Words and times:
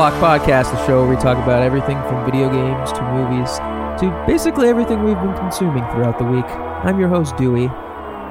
the 0.00 0.10
Flock 0.10 0.40
Podcast, 0.40 0.72
the 0.72 0.86
show 0.86 1.02
where 1.02 1.14
we 1.14 1.16
talk 1.16 1.36
about 1.36 1.62
everything 1.62 1.98
from 2.04 2.24
video 2.24 2.48
games 2.48 2.90
to 2.90 3.02
movies 3.02 3.58
to 4.00 4.24
basically 4.26 4.66
everything 4.66 5.04
we've 5.04 5.20
been 5.20 5.34
consuming 5.34 5.84
throughout 5.90 6.18
the 6.18 6.24
week. 6.24 6.46
I'm 6.46 6.98
your 6.98 7.10
host, 7.10 7.36
Dewey. 7.36 7.68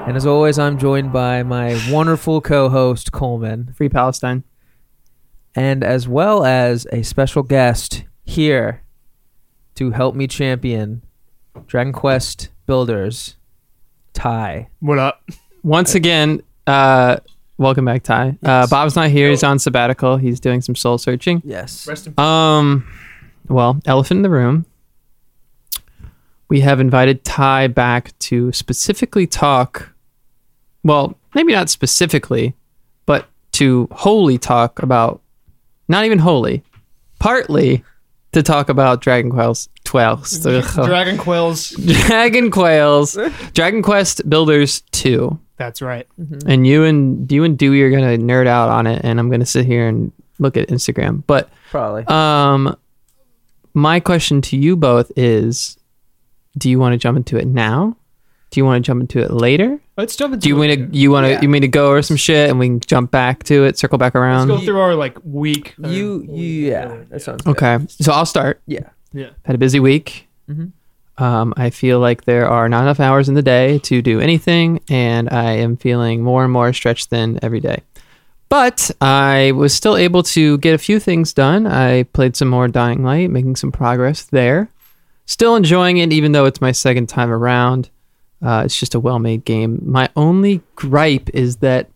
And 0.07 0.17
as 0.17 0.25
always, 0.25 0.57
I'm 0.57 0.79
joined 0.79 1.13
by 1.13 1.43
my 1.43 1.79
wonderful 1.91 2.41
co 2.41 2.69
host, 2.69 3.11
Coleman, 3.11 3.71
Free 3.75 3.87
Palestine. 3.87 4.43
and 5.53 5.83
as 5.83 6.07
well 6.07 6.43
as 6.43 6.87
a 6.91 7.03
special 7.03 7.43
guest 7.43 8.03
here 8.25 8.81
to 9.75 9.91
help 9.91 10.15
me 10.15 10.25
champion 10.25 11.03
Dragon 11.67 11.93
Quest 11.93 12.49
Builders, 12.65 13.35
Ty. 14.13 14.69
What 14.79 14.97
up? 14.97 15.21
Once 15.61 15.93
again, 15.93 16.41
uh, 16.65 17.17
welcome 17.59 17.85
back, 17.85 18.01
Ty. 18.03 18.37
Uh, 18.43 18.65
Bob's 18.67 18.95
not 18.95 19.09
here. 19.09 19.29
He's 19.29 19.43
on 19.43 19.59
sabbatical. 19.59 20.17
He's 20.17 20.39
doing 20.39 20.61
some 20.61 20.75
soul 20.75 20.97
searching. 20.97 21.41
Yes. 21.45 21.85
Rest 21.85 22.07
in 22.07 22.19
Um, 22.19 22.87
well, 23.47 23.79
elephant 23.85 24.17
in 24.19 24.21
the 24.23 24.29
room. 24.29 24.65
We 26.49 26.61
have 26.61 26.79
invited 26.79 27.23
Ty 27.23 27.67
back 27.67 28.17
to 28.19 28.51
specifically 28.53 29.27
talk. 29.27 29.93
Well, 30.83 31.15
maybe 31.35 31.53
not 31.53 31.69
specifically, 31.69 32.55
but 33.05 33.27
to 33.53 33.87
wholly 33.91 34.37
talk 34.39 34.81
about, 34.81 35.21
not 35.87 36.05
even 36.05 36.17
wholly, 36.19 36.63
partly 37.19 37.83
to 38.31 38.41
talk 38.41 38.69
about 38.69 39.01
Dragon 39.01 39.29
Quest 39.29 39.69
12. 39.83 40.27
Dragon 40.41 41.17
Quills. 41.17 41.71
Dragon 42.07 42.49
Quails, 42.49 43.17
Dragon 43.53 43.81
Quest 43.83 44.27
Builders 44.29 44.81
2. 44.91 45.37
That's 45.59 45.81
right. 45.81 46.07
And 46.47 46.65
you 46.65 46.85
and 46.85 47.29
you 47.31 47.43
and 47.43 47.55
Dewey 47.57 47.83
are 47.83 47.91
gonna 47.91 48.17
nerd 48.17 48.47
out 48.47 48.69
on 48.69 48.87
it, 48.87 49.01
and 49.03 49.19
I'm 49.19 49.29
gonna 49.29 49.45
sit 49.45 49.65
here 49.65 49.87
and 49.87 50.11
look 50.39 50.55
at 50.57 50.69
Instagram. 50.69 51.23
But 51.27 51.49
Probably. 51.69 52.05
um, 52.07 52.75
my 53.73 53.99
question 53.99 54.41
to 54.43 54.57
you 54.57 54.75
both 54.75 55.11
is: 55.15 55.77
Do 56.57 56.69
you 56.69 56.79
want 56.79 56.93
to 56.93 56.97
jump 56.97 57.17
into 57.17 57.37
it 57.37 57.45
now? 57.45 57.97
Do 58.51 58.59
you 58.59 58.65
want 58.65 58.83
to 58.83 58.87
jump 58.87 59.01
into 59.01 59.19
it 59.19 59.29
later? 59.31 59.79
Let's 59.97 60.15
jump 60.15 60.33
into 60.33 60.43
Do 60.43 60.49
you 60.49 60.55
want 60.55 60.71
to 60.71 60.97
you 60.97 61.11
want 61.11 61.25
to 61.25 61.31
Yeah. 61.33 61.41
you 61.41 61.49
mean 61.49 61.61
to 61.61 61.67
go 61.67 61.89
over 61.89 62.01
some 62.01 62.17
shit 62.17 62.49
and 62.49 62.57
we 62.57 62.67
can 62.67 62.79
jump 62.79 63.11
back 63.11 63.43
to 63.43 63.65
it, 63.65 63.77
circle 63.77 63.97
back 63.99 64.15
Let's 64.15 64.21
around? 64.23 64.47
go 64.47 64.59
through 64.59 64.79
our 64.79 64.95
like 64.95 65.17
week. 65.23 65.75
you, 65.77 66.25
you, 66.27 66.69
yeah, 66.71 67.03
that 67.09 67.21
sounds 67.21 67.43
good. 67.43 67.51
Okay, 67.51 67.85
so 67.89 68.11
I'll 68.13 68.25
start. 68.25 68.61
Yeah. 68.65 68.89
Yeah. 69.13 69.31
Had 69.45 69.55
a 69.55 69.59
busy 69.59 69.79
week. 69.79 70.27
Mhm. 70.49 70.71
Um, 71.19 71.53
I 71.57 71.69
feel 71.69 71.99
like 71.99 72.23
there 72.23 72.47
are 72.47 72.69
not 72.69 72.83
enough 72.83 73.01
hours 73.01 73.27
in 73.27 73.35
the 73.35 73.41
day 73.41 73.77
to 73.79 74.01
do 74.01 74.21
anything, 74.21 74.79
and 74.89 75.29
I 75.29 75.51
am 75.51 75.75
feeling 75.75 76.23
more 76.23 76.43
and 76.43 76.53
more 76.53 76.71
stretched 76.71 77.09
thin 77.09 77.39
every 77.41 77.59
day. 77.59 77.81
But 78.47 78.89
I 79.01 79.51
was 79.51 79.73
still 79.73 79.97
able 79.97 80.23
to 80.23 80.57
get 80.59 80.73
a 80.73 80.79
few 80.79 80.99
things 80.99 81.33
done. 81.33 81.67
I 81.67 82.03
played 82.03 82.37
some 82.37 82.47
more 82.47 82.69
Dying 82.69 83.03
Light, 83.03 83.29
making 83.29 83.57
some 83.57 83.71
progress 83.71 84.23
there. 84.23 84.69
Still 85.25 85.55
enjoying 85.55 85.97
it, 85.97 86.13
even 86.13 86.31
though 86.31 86.45
it's 86.45 86.61
my 86.61 86.71
second 86.71 87.07
time 87.07 87.29
around. 87.29 87.89
Uh, 88.41 88.63
it's 88.65 88.79
just 88.79 88.95
a 88.95 88.99
well 88.99 89.19
made 89.19 89.43
game. 89.43 89.81
My 89.83 90.09
only 90.15 90.61
gripe 90.75 91.29
is 91.33 91.57
that 91.57 91.89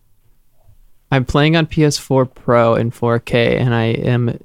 I'm 1.10 1.24
playing 1.24 1.56
on 1.56 1.66
PS4 1.66 2.32
Pro 2.34 2.74
in 2.74 2.90
4K, 2.90 3.58
and 3.58 3.74
I 3.74 3.84
am 3.84 4.38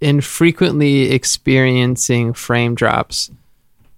infrequently 0.00 1.12
experiencing 1.12 2.32
frame 2.32 2.74
drops 2.74 3.30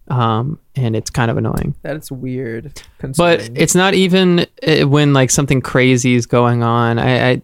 um 0.09 0.59
and 0.75 0.95
it's 0.95 1.11
kind 1.11 1.31
of 1.31 1.37
annoying. 1.37 1.75
That's 1.83 2.11
weird. 2.11 2.83
but 3.17 3.51
it's 3.55 3.75
not 3.75 3.95
even 3.95 4.47
uh, 4.67 4.87
when 4.87 5.13
like 5.13 5.31
something 5.31 5.61
crazy 5.61 6.15
is 6.15 6.27
going 6.27 6.63
on. 6.63 6.99
I, 6.99 7.31
I 7.31 7.43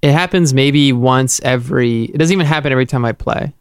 it 0.00 0.12
happens 0.12 0.54
maybe 0.54 0.92
once 0.92 1.40
every 1.42 2.04
it 2.04 2.18
doesn't 2.18 2.32
even 2.32 2.46
happen 2.46 2.72
every 2.72 2.86
time 2.86 3.04
i 3.04 3.12
play. 3.12 3.52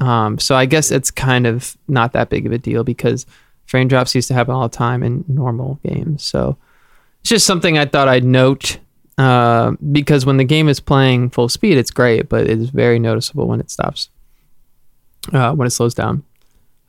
Um 0.00 0.38
so 0.38 0.54
i 0.54 0.66
guess 0.66 0.90
it's 0.90 1.10
kind 1.10 1.46
of 1.46 1.76
not 1.88 2.12
that 2.12 2.28
big 2.28 2.46
of 2.46 2.52
a 2.52 2.58
deal 2.58 2.84
because 2.84 3.26
frame 3.66 3.88
drops 3.88 4.14
used 4.14 4.28
to 4.28 4.34
happen 4.34 4.54
all 4.54 4.68
the 4.68 4.76
time 4.76 5.02
in 5.02 5.24
normal 5.26 5.80
games. 5.84 6.22
So 6.22 6.56
it's 7.26 7.30
just 7.30 7.46
something 7.46 7.76
i 7.76 7.84
thought 7.84 8.06
i'd 8.06 8.22
note 8.22 8.78
uh, 9.18 9.72
because 9.90 10.24
when 10.24 10.36
the 10.36 10.44
game 10.44 10.68
is 10.68 10.78
playing 10.78 11.28
full 11.30 11.48
speed 11.48 11.76
it's 11.76 11.90
great 11.90 12.28
but 12.28 12.42
it 12.42 12.60
is 12.60 12.70
very 12.70 13.00
noticeable 13.00 13.48
when 13.48 13.58
it 13.58 13.68
stops 13.68 14.10
uh, 15.32 15.52
when 15.52 15.66
it 15.66 15.70
slows 15.70 15.92
down 15.92 16.22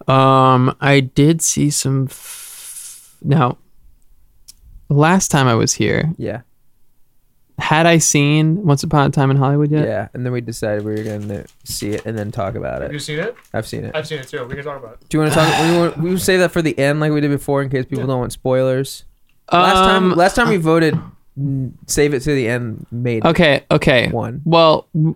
um, 0.08 0.76
I 0.82 1.00
did 1.00 1.42
see 1.42 1.70
some. 1.70 2.06
F- 2.10 3.16
now, 3.24 3.58
last 4.90 5.30
time 5.30 5.48
I 5.48 5.56
was 5.56 5.74
here, 5.74 6.12
yeah, 6.18 6.42
had 7.58 7.86
I 7.88 7.98
seen 7.98 8.64
Once 8.66 8.84
Upon 8.84 9.08
a 9.08 9.10
Time 9.12 9.32
in 9.32 9.38
Hollywood 9.38 9.72
yet? 9.72 9.86
yeah. 9.88 10.08
And 10.14 10.26
then 10.26 10.32
we 10.34 10.42
decided 10.42 10.86
we 10.86 10.96
were 10.96 11.04
going 11.04 11.28
to 11.30 11.46
see 11.66 11.90
it 11.90 12.06
and 12.06 12.18
then 12.18 12.32
talk 12.32 12.56
about 12.56 12.82
Have 12.84 12.92
you 12.92 12.98
it. 12.98 13.02
seen 13.02 13.20
it? 13.20 13.36
I've 13.54 13.68
seen 13.68 13.86
it. 13.86 13.96
I've 13.96 14.08
seen 14.08 14.20
it 14.20 14.28
too. 14.28 14.44
We 14.46 14.56
can 14.56 14.64
talk 14.64 14.78
about 14.82 14.94
it. 15.02 15.10
Do 15.10 15.18
you 15.18 15.22
want 15.22 15.34
to 15.34 15.40
talk? 15.40 15.60
we, 15.72 15.78
want, 15.80 15.98
we 15.98 16.10
would 16.12 16.22
say 16.22 16.38
that 16.38 16.52
for 16.52 16.62
the 16.62 16.78
end, 16.78 17.00
like 17.00 17.12
we 17.12 17.20
did 17.22 17.32
before, 17.32 17.62
in 17.64 17.70
case 17.70 17.86
people 17.86 18.02
Yeah. 18.04 18.08
don't 18.08 18.20
want 18.20 18.32
spoilers. 18.34 19.04
Last 19.52 19.76
time, 19.76 20.12
Um, 20.12 20.18
last 20.18 20.36
time 20.36 20.50
we 20.50 20.58
voted, 20.58 20.94
mm, 21.40 21.72
save 21.88 22.14
it 22.14 22.20
to 22.22 22.32
the 22.36 22.48
end. 22.48 22.86
Made 22.92 23.26
Okay, 23.26 23.64
okay. 23.72 24.10
one. 24.10 24.42
Well, 24.46 24.88
w- 24.94 25.16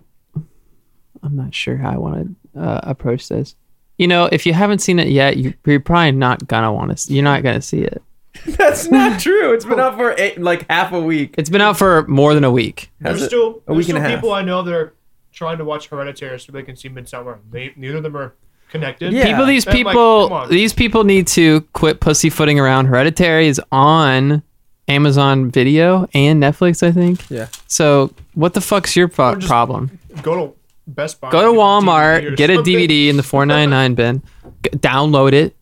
I'm 1.22 1.36
not 1.36 1.54
sure 1.54 1.76
how 1.76 1.90
I 1.92 1.96
want 1.98 2.36
to 2.54 2.60
uh, 2.60 2.80
approach 2.82 3.28
this. 3.28 3.54
You 3.98 4.08
know, 4.08 4.28
if 4.32 4.46
you 4.46 4.52
haven't 4.52 4.78
seen 4.80 4.98
it 4.98 5.08
yet, 5.08 5.36
you, 5.36 5.54
you're 5.66 5.80
probably 5.80 6.12
not 6.12 6.46
gonna 6.48 6.72
want 6.72 6.96
to. 6.96 7.12
You're 7.12 7.22
not 7.24 7.42
gonna 7.42 7.62
see 7.62 7.82
it. 7.82 8.02
That's 8.46 8.90
not 8.90 9.20
true. 9.26 9.52
It's 9.52 9.64
been 9.64 9.78
out 9.80 9.96
for 9.96 10.14
eight, 10.18 10.40
like 10.40 10.66
half 10.70 10.92
a 10.92 11.00
week. 11.00 11.34
It's 11.38 11.50
been 11.50 11.60
out 11.60 11.76
for 11.76 12.06
more 12.08 12.34
than 12.34 12.44
a 12.44 12.50
week. 12.50 12.90
Has 13.02 13.12
There's 13.18 13.22
it? 13.22 13.26
still 13.26 13.62
A 13.66 13.74
there's 13.74 13.76
week 13.78 13.88
and 13.88 13.96
still 13.96 13.96
a 13.96 14.00
half. 14.00 14.14
people 14.18 14.32
I 14.32 14.42
know 14.42 14.62
that 14.62 14.74
are 14.74 14.94
trying 15.32 15.58
to 15.58 15.64
watch 15.64 15.88
Hereditary 15.88 16.38
so 16.40 16.52
they 16.52 16.62
can 16.62 16.74
see 16.76 16.88
Midsommar. 16.88 17.38
They 17.50 17.72
neither 17.76 17.98
of 17.98 18.02
them 18.02 18.16
are 18.16 18.34
connected. 18.70 19.12
Yeah. 19.12 19.26
people 19.26 19.44
these 19.46 19.66
And, 19.66 19.74
like, 19.74 19.86
people 19.86 20.28
come 20.30 20.48
these 20.48 20.72
people 20.72 21.04
need 21.04 21.26
to 21.28 21.60
quit 21.74 22.00
pussyfooting 22.00 22.58
around 22.58 22.86
hereditary 22.86 23.46
is 23.46 23.60
on 23.70 24.42
amazon 24.88 25.50
video 25.50 26.08
and 26.14 26.42
netflix 26.42 26.82
i 26.82 26.90
think 26.90 27.28
Yeah. 27.30 27.48
so 27.66 28.12
what 28.34 28.54
the 28.54 28.60
fuck's 28.62 28.96
your 28.96 29.08
pro- 29.08 29.36
problem 29.36 29.98
Go 30.22 30.34
to 30.48 30.54
Best 30.86 31.20
Buy. 31.20 31.30
go 31.30 31.40
to 31.42 31.46
and 31.48 31.54
get 31.56 31.60
a 31.60 31.62
walmart 31.62 32.22
DVD 32.32 32.36
get 32.36 32.50
a 32.50 32.56
dvd 32.58 33.08
in 33.08 33.16
the 33.16 33.22
499 33.22 33.94
bin 33.94 34.22
g- 34.64 34.70
download 34.78 35.32
it 35.32 35.56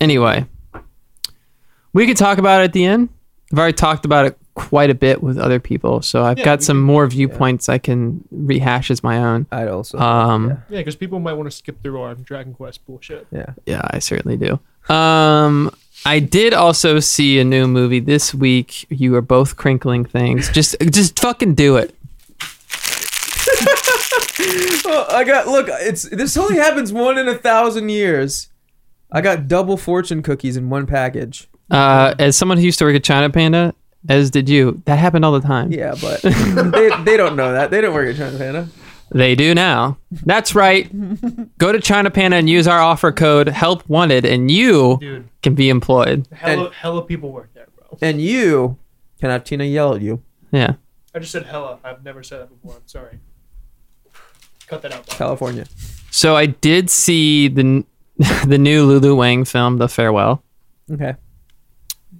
anyway 0.00 0.44
we 1.92 2.06
could 2.06 2.16
talk 2.16 2.38
about 2.38 2.60
it 2.60 2.64
at 2.64 2.72
the 2.72 2.84
end 2.84 3.08
i've 3.52 3.58
already 3.58 3.72
talked 3.74 4.04
about 4.04 4.26
it 4.26 4.36
quite 4.54 4.90
a 4.90 4.94
bit 4.94 5.22
with 5.22 5.38
other 5.38 5.60
people 5.60 6.02
so 6.02 6.24
i've 6.24 6.38
Yeah, 6.38 6.44
got 6.44 6.58
we 6.60 6.64
some 6.64 6.78
can- 6.78 6.82
more 6.84 7.06
viewpoints 7.06 7.68
i 7.68 7.78
can 7.78 8.24
rehash 8.32 8.90
as 8.90 9.02
my 9.04 9.18
own 9.18 9.46
I'd 9.52 9.68
also. 9.68 9.98
um 9.98 10.48
yeah. 10.48 10.56
Yeah, 10.68 10.78
because 10.78 10.96
people 10.96 11.20
might 11.20 11.34
want 11.34 11.48
to 11.48 11.56
skip 11.56 11.80
through 11.82 12.00
our 12.00 12.14
Dragon 12.16 12.54
Quest 12.54 12.84
bullshit. 12.86 13.26
yeah. 13.30 13.52
Yeah, 13.66 13.82
I 13.84 14.00
certainly 14.00 14.36
do. 14.36 14.58
Um, 14.92 15.70
I 16.06 16.18
did 16.20 16.54
also 16.54 16.98
see 17.00 17.38
a 17.38 17.44
new 17.44 17.66
movie 17.68 18.00
this 18.00 18.34
week. 18.34 18.86
You 18.90 19.14
are 19.16 19.20
both 19.20 19.56
crinkling 19.56 20.04
things. 20.04 20.48
Just, 20.50 20.74
just 20.90 21.18
fucking 21.20 21.54
do 21.54 21.76
it. 21.76 21.94
Oh, 24.40 25.06
I 25.10 25.24
got 25.24 25.46
look. 25.46 25.66
It's 25.68 26.02
this 26.08 26.36
only 26.36 26.56
happens 26.56 26.92
one 26.92 27.18
in 27.18 27.28
a 27.28 27.34
thousand 27.34 27.88
years. 27.88 28.48
I 29.10 29.20
got 29.20 29.48
double 29.48 29.76
fortune 29.76 30.22
cookies 30.22 30.56
in 30.56 30.70
one 30.70 30.86
package. 30.86 31.48
Uh, 31.70 32.14
as 32.18 32.36
someone 32.36 32.58
who 32.58 32.64
used 32.64 32.78
to 32.78 32.84
work 32.84 32.94
at 32.96 33.04
China 33.04 33.28
Panda, 33.30 33.74
as 34.08 34.30
did 34.30 34.48
you, 34.48 34.82
that 34.86 34.98
happened 34.98 35.24
all 35.24 35.32
the 35.32 35.40
time. 35.46 35.72
Yeah, 35.72 35.94
but 36.00 36.20
they, 36.22 36.90
they 37.04 37.16
don't 37.16 37.36
know 37.36 37.52
that. 37.52 37.70
They 37.70 37.80
don't 37.80 37.94
work 37.94 38.08
at 38.08 38.16
China 38.16 38.38
Panda. 38.38 38.68
They 39.10 39.34
do 39.34 39.54
now. 39.54 39.96
That's 40.10 40.54
right. 40.54 40.90
Go 41.58 41.72
to 41.72 41.80
China 41.80 42.10
Panda 42.10 42.36
and 42.36 42.48
use 42.48 42.66
our 42.68 42.78
offer 42.80 43.10
code 43.12 43.48
Help 43.48 43.88
Wanted, 43.88 44.24
and 44.26 44.50
you 44.50 44.98
Dude, 45.00 45.28
can 45.42 45.54
be 45.54 45.68
employed. 45.70 46.28
hella, 46.32 46.66
And- 46.66 46.74
hella 46.74 47.02
people 47.02 47.32
work 47.32 47.50
there, 47.54 47.66
bro. 47.74 47.98
And 48.02 48.20
you 48.20 48.76
can 49.20 49.30
have 49.30 49.44
Tina 49.44 49.64
yell 49.64 49.94
at 49.94 50.02
you. 50.02 50.22
Yeah. 50.52 50.74
I 51.14 51.18
just 51.20 51.32
said 51.32 51.46
hella. 51.46 51.78
I've 51.82 52.04
never 52.04 52.22
said 52.22 52.40
that 52.40 52.48
before. 52.50 52.76
I'm 52.76 52.86
sorry. 52.86 53.18
Cut 54.68 54.82
that 54.82 54.92
out. 54.92 55.06
Bob. 55.06 55.16
California. 55.16 55.66
So 56.10 56.36
I 56.36 56.46
did 56.46 56.90
see 56.90 57.48
the 57.48 57.84
the 58.46 58.58
new 58.58 58.84
Lulu 58.84 59.14
Wang 59.14 59.44
film, 59.44 59.78
The 59.78 59.88
Farewell. 59.88 60.42
Okay. 60.90 61.14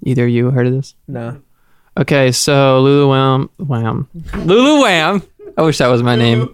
Either 0.04 0.24
of 0.24 0.30
you 0.30 0.50
heard 0.50 0.66
of 0.66 0.72
this? 0.72 0.94
No. 1.06 1.40
Okay, 1.96 2.30
so 2.30 2.80
Lulu 2.80 3.08
Wham, 3.10 3.50
Wham, 3.58 4.08
Lulu 4.44 4.82
Wham. 4.82 5.22
I 5.56 5.62
wish 5.62 5.78
that 5.78 5.88
was 5.88 6.02
my 6.04 6.14
name. 6.14 6.48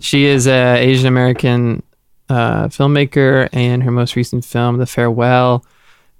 She 0.00 0.26
is 0.26 0.46
a 0.46 0.76
Asian 0.76 1.06
American 1.06 1.82
uh, 2.28 2.68
filmmaker, 2.68 3.48
and 3.54 3.82
her 3.82 3.90
most 3.90 4.14
recent 4.16 4.44
film, 4.44 4.76
The 4.76 4.84
Farewell, 4.84 5.64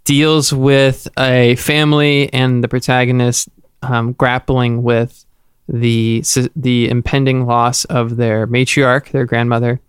deals 0.05 0.51
with 0.53 1.07
a 1.19 1.57
family 1.57 2.33
and 2.33 2.65
the 2.65 2.69
protagonist 2.69 3.51
um, 3.83 4.13
grappling 4.15 4.83
with 4.83 5.27
the 5.69 6.23
the 6.57 6.89
impending 6.89 7.47
loss 7.47 7.85
of 7.87 8.17
their 8.17 8.47
matriarch, 8.47 9.11
their 9.11 9.25
grandmother. 9.25 9.81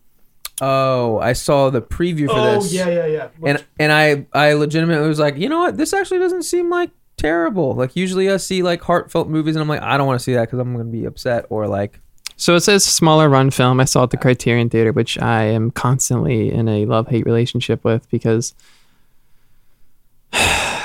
Oh, 0.61 1.19
I 1.19 1.33
saw 1.33 1.69
the 1.69 1.81
preview 1.81 2.27
for 2.27 2.41
this. 2.41 2.57
Oh 2.57 2.61
this. 2.61 2.73
yeah, 2.73 2.89
yeah, 2.89 3.05
yeah. 3.05 3.27
And 3.43 3.65
and 3.79 3.91
I 3.91 4.25
I 4.33 4.53
legitimately 4.53 5.07
was 5.07 5.19
like, 5.19 5.37
you 5.37 5.49
know 5.49 5.59
what? 5.59 5.77
This 5.77 5.93
actually 5.93 6.19
doesn't 6.19 6.43
seem 6.43 6.69
like 6.69 6.91
terrible. 7.17 7.73
Like 7.73 7.95
usually 7.95 8.29
I 8.29 8.37
see 8.37 8.63
like 8.63 8.81
heartfelt 8.81 9.27
movies 9.27 9.55
and 9.55 9.61
I'm 9.61 9.69
like, 9.69 9.81
I 9.81 9.97
don't 9.97 10.07
want 10.07 10.19
to 10.19 10.23
see 10.23 10.33
that 10.33 10.41
because 10.41 10.59
I'm 10.59 10.71
gonna 10.71 10.85
be 10.85 11.05
upset 11.05 11.45
or 11.49 11.67
like 11.67 11.99
So 12.37 12.55
it's 12.55 12.67
a 12.67 12.79
smaller 12.79 13.29
run 13.29 13.49
film. 13.49 13.79
I 13.79 13.85
saw 13.85 14.01
it 14.01 14.03
at 14.03 14.09
the 14.11 14.17
Criterion 14.17 14.69
Theater, 14.69 14.91
which 14.91 15.19
I 15.19 15.43
am 15.43 15.71
constantly 15.71 16.51
in 16.51 16.69
a 16.69 16.85
love 16.85 17.07
hate 17.07 17.25
relationship 17.25 17.83
with 17.83 18.09
because 18.09 18.53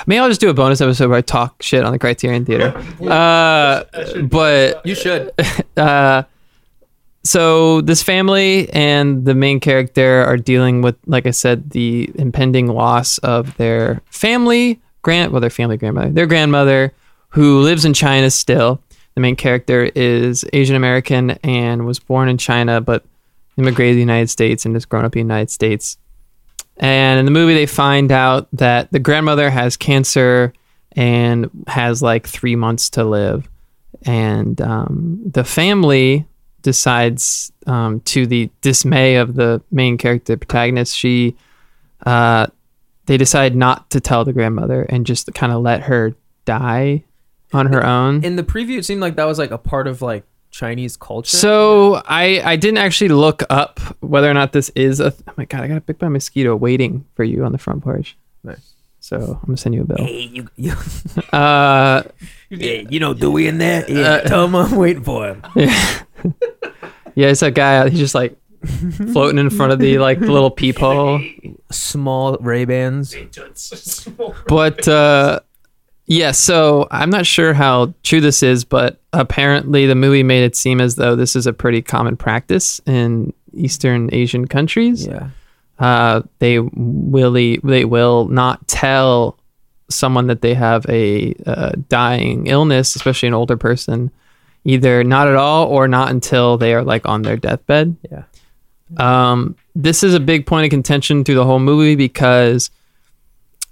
maybe 0.08 0.18
I'll 0.18 0.28
just 0.28 0.40
do 0.40 0.48
a 0.48 0.54
bonus 0.54 0.80
episode 0.80 1.10
where 1.10 1.18
I 1.18 1.22
talk 1.22 1.62
shit 1.62 1.84
on 1.84 1.92
the 1.92 1.98
Criterion 1.98 2.44
Theater. 2.44 2.74
Uh, 3.00 3.84
but 4.22 4.84
You 4.84 4.94
should. 4.94 5.32
uh, 5.76 6.24
so 7.22 7.82
this 7.82 8.02
family 8.02 8.72
and 8.72 9.24
the 9.24 9.34
main 9.34 9.60
character 9.60 10.24
are 10.24 10.38
dealing 10.38 10.80
with, 10.80 10.96
like 11.06 11.26
I 11.26 11.30
said, 11.30 11.70
the 11.70 12.10
impending 12.14 12.68
loss 12.68 13.18
of 13.18 13.54
their 13.58 14.00
family 14.06 14.80
grand, 15.02 15.30
well, 15.30 15.40
their 15.40 15.50
family 15.50 15.76
grandmother, 15.76 16.10
their 16.10 16.26
grandmother, 16.26 16.92
who 17.30 17.60
lives 17.60 17.84
in 17.84 17.92
China 17.92 18.30
still. 18.30 18.80
The 19.14 19.20
main 19.20 19.36
character 19.36 19.90
is 19.94 20.44
Asian 20.52 20.74
American 20.74 21.32
and 21.42 21.86
was 21.86 21.98
born 21.98 22.28
in 22.28 22.38
China, 22.38 22.80
but 22.80 23.04
immigrated 23.58 23.92
to 23.92 23.96
the 23.96 24.00
United 24.00 24.30
States 24.30 24.64
and 24.64 24.74
has 24.74 24.86
grown 24.86 25.04
up 25.04 25.14
in 25.14 25.26
the 25.26 25.34
United 25.34 25.50
States. 25.50 25.98
And 26.78 27.18
in 27.18 27.24
the 27.24 27.30
movie, 27.30 27.54
they 27.54 27.66
find 27.66 28.12
out 28.12 28.48
that 28.52 28.92
the 28.92 28.98
grandmother 28.98 29.50
has 29.50 29.76
cancer 29.76 30.52
and 30.92 31.50
has 31.66 32.02
like 32.02 32.26
three 32.26 32.56
months 32.56 32.90
to 32.90 33.04
live. 33.04 33.48
And 34.04 34.60
um, 34.60 35.20
the 35.24 35.44
family 35.44 36.26
decides, 36.62 37.52
um, 37.66 38.00
to 38.00 38.26
the 38.26 38.50
dismay 38.60 39.16
of 39.16 39.34
the 39.34 39.62
main 39.70 39.98
character 39.98 40.36
protagonist, 40.36 40.96
she 40.96 41.36
uh, 42.06 42.46
they 43.06 43.16
decide 43.16 43.56
not 43.56 43.90
to 43.90 44.00
tell 44.00 44.24
the 44.24 44.32
grandmother 44.32 44.82
and 44.82 45.06
just 45.06 45.32
kind 45.34 45.52
of 45.52 45.62
let 45.62 45.82
her 45.82 46.14
die 46.44 47.04
on 47.52 47.66
her 47.72 47.84
own. 47.84 48.22
In 48.22 48.36
the 48.36 48.42
preview, 48.42 48.78
it 48.78 48.84
seemed 48.84 49.00
like 49.00 49.16
that 49.16 49.24
was 49.24 49.38
like 49.38 49.50
a 49.50 49.58
part 49.58 49.86
of 49.86 50.02
like 50.02 50.24
Chinese 50.50 50.96
culture. 50.96 51.36
So 51.36 52.02
I 52.06 52.40
I 52.44 52.56
didn't 52.56 52.78
actually 52.78 53.08
look 53.08 53.42
up 53.50 53.80
whether 54.00 54.30
or 54.30 54.34
not 54.34 54.52
this 54.52 54.70
is 54.70 55.00
a. 55.00 55.12
Oh 55.26 55.32
my 55.36 55.44
god! 55.44 55.62
I 55.62 55.68
got 55.68 55.86
bit 55.86 55.98
by 55.98 56.06
a 56.06 56.10
mosquito 56.10 56.56
waiting 56.56 57.04
for 57.14 57.24
you 57.24 57.44
on 57.44 57.52
the 57.52 57.58
front 57.58 57.82
porch. 57.82 58.16
Nice. 58.42 58.74
So 59.00 59.16
I'm 59.16 59.46
gonna 59.46 59.56
send 59.56 59.74
you 59.74 59.82
a 59.82 59.84
bill. 59.84 59.96
Hey, 59.98 60.28
you, 60.32 60.48
you, 60.56 60.74
Uh, 61.32 62.02
yeah, 62.50 62.82
you 62.88 63.00
know 63.00 63.14
Dewey 63.14 63.46
in 63.46 63.58
there? 63.58 63.90
Yeah, 63.90 64.20
tell 64.20 64.44
him 64.44 64.54
I'm 64.54 64.76
waiting 64.76 65.02
for 65.02 65.28
him. 65.28 65.42
yeah, 65.56 66.02
yeah 67.14 67.28
it's 67.28 67.40
that 67.40 67.54
guy. 67.54 67.88
He's 67.88 67.98
just 67.98 68.14
like 68.14 68.36
floating 69.12 69.38
in 69.38 69.50
front 69.50 69.72
of 69.72 69.78
the 69.78 69.98
like 69.98 70.18
the 70.20 70.32
little 70.32 70.50
peephole. 70.50 71.22
Small 71.70 72.36
Ray 72.38 72.64
Bans. 72.64 73.14
But 74.46 74.88
uh, 74.88 75.40
yeah, 76.08 76.32
so 76.32 76.88
I'm 76.90 77.10
not 77.10 77.26
sure 77.26 77.52
how 77.52 77.92
true 78.02 78.22
this 78.22 78.42
is, 78.42 78.64
but 78.64 78.98
apparently 79.12 79.86
the 79.86 79.94
movie 79.94 80.22
made 80.22 80.42
it 80.42 80.56
seem 80.56 80.80
as 80.80 80.96
though 80.96 81.14
this 81.14 81.36
is 81.36 81.46
a 81.46 81.52
pretty 81.52 81.82
common 81.82 82.16
practice 82.16 82.80
in 82.86 83.32
Eastern 83.52 84.08
Asian 84.12 84.48
countries. 84.48 85.06
Yeah. 85.06 85.28
uh, 85.78 86.22
they 86.38 86.58
will 86.60 87.32
they 87.32 87.84
will 87.84 88.26
not 88.28 88.66
tell 88.66 89.38
someone 89.90 90.26
that 90.28 90.40
they 90.40 90.54
have 90.54 90.86
a 90.88 91.34
uh, 91.46 91.72
dying 91.88 92.46
illness, 92.46 92.96
especially 92.96 93.28
an 93.28 93.34
older 93.34 93.56
person, 93.56 94.10
either 94.64 95.04
not 95.04 95.28
at 95.28 95.36
all 95.36 95.66
or 95.68 95.88
not 95.88 96.10
until 96.10 96.56
they 96.56 96.72
are 96.72 96.82
like 96.82 97.06
on 97.06 97.22
their 97.22 97.36
deathbed. 97.36 97.96
Yeah. 98.10 98.22
Um, 98.96 99.56
this 99.74 100.02
is 100.02 100.14
a 100.14 100.20
big 100.20 100.46
point 100.46 100.64
of 100.64 100.70
contention 100.70 101.22
through 101.22 101.34
the 101.34 101.44
whole 101.44 101.58
movie 101.58 101.96
because 101.96 102.70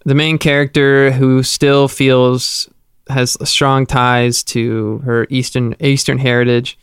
the 0.06 0.14
main 0.14 0.38
character, 0.38 1.10
who 1.10 1.42
still 1.42 1.88
feels 1.88 2.70
has 3.08 3.36
strong 3.48 3.86
ties 3.86 4.42
to 4.44 4.98
her 4.98 5.26
Eastern 5.30 5.74
Eastern 5.80 6.16
heritage, 6.16 6.78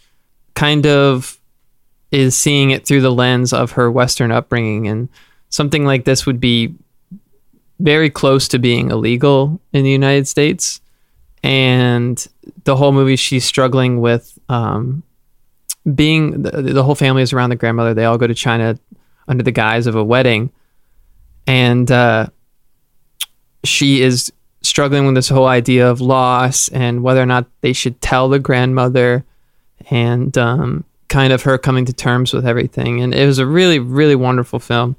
kind 0.55 0.85
of 0.85 1.39
is 2.11 2.35
seeing 2.35 2.71
it 2.71 2.85
through 2.85 3.01
the 3.01 3.11
lens 3.11 3.53
of 3.53 3.71
her 3.71 3.89
Western 3.89 4.31
upbringing, 4.31 4.87
and 4.87 5.07
something 5.49 5.85
like 5.85 6.03
this 6.03 6.25
would 6.25 6.41
be 6.41 6.75
very 7.79 8.09
close 8.09 8.49
to 8.49 8.59
being 8.59 8.91
illegal 8.91 9.59
in 9.71 9.83
the 9.83 9.89
United 9.89 10.27
States. 10.27 10.81
And 11.43 12.25
the 12.65 12.75
whole 12.75 12.91
movie, 12.91 13.15
she's 13.15 13.45
struggling 13.45 13.99
with 13.99 14.37
um, 14.49 15.01
being 15.95 16.43
the, 16.43 16.61
the 16.61 16.83
whole 16.83 16.95
family 16.95 17.21
is 17.21 17.33
around 17.33 17.51
the 17.51 17.55
grandmother. 17.55 17.93
They 17.93 18.05
all 18.05 18.17
go 18.17 18.27
to 18.27 18.35
China 18.35 18.77
under 19.29 19.43
the 19.43 19.51
guise 19.51 19.87
of 19.87 19.95
a 19.95 20.03
wedding, 20.03 20.51
and 21.47 21.89
uh, 21.89 22.27
she 23.63 24.01
is 24.01 24.31
struggling 24.61 25.05
with 25.05 25.15
this 25.15 25.29
whole 25.29 25.47
idea 25.47 25.89
of 25.89 26.01
loss 26.01 26.69
and 26.69 27.03
whether 27.03 27.21
or 27.21 27.25
not 27.25 27.45
they 27.61 27.73
should 27.73 28.01
tell 28.01 28.29
the 28.29 28.39
grandmother, 28.39 29.23
and 29.89 30.37
um, 30.37 30.83
kind 31.09 31.33
of 31.33 31.43
her 31.43 31.57
coming 31.57 31.85
to 31.85 31.93
terms 31.93 32.33
with 32.33 32.45
everything. 32.47 33.01
And 33.01 33.13
it 33.13 33.25
was 33.25 33.39
a 33.39 33.45
really, 33.45 33.79
really 33.79 34.15
wonderful 34.15 34.59
film. 34.59 34.95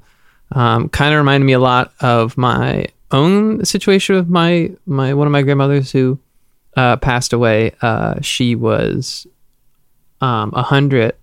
Um, 0.51 0.89
kind 0.89 1.13
of 1.13 1.17
reminded 1.17 1.45
me 1.45 1.53
a 1.53 1.59
lot 1.59 1.91
of 1.99 2.37
my 2.37 2.87
own 3.11 3.65
situation 3.65 4.15
with 4.15 4.27
my 4.27 4.71
my 4.85 5.13
one 5.13 5.27
of 5.27 5.31
my 5.31 5.41
grandmothers 5.41 5.91
who 5.91 6.19
uh, 6.77 6.97
passed 6.97 7.33
away. 7.33 7.71
Uh, 7.81 8.21
she 8.21 8.55
was 8.55 9.25
um, 10.21 10.53
a 10.55 10.61
hundred, 10.61 11.15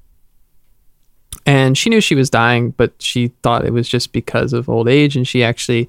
and 1.47 1.79
she 1.79 1.89
knew 1.89 2.01
she 2.01 2.15
was 2.15 2.31
dying, 2.31 2.71
but 2.71 2.93
she 2.99 3.29
thought 3.43 3.65
it 3.65 3.73
was 3.73 3.89
just 3.89 4.13
because 4.13 4.53
of 4.53 4.69
old 4.69 4.89
age, 4.89 5.17
and 5.17 5.27
she 5.27 5.45
actually 5.45 5.89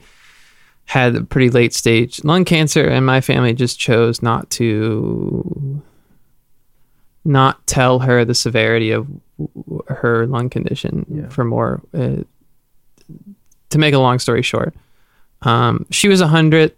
had 0.86 1.16
a 1.16 1.24
pretty 1.24 1.50
late 1.50 1.74
stage 1.74 2.24
lung 2.24 2.46
cancer, 2.46 2.86
and 2.88 3.06
my 3.06 3.22
family 3.22 3.54
just 3.54 3.80
chose 3.80 4.22
not 4.22 4.50
to 4.52 5.82
not 7.26 7.66
tell 7.68 8.00
her 8.00 8.26
the 8.26 8.36
severity 8.36 8.92
of 8.92 9.08
her 9.88 10.28
lung 10.28 10.50
condition 10.50 11.06
Yeah. 11.10 11.30
for 11.30 11.44
more. 11.46 11.82
Uh, 11.94 12.24
to 13.70 13.78
make 13.80 13.94
a 13.94 14.00
long 14.00 14.20
story 14.20 14.42
short, 14.42 14.76
um, 15.44 15.86
she 15.90 16.08
was 16.08 16.22
a 16.22 16.28
hundred. 16.28 16.74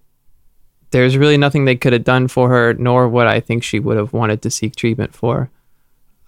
There's 0.92 1.18
really 1.18 1.38
nothing 1.38 1.66
they 1.66 1.76
could 1.76 1.94
have 1.94 2.04
done 2.04 2.28
for 2.28 2.48
her, 2.50 2.74
nor 2.76 3.10
what 3.10 3.28
I 3.28 3.40
think 3.40 3.64
she 3.64 3.80
would 3.80 3.98
have 3.98 4.14
wanted 4.14 4.42
to 4.44 4.50
seek 4.52 4.76
treatment 4.76 5.14
for. 5.14 5.50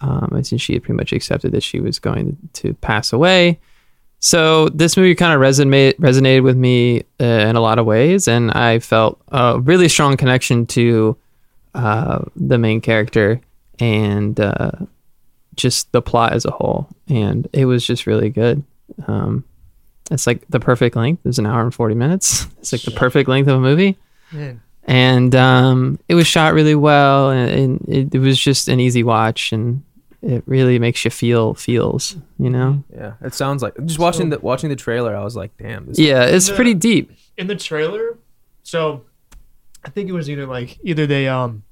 Um, 0.02 0.30
and 0.34 0.46
since 0.46 0.62
she 0.62 0.74
had 0.74 0.84
pretty 0.84 0.98
much 0.98 1.14
accepted 1.14 1.52
that 1.54 1.64
she 1.64 1.80
was 1.80 2.00
going 2.00 2.38
to 2.54 2.74
pass 2.76 3.14
away, 3.14 3.60
so 4.28 4.68
this 4.68 4.98
movie 4.98 5.16
kind 5.16 5.34
of 5.34 5.40
resonate, 5.40 5.94
resonated 6.00 6.44
with 6.44 6.58
me 6.58 7.04
uh, 7.22 7.24
in 7.24 7.56
a 7.56 7.62
lot 7.62 7.80
of 7.80 7.86
ways, 7.86 8.28
and 8.28 8.52
I 8.52 8.80
felt 8.80 9.22
a 9.30 9.58
really 9.58 9.88
strong 9.88 10.18
connection 10.18 10.66
to 10.66 11.16
uh, 11.74 12.26
the 12.36 12.58
main 12.58 12.82
character 12.82 13.40
and 13.80 14.38
uh, 14.38 14.72
just 15.56 15.90
the 15.94 16.02
plot 16.02 16.34
as 16.34 16.44
a 16.44 16.52
whole. 16.52 16.90
And 17.08 17.48
it 17.54 17.68
was 17.68 17.88
just 17.88 18.06
really 18.06 18.30
good. 18.30 18.66
Um, 19.08 19.46
it's 20.12 20.28
like 20.28 20.46
the 20.50 20.60
perfect 20.60 20.98
length. 20.98 21.26
It's 21.26 21.38
an 21.38 21.46
hour 21.46 21.62
and 21.62 21.74
forty 21.74 21.96
minutes. 21.96 22.48
It's 22.60 22.74
like 22.74 22.82
the 22.82 22.92
perfect 22.92 23.30
length 23.30 23.48
of 23.48 23.56
a 23.56 23.62
movie, 23.62 23.96
and 24.84 25.34
um, 25.36 26.00
it 26.10 26.16
was 26.16 26.28
shot 26.28 26.54
really 26.54 26.76
well, 26.76 27.30
and, 27.30 27.50
and 27.50 27.86
it, 27.88 28.16
it 28.16 28.20
was 28.20 28.38
just 28.38 28.68
an 28.68 28.82
easy 28.82 29.04
watch, 29.04 29.54
and 29.54 29.84
it 30.22 30.44
really 30.46 30.80
makes 30.80 31.04
you 31.06 31.12
feel 31.12 31.54
feels, 31.54 32.16
you 32.40 32.50
know. 32.50 32.84
Yeah. 32.94 33.14
It 33.22 33.34
sounds 33.34 33.62
like 33.62 33.76
just 33.86 34.00
watching 34.00 34.30
the 34.30 34.40
watching 34.40 34.70
the 34.70 34.76
trailer. 34.76 35.16
I 35.16 35.24
was 35.24 35.36
like, 35.36 35.52
damn. 35.58 35.86
This 35.88 36.00
Yeah, 36.00 36.24
it's 36.26 36.48
The- 36.48 36.56
pretty 36.56 36.74
deep. 36.74 37.12
in 37.38 37.48
the 37.48 37.56
trailer, 37.56 38.18
so 38.64 39.04
I 39.86 39.90
think 39.90 40.10
it 40.10 40.14
was 40.14 40.30
either 40.30 40.46
like 40.48 40.80
either 40.84 41.06
they 41.06 41.28
um 41.28 41.64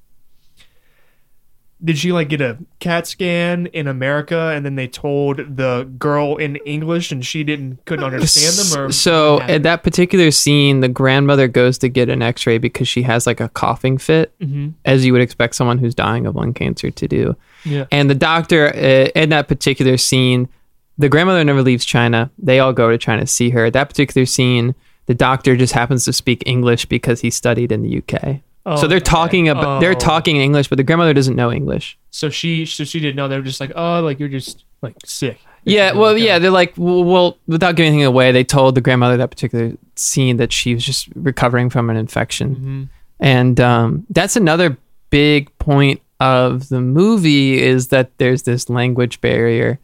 did 1.85 1.97
she 1.97 2.11
like 2.11 2.27
get 2.29 2.41
a 2.41 2.57
CAT 2.79 3.05
scan 3.07 3.67
in 3.67 3.87
America 3.87 4.51
and 4.55 4.65
then 4.65 4.75
they 4.75 4.87
told 4.87 5.37
the 5.55 5.87
girl 5.99 6.35
in 6.37 6.55
English 6.65 7.11
and 7.11 7.25
she 7.25 7.43
didn't 7.43 7.85
couldn't 7.85 8.03
understand 8.03 8.53
them 8.57 8.85
or 8.87 8.91
so 8.91 9.39
at 9.41 9.63
that 9.63 9.83
particular 9.83 10.31
scene 10.31 10.79
the 10.81 10.89
grandmother 10.89 11.47
goes 11.47 11.77
to 11.77 11.87
get 11.87 12.09
an 12.09 12.21
x-ray 12.21 12.57
because 12.57 12.87
she 12.87 13.03
has 13.03 13.27
like 13.27 13.39
a 13.39 13.49
coughing 13.49 13.97
fit 13.97 14.33
Mhm. 14.39 14.73
as 14.83 15.05
you 15.05 15.13
would 15.13 15.21
expect 15.21 15.55
someone 15.55 15.77
who's 15.77 15.95
dying 15.95 16.25
of 16.25 16.35
lung 16.35 16.53
cancer 16.53 16.89
to 16.91 17.07
do. 17.07 17.35
Yeah. 17.63 17.85
and 17.91 18.09
the 18.09 18.15
doctor 18.15 18.67
uh, 18.67 19.09
in 19.21 19.29
that 19.29 19.47
particular 19.47 19.97
scene 19.97 20.49
the 20.97 21.09
grandmother 21.09 21.43
never 21.43 21.61
leaves 21.61 21.83
china. 21.85 22.31
They 22.39 22.59
all 22.59 22.71
go 22.73 22.89
to 22.89 22.97
china 22.97 23.21
to 23.21 23.27
see 23.27 23.49
her. 23.49 23.69
That 23.69 23.89
particular 23.89 24.25
scene 24.25 24.75
the 25.07 25.13
doctor 25.13 25.55
just 25.55 25.73
happens 25.73 26.05
to 26.05 26.13
speak 26.13 26.41
english 26.47 26.85
because 26.87 27.21
he 27.21 27.29
studied 27.29 27.71
in 27.71 27.83
the 27.83 27.97
uk 27.99 28.39
Oh, 28.67 28.75
so 28.77 28.87
they're 28.87 28.97
okay. 28.97 29.03
talking 29.03 29.47
about 29.49 29.79
they're 29.79 29.91
Oh. 29.91 29.93
talking 29.93 30.37
in 30.37 30.41
english 30.41 30.67
but 30.69 30.77
the 30.77 30.83
grandmother 30.83 31.13
doesn't 31.13 31.35
know 31.35 31.51
english 31.51 31.97
So 32.09 32.29
she 32.29 32.65
so 32.65 32.83
she 32.83 32.99
didn't 32.99 33.15
know 33.15 33.27
they 33.27 33.37
were 33.37 33.43
just 33.43 33.59
like 33.59 33.71
oh 33.75 34.01
like 34.01 34.19
you're 34.19 34.29
just 34.29 34.65
like 34.81 34.95
sick. 35.05 35.39
Yeah, 35.67 35.93
well, 35.93 36.15
yeah, 36.15 36.37
they're 36.37 36.51
like, 36.51 36.73
well, 36.77 37.03
well, 37.03 37.37
without 37.47 37.75
giving 37.75 37.93
anything 37.93 38.05
away, 38.05 38.31
they 38.31 38.43
told 38.43 38.75
the 38.75 38.81
grandmother 38.81 39.17
that 39.17 39.31
particular 39.31 39.71
scene 39.95 40.37
that 40.37 40.53
she 40.53 40.75
was 40.75 40.85
just 40.85 41.07
recovering 41.15 41.71
from 41.71 41.89
an 41.89 41.97
infection, 41.97 42.55
mhm. 42.55 42.89
and 43.19 43.59
um, 43.59 44.05
that's 44.11 44.35
another 44.35 44.77
big 45.09 45.49
point 45.57 46.01
of 46.19 46.69
the 46.69 46.79
movie 46.81 47.59
is 47.59 47.87
that 47.87 48.15
there's 48.19 48.43
this 48.43 48.69
language 48.69 49.19
barrier, 49.21 49.79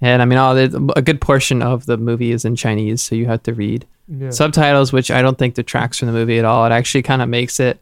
and 0.00 0.20
I 0.20 0.24
mean, 0.24 0.36
all 0.36 0.56
the, 0.56 0.92
a 0.96 1.02
good 1.02 1.20
portion 1.20 1.62
of 1.62 1.86
the 1.86 1.96
movie 1.96 2.32
is 2.32 2.44
in 2.44 2.56
Chinese, 2.56 3.00
so 3.00 3.14
you 3.14 3.26
have 3.26 3.44
to 3.44 3.54
read 3.54 3.86
Yeah. 4.08 4.30
subtitles, 4.30 4.92
which 4.92 5.12
I 5.12 5.22
don't 5.22 5.38
think 5.38 5.54
detracts 5.54 5.98
from 5.98 6.08
the 6.08 6.12
movie 6.14 6.40
at 6.40 6.44
all. 6.44 6.66
It 6.66 6.72
actually 6.72 7.02
kind 7.02 7.22
of 7.22 7.28
makes 7.28 7.60
it. 7.60 7.78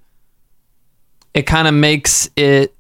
It 1.35 1.43
kind 1.43 1.69
of 1.69 1.75
makes 1.75 2.29
it 2.37 2.75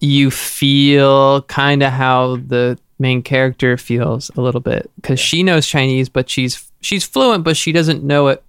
you 0.00 0.30
feel 0.30 1.42
kind 1.42 1.82
of 1.82 1.92
how 1.92 2.36
the 2.36 2.78
main 2.98 3.22
character 3.22 3.76
feels 3.76 4.30
a 4.36 4.40
little 4.40 4.60
bit 4.60 4.90
because 4.96 5.20
she 5.20 5.42
knows 5.42 5.66
Chinese, 5.66 6.08
but 6.08 6.28
she's 6.28 6.70
she's 6.80 7.04
fluent, 7.04 7.44
but 7.44 7.56
she 7.56 7.72
doesn't 7.72 8.02
know 8.02 8.28
it 8.28 8.42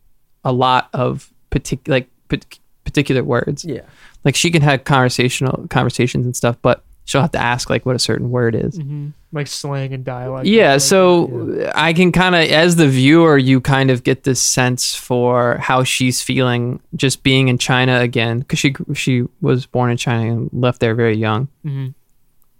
a 0.44 0.51
lot 0.51 0.89
of 0.94 1.32
particular 1.50 1.98
like 1.98 2.10
pat- 2.30 2.60
particular 2.84 3.24
words. 3.24 3.66
Yeah. 3.66 3.82
Like 4.24 4.36
she 4.36 4.51
can 4.51 4.62
have 4.62 4.84
conversational 4.84 5.68
conversations 5.70 6.25
and 6.25 6.36
stuff, 6.36 6.58
but 6.62 6.84
she'll 7.08 7.22
have 7.22 7.32
to 7.32 7.40
ask 7.42 7.70
like 7.70 7.86
what 7.86 7.96
a 7.96 8.00
certain 8.00 8.30
word 8.30 8.54
is. 8.54 8.78
Mhm. 8.78 9.14
Like 9.32 9.48
slang 9.48 9.94
and 9.94 10.04
dialect. 10.06 10.46
Yeah, 10.46 10.74
Like, 10.74 10.82
so 10.82 11.70
I 11.74 11.94
can 11.94 12.12
kind 12.12 12.36
of, 12.36 12.42
as 12.52 12.76
the 12.76 12.88
viewer, 12.88 13.38
you 13.38 13.60
kind 13.62 13.90
of 13.90 14.04
get 14.04 14.24
this 14.24 14.42
sense 14.42 14.94
for 14.94 15.58
how 15.58 15.84
she's 15.84 16.22
feeling 16.22 16.80
just 16.96 17.24
being 17.24 17.48
in 17.48 17.58
China 17.58 18.00
again, 18.02 18.40
because 18.40 18.60
she 18.60 18.76
she 18.94 19.24
was 19.42 19.66
born 19.66 19.90
in 19.90 19.98
China 19.98 20.32
and 20.34 20.50
left 20.54 20.80
there 20.82 20.94
very 20.96 21.16
young. 21.18 21.48
Mhm. 21.66 21.94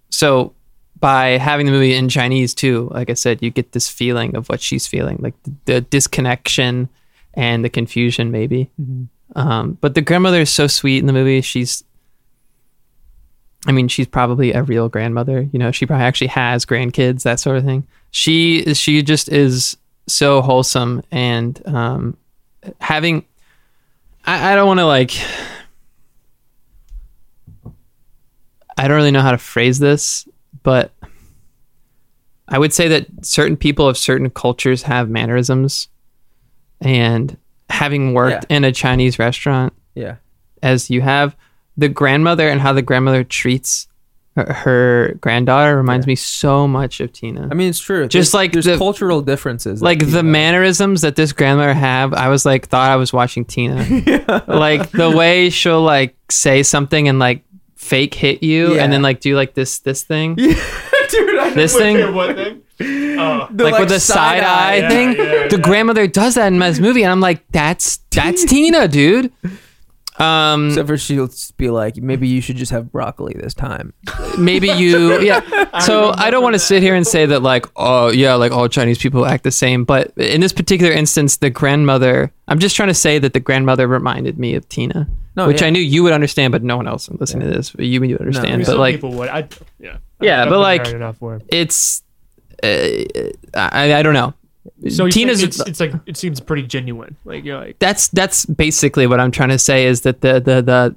So 0.10 0.54
by 1.00 1.38
having 1.38 1.66
the 1.68 1.72
movie 1.72 1.94
in 1.94 2.10
Chinese 2.10 2.54
too, 2.56 2.89
like 2.92 3.10
I 3.10 3.13
said, 3.16 3.44
you 3.44 3.51
get 3.51 3.74
this 3.74 3.88
feeling 3.89 4.36
of 4.36 4.48
what 4.50 4.62
she's 4.62 4.88
feeling, 4.88 5.18
like 5.22 5.36
the, 5.44 5.54
the 5.66 5.82
disconnection 5.82 6.89
and 7.34 7.63
the 7.63 7.70
confusion, 7.70 8.32
maybe. 8.32 8.70
Mhm. 8.82 9.08
Um, 9.36 9.77
but 9.82 9.94
the 9.94 10.01
grandmother 10.01 10.42
is 10.42 10.50
so 10.50 10.68
sweet 10.68 10.98
in 11.00 11.06
the 11.06 11.13
movie. 11.13 11.42
She's, 11.42 11.84
I 13.65 13.71
mean, 13.71 13.87
she's 13.87 14.07
probably 14.07 14.53
a 14.53 14.63
real 14.63 14.87
grandmother. 14.87 15.41
You 15.51 15.59
know, 15.59 15.71
she 15.71 15.85
probably 15.85 16.05
actually 16.05 16.27
has 16.27 16.65
grandkids, 16.65 17.23
that 17.23 17.39
sort 17.39 17.57
of 17.57 17.65
thing. 17.65 17.85
She 18.11 18.73
she 18.73 19.01
just 19.01 19.29
is 19.29 19.75
so 20.07 20.41
wholesome 20.41 21.03
and 21.11 21.61
um, 21.67 22.17
having. 22.79 23.25
I, 24.25 24.53
I 24.53 24.55
don't 24.55 24.67
want 24.67 24.79
to 24.79 24.85
like. 24.85 25.11
I 28.77 28.87
don't 28.87 28.97
really 28.97 29.11
know 29.11 29.21
how 29.21 29.31
to 29.31 29.37
phrase 29.37 29.79
this, 29.79 30.27
but 30.63 30.91
I 32.47 32.59
would 32.59 32.73
say 32.73 32.87
that 32.89 33.07
certain 33.25 33.57
people 33.57 33.87
of 33.89 33.97
certain 33.97 34.29
cultures 34.29 34.83
have 34.83 35.09
mannerisms, 35.09 35.87
and 36.79 37.35
having 37.69 38.13
worked 38.13 38.45
in 38.49 38.63
a 38.63 38.71
Chinese 38.71 39.19
restaurant 39.19 39.73
Yeah. 39.95 40.15
as 40.63 40.89
you 40.89 41.01
have 41.01 41.35
the 41.77 41.89
grandmother 41.89 42.50
and 42.50 42.60
how 42.62 42.74
the 42.74 42.81
grandmother 42.81 43.24
treats 43.24 43.88
her, 44.36 44.53
her 44.53 45.17
granddaughter 45.22 45.75
reminds 45.77 46.05
Yeah. 46.05 46.12
me 46.12 46.15
so 46.15 46.67
much 46.67 47.00
of 47.00 47.12
Tina. 47.12 47.48
I 47.50 47.55
mean, 47.55 47.69
it's 47.69 47.79
true. 47.79 48.03
Just 48.07 48.13
There's- 48.13 48.34
like 48.34 48.51
there's 48.53 48.65
the- 48.65 48.77
cultural 48.77 49.22
differences. 49.22 49.79
that 49.79 49.86
like 49.86 50.10
the 50.12 50.22
mannerisms 50.24 51.01
that 51.01 51.15
this 51.15 51.31
grandmother 51.34 51.74
have, 51.74 52.13
I 52.13 52.29
was 52.29 52.46
like 52.46 52.67
thought 52.67 52.89
I 52.91 52.96
was 52.98 53.12
watching 53.12 53.46
Tina. 53.46 53.84
yeah. 54.05 54.41
Like 54.48 54.91
the 54.91 55.10
way 55.10 55.50
she'll 55.50 55.81
like 55.81 56.15
say 56.29 56.62
something 56.63 57.07
and 57.07 57.17
like 57.19 57.43
fake 57.75 58.13
hit 58.13 58.43
you 58.43 58.75
Yeah. 58.75 58.84
and 58.84 58.93
then 58.93 59.01
like 59.01 59.22
do 59.22 59.36
like 59.36 59.53
this 59.55 59.79
this 59.79 60.03
thing. 60.03 60.36
dude. 60.36 60.55
I 61.39 61.51
This 61.55 61.75
thing? 61.75 62.13
What 62.13 62.36
thing? 62.36 62.62
Oh. 63.19 63.48
The, 63.50 63.63
like, 63.63 63.79
with 63.79 63.89
the 63.89 64.00
side 64.00 64.43
eye 64.43 64.75
Yeah, 64.77 64.89
thing. 64.89 65.07
yeah, 65.13 65.48
the 65.48 65.55
yeah. 65.57 65.63
grandmother 65.63 66.05
does 66.05 66.36
that 66.36 66.53
in 66.53 66.60
this 66.60 66.79
movie 66.79 67.01
and 67.01 67.12
I'm 67.12 67.19
like 67.19 67.41
that's 67.51 67.98
that's 68.12 68.46
Tina, 68.46 68.88
dude. 68.88 69.31
Um 70.19 70.69
Except 70.69 70.88
for 70.88 70.97
she'll 70.97 71.27
just 71.27 71.55
be 71.57 71.69
like, 71.69 71.97
maybe 71.97 72.27
you 72.27 72.41
should 72.41 72.55
just 72.57 72.71
have 72.71 72.91
broccoli 72.91 73.33
this 73.38 73.53
time. 73.53 73.93
maybe 74.38 74.67
you 74.67 75.19
yeah 75.21 75.79
so 75.79 76.12
i 76.17 76.29
don't 76.31 76.41
want 76.43 76.53
to 76.53 76.59
sit 76.59 76.81
here 76.81 76.95
and 76.95 77.05
say 77.05 77.25
that 77.25 77.41
like 77.41 77.65
oh 77.75 78.09
yeah 78.09 78.33
like 78.36 78.51
all 78.51 78.67
chinese 78.67 78.97
people 78.97 79.25
act 79.25 79.43
the 79.43 79.51
same 79.51 79.83
but 79.83 80.12
in 80.17 80.41
this 80.41 80.53
particular 80.53 80.91
instance 80.91 81.38
the 81.38 81.50
grandmother 81.50 82.31
i'm 82.47 82.59
just 82.59 82.75
trying 82.75 82.88
to 82.89 82.93
say 82.93 83.19
that 83.19 83.33
the 83.33 83.39
grandmother 83.39 83.88
reminded 83.88 84.38
me 84.39 84.55
of 84.55 84.67
tina 84.69 85.07
No, 85.36 85.47
which 85.47 85.62
yeah. 85.62 85.67
i 85.67 85.69
knew 85.71 85.79
you 85.81 86.03
would 86.03 86.13
understand 86.13 86.51
but 86.51 86.63
no 86.63 86.77
one 86.77 86.88
else 86.88 87.09
listening 87.09 87.47
to 87.50 87.53
this 87.55 87.71
but 87.71 87.86
you 87.86 88.00
would 88.00 88.17
understand 88.19 88.53
I 88.53 88.57
mean, 88.57 88.65
but 88.65 88.77
like 88.77 88.95
people 88.95 89.13
would. 89.13 89.29
I, 89.29 89.47
yeah. 89.79 89.97
Yeah, 90.21 90.43
I've 90.43 90.50
but 90.50 90.59
like- 90.59 90.83
married 90.83 90.95
enough 90.95 91.21
where. 91.21 91.41
it's 91.50 92.01
uh, 92.63 92.67
I, 93.53 93.93
I 93.93 94.01
don't 94.03 94.13
know 94.15 94.33
So 94.89 95.03
you're 95.05 95.12
tina's 95.12 95.41
it's, 95.43 95.60
it's 95.62 95.79
like 95.79 95.93
it 96.05 96.17
seems 96.17 96.39
pretty 96.39 96.63
genuine. 96.63 97.15
Like 97.25 97.43
you're 97.43 97.57
like 97.60 97.79
that's 97.79 98.10
that's 98.10 98.46
basically 98.46 99.07
what 99.07 99.19
i'm 99.19 99.31
trying 99.31 99.50
to 99.50 99.57
say 99.60 99.86
is 99.88 100.01
that 100.01 100.22
the 100.22 100.34
the 100.39 100.62
the 100.62 100.96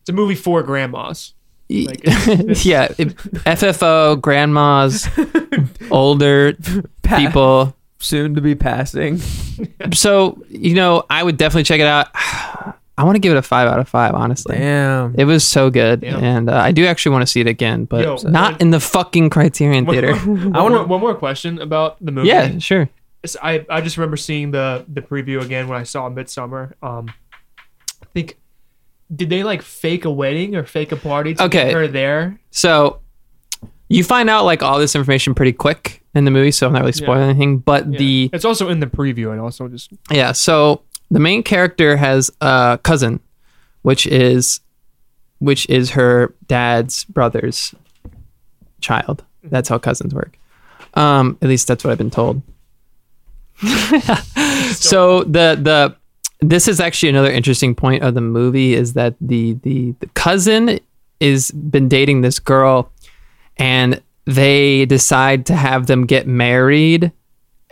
it's 0.00 0.08
a 0.08 0.12
movie 0.12 0.34
for 0.34 0.62
grandmas. 0.62 1.34
Like, 1.68 2.00
it's- 2.04 2.28
it's- 2.28 2.64
yeah 2.66 2.88
it- 2.98 3.14
ffo 3.16 4.20
grandmas 4.20 5.06
older 5.90 6.54
people 7.02 7.76
Soon 8.02 8.34
to 8.34 8.40
be 8.40 8.54
passing. 8.54 9.18
so 9.92 10.42
you 10.48 10.72
know 10.74 11.04
i 11.10 11.22
would 11.22 11.36
definitely 11.36 11.64
check 11.64 11.80
it 11.80 11.86
out 11.86 12.08
i 12.14 13.04
want 13.04 13.14
to 13.16 13.18
give 13.20 13.32
it 13.32 13.36
a 13.36 13.42
five 13.42 13.68
out 13.68 13.78
of 13.78 13.88
five 13.88 14.14
honestly 14.14 14.56
Damn. 14.56 15.14
it 15.18 15.24
was 15.24 15.46
so 15.46 15.68
good 15.70 16.02
Yeah. 16.02 16.16
and 16.18 16.48
uh, 16.48 16.56
i 16.56 16.72
do 16.72 16.86
actually 16.86 17.12
want 17.12 17.22
to 17.22 17.26
see 17.26 17.40
it 17.42 17.46
again 17.46 17.84
but 17.84 18.04
Yo, 18.04 18.16
not 18.28 18.52
one- 18.52 18.60
in 18.62 18.70
the 18.70 18.80
fucking 18.80 19.28
criterion 19.30 19.84
theater 19.86 20.14
one, 20.16 20.56
I 20.56 20.62
wanna- 20.62 20.84
one 20.84 21.00
more 21.00 21.14
question 21.14 21.60
about 21.60 22.02
the 22.04 22.10
movie. 22.10 22.28
yeah 22.28 22.58
sure 22.58 22.82
It's- 22.82 22.96
I, 23.42 23.64
I 23.68 23.80
just 23.80 23.96
remember 23.96 24.16
seeing 24.16 24.50
the 24.50 24.84
the 24.88 25.02
preview 25.02 25.42
again 25.42 25.68
when 25.68 25.78
I 25.78 25.82
saw 25.84 26.08
Midsommar. 26.08 26.72
Um, 26.82 27.12
I 28.02 28.06
think 28.14 28.38
did 29.14 29.28
they 29.28 29.42
like 29.44 29.62
fake 29.62 30.04
a 30.04 30.10
wedding 30.10 30.54
or 30.56 30.64
fake 30.64 30.92
a 30.92 30.96
party 30.96 31.34
to 31.34 31.44
Okay. 31.44 31.64
get 31.66 31.74
her 31.74 31.88
there? 31.88 32.38
so 32.50 33.00
you 33.88 34.04
find 34.04 34.30
out 34.30 34.44
like 34.44 34.62
all 34.62 34.78
this 34.78 34.94
information 34.94 35.34
pretty 35.34 35.52
quick 35.52 36.00
in 36.14 36.24
the 36.24 36.30
movie 36.30 36.52
so 36.52 36.64
i'm 36.66 36.72
not 36.72 36.80
really 36.82 36.92
spoiling 36.92 37.22
Yeah. 37.22 37.28
anything 37.30 37.58
but 37.58 37.90
Yeah. 37.90 37.98
the 37.98 38.30
it's 38.32 38.44
also 38.44 38.68
in 38.68 38.78
the 38.78 38.86
preview 38.86 39.32
and 39.32 39.40
also 39.40 39.66
just 39.68 39.90
Yeah, 40.12 40.30
so 40.32 40.82
the 41.10 41.18
main 41.18 41.42
character 41.42 41.96
has 41.96 42.30
a 42.40 42.78
cousin, 42.84 43.18
which 43.82 44.06
is 44.06 44.60
which 45.40 45.68
is 45.68 45.90
her 45.90 46.32
dad's 46.46 47.02
brother's 47.04 47.74
child. 48.80 49.24
That's 49.42 49.68
how 49.68 49.78
cousins 49.78 50.14
work. 50.14 50.38
Um, 50.94 51.36
at 51.42 51.48
least 51.48 51.66
that's 51.66 51.82
what 51.82 51.90
I've 51.90 51.98
been 51.98 52.10
told. 52.10 52.42
so 54.72 55.22
the 55.24 55.58
the 55.60 55.96
this 56.40 56.66
is 56.66 56.80
actually 56.80 57.10
another 57.10 57.30
interesting 57.30 57.74
point 57.74 58.02
of 58.02 58.14
the 58.14 58.20
movie 58.20 58.74
is 58.74 58.94
that 58.94 59.14
the 59.20 59.54
the, 59.62 59.94
the 60.00 60.06
cousin 60.08 60.80
is 61.20 61.50
been 61.50 61.88
dating 61.88 62.22
this 62.22 62.38
girl 62.38 62.90
and 63.58 64.00
they 64.24 64.86
decide 64.86 65.46
to 65.46 65.54
have 65.54 65.86
them 65.86 66.06
get 66.06 66.26
married 66.26 67.12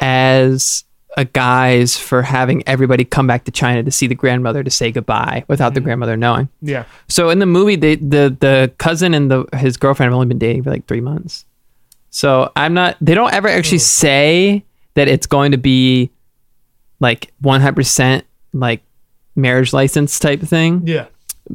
as 0.00 0.84
a 1.16 1.24
guise 1.24 1.96
for 1.96 2.22
having 2.22 2.62
everybody 2.68 3.04
come 3.04 3.26
back 3.26 3.44
to 3.44 3.50
China 3.50 3.82
to 3.82 3.90
see 3.90 4.06
the 4.06 4.14
grandmother 4.14 4.62
to 4.62 4.70
say 4.70 4.92
goodbye 4.92 5.44
without 5.48 5.74
the 5.74 5.80
mm-hmm. 5.80 5.86
grandmother 5.86 6.16
knowing. 6.16 6.48
yeah. 6.62 6.84
So 7.08 7.30
in 7.30 7.38
the 7.38 7.46
movie, 7.46 7.76
they, 7.76 7.96
the 7.96 8.36
the 8.38 8.72
cousin 8.78 9.14
and 9.14 9.30
the 9.30 9.46
his 9.54 9.76
girlfriend 9.76 10.12
have 10.12 10.14
only 10.14 10.26
been 10.26 10.38
dating 10.38 10.62
for 10.62 10.70
like 10.70 10.86
three 10.86 11.00
months. 11.00 11.44
So 12.10 12.52
I'm 12.54 12.74
not. 12.74 12.96
They 13.00 13.14
don't 13.14 13.32
ever 13.32 13.48
actually 13.48 13.78
mm. 13.78 13.82
say 13.82 14.64
that 14.98 15.08
it's 15.08 15.26
going 15.26 15.52
to 15.52 15.58
be 15.58 16.10
like 17.00 17.32
100 17.40 17.74
percent 17.76 18.24
like 18.52 18.82
marriage 19.36 19.72
license 19.72 20.18
type 20.18 20.40
thing. 20.40 20.82
Yeah. 20.86 21.06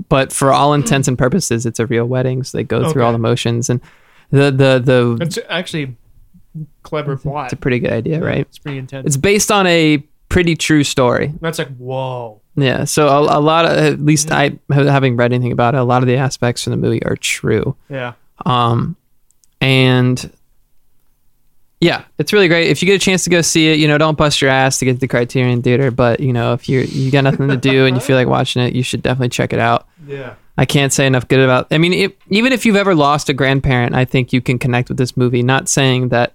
But 0.09 0.31
for 0.31 0.51
all 0.53 0.73
intents 0.73 1.07
and 1.07 1.17
purposes, 1.17 1.65
it's 1.65 1.79
a 1.79 1.85
real 1.85 2.05
wedding. 2.05 2.43
So 2.43 2.57
they 2.57 2.63
go 2.63 2.79
through 2.91 3.01
Okay. 3.01 3.05
all 3.05 3.11
the 3.11 3.17
motions 3.19 3.69
and 3.69 3.81
the 4.31 4.49
the 4.51 4.81
the. 4.83 5.17
It's 5.21 5.37
actually 5.49 5.95
clever 6.83 7.17
plot. 7.17 7.45
It's 7.47 7.53
a 7.53 7.57
pretty 7.57 7.79
good 7.79 7.91
idea, 7.91 8.19
right? 8.23 8.39
It's 8.41 8.57
pretty 8.59 8.77
intense. 8.77 9.05
It's 9.05 9.17
based 9.17 9.51
on 9.51 9.67
a 9.67 9.97
pretty 10.29 10.55
true 10.55 10.83
story. 10.83 11.33
That's 11.41 11.59
like 11.59 11.75
whoa. 11.77 12.39
Yeah, 12.55 12.85
so 12.85 13.07
a, 13.07 13.39
a 13.39 13.41
lot 13.41 13.65
of 13.65 13.71
at 13.77 13.99
least 13.99 14.31
I 14.31 14.57
have 14.71 14.85
having 14.87 15.15
read 15.17 15.33
anything 15.33 15.51
about 15.51 15.75
it, 15.75 15.79
a 15.79 15.83
lot 15.83 16.01
of 16.03 16.07
the 16.07 16.15
aspects 16.17 16.63
from 16.63 16.71
the 16.71 16.77
movie 16.77 17.03
are 17.03 17.15
true. 17.17 17.75
Yeah. 17.89 18.13
Um, 18.45 18.95
and 19.61 20.31
yeah, 21.83 22.05
it's 22.17 22.31
really 22.31 22.47
great. 22.47 22.69
If 22.69 22.81
you 22.81 22.85
get 22.85 22.95
a 22.95 23.03
chance 23.03 23.25
to 23.25 23.29
go 23.29 23.41
see 23.41 23.73
it, 23.73 23.77
you 23.77 23.89
know, 23.89 23.97
don't 23.97 24.17
bust 24.17 24.41
your 24.41 24.49
ass 24.49 24.79
to 24.79 24.85
get 24.85 24.93
to 24.93 24.99
the 24.99 25.07
Criterion 25.07 25.61
Theater, 25.61 25.91
but 25.91 26.21
you 26.21 26.31
know, 26.31 26.53
if 26.53 26.69
you 26.69 26.79
you 26.79 27.11
got 27.11 27.25
nothing 27.25 27.49
to 27.49 27.57
do 27.57 27.85
and 27.85 27.95
you 27.95 28.01
feel 28.01 28.15
like 28.15 28.27
watching 28.27 28.61
it, 28.61 28.73
you 28.73 28.83
should 28.83 29.01
definitely 29.01 29.29
check 29.29 29.51
it 29.51 29.59
out. 29.59 29.85
Yeah. 30.07 30.35
I 30.57 30.65
can't 30.65 30.93
say 30.93 31.05
enough 31.05 31.27
good 31.27 31.41
about. 31.41 31.67
I 31.71 31.79
mean, 31.79 32.13
even 32.29 32.53
if 32.53 32.65
you've 32.65 32.77
ever 32.77 32.95
lost 32.95 33.27
a 33.27 33.33
grandparent, 33.33 33.95
I 33.95 34.05
think 34.05 34.31
you 34.31 34.39
can 34.39 34.59
connect 34.59 34.87
with 34.87 34.97
this 34.97 35.17
movie. 35.17 35.43
Not 35.43 35.67
saying 35.67 36.09
that 36.09 36.31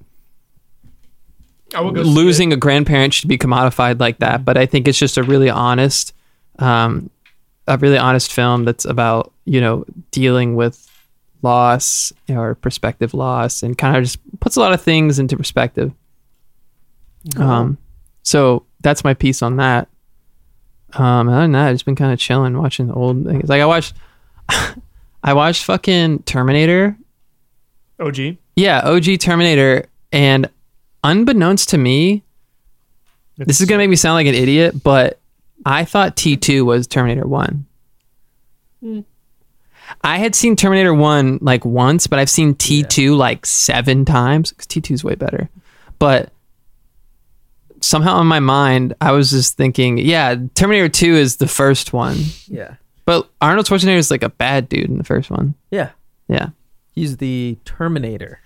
I 1.75 1.81
will 1.81 1.93
go 1.93 2.03
losing 2.03 2.53
a 2.53 2.57
grandparent 2.57 3.15
should 3.15 3.29
be 3.29 3.39
commodified 3.39 4.01
like 4.01 4.19
that, 4.19 4.45
but 4.45 4.59
I 4.59 4.67
think 4.67 4.87
it's 4.87 4.99
just 4.99 5.17
a 5.17 5.23
really 5.23 5.49
honest, 5.49 6.13
um, 6.59 7.09
a 7.67 7.79
really 7.79 7.99
honest 7.99 8.33
film 8.33 8.65
that's 8.65 8.85
about 8.85 9.33
you 9.47 9.63
know 9.63 9.87
dealing 10.11 10.57
with 10.57 10.88
loss 11.43 12.13
or 12.29 12.55
perspective 12.57 13.15
loss 13.15 13.63
and 13.63 13.77
kind 13.77 13.97
of 13.97 14.05
just 14.05 14.19
puts 14.41 14.57
a 14.57 14.61
lot 14.61 14.73
of 14.73 14.81
things 14.83 15.19
into 15.19 15.37
perspective. 15.37 15.93
Um, 17.37 17.79
so 18.23 18.65
that's 18.81 19.05
my 19.05 19.15
piece 19.15 19.43
on 19.43 19.57
that. 19.57 19.89
Um, 20.95 21.29
other 21.29 21.43
than 21.43 21.53
that, 21.53 21.69
I've 21.69 21.75
just 21.75 21.85
been 21.85 21.97
kind 21.97 22.13
of 22.13 22.19
chilling, 22.19 22.57
watching 22.57 22.87
the 22.87 22.95
old 22.95 23.25
things. 23.25 23.49
Like 23.49 23.61
I 23.61 23.67
watched, 23.67 23.95
I 25.23 25.35
watched 25.35 25.65
fucking 25.65 26.23
Terminator. 26.23 26.97
OG. 28.01 28.37
Yeah, 28.57 28.81
OG 28.85 29.19
Terminator, 29.21 29.87
and 30.13 30.49
unbeknownst 31.05 31.69
to 31.71 31.79
me, 31.79 32.23
this 33.37 33.61
is 33.61 33.69
gonna 33.69 33.79
make 33.79 33.91
me 33.91 33.97
sound 33.97 34.15
like 34.15 34.27
an 34.27 34.35
idiot, 34.35 34.83
but 34.83 35.21
I 35.65 35.85
thought 35.85 36.17
T 36.17 36.37
two 36.37 36.65
was 36.65 36.87
Terminator 36.87 37.27
One. 37.27 37.67
I 40.03 40.19
had 40.19 40.35
seen 40.35 40.57
Terminator 40.57 40.93
1 40.95 41.39
like 41.41 41.65
once, 41.65 42.07
but 42.07 42.19
I've 42.19 42.31
seen 42.31 42.55
T2 42.55 43.17
like 43.17 43.47
seven 43.47 44.05
times 44.05 44.51
because 44.51 44.67
T2 44.67 44.91
is 44.93 45.05
way 45.05 45.15
better. 45.15 45.49
But 45.99 46.33
somehow 47.81 48.21
in 48.21 48.27
my 48.27 48.41
mind, 48.41 48.95
I 49.01 49.13
was 49.13 49.31
just 49.31 49.57
thinking, 49.57 49.99
yeah, 49.99 50.37
Terminator 50.55 50.89
2 50.89 51.15
is 51.15 51.37
the 51.37 51.49
first 51.49 51.93
one. 51.93 52.17
Yeah. 52.47 52.75
But 53.05 53.29
Arnold 53.41 53.67
Schwarzenegger 53.67 53.97
is 53.97 54.11
like 54.11 54.23
a 54.23 54.29
bad 54.29 54.69
dude 54.69 54.91
in 54.91 54.99
the 54.99 55.05
first 55.05 55.31
one. 55.31 55.55
Yeah. 55.71 55.91
Yeah. 56.29 56.49
He's 56.95 57.17
the 57.19 57.57
Terminator. 57.65 58.41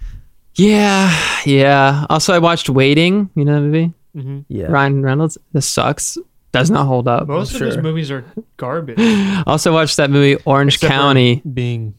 Yeah. 0.55 1.13
Yeah. 1.45 2.07
Also, 2.11 2.33
I 2.35 2.39
watched 2.39 2.69
Waiting. 2.69 3.31
You 3.35 3.45
know 3.45 3.55
that 3.55 3.61
movie? 3.63 3.93
hmm 4.15 4.41
Yeah. 4.49 4.67
Ryan 4.67 5.03
Reynolds. 5.03 5.39
This 5.53 5.67
sucks. 5.67 6.19
Does 6.53 6.71
not 6.71 6.87
hold 6.87 7.09
up. 7.09 7.27
Most 7.29 7.55
of 7.55 7.61
his 7.63 7.79
movies 7.79 8.11
are 8.11 8.25
garbage. 8.59 8.99
Also 9.47 9.73
watched 9.73 9.97
that 9.97 10.11
movie 10.11 10.41
Orange 10.45 10.75
Except 10.75 10.93
for 10.93 10.97
County. 10.99 11.43
being 11.51 11.95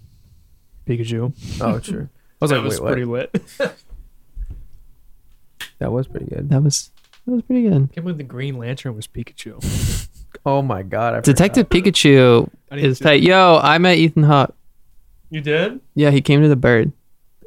Pikachu. 0.88 1.34
Oh, 1.60 1.80
true. 1.80 2.08
I 2.42 2.46
was 2.46 2.50
that 2.52 2.58
like, 2.58 2.64
was 2.66 2.80
wait, 2.80 2.84
what? 2.84 2.92
pretty 2.92 3.06
lit. 3.06 3.76
That 5.80 5.92
was 5.92 6.08
pretty 6.08 6.28
good. 6.28 6.50
That 6.50 6.64
was 6.64 6.92
that 7.26 7.32
was 7.32 7.42
pretty 7.44 7.64
good. 7.64 7.90
can't 7.94 8.04
believe 8.06 8.18
the 8.18 8.24
Green 8.24 8.58
Lantern 8.58 8.96
was 8.96 9.08
Pikachu. 9.08 10.08
Oh 10.46 10.62
my 10.62 10.82
god. 10.84 11.16
I 11.16 11.20
Detective 11.22 11.70
Pikachu 11.70 12.50
is 12.72 12.98
to- 13.00 13.04
tight. 13.04 13.22
Yo, 13.24 13.60
I 13.62 13.78
met 13.78 13.98
Ethan 13.98 14.24
Hawke. 14.24 14.56
You 15.30 15.42
did? 15.42 15.80
Yeah, 15.96 16.12
he 16.12 16.22
came 16.22 16.42
to 16.42 16.48
the 16.48 16.56
Byrd. 16.56 16.92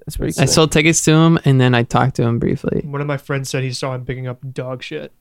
That's 0.04 0.16
pretty 0.16 0.38
I 0.40 0.44
sold 0.44 0.70
tickets 0.72 1.04
to 1.04 1.12
him 1.12 1.38
and 1.44 1.60
then 1.60 1.74
I 1.74 1.82
talked 1.82 2.16
to 2.16 2.22
him 2.22 2.38
briefly. 2.38 2.82
One 2.84 3.00
of 3.00 3.06
my 3.06 3.16
friends 3.16 3.48
said 3.50 3.64
he 3.64 3.72
saw 3.72 3.94
him 3.94 4.04
picking 4.04 4.26
up 4.26 4.38
dog 4.52 4.82
shit. 4.82 5.12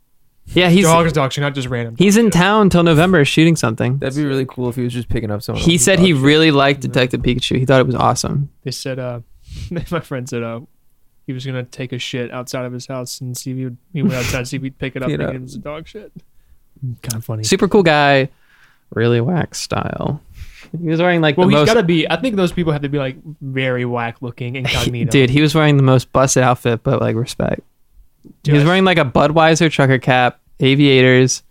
Yeah, 0.54 0.70
he's 0.70 0.86
Dog's 0.86 1.12
dog 1.14 1.34
shit, 1.34 1.42
not 1.42 1.56
just 1.56 1.68
random. 1.68 1.96
he's 1.98 2.18
in 2.18 2.28
shit. 2.28 2.34
town 2.34 2.70
till 2.70 2.84
November 2.84 3.26
shooting 3.26 3.56
something. 3.56 3.98
That'd 3.98 4.16
be 4.16 4.26
really 4.26 4.46
cool 4.46 4.70
if 4.70 4.76
he 4.76 4.84
was 4.84 4.94
just 4.94 5.10
picking 5.10 5.32
up 5.32 5.42
someone. 5.42 5.64
He 5.64 5.74
else's 5.74 5.86
said 5.86 5.96
dog 5.98 6.06
he 6.06 6.14
shit. 6.14 6.22
really 6.22 6.52
liked 6.52 6.82
Detective 6.82 7.22
Pikachu. 7.22 7.58
He 7.58 7.66
thought 7.66 7.82
it 7.82 7.88
was 7.88 7.96
awesome. 7.96 8.50
They 8.64 8.72
said, 8.72 9.00
uh, 9.00 9.22
my 9.72 10.00
friend 10.02 10.30
said, 10.30 10.44
uh, 10.44 10.62
he 11.26 11.34
was 11.34 11.46
gonna 11.46 11.64
take 11.64 11.92
a 11.92 11.98
shit 12.00 12.32
outside 12.32 12.66
of 12.66 12.72
his 12.74 12.86
house 12.86 13.20
and 13.22 13.36
see 13.36 13.52
if 13.52 13.58
he 13.58 13.64
would. 13.66 13.78
He 13.92 14.04
went 14.04 14.14
outside 14.16 14.40
to 14.40 14.46
see 14.46 14.58
if 14.58 14.64
he'd 14.64 14.78
pick 14.78 14.96
it 14.96 15.02
up 15.02 15.08
Pick 15.10 15.20
it 15.20 15.22
and 15.22 15.30
up. 15.30 15.36
it 15.36 15.42
was 15.42 15.56
dog 15.58 15.88
shit. 15.88 16.12
Kind 17.02 17.16
of 17.16 17.26
funny. 17.26 17.44
Super 17.44 17.68
cool 17.68 17.84
guy, 17.84 18.30
really 18.94 19.22
whack 19.22 19.56
style. 19.56 20.22
He 20.80 20.88
was 20.90 21.00
wearing 21.02 21.22
like 21.22 21.38
Well, 21.38 21.48
the 21.48 21.54
he's 21.54 21.62
most 21.62 21.68
got 21.68 21.74
to 21.76 21.84
be. 21.84 22.10
I 22.10 22.20
think 22.20 22.36
those 22.36 22.52
people 22.52 22.72
have 22.74 22.82
to 22.84 22.90
be 22.90 22.98
like 23.00 23.18
very 23.42 23.86
whack 23.86 24.18
looking 24.22 24.56
incognito. 24.56 25.10
dude. 25.12 25.30
He 25.32 25.42
was 25.42 25.56
wearing 25.56 25.78
the 25.78 25.84
most 25.84 26.12
busted 26.12 26.44
outfit, 26.44 26.84
but 26.84 27.02
like 27.02 27.16
respect. 27.16 27.62
Dude, 28.44 28.54
he 28.54 28.58
was 28.58 28.64
wearing 28.66 28.84
like 28.86 28.98
a 28.98 29.06
Budweiser 29.06 29.72
trucker 29.72 29.98
cap, 30.00 30.40
aviators, 30.60 31.44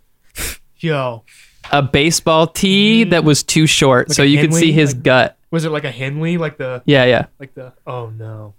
Yo, 0.79 1.23
a 1.71 1.81
baseball 1.81 2.47
tee 2.47 3.05
that 3.05 3.23
was 3.23 3.43
too 3.43 3.65
short, 3.67 4.07
Mm. 4.07 4.09
Like 4.09 4.15
so 4.15 4.23
a 4.23 4.25
you 4.25 4.37
could 4.37 4.49
Henley? 4.51 4.61
see 4.61 4.71
his 4.71 4.93
Like- 4.93 5.03
gut. 5.03 5.37
was 5.51 5.65
it 5.65 5.69
like 5.71 5.83
a 5.85 5.91
Henley? 5.91 6.37
Like 6.37 6.57
the 6.57 6.81
Yeah, 6.85 7.05
yeah. 7.05 7.25
like 7.39 7.53
the. 7.55 7.73
Oh 7.87 8.11
no. 8.17 8.53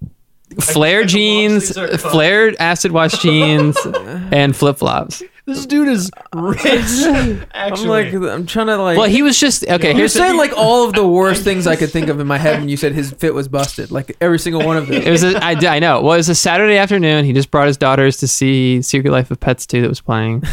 Flare 0.61 1.00
like 1.02 1.08
the 1.11 1.18
long 1.18 1.23
jeans, 1.23 1.68
sleeves 1.68 1.78
are 1.94 1.99
flared 1.99 2.56
acid 2.61 2.92
wash 2.92 3.18
jeans, 3.20 3.76
and 4.32 4.54
flip 4.56 4.78
flops. 4.78 5.23
This 5.47 5.65
dude 5.65 5.87
is 5.87 6.11
rich. 6.35 6.65
I'm 6.65 7.45
Actually, 7.55 7.88
like, 7.88 8.12
I'm 8.12 8.47
trying 8.47 8.67
to 8.67 8.76
like. 8.79 8.99
Well, 8.99 9.09
he 9.09 9.23
was 9.23 9.38
just 9.38 9.62
okay. 9.62 9.91
You're 9.91 9.99
Here's 9.99 10.12
saying 10.12 10.37
like 10.37 10.53
all 10.57 10.85
of 10.85 10.93
the 10.93 11.07
worst 11.07 11.45
things 11.45 11.69
I 11.69 11.76
could 11.76 11.91
think 11.91 12.09
of 12.09 12.19
in 12.19 12.26
my 12.26 12.37
head 12.37 12.59
when 12.59 12.69
you 12.69 12.76
said 12.76 12.93
his 12.93 13.12
fit 13.12 13.33
was 13.33 13.47
busted. 13.47 13.93
Like 13.93 14.17
every 14.21 14.41
single 14.41 14.67
one 14.67 14.76
of 14.76 14.88
them. 14.88 15.00
it 15.00 15.09
was 15.09 15.23
a, 15.23 15.37
I, 15.43 15.53
I 15.53 15.79
know. 15.79 16.03
Well, 16.03 16.15
it 16.15 16.17
was 16.17 16.29
a 16.29 16.35
Saturday 16.35 16.77
afternoon. 16.77 17.25
He 17.25 17.33
just 17.33 17.53
brought 17.53 17.68
his 17.68 17.77
daughters 17.77 18.16
to 18.18 18.29
see 18.29 18.83
Secret 18.83 19.12
Life 19.12 19.31
of 19.31 19.38
Pets 19.38 19.66
2 19.66 19.83
that 19.83 19.88
was 19.88 20.01
playing. 20.01 20.42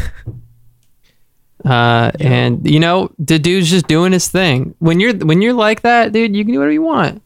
Uh, 1.64 2.10
and 2.20 2.68
you 2.68 2.78
know, 2.78 3.10
the 3.18 3.38
dude's 3.38 3.70
just 3.70 3.86
doing 3.86 4.12
his 4.12 4.28
thing. 4.28 4.74
When 4.80 5.00
you're 5.00 5.14
when 5.14 5.40
you're 5.40 5.54
like 5.54 5.80
that, 5.80 6.12
dude, 6.12 6.36
you 6.36 6.44
can 6.44 6.52
do 6.52 6.58
whatever 6.58 6.72
you 6.72 6.82
want. 6.82 7.22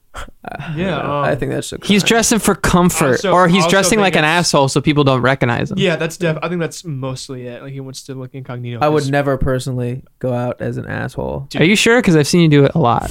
Yeah, 0.74 0.98
um, 0.98 1.24
I 1.24 1.34
think 1.34 1.52
that's 1.52 1.66
so. 1.68 1.76
He's 1.82 2.02
dressing 2.02 2.38
for 2.38 2.54
comfort, 2.54 3.12
Also- 3.24 3.32
or 3.32 3.48
he's 3.48 3.66
dressing 3.66 4.00
like 4.00 4.16
an 4.16 4.24
asshole 4.24 4.68
so 4.68 4.80
people 4.80 5.04
don't 5.04 5.20
recognize 5.22 5.70
him. 5.70 5.78
yeah, 5.78 5.96
that's 5.96 6.16
def. 6.16 6.38
I 6.42 6.48
think 6.48 6.60
that's 6.60 6.84
mostly 6.84 7.46
it. 7.46 7.62
Like 7.62 7.72
he 7.72 7.80
wants 7.80 8.02
to 8.04 8.14
look 8.14 8.34
incognito. 8.34 8.78
I 8.80 8.88
would 8.88 9.10
never 9.10 9.36
personally 9.38 10.04
go 10.18 10.32
out 10.32 10.60
as 10.60 10.76
an 10.76 10.86
asshole. 10.86 11.48
Are 11.56 11.64
you 11.64 11.76
sure? 11.76 11.98
Because 12.00 12.16
I've 12.16 12.26
seen 12.28 12.40
you 12.42 12.48
do 12.48 12.64
it 12.64 12.72
a 12.74 12.78
lot. 12.78 13.10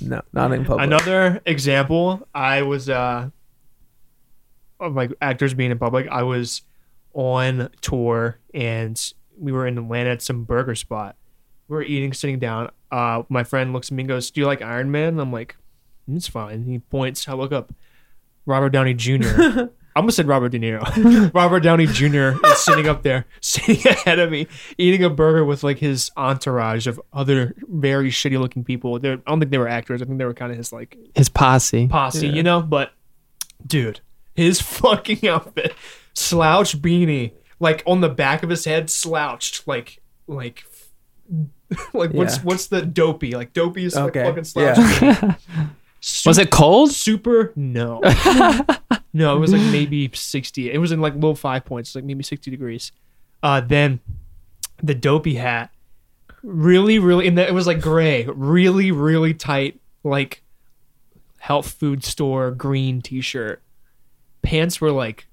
No, 0.00 0.20
not 0.32 0.52
in 0.52 0.64
public. 0.64 0.86
Another 0.86 1.40
example, 1.44 2.26
I 2.34 2.62
was 2.62 2.88
uh 2.88 3.30
of 4.80 4.94
like 4.94 5.12
actors 5.20 5.54
being 5.54 5.70
in 5.70 5.78
public. 5.78 6.08
I 6.08 6.22
was 6.22 6.62
on 7.14 7.68
tour 7.80 8.38
and 8.54 9.12
we 9.36 9.50
were 9.52 9.66
in 9.66 9.76
Atlanta 9.78 10.10
at 10.10 10.22
some 10.22 10.44
burger 10.44 10.74
spot. 10.74 11.16
We 11.68 11.76
were 11.76 11.82
eating, 11.82 12.12
sitting 12.12 12.38
down. 12.38 12.70
Uh, 12.90 13.22
my 13.28 13.44
friend 13.44 13.72
looks 13.72 13.88
at 13.88 13.92
me 13.96 14.02
and 14.02 14.08
goes, 14.08 14.30
"Do 14.30 14.40
you 14.40 14.46
like 14.46 14.62
Iron 14.62 14.90
Man?" 14.90 15.08
And 15.08 15.20
I'm 15.20 15.32
like, 15.32 15.56
"Mm, 15.56 15.58
"It's 16.10 16.28
fine." 16.28 16.64
He 16.64 16.78
points. 16.78 17.28
I 17.28 17.34
look 17.34 17.52
up. 17.52 17.72
Robert 18.46 18.70
Downey 18.70 18.94
Jr. 18.94 19.68
I 19.96 20.00
almost 20.00 20.16
said 20.16 20.28
Robert 20.28 20.50
De 20.50 20.60
Niro. 20.60 21.32
Robert 21.34 21.60
Downey 21.60 21.86
Jr. 21.86 22.36
is 22.46 22.58
sitting 22.58 22.88
up 22.88 23.02
there, 23.02 23.26
sitting 23.40 23.84
ahead 23.90 24.20
of 24.20 24.30
me, 24.30 24.46
eating 24.78 25.02
a 25.02 25.10
burger 25.10 25.44
with 25.44 25.64
like 25.64 25.78
his 25.78 26.10
entourage 26.16 26.86
of 26.86 27.00
other 27.12 27.52
very 27.66 28.08
shitty 28.10 28.38
looking 28.38 28.62
people. 28.62 28.98
They're, 29.00 29.14
I 29.14 29.30
don't 29.30 29.40
think 29.40 29.50
they 29.50 29.58
were 29.58 29.66
actors. 29.68 30.00
I 30.00 30.04
think 30.04 30.18
they 30.18 30.24
were 30.24 30.34
kind 30.34 30.52
of 30.52 30.58
his 30.58 30.72
like 30.72 30.96
His 31.16 31.28
posse. 31.28 31.88
posse, 31.88 32.28
you 32.28 32.44
know. 32.44 32.62
But 32.62 32.92
dude, 33.66 34.00
his 34.36 34.60
fucking 34.60 35.26
outfit, 35.28 35.74
slouch 36.14 36.80
beanie, 36.80 37.32
like 37.58 37.82
on 37.84 38.00
the 38.00 38.08
back 38.08 38.44
of 38.44 38.50
his 38.50 38.64
head, 38.64 38.88
slouched, 38.90 39.66
like 39.66 40.00
like. 40.28 40.64
Like 41.92 42.12
what's 42.14 42.36
Yeah. 42.38 42.42
what's 42.44 42.68
the 42.68 42.80
dopey? 42.80 43.32
Like 43.32 43.52
dopey 43.52 43.84
is 43.84 43.94
like 43.94 44.16
Okay, 44.16 44.24
fucking 44.24 44.44
slouch. 44.44 44.78
yeah. 45.02 45.34
Beanie. 46.00 46.26
Was 46.26 46.38
it 46.38 46.50
cold? 46.50 46.92
super? 46.92 47.52
No, 47.56 48.00
no. 49.12 49.36
It 49.36 49.40
was 49.40 49.52
like 49.52 49.62
maybe 49.72 50.10
sixty. 50.14 50.70
It 50.70 50.78
was 50.78 50.92
in 50.92 51.00
like 51.00 51.14
low 51.16 51.34
five 51.34 51.64
points, 51.64 51.94
like 51.94 52.04
maybe 52.04 52.22
sixty 52.22 52.50
degrees. 52.50 52.92
Uh, 53.42 53.60
then 53.60 54.00
the 54.82 54.94
dopey 54.94 55.34
hat, 55.34 55.70
really, 56.42 56.98
really, 56.98 57.28
and 57.28 57.38
it 57.38 57.54
was 57.54 57.66
like 57.66 57.80
gray, 57.80 58.26
really, 58.26 58.90
really 58.90 59.34
tight, 59.34 59.80
like 60.04 60.42
health 61.38 61.70
food 61.70 62.04
store 62.04 62.50
green 62.50 63.00
t-shirt. 63.00 63.62
Pants 64.42 64.80
were 64.80 64.90
like, 64.92 65.26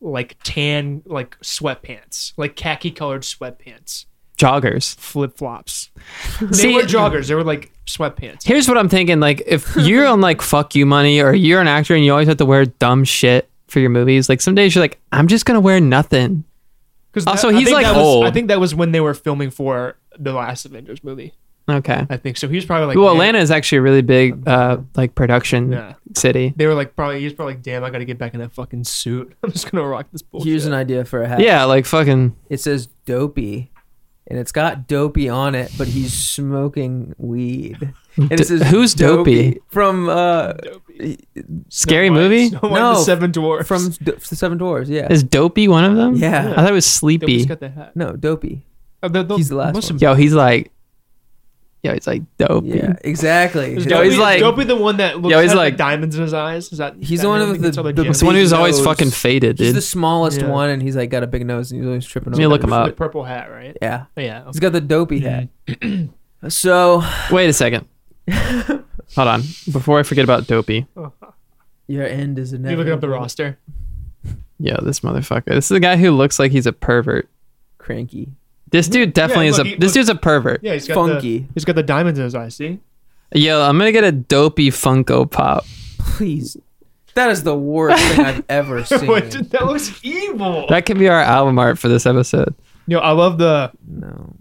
like 0.00 0.36
tan, 0.42 1.02
like 1.06 1.38
sweatpants, 1.40 2.32
like 2.36 2.56
khaki 2.56 2.90
colored 2.90 3.22
sweatpants, 3.22 4.06
Joggers. 4.40 4.96
flip 4.96 5.36
flops. 5.36 5.90
They 6.40 6.52
See- 6.52 6.74
were 6.74 6.82
joggers. 6.82 7.28
They 7.28 7.34
were 7.34 7.44
like 7.44 7.70
sweatpants. 7.86 8.42
Here's 8.44 8.68
what 8.68 8.78
I'm 8.78 8.88
thinking. 8.88 9.20
Like, 9.20 9.42
if 9.46 9.76
you're 9.76 10.06
on 10.06 10.20
like 10.20 10.40
fuck 10.42 10.74
you 10.74 10.86
money, 10.86 11.20
or 11.20 11.34
you're 11.34 11.60
an 11.60 11.68
actor 11.68 11.94
and 11.94 12.04
you 12.04 12.12
always 12.12 12.28
have 12.28 12.38
to 12.38 12.46
wear 12.46 12.64
dumb 12.66 13.04
shit 13.04 13.48
for 13.68 13.80
your 13.80 13.90
movies, 13.90 14.28
like 14.28 14.40
some 14.40 14.54
days 14.54 14.74
you're 14.74 14.82
like, 14.82 14.98
I'm 15.12 15.26
just 15.28 15.44
gonna 15.44 15.60
wear 15.60 15.80
nothing. 15.80 16.44
Because 17.12 17.26
Also, 17.26 17.48
he's, 17.50 17.70
like, 17.72 17.84
I 17.86 18.30
think 18.30 18.48
that 18.48 18.60
was 18.60 18.72
when 18.72 18.92
they 18.92 19.00
were 19.00 19.14
filming 19.14 19.50
for 19.50 19.96
the 20.16 20.32
last 20.32 20.64
Avengers 20.64 21.02
movie. 21.02 21.34
Okay. 21.68 22.06
I 22.08 22.16
think 22.16 22.36
so. 22.36 22.48
He 22.48 22.54
was 22.54 22.64
probably 22.64 22.86
like, 22.86 22.96
well, 22.96 23.14
"Man." 23.14 23.28
Atlanta 23.30 23.38
is 23.40 23.50
actually 23.50 23.78
a 23.78 23.82
really 23.82 24.02
big, 24.02 24.48
uh, 24.48 24.78
like 24.96 25.14
production 25.16 25.72
Yeah. 25.72 25.94
city. 26.16 26.52
They 26.56 26.66
were 26.66 26.74
like, 26.74 26.94
probably 26.96 27.20
he's 27.20 27.32
probably 27.32 27.54
like, 27.54 27.62
damn, 27.62 27.82
I 27.84 27.90
got 27.90 27.98
to 27.98 28.04
get 28.04 28.16
back 28.18 28.32
in 28.34 28.40
that 28.40 28.52
fucking 28.52 28.84
suit. 28.84 29.36
I'm 29.42 29.50
just 29.52 29.70
gonna 29.70 29.84
rock 29.86 30.06
this 30.12 30.22
bullshit. 30.22 30.48
Here's 30.48 30.66
an 30.66 30.72
idea 30.72 31.04
for 31.04 31.20
a 31.22 31.28
hat. 31.28 31.40
Yeah, 31.40 31.64
like 31.64 31.84
fucking. 31.84 32.34
It 32.48 32.60
says 32.60 32.86
dopey, 33.06 33.70
and 34.26 34.38
it's 34.38 34.52
got 34.52 34.86
dopey 34.86 35.28
on 35.28 35.54
it, 35.54 35.72
but 35.78 35.88
he's 35.88 36.12
smoking 36.12 37.14
weed. 37.18 37.92
And 38.16 38.28
D- 38.28 38.34
it 38.34 38.46
says 38.46 38.62
who's 38.64 38.92
Dopey? 38.92 39.58
from 39.68 40.08
uh 40.08 40.52
Dopey. 40.54 41.18
Scary 41.68 42.08
Snow 42.08 42.14
White- 42.16 42.20
movie? 42.22 42.48
Snow 42.48 42.58
White 42.62 42.70
and 42.72 42.74
No, 42.74 42.94
the 42.94 43.00
Seven 43.04 43.30
Dwarfs. 43.30 43.68
from 43.68 43.88
D- 43.90 44.12
the 44.28 44.36
Seven 44.36 44.58
Dwarfs. 44.58 44.90
Yeah. 44.90 45.06
Is 45.10 45.22
Dopey 45.22 45.68
one 45.68 45.84
of 45.84 45.94
them? 45.96 46.16
Yeah. 46.16 46.50
I 46.52 46.56
thought 46.56 46.70
it 46.70 46.72
was 46.72 46.84
Dopey's 46.84 46.86
Sleepy. 46.86 47.44
got 47.46 47.60
the 47.60 47.68
hat. 47.70 47.96
No, 47.96 48.12
dopey. 48.16 48.66
Oh, 49.02 49.08
the- 49.08 49.22
the- 49.22 49.36
He's 49.36 49.48
the 49.48 49.56
last 49.56 49.74
most 49.74 49.90
one. 49.92 50.00
Yo, 50.00 50.14
he's 50.14 50.34
like, 50.34 50.72
yo, 51.82 51.94
he's 51.94 52.06
like 52.06 52.22
dope. 52.38 52.64
Yeah, 52.66 52.94
exactly. 53.02 53.74
Is 53.76 53.84
Yo, 53.84 53.90
Dopey, 53.90 54.04
he's 54.04 54.14
is 54.14 54.18
like- 54.20 54.40
Dopey 54.40 54.64
the 54.64 54.76
one 54.76 54.96
that 54.98 55.18
looks 55.20 55.32
Yo, 55.32 55.40
he's 55.40 55.50
has 55.50 55.56
like- 55.56 55.74
the 55.74 55.78
diamonds 55.78 56.16
in 56.16 56.22
his 56.22 56.34
eyes. 56.34 56.70
Is 56.72 56.78
that 56.78 56.96
He's 57.00 57.20
that 57.20 57.24
the 57.24 57.28
one 57.28 57.40
him? 57.42 57.48
with 57.50 57.60
the- 57.62 57.70
the- 57.92 58.02
It's 58.08 58.20
the 58.20 58.26
one 58.26 58.34
who's 58.34 58.50
Big 58.50 58.58
always 58.58 58.76
nose. 58.78 58.84
fucking 58.86 59.10
faded, 59.10 59.58
He's 59.58 59.68
dude. 59.68 59.76
the 59.76 59.80
smallest 59.82 60.40
Yeah. 60.40 60.48
one, 60.48 60.70
and 60.70 60.82
he's 60.82 60.96
like 60.96 61.10
got 61.10 61.22
a 61.22 61.26
big 61.26 61.46
nose, 61.46 61.70
and 61.72 61.80
he's 61.80 61.86
always 61.88 62.04
tripping 62.06 62.32
Let 62.32 62.38
me 62.38 62.46
look 62.46 62.62
him 62.62 62.70
the 62.70 62.76
up. 62.76 62.96
purple 62.96 63.24
hat, 63.24 63.50
right? 63.50 63.76
Yeah, 63.80 64.04
Yeah. 64.16 64.44
he's 64.46 64.60
got 64.60 64.72
the 64.72 64.80
dopey 64.80 65.20
hat. 65.20 65.48
Mm-hmm. 65.68 66.48
so 66.48 67.02
Wait 67.30 67.48
a 67.48 67.52
second. 67.52 67.86
Hold 69.16 69.28
on. 69.28 69.40
Before 69.72 69.98
I 69.98 70.02
forget 70.04 70.22
about 70.24 70.46
Dopey. 70.46 70.86
your 71.88 72.06
end 72.06 72.38
is 72.38 72.52
You 72.52 72.58
inevitable. 72.58 72.78
looking 72.84 72.92
up 72.94 73.00
the 73.00 73.08
roster? 73.08 73.58
Yo, 74.60 74.76
this 74.82 75.00
motherfucker. 75.00 75.46
This 75.46 75.64
is 75.70 75.76
a 75.76 75.80
guy 75.80 75.96
who 75.96 76.10
looks 76.12 76.38
like 76.38 76.52
he's 76.52 76.66
a 76.66 76.72
pervert. 76.72 77.28
Cranky, 77.78 78.28
This 78.70 78.88
dude 78.88 79.12
definitely 79.12 79.46
Yeah, 79.46 79.50
is 79.50 79.58
a. 79.58 79.64
he- 79.64 79.74
this 79.76 79.88
look- 79.90 79.94
dude's 79.94 80.08
a 80.08 80.14
pervert. 80.14 80.60
Yeah, 80.62 80.74
he's 80.74 80.86
got 80.88 80.94
funky. 80.94 81.38
The, 81.40 81.46
he's 81.54 81.64
got 81.64 81.76
the 81.76 81.82
diamonds 81.82 82.18
in 82.18 82.24
his 82.24 82.34
eyes. 82.34 82.54
See? 82.54 82.78
Yo, 83.34 83.62
I'm 83.62 83.78
gonna 83.78 83.92
get 83.92 84.04
a 84.04 84.12
Dopey 84.12 84.70
Funko 84.70 85.30
Pop. 85.30 85.64
Please, 85.98 86.56
that 87.14 87.30
is 87.30 87.42
the 87.44 87.56
worst 87.56 88.02
thing 88.04 88.24
I've 88.24 88.44
ever 88.48 88.84
seen. 88.84 89.06
Wait, 89.06 89.30
that 89.30 89.66
looks 89.66 89.98
evil. 90.04 90.66
That 90.68 90.86
could 90.86 90.98
be 90.98 91.08
our 91.08 91.20
album 91.20 91.58
art 91.58 91.78
for 91.78 91.88
this 91.88 92.06
episode. 92.06 92.54
Yo, 92.86 92.98
I 92.98 93.12
love 93.12 93.38
the 93.38 93.70
no, 93.88 94.34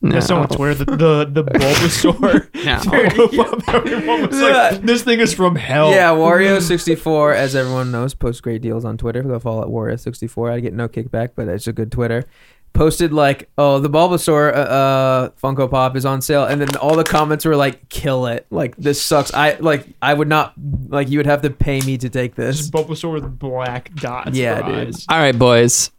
No. 0.00 0.10
That's 0.14 0.30
on 0.32 0.48
Twitter. 0.48 0.84
The 0.84 0.96
the, 0.96 1.42
the 1.42 1.44
Bulbasaur. 1.50 2.48
No. 2.62 3.72
Everyone 3.74 4.26
was 4.28 4.40
like, 4.40 4.82
this 4.82 5.02
thing 5.02 5.20
is 5.20 5.34
from 5.34 5.54
hell. 5.56 5.90
Yeah, 5.90 6.10
Wario64, 6.10 7.34
as 7.34 7.54
everyone 7.56 7.90
knows, 7.92 8.14
posts 8.14 8.40
great 8.40 8.62
deals 8.62 8.84
on 8.84 8.96
Twitter. 8.96 9.22
Go 9.22 9.38
follow 9.38 9.62
at 9.62 9.68
Wario64. 9.68 10.52
I 10.52 10.60
get 10.60 10.74
no 10.74 10.88
kickback, 10.88 11.30
but 11.36 11.48
it's 11.48 11.66
a 11.66 11.72
good 11.72 11.90
Twitter. 11.92 12.24
Posted 12.74 13.12
like, 13.12 13.50
oh, 13.58 13.78
the 13.80 13.90
Bulbasaur 13.90 14.50
uh, 14.50 14.56
uh, 14.56 15.28
Funko 15.42 15.70
Pop 15.70 15.94
is 15.94 16.06
on 16.06 16.22
sale, 16.22 16.44
and 16.44 16.58
then 16.58 16.74
all 16.76 16.96
the 16.96 17.04
comments 17.04 17.44
were 17.44 17.54
like, 17.54 17.86
kill 17.90 18.26
it. 18.26 18.46
Like 18.50 18.74
this 18.76 19.00
sucks. 19.02 19.32
I 19.34 19.56
like, 19.56 19.86
I 20.00 20.14
would 20.14 20.28
not 20.28 20.54
like. 20.88 21.10
You 21.10 21.18
would 21.18 21.26
have 21.26 21.42
to 21.42 21.50
pay 21.50 21.80
me 21.82 21.98
to 21.98 22.08
take 22.08 22.34
This 22.34 22.56
this. 22.58 22.70
Bulbasaur 22.70 23.12
with 23.12 23.38
black 23.38 23.94
dots. 23.96 24.30
Yeah, 24.36 24.60
for 24.62 24.66
dude. 24.72 24.88
eyes. 24.88 25.06
All 25.10 25.18
right, 25.18 25.38
boys. 25.38 25.90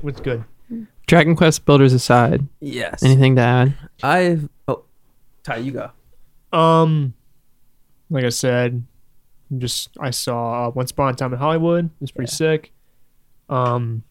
What's 0.00 0.20
good? 0.20 0.44
Dragon 1.06 1.36
Quest 1.36 1.64
builders 1.64 1.92
aside, 1.92 2.46
Yes. 2.60 3.02
anything 3.02 3.36
to 3.36 3.42
add? 3.42 3.74
I've. 4.02 4.48
Oh, 4.68 4.82
Ty, 5.44 5.56
you 5.58 5.72
go. 5.72 5.90
Um, 6.56 7.14
like 8.10 8.24
I 8.24 8.28
said, 8.30 8.84
just 9.58 9.90
I 10.00 10.10
saw 10.10 10.66
uh, 10.66 10.70
Once 10.70 10.90
Upon 10.90 11.12
a 11.12 11.16
Time 11.16 11.32
in 11.32 11.38
Hollywood. 11.38 11.90
It's 12.00 12.10
pretty 12.10 12.30
Yeah. 12.30 12.36
sick. 12.36 12.72
Um, 13.48 13.58
Someone 13.58 14.02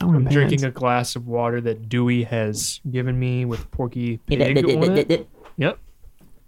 I'm 0.00 0.12
bands. 0.24 0.32
drinking 0.32 0.64
a 0.64 0.70
glass 0.70 1.16
of 1.16 1.26
water 1.26 1.60
that 1.62 1.88
Dewey 1.88 2.22
has 2.24 2.80
given 2.90 3.18
me 3.18 3.44
with 3.44 3.70
Porky 3.70 4.18
Pig 4.26 4.40
on 4.64 4.96
it. 4.98 5.28
Yep. 5.56 5.78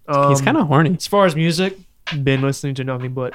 Um, 0.08 0.30
He's 0.30 0.40
kind 0.40 0.56
of 0.56 0.66
horny. 0.68 0.94
As 0.94 1.06
far 1.06 1.26
as 1.26 1.34
music, 1.36 1.76
been 2.22 2.42
listening 2.42 2.74
to 2.76 2.84
nothing 2.84 3.12
but 3.14 3.34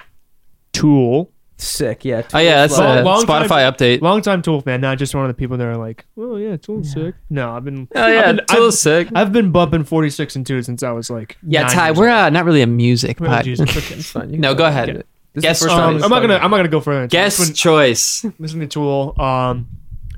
Tool. 0.74 1.32
Sick. 1.60 2.06
Yeah. 2.06 2.22
Oh 2.34 2.38
yeah, 2.38 2.68
that's 2.68 2.78
Long- 2.78 2.98
a 3.00 3.02
long 3.02 3.26
time- 3.26 3.44
Spotify 3.50 3.72
update. 3.72 4.02
Long 4.02 4.22
time 4.22 4.44
Tool 4.44 4.62
fan, 4.62 4.80
not 4.80 5.00
just 5.00 5.16
one 5.16 5.24
of 5.26 5.30
the 5.30 5.34
people 5.34 5.58
that 5.58 5.66
are 5.66 5.76
like, 5.78 6.06
oh 6.16 6.36
yeah, 6.38 6.56
Tool's 6.56 6.92
sick. 6.92 7.16
No, 7.32 7.52
I've 7.52 7.64
been. 7.66 7.88
Oh 7.96 8.08
yeah, 8.08 8.30
I've 8.30 8.36
been, 8.38 8.46
Tool's 8.46 8.76
I've, 8.76 8.80
sick. 8.80 9.08
I've 9.16 9.32
been 9.34 9.52
bumping 9.52 9.84
46 9.84 10.36
and 10.36 10.46
2 10.46 10.62
since 10.62 10.84
I 10.84 10.92
was 10.92 11.10
like. 11.10 11.36
Yeah, 11.42 11.64
nine 11.64 11.72
Ty, 11.72 11.88
years 11.88 11.98
we're 11.98 12.10
uh, 12.10 12.30
not 12.30 12.46
really 12.46 12.62
a 12.62 12.68
music 12.68 13.20
Oh, 13.22 13.26
pod. 13.26 13.48
Okay. 13.48 13.96
It's 13.96 14.12
fine. 14.12 14.32
You 14.32 14.38
no, 14.40 14.50
can 14.50 14.58
go 14.58 14.66
ahead. 14.66 15.04
Guess 15.40 15.58
is 15.58 15.62
the 15.62 15.68
first 15.70 15.76
time 15.78 15.96
Um, 15.98 16.04
I'm 16.04 16.10
not 16.12 16.22
gonna. 16.22 16.36
I'm 16.36 16.52
not 16.52 16.58
gonna 16.58 16.68
go 16.70 16.80
further. 16.82 17.04
into 17.04 17.12
Guess 17.12 17.38
this. 17.38 17.58
choice. 17.58 18.22
Been 18.22 18.34
listening 18.38 18.70
to 18.70 18.74
Tool. 18.74 19.16
Um, 19.20 19.68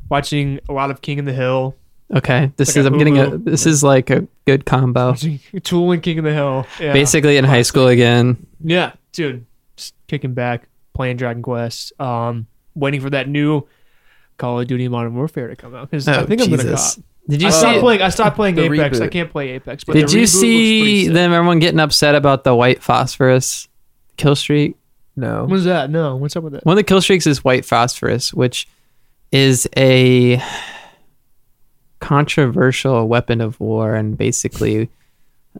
watching 0.09 0.59
a 0.67 0.73
lot 0.73 0.91
of 0.91 1.01
King 1.01 1.19
of 1.19 1.25
the 1.25 1.33
Hill. 1.33 1.75
Okay, 2.13 2.51
this 2.57 2.69
Like 2.69 2.77
is 2.77 2.85
I'm 2.87 2.97
getting 2.97 3.19
a 3.19 3.37
this 3.37 3.65
is 3.67 3.83
like 3.83 4.09
a 4.09 4.27
good 4.45 4.65
combo. 4.65 5.09
Watching 5.11 5.39
Tool 5.63 5.91
and 5.91 6.01
King 6.01 6.17
of 6.19 6.25
the 6.25 6.33
Hill. 6.33 6.65
Yeah. 6.79 6.93
Basically 6.93 7.37
in 7.37 7.45
high 7.45 7.61
school 7.61 7.87
again. 7.87 8.47
Yeah, 8.63 8.93
dude. 9.11 9.45
Just 9.77 9.93
kicking 10.07 10.33
back, 10.33 10.67
playing 10.95 11.17
Dragon 11.17 11.43
Quest. 11.43 11.93
Um, 12.01 12.47
waiting 12.75 12.99
for 13.01 13.11
that 13.11 13.29
new 13.29 13.67
Call 14.37 14.59
of 14.59 14.67
Duty 14.67 14.87
Modern 14.87 15.13
Warfare 15.15 15.49
to 15.49 15.55
come 15.55 15.75
out 15.75 15.89
because 15.91 16.07
I 16.07 16.21
Oh, 16.21 16.25
think 16.25 16.41
I'm 16.41 16.49
gonna 16.49 16.63
Jesus. 16.63 16.95
cop. 16.95 17.03
Did 17.29 17.41
you 17.43 17.49
I 17.49 17.51
see? 17.51 17.59
stopped 17.59 17.79
playing. 17.81 18.01
I 18.01 18.09
stopped 18.09 18.35
playing 18.37 18.55
The 18.55 18.63
Apex. 18.63 18.99
I 19.01 19.07
can't 19.07 19.29
play 19.29 19.49
Apex. 19.49 19.83
But 19.83 19.93
Did 19.93 20.07
the 20.07 20.13
you 20.13 20.17
reboot 20.17 20.21
looks 20.21 20.31
pretty 20.39 21.03
see 21.03 21.07
them? 21.09 21.31
Everyone 21.31 21.59
getting 21.59 21.79
upset 21.79 22.15
about 22.15 22.43
the 22.43 22.55
white 22.55 22.81
phosphorus 22.81 23.67
kill 24.17 24.35
streak. 24.35 24.75
No. 25.15 25.45
What's 25.45 25.65
that? 25.65 25.91
No, 25.91 26.15
what's 26.15 26.35
up 26.35 26.43
with 26.43 26.53
that? 26.53 26.65
One 26.65 26.73
of 26.73 26.77
the 26.77 26.83
kill 26.83 27.01
streaks 27.01 27.27
is 27.27 27.43
white 27.43 27.65
phosphorus, 27.65 28.33
which 28.33 28.67
is 29.31 29.67
a 29.77 30.41
controversial 31.99 33.07
weapon 33.07 33.41
of 33.41 33.59
war, 33.59 33.95
and 33.95 34.17
basically, 34.17 34.89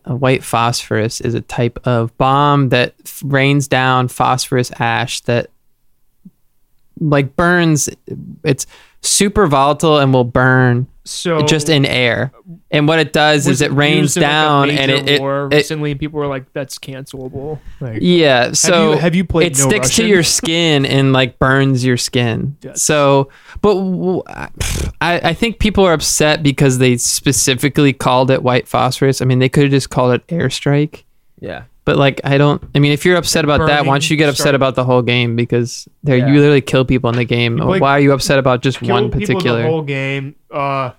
white 0.05 0.43
phosphorus 0.43 1.21
is 1.21 1.33
a 1.33 1.41
type 1.41 1.79
of 1.85 2.15
bomb 2.17 2.69
that 2.69 2.93
rains 3.23 3.67
down 3.67 4.07
phosphorus 4.07 4.71
ash 4.79 5.21
that 5.21 5.49
like 6.99 7.35
burns. 7.35 7.89
It's 8.43 8.65
super 9.01 9.47
volatile 9.47 9.97
and 9.97 10.13
will 10.13 10.23
burn 10.23 10.87
So 11.05 11.41
just 11.43 11.69
in 11.69 11.85
air. 11.85 12.31
And 12.71 12.87
what 12.87 12.99
it 12.99 13.13
does 13.13 13.47
is 13.47 13.61
it 13.61 13.71
rains 13.71 14.15
used 14.15 14.17
in, 14.17 14.23
like, 14.23 14.29
down 14.29 14.69
and 14.69 14.91
major 14.91 14.93
it, 14.95 15.09
it, 15.09 15.21
war 15.21 15.47
it 15.51 15.55
recently. 15.55 15.95
people 15.95 16.19
were 16.19 16.27
like, 16.27 16.51
"That's 16.53 16.77
cancelable." 16.77 17.59
Like, 17.79 17.99
yeah. 18.01 18.51
So 18.51 18.71
have 18.71 18.93
you, 18.93 19.01
have 19.01 19.15
you 19.15 19.25
played? 19.25 19.51
it 19.53 19.57
No 19.57 19.69
sticks 19.69 19.95
to 19.95 20.05
your 20.05 20.23
skin 20.37 20.85
and 20.85 21.11
like 21.13 21.39
burns 21.39 21.83
your 21.83 21.97
skin. 21.97 22.57
Yes. 22.61 22.83
So, 22.83 23.29
but 23.61 23.75
I 25.01 25.33
think 25.33 25.59
people 25.59 25.83
are 25.85 25.93
upset 25.93 26.43
because 26.43 26.77
they 26.77 26.97
specifically 26.97 27.93
called 27.93 28.29
it 28.29 28.43
white 28.43 28.67
phosphorus. 28.67 29.21
I 29.21 29.25
mean, 29.25 29.39
they 29.39 29.49
could 29.49 29.63
have 29.63 29.71
just 29.71 29.89
called 29.89 30.13
it 30.13 30.27
airstrike. 30.27 31.03
Yeah. 31.39 31.63
But 31.89 31.97
like, 31.97 32.21
I 32.23 32.37
don't. 32.37 32.61
I 32.75 32.77
mean, 32.77 32.91
if 32.91 33.03
you're 33.03 33.15
upset 33.17 33.43
about 33.43 33.65
that, 33.65 33.83
why 33.83 33.95
don't 33.95 34.07
you 34.07 34.15
get 34.15 34.29
upset 34.29 34.43
strike. 34.43 34.53
about 34.53 34.75
the 34.75 34.83
whole 34.83 35.01
game? 35.01 35.35
Because 35.35 35.87
there, 36.03 36.17
Yeah. 36.17 36.27
you 36.27 36.35
literally 36.39 36.61
kill 36.61 36.85
people 36.85 37.09
in 37.09 37.15
the 37.15 37.25
game. 37.25 37.57
You 37.57 37.63
play- 37.63 37.79
why 37.79 37.93
are 37.93 37.99
you 37.99 38.11
upset 38.11 38.37
about 38.37 38.61
just 38.61 38.79
Kill 38.79 38.89
one 38.89 39.05
people 39.05 39.21
particular? 39.21 39.63
the 39.63 39.67
whole 39.67 39.81
game. 39.81 40.35
Uh, 40.53 40.91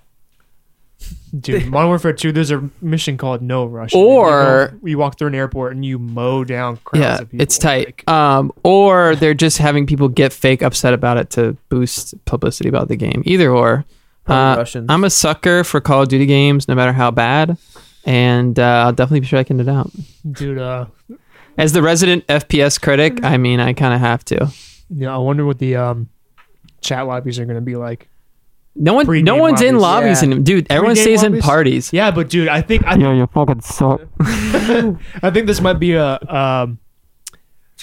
dude, 1.39 1.67
Modern 1.67 1.87
Warfare 1.87 2.11
Two. 2.11 2.33
There's 2.33 2.51
a 2.51 2.69
mission 2.81 3.15
called 3.17 3.41
No 3.41 3.65
Russian. 3.65 4.01
Or- 4.01 4.71
you, 4.73 4.79
go- 4.81 4.87
you 4.87 4.97
walk 4.97 5.17
through 5.17 5.29
an 5.29 5.35
airport 5.35 5.73
and 5.75 5.85
you 5.85 5.97
mow 5.97 6.43
down 6.43 6.77
crowds 6.83 7.01
yeah, 7.01 7.19
of 7.21 7.29
people. 7.29 7.41
it's 7.41 7.57
tight. 7.57 7.85
Like, 7.85 8.09
um, 8.09 8.51
or 8.63 9.15
they're 9.15 9.33
just 9.33 9.59
having 9.59 9.85
people 9.85 10.09
get 10.09 10.33
fake 10.33 10.61
upset 10.61 10.93
about 10.93 11.15
it 11.15 11.29
to 11.31 11.55
boost 11.69 12.15
publicity 12.25 12.67
about 12.67 12.89
the 12.89 12.97
game. 12.97 13.23
Either 13.25 13.49
or. 13.49 13.85
Uh, 14.27 14.63
I'm 14.89 15.05
a 15.05 15.09
sucker 15.09 15.63
for 15.63 15.79
Call 15.79 16.01
of 16.03 16.09
Duty 16.09 16.25
games, 16.25 16.67
no 16.67 16.75
matter 16.75 16.91
how 16.93 17.11
bad, 17.11 17.57
and 18.05 18.57
uh, 18.59 18.83
I'll 18.85 18.93
definitely 18.93 19.21
be 19.21 19.27
checking 19.27 19.59
it 19.59 19.67
out. 19.67 19.91
dude, 20.31 20.57
uh, 20.57 20.85
As 21.57 21.73
the 21.73 21.81
resident 21.81 22.25
FPS 22.27 22.79
critic, 22.81 23.23
I 23.23 23.37
mean, 23.37 23.59
I 23.59 23.73
kind 23.73 23.93
of 23.93 23.99
have 23.99 24.23
to. 24.25 24.51
yeah, 24.89 25.13
I 25.13 25.17
wonder 25.17 25.45
what 25.45 25.59
the 25.59 25.75
um 25.75 26.09
chat 26.81 27.05
lobbies 27.05 27.39
are 27.39 27.45
gonna 27.45 27.61
be 27.61 27.75
like. 27.75 28.07
No 28.73 28.93
one, 28.93 29.05
Pre-game 29.05 29.25
no 29.25 29.35
one's 29.35 29.61
in 29.61 29.77
lobbies. 29.79 30.21
lobbies, 30.21 30.23
Yeah. 30.23 30.31
and 30.37 30.45
dude, 30.45 30.67
everyone 30.71 30.95
Pre-game 30.95 31.17
stays 31.17 31.23
in 31.23 31.39
parties. 31.39 31.91
Yeah, 31.91 32.09
but 32.11 32.29
dude, 32.29 32.47
I 32.47 32.61
think 32.61 32.85
I, 32.85 32.95
you 32.95 33.27
fucking 33.27 33.59
suck. 33.61 34.01
I 34.21 35.29
think 35.29 35.45
this 35.47 35.59
might 35.59 35.73
be 35.79 35.93
a 35.95 36.13
um 36.27 36.79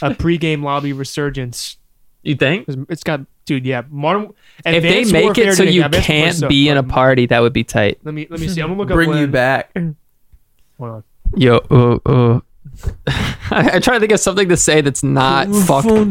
a 0.00 0.10
pregame 0.10 0.62
lobby 0.62 0.92
resurgence. 0.94 1.76
You 2.22 2.36
think 2.36 2.66
it's 2.88 3.04
got, 3.04 3.20
dude, 3.44 3.66
yeah, 3.66 3.82
modern. 3.90 4.32
If 4.64 4.82
they 4.82 5.04
make 5.12 5.36
it 5.38 5.54
so 5.56 5.62
you 5.62 5.84
can't 5.90 6.48
be 6.48 6.68
in 6.70 6.76
a 6.78 6.82
party, 6.82 7.26
that 7.26 7.40
would 7.40 7.52
be 7.52 7.64
tight. 7.64 7.98
Let 8.04 8.14
me 8.14 8.26
let 8.30 8.40
me 8.40 8.48
see. 8.48 8.60
I'm 8.62 8.68
gonna 8.68 8.78
look 8.80 8.90
up 8.90 8.94
Bring 8.94 9.12
you 9.16 9.26
back. 9.26 9.70
Hold 10.78 10.90
on. 10.90 11.04
Yo, 11.36 11.56
uh, 11.70 11.98
uh. 12.06 12.40
I, 13.50 13.70
I 13.74 13.78
try 13.80 13.94
to 13.94 14.00
think 14.00 14.12
of 14.12 14.20
something 14.20 14.48
to 14.48 14.56
say 14.56 14.80
that's 14.80 15.02
not 15.02 15.48
fuck. 15.48 15.84
So, 15.84 16.04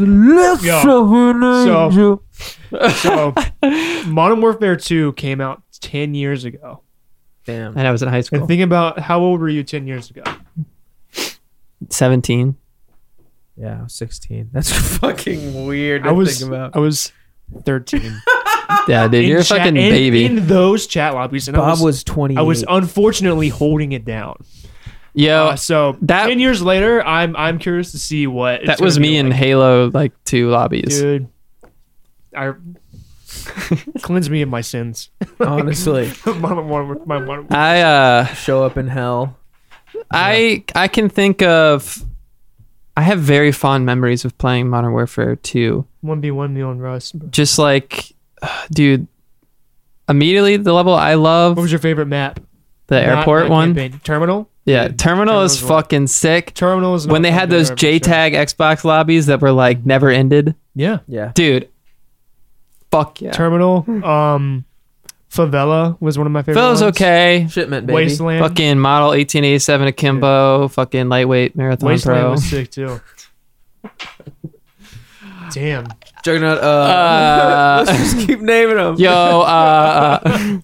so 2.91 3.33
Modern 4.07 4.41
Warfare 4.41 4.75
2 4.75 5.13
came 5.13 5.39
out 5.39 5.61
10 5.79 6.13
years 6.13 6.43
ago. 6.45 6.81
Damn. 7.45 7.77
And 7.77 7.87
I 7.87 7.91
was 7.91 8.03
in 8.03 8.09
high 8.09 8.21
school. 8.21 8.37
And 8.37 8.41
school, 8.41 8.47
think 8.47 8.61
about 8.63 8.99
how 8.99 9.19
old 9.19 9.39
were 9.39 9.49
you 9.49 9.63
10 9.63 9.87
years 9.87 10.09
ago? 10.09 10.23
seventeen. 11.89 12.57
Yeah, 13.55 13.79
I 13.79 13.83
was 13.83 13.93
16. 13.93 14.49
That's 14.51 14.71
fucking 14.97 15.65
weird 15.65 16.03
to 16.03 16.09
I 16.09 16.11
was 16.11 16.39
think 16.39 16.49
about. 16.49 16.75
I 16.75 16.79
was 16.79 17.11
13. 17.63 18.21
Yeah, 18.87 19.07
dude, 19.07 19.23
In 19.25 19.29
you're 19.29 19.39
a 19.39 19.43
chat- 19.43 19.59
fucking 19.59 19.75
in- 19.77 19.91
baby. 19.91 20.25
In 20.25 20.47
those 20.47 20.87
chat 20.87 21.13
lobbies. 21.13 21.47
And 21.47 21.57
I 21.57 21.59
Bob 21.59 21.71
was, 21.71 21.81
was 21.81 22.03
20. 22.05 22.37
I 22.37 22.41
was 22.41 22.63
unfortunately 22.67 23.49
holding 23.49 23.91
it 23.91 24.05
down. 24.05 24.37
Yo, 25.13 25.47
Uh, 25.47 25.55
so 25.55 25.97
that- 26.03 26.27
10 26.27 26.39
years 26.39 26.61
later, 26.61 27.01
I'm 27.05 27.35
I'm 27.35 27.57
curious 27.59 27.91
to 27.91 27.99
see 27.99 28.27
what 28.27 28.61
it's 28.61 28.67
that 28.67 28.79
was 28.81 28.95
gonna 28.95 29.01
me 29.01 29.09
be 29.13 29.17
in 29.17 29.29
like. 29.29 29.35
Halo 29.39 29.89
like 29.93 30.11
two 30.25 30.49
lobbies. 30.49 30.99
Dude, 30.99 31.27
I 32.35 32.53
cleanse 34.01 34.29
me 34.29 34.41
of 34.41 34.49
my 34.49 34.61
sins. 34.61 35.09
honestly 35.39 36.11
Modern 36.25 36.67
War- 36.69 37.01
my 37.05 37.19
Modern- 37.19 37.47
I 37.51 37.81
uh 37.81 38.25
show 38.27 38.63
up 38.63 38.77
in 38.77 38.87
hell. 38.87 39.37
I 40.11 40.63
I 40.75 40.87
can 40.87 41.09
think 41.09 41.41
of 41.41 42.03
I 42.95 43.01
have 43.01 43.19
very 43.19 43.51
fond 43.51 43.85
memories 43.85 44.25
of 44.25 44.37
playing 44.37 44.69
Modern 44.69 44.91
Warfare 44.91 45.35
2. 45.35 45.85
1v1 46.03 46.51
me 46.53 46.61
on 46.61 46.79
Rust. 46.79 47.15
Just 47.29 47.59
like 47.59 48.13
dude 48.71 49.07
immediately 50.09 50.57
the 50.57 50.73
level 50.73 50.93
I 50.93 51.15
love 51.15 51.57
What 51.57 51.63
was 51.63 51.71
your 51.71 51.79
favorite 51.79 52.05
map? 52.07 52.39
the 52.87 53.01
Not- 53.01 53.17
airport 53.19 53.43
not 53.45 53.51
one. 53.51 53.75
campaign. 53.75 53.99
Terminal. 54.03 54.49
Yeah, 54.65 54.87
Dude, 54.89 54.99
Terminal 54.99 55.41
is 55.43 55.55
Terminal's 55.55 55.61
one. 55.71 55.81
fucking 55.83 56.07
sick. 56.07 56.53
Terminal 56.53 56.95
is 56.95 57.07
When 57.07 57.21
they 57.21 57.31
had 57.31 57.49
those 57.49 57.67
to 57.67 57.73
ever- 57.73 57.99
JTAG 57.99 58.33
Xbox 58.33 58.83
lobbies 58.83 59.25
that 59.27 59.41
were 59.41 59.51
like 59.51 59.85
never 59.85 60.09
ended. 60.09 60.55
Yeah. 60.75 60.99
Yeah. 61.07 61.31
Dude. 61.35 61.69
Fuck 62.91 63.21
yeah. 63.21 63.31
Terminal. 63.31 63.85
Um, 64.05 64.63
Favela 65.31 65.97
was 66.01 66.17
one 66.17 66.27
of 66.27 66.31
my 66.33 66.41
favorite. 66.41 66.61
Feels 66.61 66.81
ones. 66.81 66.95
okay. 66.95 67.47
Shipment, 67.49 67.87
baby. 67.87 67.93
Wasteland. 67.95 68.39
Fucking 68.39 68.79
model 68.79 69.09
1887 69.09 69.87
Akimbo, 69.89 70.67
fucking 70.71 71.09
lightweight 71.09 71.55
marathon 71.57 71.87
Wasteland 71.87 72.21
pro. 72.21 72.31
was 72.31 72.43
sick 72.45 72.71
too. 72.71 72.99
Damn. 75.51 75.87
Juggernaut. 76.23 76.59
Uh, 76.59 76.61
Uh, 76.61 77.83
let's 77.87 78.13
just 78.13 78.27
keep 78.27 78.39
naming 78.41 78.75
them. 78.77 78.95
Yo, 78.97 79.11
uh, 79.11 80.19
uh, 80.23 80.59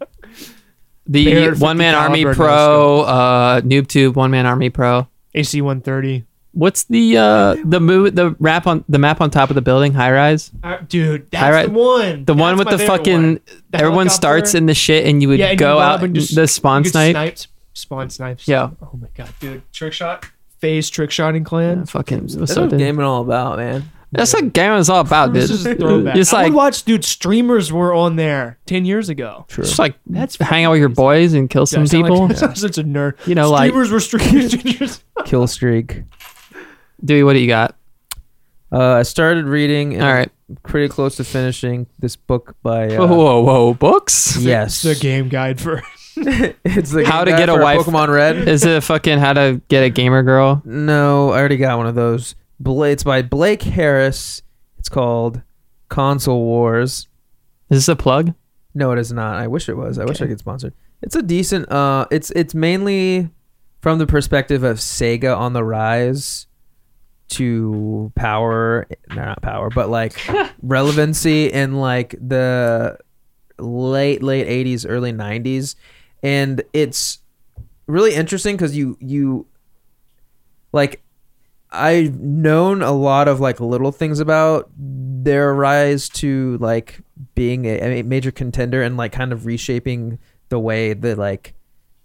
the 1.07 1.51
one 1.57 1.77
man 1.77 1.95
army 1.95 2.23
pro, 2.25 3.01
uh, 3.01 3.61
NoobTube 3.61 4.15
one 4.15 4.31
man 4.31 4.45
army 4.45 4.69
pro. 4.69 5.07
AC 5.35 5.61
130. 5.61 6.25
What's 6.55 6.83
the 6.83 7.17
uh 7.17 7.55
the 7.65 7.79
move 7.79 8.13
the 8.15 8.35
map 8.39 8.67
on 8.67 8.85
the 8.87 8.99
map 8.99 9.19
on 9.21 9.31
top 9.31 9.49
of 9.49 9.55
the 9.55 9.61
building? 9.63 9.91
High 9.93 10.11
rise. 10.11 10.51
Uh, 10.63 10.77
dude, 10.87 11.29
that's 11.31 11.43
Alright. 11.43 11.65
the 11.65 11.73
one. 11.73 12.25
The 12.25 12.35
one 12.35 12.57
with 12.57 12.69
the 12.69 12.77
fucking 12.77 13.23
one. 13.23 13.39
The 13.71 13.77
everyone 13.79 14.09
starts 14.09 14.53
in 14.53 14.67
the 14.67 14.75
shit 14.75 15.07
and 15.07 15.19
you 15.19 15.29
would 15.29 15.39
yeah, 15.39 15.47
and 15.47 15.57
go 15.57 15.77
you 15.77 15.81
out 15.81 16.03
and 16.03 16.13
just 16.13 16.35
the 16.35 16.47
spawn 16.47 16.85
snipe. 16.85 17.13
sniped, 17.13 17.47
spawn 17.73 18.11
snipes. 18.11 18.47
Yeah. 18.47 18.69
Oh 18.83 18.91
my 19.01 19.07
god, 19.15 19.33
dude, 19.39 19.63
trick 19.73 19.93
shot, 19.93 20.27
FaZe 20.59 20.91
trick 20.91 21.09
shotting 21.09 21.43
clan. 21.43 21.79
Yeah, 21.79 21.85
fucking 21.85 22.27
That's 22.27 22.53
so 22.53 22.61
what 22.61 22.69
dude. 22.69 22.77
gaming 22.79 23.03
all 23.03 23.23
about, 23.23 23.57
man. 23.57 23.89
That's 24.13 24.33
what 24.33 24.53
gaming 24.53 24.77
is 24.77 24.89
all 24.89 24.99
about, 25.01 25.33
dude. 25.33 25.43
This 25.43 25.49
is 25.49 25.65
a 25.65 25.75
throwback. 25.75 26.15
Just 26.15 26.33
I 26.33 26.37
like 26.43 26.45
would 26.51 26.55
watch, 26.55 26.83
dude. 26.83 27.03
Streamers 27.03 27.71
were 27.71 27.93
on 27.93 28.15
there 28.15 28.59
ten 28.65 28.85
years 28.85 29.09
ago. 29.09 29.45
True. 29.49 29.63
just 29.63 29.79
like 29.79 29.95
That's 30.05 30.37
hang 30.37 30.65
out 30.65 30.71
with 30.71 30.79
your 30.79 30.89
boys 30.89 31.33
and 31.33 31.49
kill 31.49 31.63
Yeah, 31.63 31.83
some 31.83 31.87
people. 31.87 32.27
Like, 32.27 32.31
I 32.31 32.39
sound 32.39 32.57
such 32.57 32.77
a 32.77 32.83
nerd. 32.83 33.25
You 33.27 33.35
know, 33.35 33.49
like 33.49 33.69
Streamers 33.69 33.91
were 33.91 33.99
streamers. 33.99 35.03
10. 35.17 35.25
Kill 35.25 35.47
streak. 35.47 36.03
Dewey, 37.03 37.23
what 37.23 37.33
do 37.33 37.39
you 37.39 37.47
got? 37.47 37.75
Uh, 38.71 38.93
I 38.95 39.03
started 39.03 39.45
reading. 39.45 39.93
And 39.93 40.03
All 40.03 40.09
I'm 40.09 40.29
pretty 40.63 40.87
close 40.89 41.15
to 41.17 41.23
finishing 41.23 41.87
this 41.99 42.15
book 42.15 42.55
by. 42.63 42.95
Uh, 42.95 43.05
whoa, 43.07 43.15
whoa, 43.15 43.41
whoa, 43.41 43.73
books. 43.73 44.37
Yes, 44.37 44.83
It's 44.85 44.99
the 44.99 45.03
game 45.03 45.29
guide 45.29 45.59
for. 45.61 45.81
it's 46.15 46.91
the 46.91 47.03
How 47.05 47.23
to 47.23 47.31
guide 47.31 47.37
get 47.37 47.49
a 47.49 47.53
for 47.53 47.61
wife- 47.61 47.79
Pokemon 47.81 48.13
Red. 48.13 48.47
Is 48.47 48.63
it 48.65 48.83
fucking 48.83 49.17
how 49.17 49.33
to 49.33 49.59
get 49.67 49.83
a 49.83 49.89
gamer 49.89 50.21
girl? 50.21 50.61
No, 50.63 51.31
I 51.31 51.39
already 51.39 51.57
got 51.57 51.77
one 51.77 51.87
of 51.87 51.95
those. 51.95 52.35
It's 52.65 53.03
by 53.03 53.21
Blake 53.21 53.61
Harris. 53.61 54.41
It's 54.79 54.89
called 54.89 55.41
Console 55.89 56.43
Wars. 56.43 57.07
Is 57.69 57.79
this 57.79 57.87
a 57.87 57.95
plug? 57.95 58.33
No, 58.73 58.91
it 58.91 58.99
is 58.99 59.11
not. 59.11 59.35
I 59.35 59.47
wish 59.47 59.69
it 59.69 59.75
was. 59.75 59.99
I 59.99 60.05
wish 60.05 60.21
I 60.21 60.27
could 60.27 60.39
sponsor. 60.39 60.67
it. 60.67 60.73
It's 61.01 61.15
a 61.15 61.21
decent. 61.21 61.71
Uh, 61.71 62.07
it's 62.11 62.31
it's 62.31 62.55
mainly 62.55 63.29
from 63.81 63.99
the 63.99 64.07
perspective 64.07 64.63
of 64.63 64.77
Sega 64.77 65.37
on 65.37 65.53
the 65.53 65.63
rise 65.63 66.47
to 67.29 68.11
power, 68.15 68.87
no, 69.09 69.15
not 69.25 69.41
power, 69.41 69.69
but 69.69 69.89
like 69.89 70.19
relevancy 70.61 71.47
in 71.47 71.75
like 71.75 72.15
the 72.21 72.97
late 73.57 74.23
late 74.23 74.47
eighties, 74.47 74.85
early 74.85 75.11
nineties, 75.11 75.75
and 76.21 76.63
it's 76.71 77.19
really 77.87 78.13
interesting 78.15 78.55
because 78.55 78.75
you 78.75 78.97
you 79.01 79.45
like 80.71 81.02
I've 81.73 82.19
known 82.19 82.81
a 82.81 82.91
lot 82.91 83.27
of 83.27 83.39
like 83.39 83.59
little 83.59 83.91
things 83.91 84.19
about 84.19 84.69
their 84.77 85.53
rise 85.53 86.07
to 86.09 86.57
like 86.59 87.01
being 87.35 87.65
a, 87.65 87.99
a 87.99 88.03
major 88.03 88.31
contender 88.31 88.81
and 88.83 88.95
like 88.95 89.11
kind 89.11 89.33
of 89.33 89.45
reshaping 89.45 90.19
the 90.49 90.59
way 90.59 90.93
that 90.93 91.17
like 91.17 91.55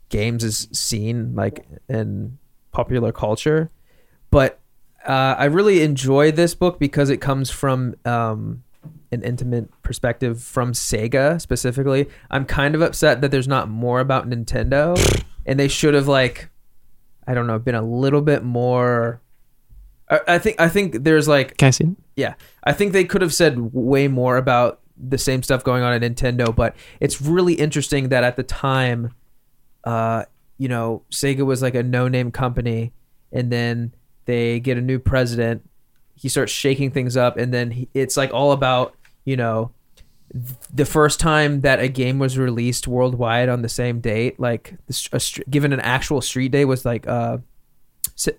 games 0.09 0.43
is 0.43 0.69
seen 0.73 1.35
like 1.35 1.67
in 1.89 2.39
popular 2.73 3.13
culture. 3.13 3.71
But 4.31 4.59
uh, 5.07 5.37
I 5.39 5.45
really 5.47 5.83
enjoy 5.83 6.33
this 6.33 6.55
book 6.55 6.79
because 6.79 7.11
it 7.11 7.19
comes 7.19 7.51
from 7.51 7.95
um, 8.05 8.63
an 9.11 9.23
intimate 9.23 9.71
perspective 9.83 10.43
from 10.43 10.73
Sega 10.73 11.41
specifically. 11.41 12.09
I'm 12.31 12.45
kind 12.45 12.75
of 12.75 12.83
upset 12.83 13.21
that 13.21 13.31
there's 13.31 13.49
not 13.49 13.69
more 13.69 14.01
about 14.01 14.29
Nintendo, 14.29 14.97
and 15.47 15.59
they 15.59 15.69
should 15.69 15.95
have 15.95 16.09
like, 16.09 16.51
I 17.27 17.35
don't 17.35 17.47
know, 17.47 17.59
been 17.59 17.75
a 17.75 17.83
little 17.83 18.23
bit 18.23 18.43
more. 18.43 19.21
I, 20.11 20.21
I 20.29 20.39
think 20.39 20.61
I 20.61 20.69
think 20.69 21.05
there's 21.05 21.29
like 21.29 21.57
Can 21.57 21.69
I 21.69 21.71
see? 21.71 21.85
it? 21.85 21.97
yeah, 22.17 22.35
I 22.65 22.73
think 22.73 22.93
they 22.93 23.05
could 23.05 23.23
have 23.23 23.35
said 23.35 23.59
way 23.73 24.09
more 24.09 24.37
about 24.37 24.81
the 24.97 25.19
same 25.19 25.43
stuff 25.43 25.63
going 25.63 25.83
on 25.83 25.93
at 25.93 26.03
Nintendo, 26.03 26.55
but 26.55 26.75
it's 27.01 27.23
really 27.23 27.55
interesting 27.55 28.09
that 28.09 28.25
at 28.25 28.37
the 28.37 28.43
time, 28.43 29.15
uh, 29.85 30.25
you 30.59 30.69
know, 30.69 31.03
Sega 31.11 31.47
was 31.47 31.63
like 31.63 31.77
a 31.77 31.83
no-name 31.83 32.33
company, 32.33 32.93
and 33.33 33.53
then 33.53 33.95
they 34.25 34.59
get 34.61 34.77
a 34.77 34.81
new 34.81 34.99
president. 34.99 35.69
He 36.17 36.29
starts 36.29 36.51
shaking 36.51 36.91
things 36.91 37.17
up, 37.17 37.37
and 37.37 37.55
then 37.55 37.71
he, 37.71 37.89
it's 37.95 38.17
like 38.17 38.33
all 38.35 38.53
about 38.53 38.95
you 39.25 39.37
know 39.37 39.71
the 40.75 40.85
first 40.85 41.21
time 41.21 41.63
that 41.63 41.81
a 41.81 41.89
game 41.89 42.19
was 42.19 42.37
released 42.37 42.87
worldwide 42.87 43.49
on 43.49 43.63
the 43.63 43.69
same 43.69 44.01
date, 44.01 44.39
like 44.39 44.75
str- 44.91 45.17
a, 45.17 45.51
given 45.51 45.73
an 45.73 45.81
actual 45.81 46.21
street 46.21 46.53
day, 46.53 46.65
was 46.65 46.85
like 46.85 47.07
uh, 47.07 47.39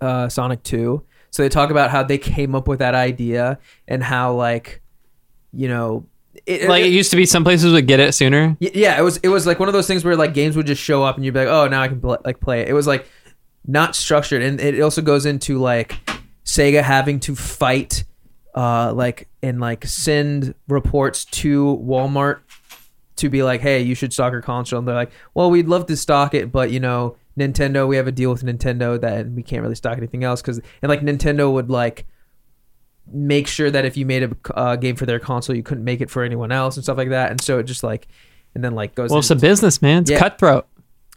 uh, 0.01 0.29
Sonic 0.29 0.61
Two. 0.63 1.03
So 1.31 1.43
they 1.43 1.49
talk 1.49 1.69
about 1.69 1.91
how 1.91 2.03
they 2.03 2.17
came 2.17 2.55
up 2.55 2.67
with 2.67 2.79
that 2.79 2.95
idea 2.95 3.59
and 3.87 4.03
how 4.03 4.33
like, 4.33 4.81
you 5.53 5.67
know, 5.67 6.05
it, 6.45 6.67
Like 6.69 6.83
it 6.83 6.87
it- 6.87 6.93
used 6.93 7.11
to 7.11 7.17
be, 7.17 7.25
some 7.25 7.43
places 7.43 7.73
would 7.73 7.87
get 7.87 7.99
it 7.99 8.13
sooner. 8.13 8.55
Yeah, 8.59 8.97
it 8.99 9.01
was 9.03 9.17
it 9.17 9.27
was 9.29 9.45
like 9.45 9.59
one 9.59 9.67
of 9.69 9.73
those 9.73 9.87
things 9.87 10.03
where 10.05 10.15
like 10.15 10.33
games 10.33 10.55
would 10.55 10.65
just 10.67 10.81
show 10.81 11.03
up 11.03 11.15
and 11.15 11.25
you'd 11.25 11.33
be 11.33 11.39
like, 11.41 11.49
oh, 11.49 11.67
now 11.67 11.81
I 11.81 11.87
can 11.87 11.99
pl- 12.01 12.17
like 12.23 12.39
play 12.39 12.61
it. 12.61 12.67
It 12.69 12.73
was 12.73 12.87
like 12.87 13.07
not 13.67 13.95
structured, 13.95 14.41
and 14.41 14.59
it 14.59 14.79
also 14.81 15.01
goes 15.01 15.25
into 15.25 15.59
like 15.59 15.95
Sega 16.45 16.81
having 16.81 17.19
to 17.21 17.35
fight, 17.35 18.03
uh, 18.55 18.93
like 18.93 19.27
and 19.43 19.59
like 19.59 19.85
send 19.85 20.55
reports 20.67 21.25
to 21.25 21.77
Walmart 21.83 22.39
to 23.17 23.29
be 23.29 23.43
like, 23.43 23.59
hey, 23.61 23.81
you 23.81 23.93
should 23.95 24.13
stock 24.13 24.31
your 24.31 24.41
console. 24.41 24.79
And 24.79 24.87
they're 24.87 24.95
like, 24.95 25.11
well, 25.33 25.51
we'd 25.51 25.67
love 25.67 25.85
to 25.87 25.97
stock 25.97 26.33
it, 26.33 26.51
but 26.51 26.71
you 26.71 26.79
know, 26.79 27.17
Nintendo, 27.39 27.87
we 27.87 27.95
have 27.97 28.07
a 28.07 28.11
deal 28.11 28.31
with 28.31 28.43
Nintendo 28.43 28.99
that 29.01 29.29
we 29.31 29.41
can't 29.43 29.61
really 29.61 29.75
stock 29.75 29.97
anything 29.97 30.23
else 30.23 30.41
because 30.41 30.59
and 30.81 30.89
like 30.89 31.01
Nintendo 31.01 31.51
would 31.51 31.69
like 31.69 32.05
make 33.11 33.47
sure 33.47 33.71
that 33.71 33.85
if 33.85 33.97
you 33.97 34.05
made 34.05 34.23
a 34.23 34.35
uh, 34.55 34.75
game 34.75 34.95
for 34.95 35.05
their 35.05 35.19
console, 35.19 35.55
you 35.55 35.63
couldn't 35.63 35.83
make 35.83 36.01
it 36.01 36.09
for 36.09 36.23
anyone 36.23 36.51
else 36.51 36.77
and 36.77 36.83
stuff 36.83 36.97
like 36.97 37.09
that. 37.09 37.31
And 37.31 37.41
so 37.41 37.57
it 37.59 37.63
just 37.63 37.83
like, 37.83 38.07
and 38.53 38.63
then 38.63 38.75
like 38.75 38.93
goes. 38.95 39.09
Well, 39.09 39.19
it's 39.19 39.31
a 39.31 39.35
business, 39.35 39.81
man. 39.81 40.03
It's 40.03 40.11
Yeah. 40.11 40.19
cutthroat. 40.19 40.67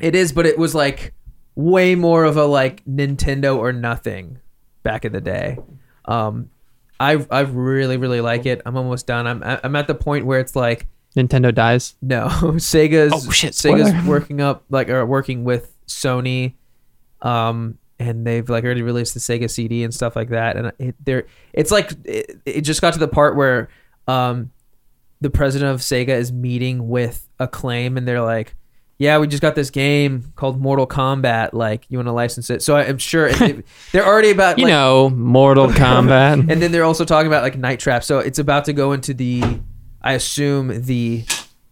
it 0.01 0.15
is, 0.15 0.33
but 0.33 0.47
it 0.47 0.59
was 0.59 0.75
like 0.75 1.13
way 1.55 1.95
more 1.95 2.25
of 2.25 2.37
a 2.39 2.45
like 2.47 2.83
Nintendo 2.87 3.57
or 3.59 3.73
nothing 3.73 4.39
back 4.83 5.05
in 5.05 5.13
the 5.13 5.21
day. 5.21 5.59
Um, 6.07 6.49
I 6.99 7.25
I 7.31 7.41
really 7.41 7.97
really 7.97 8.21
like 8.21 8.47
it. 8.47 8.63
I'm 8.65 8.77
almost 8.77 9.07
done. 9.07 9.27
I'm 9.27 9.43
I'm 9.45 9.77
at 9.77 9.87
the 9.87 9.95
point 9.95 10.25
where 10.25 10.41
it's 10.41 10.57
like 10.57 10.87
Nintendo 11.17 11.55
dies. 11.55 11.95
no, 12.01 12.27
Sega's 12.57 13.13
Oh, 13.15 13.31
shit, 13.31 13.53
Sega's 13.53 14.07
working 14.07 14.41
up 14.41 14.65
like 14.71 14.89
or 14.89 15.05
working 15.05 15.45
with 15.45 15.72
Sony, 15.93 16.55
um, 17.21 17.79
and 17.99 18.27
they've 18.27 18.49
like 18.49 18.65
already 18.65 18.83
released 18.83 19.15
the 19.15 19.21
Sega 19.21 19.49
CD 19.51 19.85
and 19.85 19.95
stuff 19.95 20.17
like 20.17 20.31
that. 20.31 20.57
And 20.57 20.73
it, 20.79 20.97
they're 21.05 21.27
it's 21.53 21.71
like 21.71 21.93
it, 22.05 22.41
it 22.45 22.61
just 22.63 22.81
got 22.81 22.93
to 22.95 22.99
the 22.99 23.09
part 23.09 23.37
where 23.37 23.69
um, 24.09 24.51
the 25.21 25.31
president 25.31 25.71
of 25.73 25.81
Sega 25.81 26.09
is 26.09 26.33
meeting 26.33 26.89
with 26.89 27.29
Acclaim, 27.39 27.97
and 27.97 28.07
they're 28.09 28.21
like, 28.23 28.57
"Yeah, 28.99 29.19
we 29.19 29.29
just 29.29 29.41
got 29.43 29.55
this 29.55 29.71
game 29.71 30.33
called 30.35 30.61
Mortal 30.61 30.87
Kombat. 30.87 31.53
Like, 31.53 31.85
you 31.89 31.99
want 31.99 32.09
to 32.09 32.13
license 32.13 32.51
it?" 32.51 32.63
So 32.63 32.77
I'm 32.77 32.99
sure 32.99 33.29
it- 33.29 33.65
they're 33.93 34.07
already 34.07 34.31
about 34.31 34.59
You 34.59 34.65
like, 34.65 34.73
know, 34.73 35.11
Mortal 35.11 35.69
Kombat. 35.71 36.51
and 36.51 36.61
then 36.61 36.73
they're 36.73 36.85
also 36.85 37.05
talking 37.05 37.29
about 37.29 37.43
like 37.45 37.57
night 37.57 37.79
trap 37.79 38.03
so 38.03 38.19
it's 38.19 38.39
about 38.41 38.65
to 38.65 38.73
go 38.73 38.93
into 38.93 39.15
the 39.15 39.43
i 40.03 40.15
assume 40.15 40.83
the 40.85 41.25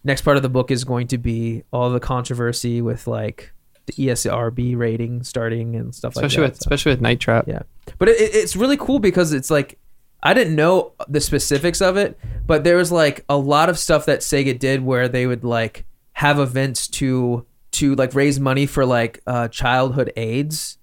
next 0.05 0.21
part 0.21 0.37
of 0.37 0.43
the 0.43 0.49
book 0.49 0.71
is 0.71 0.83
going 0.85 1.07
to 1.07 1.17
be 1.17 1.63
all 1.73 1.89
the 1.89 1.99
controversy 1.99 2.81
with 2.81 3.05
like 3.07 3.51
the 3.95 4.07
esrb 4.07 4.77
rating 4.77 5.23
starting 5.23 5.75
and 5.75 5.93
stuff 5.95 6.15
like 6.15 6.25
especially 6.25 6.43
that 6.47 6.51
with 6.53 6.57
so- 6.57 6.63
especially 6.67 6.91
with 6.91 7.01
Night 7.01 7.19
Trap. 7.19 7.45
yeah 7.47 7.61
but 7.97 8.09
it, 8.09 8.19
it- 8.19 8.35
it's 8.35 8.55
really 8.55 8.77
cool 8.77 8.99
because 8.99 9.33
it's 9.33 9.49
like 9.51 9.77
i 10.23 10.33
didn't 10.33 10.55
know 10.55 10.93
the 11.07 11.19
specifics 11.21 11.81
of 11.81 11.97
it 11.97 12.17
but 12.45 12.63
there 12.63 12.77
was 12.77 12.91
like 12.91 13.23
a 13.29 13.37
lot 13.37 13.69
of 13.69 13.77
stuff 13.79 14.05
that 14.05 14.19
sega 14.19 14.57
did 14.57 14.83
where 14.83 15.07
they 15.07 15.25
would 15.27 15.43
like 15.43 15.85
have 16.13 16.39
events 16.39 16.87
to 16.87 17.45
to 17.71 17.95
like 17.95 18.13
raise 18.13 18.39
money 18.39 18.65
for 18.65 18.85
like 18.85 19.21
uh 19.27 19.47
childhood 19.47 20.11
aids 20.17 20.77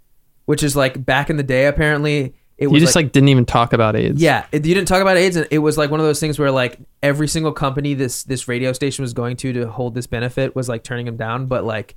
which 0.47 0.63
is 0.63 0.75
like 0.75 1.05
back 1.05 1.29
in 1.31 1.37
the 1.37 1.43
day 1.43 1.67
apparently 1.67 2.35
it 2.57 2.65
You 2.65 2.71
was 2.71 2.83
just 2.83 2.97
like, 2.97 3.13
didn't 3.13 3.29
even 3.29 3.45
talk 3.45 3.73
about 3.73 3.95
AIDS. 3.95 4.21
yeah, 4.21 4.45
it, 4.51 4.67
you 4.67 4.75
didn't 4.75 4.89
talk 4.89 5.01
about 5.01 5.17
AIDS, 5.17 5.37
and 5.37 5.47
it 5.53 5.59
was 5.61 5.79
like 5.79 5.93
one 5.93 6.01
of 6.01 6.07
those 6.07 6.19
things 6.19 6.41
where 6.41 6.51
like 6.51 6.77
every 7.05 7.29
single 7.29 7.53
company 7.53 7.95
this 7.95 8.25
this 8.25 8.49
radio 8.49 8.73
station 8.73 9.05
was 9.05 9.13
going 9.13 9.37
to 9.37 9.53
to 9.53 9.69
hold 9.71 9.95
this 9.95 10.09
benefit 10.09 10.57
was 10.57 10.69
like 10.69 10.83
turning 10.83 11.07
them 11.07 11.17
down, 11.17 11.47
but 11.47 11.63
like 11.63 11.95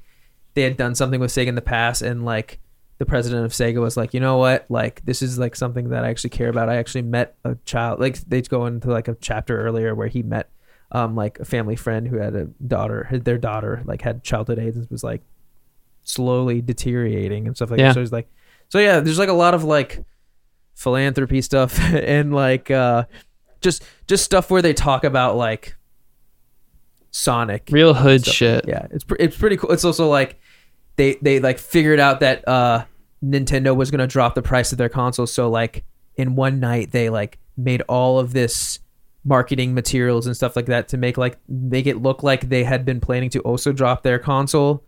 they 0.54 0.64
had 0.64 0.78
done 0.78 0.96
something 0.96 1.20
with 1.20 1.32
Sega 1.32 1.48
in 1.48 1.56
the 1.56 1.62
past, 1.62 2.02
and 2.02 2.26
like 2.26 2.60
the 2.98 3.06
president 3.06 3.46
of 3.46 3.52
Sega 3.52 3.82
was 3.82 3.98
like, 3.98 4.14
you 4.14 4.20
know 4.20 4.38
what, 4.38 4.66
like 4.70 5.04
this 5.06 5.22
is 5.22 5.40
like 5.40 5.56
something 5.56 5.90
that 5.90 6.04
I 6.04 6.10
actually 6.10 6.30
care 6.32 6.50
about. 6.50 6.70
I 6.70 6.76
actually 6.76 7.02
met 7.04 7.36
a 7.44 7.56
child, 7.66 8.00
like 8.00 8.20
they 8.22 8.42
go 8.42 8.66
into 8.66 8.90
like 8.90 9.08
a 9.08 9.16
chapter 9.22 9.60
earlier 9.62 9.96
where 9.96 10.08
he 10.08 10.22
met 10.24 10.50
um 10.92 11.16
like 11.16 11.40
a 11.40 11.46
family 11.46 11.76
friend 11.76 12.08
who 12.08 12.18
had 12.18 12.36
a 12.36 12.46
daughter, 12.68 13.06
had 13.06 13.24
their 13.26 13.38
daughter 13.38 13.82
like 13.86 14.02
had 14.02 14.24
childhood 14.24 14.60
AIDS 14.60 14.78
and 14.78 14.90
was 14.92 15.04
like 15.04 15.22
slowly 16.04 16.62
deteriorating 16.62 17.48
and 17.48 17.56
stuff 17.56 17.72
like 17.72 17.80
Yeah. 17.80 17.88
that. 17.88 17.94
So 17.96 18.00
he's 18.02 18.12
like, 18.12 18.28
so 18.70 18.78
yeah, 18.80 19.00
there's 19.00 19.18
like 19.20 19.30
a 19.30 19.34
lot 19.34 19.54
of 19.54 19.64
like 19.64 20.04
philanthropy 20.76 21.42
stuff 21.42 21.80
and 21.94 22.34
like 22.34 22.70
uh 22.70 23.06
just 23.62 23.84
just 24.08 24.26
stuff 24.26 24.52
where 24.52 24.62
they 24.62 24.74
talk 24.74 25.04
about 25.06 25.38
like 25.38 25.76
Sonic 27.12 27.70
Real 27.72 27.94
hood 27.94 28.22
stuff. 28.22 28.34
shit. 28.34 28.66
Yeah, 28.68 28.88
it's 28.92 29.06
it's 29.20 29.38
pretty 29.38 29.58
cool. 29.58 29.72
It's 29.72 29.84
also 29.86 30.08
like 30.10 30.40
they 31.02 31.16
they 31.16 31.40
like 31.40 31.58
figured 31.58 32.00
out 32.00 32.20
that 32.20 32.48
uh 32.48 32.86
Nintendo 33.26 33.76
was 33.76 33.90
gonna 33.90 34.06
drop 34.06 34.36
the 34.36 34.42
price 34.44 34.72
of 34.72 34.78
their 34.78 34.90
console, 34.90 35.26
so 35.26 35.50
like 35.50 35.84
in 36.16 36.36
one 36.36 36.60
night 36.60 36.92
they 36.92 37.10
like 37.10 37.40
made 37.58 37.82
all 37.88 38.20
of 38.20 38.34
this 38.34 38.80
marketing 39.24 39.74
materials 39.74 40.28
and 40.28 40.36
stuff 40.36 40.56
like 40.56 40.68
that 40.68 40.88
to 40.90 40.98
make 40.98 41.18
like 41.18 41.40
make 41.48 41.88
it 41.88 41.98
look 41.98 42.22
like 42.22 42.50
they 42.50 42.64
had 42.64 42.86
been 42.86 43.00
planning 43.00 43.32
to 43.32 43.40
also 43.40 43.72
drop 43.72 44.04
their 44.04 44.20
console. 44.20 44.84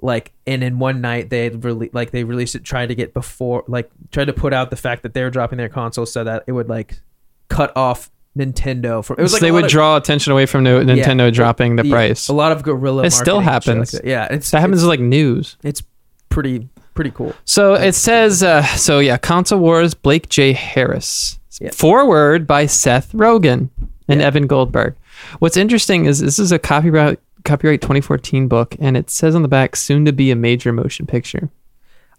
Like 0.00 0.32
and 0.46 0.62
in 0.62 0.78
one 0.78 1.00
night 1.00 1.30
they 1.30 1.44
had 1.44 1.60
rele- 1.60 1.92
like 1.92 2.12
they 2.12 2.22
released 2.22 2.54
it 2.54 2.62
tried 2.62 2.86
to 2.86 2.94
get 2.94 3.12
before 3.12 3.64
like 3.66 3.90
tried 4.12 4.26
to 4.26 4.32
put 4.32 4.52
out 4.52 4.70
the 4.70 4.76
fact 4.76 5.02
that 5.02 5.14
they 5.14 5.22
were 5.24 5.30
dropping 5.30 5.58
their 5.58 5.68
console 5.68 6.06
so 6.06 6.22
that 6.22 6.44
it 6.46 6.52
would 6.52 6.68
like 6.68 7.00
cut 7.48 7.76
off 7.76 8.08
Nintendo 8.38 9.04
from 9.04 9.16
it 9.18 9.22
was 9.22 9.32
So 9.32 9.36
like 9.36 9.40
they 9.42 9.50
would 9.52 9.64
of- 9.64 9.70
draw 9.70 9.96
attention 9.96 10.32
away 10.32 10.46
from 10.46 10.64
Nintendo 10.64 11.32
dropping 11.32 11.76
the 11.76 11.84
yeah, 11.86 11.92
price. 11.92 12.28
a 12.28 12.32
lot 12.32 12.52
of 12.52 12.62
guerrilla 12.62 13.04
It 13.04 13.10
still 13.10 13.38
shit 13.40 13.46
like 13.46 13.52
happens. 13.52 13.90
that. 13.92 14.04
yeah 14.04 14.28
it's 14.30 14.50
That 14.52 14.60
happens 14.60 14.82
it's, 14.82 14.88
like 14.88 15.00
news. 15.00 15.56
it's 15.64 15.82
pretty 16.28 16.68
pretty 16.94 17.10
cool 17.10 17.34
So 17.44 17.74
it 17.74 17.94
says, 17.94 18.42
uh, 18.42 18.62
so 18.76 18.98
yeah, 19.00 19.16
Console 19.16 19.58
Wars, 19.58 19.94
Blake 19.94 20.28
J. 20.28 20.52
Harris. 20.52 21.38
Yeah. 21.60 21.70
Forward 21.72 22.46
by 22.46 22.66
Seth 22.66 23.12
Rogen 23.12 23.68
and 24.08 24.20
Yeah. 24.20 24.26
Evan 24.26 24.46
Goldberg. 24.46 24.94
What's 25.40 25.56
interesting 25.56 26.06
is 26.06 26.20
this 26.20 26.38
is 26.38 26.52
a 26.52 26.58
copyright 26.58 27.18
copyright 27.44 27.80
2014 27.82 28.48
book, 28.48 28.76
and 28.80 28.96
it 28.96 29.10
says 29.10 29.34
on 29.34 29.42
the 29.42 29.48
back, 29.48 29.76
soon 29.76 30.04
to 30.06 30.12
be 30.12 30.30
a 30.30 30.36
major 30.36 30.72
motion 30.72 31.06
picture. 31.06 31.50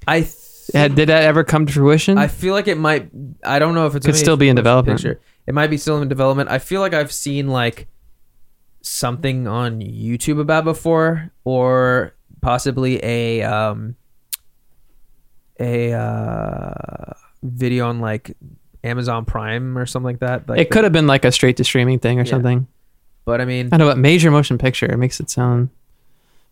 I 0.07 0.21
th- 0.21 0.95
Did 0.95 1.09
that 1.09 1.23
ever 1.23 1.43
come 1.43 1.65
to 1.65 1.73
fruition? 1.73 2.17
I 2.17 2.27
feel 2.27 2.53
like 2.53 2.67
it 2.67 2.77
might. 2.77 3.09
I 3.43 3.59
don't 3.59 3.73
know 3.75 3.85
if 3.87 3.95
it's 3.95 4.05
Could 4.05 4.15
still 4.15 4.37
be 4.37 4.49
in 4.49 4.55
development. 4.55 4.99
Picture. 4.99 5.19
It 5.51 5.53
might 5.53 5.69
be 5.69 5.75
still 5.75 6.01
in 6.01 6.07
development. 6.07 6.49
I 6.49 6.59
feel 6.59 6.79
like 6.79 6.93
I've 6.93 7.11
seen 7.11 7.49
like 7.49 7.89
something 8.83 9.49
on 9.49 9.81
YouTube 9.81 10.39
about 10.39 10.63
before, 10.63 11.29
or 11.43 12.13
possibly 12.39 13.03
a 13.03 13.41
um 13.43 13.97
a 15.59 15.91
uh 15.91 17.11
video 17.43 17.89
on 17.89 17.99
like 17.99 18.37
Amazon 18.85 19.25
Prime 19.25 19.77
or 19.77 19.85
something 19.85 20.05
like 20.05 20.19
that. 20.19 20.47
Like 20.47 20.61
it 20.61 20.69
could 20.71 20.85
have 20.85 20.93
been 20.93 21.05
like 21.05 21.25
a 21.25 21.33
straight 21.33 21.57
to 21.57 21.65
streaming 21.65 21.99
thing 21.99 22.17
or 22.17 22.23
Yeah. 22.23 22.29
something. 22.29 22.65
but 23.25 23.41
I 23.41 23.43
mean, 23.43 23.67
I 23.73 23.75
know, 23.75 23.87
but 23.87 23.97
major 23.97 24.31
motion 24.31 24.57
picture 24.57 24.85
it 24.89 24.95
makes 24.95 25.19
it 25.19 25.29
sound. 25.29 25.67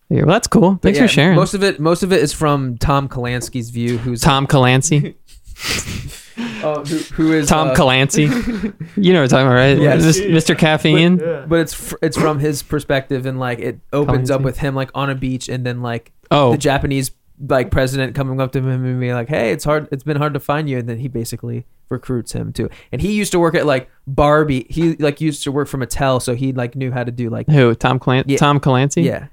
Yeah, 0.10 0.24
well, 0.24 0.34
that's 0.34 0.48
cool. 0.48 0.78
Thanks 0.82 1.00
yeah, 1.00 1.06
for 1.06 1.08
sharing. 1.08 1.38
Most 1.38 1.54
of 1.54 1.64
it, 1.64 1.80
most 1.80 2.04
of 2.04 2.12
it 2.12 2.22
is 2.22 2.34
from 2.34 2.78
Tom 2.78 3.08
Kalinsky's 3.08 3.70
view, 3.70 3.98
who's 3.98 4.20
Tom 4.20 4.46
Clancy. 4.46 5.16
uh, 6.63 6.84
who, 6.86 6.97
who 6.97 7.34
is 7.34 7.47
Tom 7.47 7.69
uh, 7.69 7.75
Clancy. 7.75 8.23
you 8.23 9.13
know 9.13 9.21
what 9.21 9.23
I'm 9.23 9.28
talking 9.28 9.47
about, 9.47 9.56
right? 9.56 9.78
Yes. 9.78 10.04
Mis- 10.04 10.19
Mr. 10.19 10.58
Caffeine. 10.58 11.19
Yeah. 11.19 11.45
But 11.47 11.60
it's 11.60 11.73
fr- 11.73 11.97
it's 12.02 12.17
from 12.17 12.39
his 12.39 12.63
perspective, 12.63 13.25
and 13.25 13.39
like 13.39 13.60
it 13.60 13.80
opens 13.93 14.32
up 14.32 14.41
with 14.41 14.60
him 14.60 14.75
like 14.75 14.89
on 14.95 15.10
a 15.10 15.15
beach, 15.15 15.49
and 15.49 15.65
then 15.65 15.82
like 15.82 16.12
oh, 16.32 16.52
the 16.52 16.58
Japanese 16.58 17.12
like 17.47 17.71
president 17.71 18.15
coming 18.15 18.41
up 18.41 18.52
to 18.52 18.60
him 18.60 18.67
and 18.67 18.99
being 18.99 19.13
like, 19.13 19.30
"Hey, 19.30 19.52
it's 19.52 19.63
hard. 19.63 19.88
It's 19.91 20.04
been 20.04 20.17
hard 20.17 20.34
to 20.34 20.39
find 20.39 20.69
you." 20.69 20.78
And 20.78 20.88
then 20.88 20.99
he 20.99 21.08
basically 21.08 21.65
recruits 21.89 22.34
him 22.34 22.54
too. 22.54 22.69
And 22.91 23.02
he 23.02 23.13
used 23.13 23.32
to 23.32 23.39
work 23.39 23.56
at 23.56 23.65
like 23.65 23.89
Barbie. 24.08 24.67
He 24.69 24.95
like 24.95 25.21
used 25.21 25.43
to 25.43 25.52
work 25.52 25.67
for 25.67 25.78
Mattel, 25.78 26.21
so 26.21 26.36
he 26.36 26.54
like 26.54 26.75
knew 26.75 26.91
how 26.91 27.04
to 27.04 27.12
do 27.12 27.30
like 27.30 27.47
who? 27.47 27.75
Tom 27.75 27.99
Clancy. 27.99 28.34
Yeah. 28.34 28.38
Tom 28.38 28.60
Clancy. 28.60 29.04
yeah. 29.04 29.28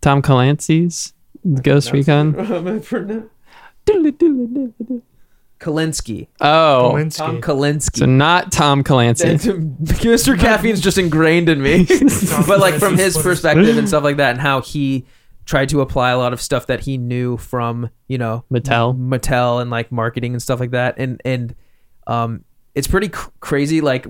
Tom 0.00 0.22
Clancy's 0.22 1.12
Ghost 1.62 1.92
Recon. 1.92 2.34
Kalinsky. 5.60 6.28
Oh, 6.40 6.92
Kalinsky. 6.94 7.16
Tom 7.16 7.40
Kalinsky. 7.40 7.98
so 7.98 8.06
not 8.06 8.50
Tom 8.50 8.82
Clancy. 8.82 9.26
Mr. 9.36 10.38
Caffeine's 10.38 10.80
just 10.80 10.98
ingrained 10.98 11.48
in 11.48 11.62
me. 11.62 11.84
but 12.46 12.58
like 12.58 12.74
from 12.74 12.96
his 12.96 13.16
perspective 13.16 13.76
and 13.76 13.86
stuff 13.86 14.02
like 14.02 14.16
that, 14.16 14.32
and 14.32 14.40
how 14.40 14.62
he 14.62 15.04
tried 15.44 15.68
to 15.68 15.80
apply 15.80 16.10
a 16.10 16.18
lot 16.18 16.32
of 16.32 16.40
stuff 16.40 16.66
that 16.68 16.80
he 16.80 16.96
knew 16.96 17.36
from 17.36 17.90
you 18.08 18.18
know 18.18 18.44
Mattel. 18.50 18.96
Mattel 18.98 19.60
and 19.60 19.70
like 19.70 19.92
marketing 19.92 20.32
and 20.32 20.42
stuff 20.42 20.60
like 20.60 20.70
that. 20.70 20.94
And 20.98 21.20
and 21.24 21.54
um, 22.06 22.44
it's 22.74 22.86
pretty 22.88 23.08
cr- 23.08 23.30
crazy, 23.40 23.80
like 23.80 24.06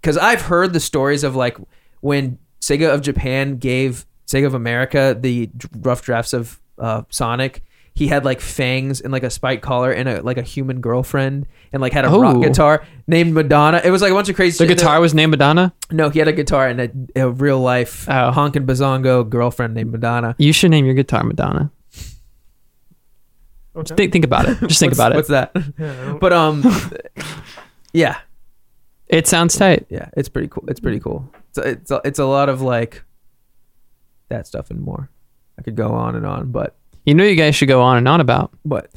because 0.00 0.16
I've 0.16 0.42
heard 0.42 0.72
the 0.72 0.80
stories 0.80 1.24
of 1.24 1.34
like 1.34 1.58
when 2.00 2.38
Sega 2.60 2.94
of 2.94 3.02
Japan 3.02 3.56
gave 3.56 4.06
Sega 4.26 4.46
of 4.46 4.54
America 4.54 5.16
the 5.18 5.46
d- 5.46 5.68
rough 5.80 6.02
drafts 6.02 6.32
of 6.32 6.60
uh, 6.78 7.02
Sonic. 7.08 7.62
He 7.96 8.08
had 8.08 8.24
like 8.24 8.40
fangs 8.40 9.00
and 9.00 9.12
like 9.12 9.22
a 9.22 9.30
spike 9.30 9.62
collar 9.62 9.92
and 9.92 10.08
a 10.08 10.20
like 10.22 10.36
a 10.36 10.42
human 10.42 10.80
girlfriend 10.80 11.46
and 11.72 11.80
like 11.80 11.92
had 11.92 12.04
a 12.04 12.08
rock 12.08 12.36
Oh. 12.36 12.40
guitar 12.42 12.84
named 13.06 13.32
Madonna. 13.34 13.80
It 13.84 13.90
was 13.90 14.02
like 14.02 14.10
a 14.10 14.14
bunch 14.14 14.28
of 14.28 14.34
crazy. 14.34 14.56
Stuff. 14.56 14.66
The 14.66 14.72
shit. 14.72 14.78
guitar 14.78 15.00
was 15.00 15.14
named 15.14 15.30
Madonna. 15.30 15.72
No, 15.92 16.08
he 16.10 16.18
had 16.18 16.26
a 16.26 16.32
guitar 16.32 16.66
and 16.66 16.80
a, 16.80 16.90
a 17.14 17.30
real 17.30 17.60
life 17.60 18.08
Oh. 18.08 18.32
honkin' 18.32 18.66
bazongo 18.66 19.28
girlfriend 19.28 19.74
named 19.74 19.92
Madonna. 19.92 20.34
You 20.38 20.52
should 20.52 20.72
name 20.72 20.86
your 20.86 20.94
guitar 20.94 21.22
Madonna. 21.22 21.70
Okay. 23.76 23.94
Think, 23.94 24.12
think 24.12 24.24
about 24.24 24.48
it. 24.48 24.58
Just 24.68 24.78
think 24.80 24.90
What's- 24.90 24.98
about 24.98 25.12
it. 25.12 25.16
What's 25.16 25.28
that? 25.28 25.52
Yeah, 25.78 25.92
I 25.92 26.04
don't- 26.06 26.20
But 26.20 26.32
um, 26.32 26.64
yeah, 27.92 28.18
It 29.08 29.26
sounds 29.26 29.56
tight. 29.56 29.86
yeah, 29.90 30.10
it's 30.16 30.28
pretty 30.28 30.48
cool. 30.48 30.64
It's 30.68 30.80
pretty 30.80 31.00
cool. 31.00 31.28
It's 31.50 31.58
a, 31.58 31.62
it's 31.68 31.90
a, 31.90 32.00
it's 32.04 32.18
a 32.18 32.24
lot 32.24 32.48
of 32.48 32.60
like 32.60 33.02
that 34.28 34.46
stuff 34.46 34.70
and 34.70 34.80
more. 34.80 35.10
I 35.58 35.62
could 35.62 35.76
go 35.76 35.92
on 35.92 36.14
and 36.16 36.24
on, 36.26 36.50
but 36.50 36.74
You 37.04 37.14
know, 37.14 37.24
you 37.24 37.36
guys 37.36 37.54
should 37.54 37.68
go 37.68 37.82
on 37.82 37.96
and 37.98 38.08
on 38.08 38.20
about 38.20 38.52
What? 38.62 38.90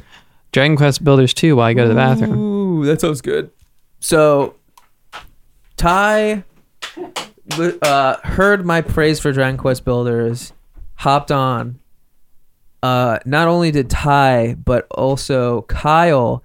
Dragon 0.51 0.77
Quest 0.77 1.03
Builders 1.03 1.33
2 1.33 1.55
while 1.55 1.69
you 1.69 1.75
go 1.75 1.83
to 1.83 1.89
the 1.89 1.95
bathroom. 1.95 2.37
Ooh, 2.39 2.85
that 2.85 3.01
sounds 3.01 3.21
good. 3.21 3.51
So, 3.99 4.55
Ty 5.75 6.43
uh, 7.81 8.17
heard 8.23 8.65
my 8.65 8.81
praise 8.81 9.19
for 9.19 9.31
Dragon 9.31 9.57
Quest 9.57 9.85
Builders, 9.85 10.53
hopped 10.95 11.31
on. 11.31 11.79
Uh, 12.83 13.19
not 13.25 13.47
only 13.47 13.71
did 13.71 13.89
Ty, 13.89 14.55
but 14.63 14.87
also 14.91 15.63
Kyle, 15.63 16.43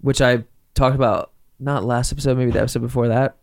which 0.00 0.20
I 0.20 0.44
talked 0.74 0.96
about 0.96 1.32
not 1.58 1.84
last 1.84 2.12
episode, 2.12 2.36
maybe 2.36 2.50
the 2.50 2.60
episode 2.60 2.82
before 2.82 3.08
that. 3.08 3.36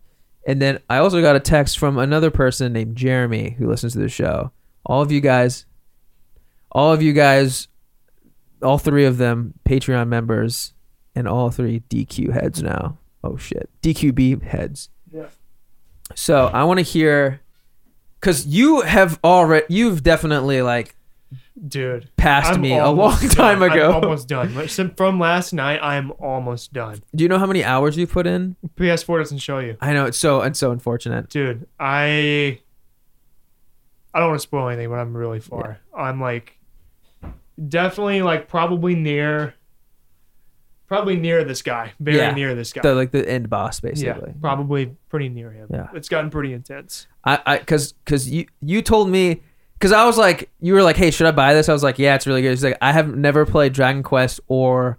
And 0.46 0.60
then 0.60 0.78
I 0.88 0.98
also 0.98 1.20
got 1.20 1.36
a 1.36 1.40
text 1.40 1.78
from 1.78 1.98
another 1.98 2.30
person 2.30 2.72
named 2.72 2.96
Jeremy 2.96 3.50
who 3.58 3.68
listens 3.68 3.92
to 3.94 3.98
the 3.98 4.08
show. 4.08 4.50
All 4.86 5.02
of 5.02 5.12
you 5.12 5.20
guys, 5.20 5.66
all 6.72 6.92
of 6.92 7.02
you 7.02 7.12
guys, 7.12 7.68
all 8.62 8.78
three 8.78 9.04
of 9.04 9.18
them 9.18 9.54
Patreon 9.68 10.08
members, 10.08 10.72
and 11.14 11.26
all 11.28 11.50
three 11.50 11.80
DQ 11.88 12.32
heads 12.32 12.62
now. 12.62 12.98
Oh 13.24 13.36
shit, 13.36 13.68
DQB 13.82 14.42
heads. 14.42 14.90
Yeah. 15.12 15.26
So 16.14 16.46
I 16.46 16.64
want 16.64 16.78
to 16.78 16.82
hear, 16.84 17.40
because 18.20 18.46
you 18.46 18.80
have 18.82 19.18
already, 19.22 19.66
you've 19.68 20.02
definitely 20.02 20.62
like 20.62 20.94
dude. 21.66 22.08
passed 22.16 22.52
I'm 22.52 22.60
me 22.62 22.76
a 22.78 22.88
long 22.88 23.18
time 23.30 23.58
done. 23.60 23.72
ago. 23.72 23.88
I'm 23.90 24.04
almost 24.04 24.28
done. 24.28 24.68
From 24.96 25.18
last 25.20 25.52
night, 25.52 25.80
I'm 25.82 26.12
almost 26.12 26.72
done. 26.72 27.02
Do 27.14 27.24
you 27.24 27.28
know 27.28 27.38
how 27.38 27.46
many 27.46 27.62
hours 27.64 27.96
you've 27.98 28.12
put 28.12 28.26
in? 28.26 28.56
PS4 28.76 29.18
doesn't 29.18 29.38
show 29.38 29.58
you, 29.58 29.76
I 29.80 29.92
know 29.92 30.06
it's 30.06 30.18
so 30.18 30.40
it's 30.42 30.58
so 30.58 30.70
unfortunate. 30.70 31.28
dude. 31.28 31.66
I 31.78 32.60
I 34.14 34.20
don't 34.20 34.28
want 34.30 34.40
to 34.40 34.42
spoil 34.42 34.68
anything, 34.68 34.88
but 34.88 34.96
I'm 34.96 35.14
really 35.16 35.40
far. 35.40 35.78
I'm 35.96 36.20
like 36.20 36.57
definitely 37.66 38.22
like 38.22 38.48
probably 38.48 38.94
near, 38.94 39.54
probably 40.86 41.16
near 41.16 41.44
this 41.44 41.62
guy. 41.62 41.92
Very 42.00 42.18
Yeah. 42.18 42.32
near 42.32 42.54
this 42.54 42.72
guy. 42.72 42.82
The 42.82 42.94
like 42.94 43.10
the 43.10 43.28
end 43.28 43.50
boss 43.50 43.80
basically. 43.80 44.28
yeah, 44.30 44.34
probably 44.40 44.96
pretty 45.08 45.28
near 45.28 45.50
him. 45.50 45.68
Yeah. 45.72 45.88
it's 45.94 46.08
gotten 46.08 46.30
pretty 46.30 46.52
intense. 46.52 47.06
I 47.24 47.40
I 47.46 47.58
because 47.58 47.92
because 47.92 48.28
you 48.30 48.46
you 48.60 48.82
told 48.82 49.10
me 49.10 49.42
because 49.74 49.92
I 49.92 50.04
was 50.04 50.16
like 50.18 50.50
you 50.60 50.74
were 50.74 50.82
like 50.82 50.96
hey 50.96 51.10
should 51.10 51.26
I 51.26 51.32
buy 51.32 51.54
this? 51.54 51.68
I 51.68 51.72
was 51.72 51.82
like 51.82 51.98
yeah 51.98 52.14
it's 52.14 52.26
really 52.26 52.42
good. 52.42 52.52
She's 52.52 52.64
like 52.64 52.78
I 52.80 52.92
have 52.92 53.14
never 53.14 53.44
played 53.46 53.72
Dragon 53.72 54.02
Quest 54.02 54.40
or 54.48 54.98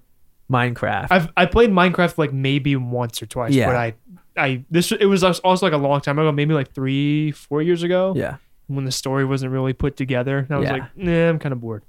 Minecraft. 0.52 1.08
I've 1.12 1.30
I 1.38 1.46
played 1.46 1.70
Minecraft 1.72 2.18
like 2.18 2.34
maybe 2.34 2.76
once 2.76 3.22
or 3.22 3.26
twice, 3.26 3.54
Yeah. 3.54 3.68
but 3.68 3.76
I 3.76 3.94
I 4.38 4.64
this 4.70 4.92
it 4.92 5.06
was 5.06 5.24
also 5.24 5.66
like 5.66 5.74
a 5.74 5.78
long 5.78 6.02
time 6.02 6.18
ago, 6.20 6.32
maybe 6.32 6.54
like 6.54 6.72
three 6.74 7.32
four 7.32 7.62
years 7.62 7.84
ago. 7.84 8.14
yeah, 8.16 8.38
when 8.68 8.86
the 8.86 8.92
story 8.92 9.26
wasn't 9.26 9.52
really 9.52 9.74
put 9.74 9.98
together. 9.98 10.38
And 10.40 10.52
I 10.52 10.58
was 10.58 10.66
Yeah. 10.68 10.74
like, 10.74 10.98
nah, 10.98 11.30
I'm 11.30 11.40
kind 11.40 11.52
of 11.54 11.60
bored. 11.62 11.84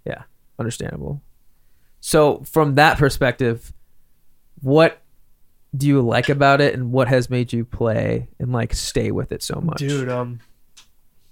Understandable. 0.61 1.23
So 2.01 2.43
from 2.45 2.77
that 2.77 2.97
perspective, 2.99 3.73
what 4.63 5.01
do 5.77 5.87
you 5.87 6.01
like 6.01 6.29
about 6.29 6.61
it, 6.61 6.75
and 6.75 6.93
what 6.93 7.09
has 7.09 7.29
made 7.31 7.53
you 7.53 7.65
play 7.65 8.29
and 8.39 8.53
like 8.53 8.75
stay 8.75 9.11
with 9.11 9.33
it 9.33 9.43
so 9.43 9.61
much? 9.61 9.79
Dude, 9.79 10.09
um 10.09 10.41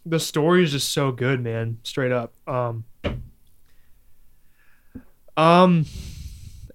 the 0.07 0.19
story 0.21 0.65
is 0.65 0.73
just 0.73 0.91
so 0.93 1.13
good, 1.13 1.43
man. 1.43 1.79
Straight 1.83 2.13
up. 2.13 2.33
Um 2.47 2.85
Um 5.37 5.87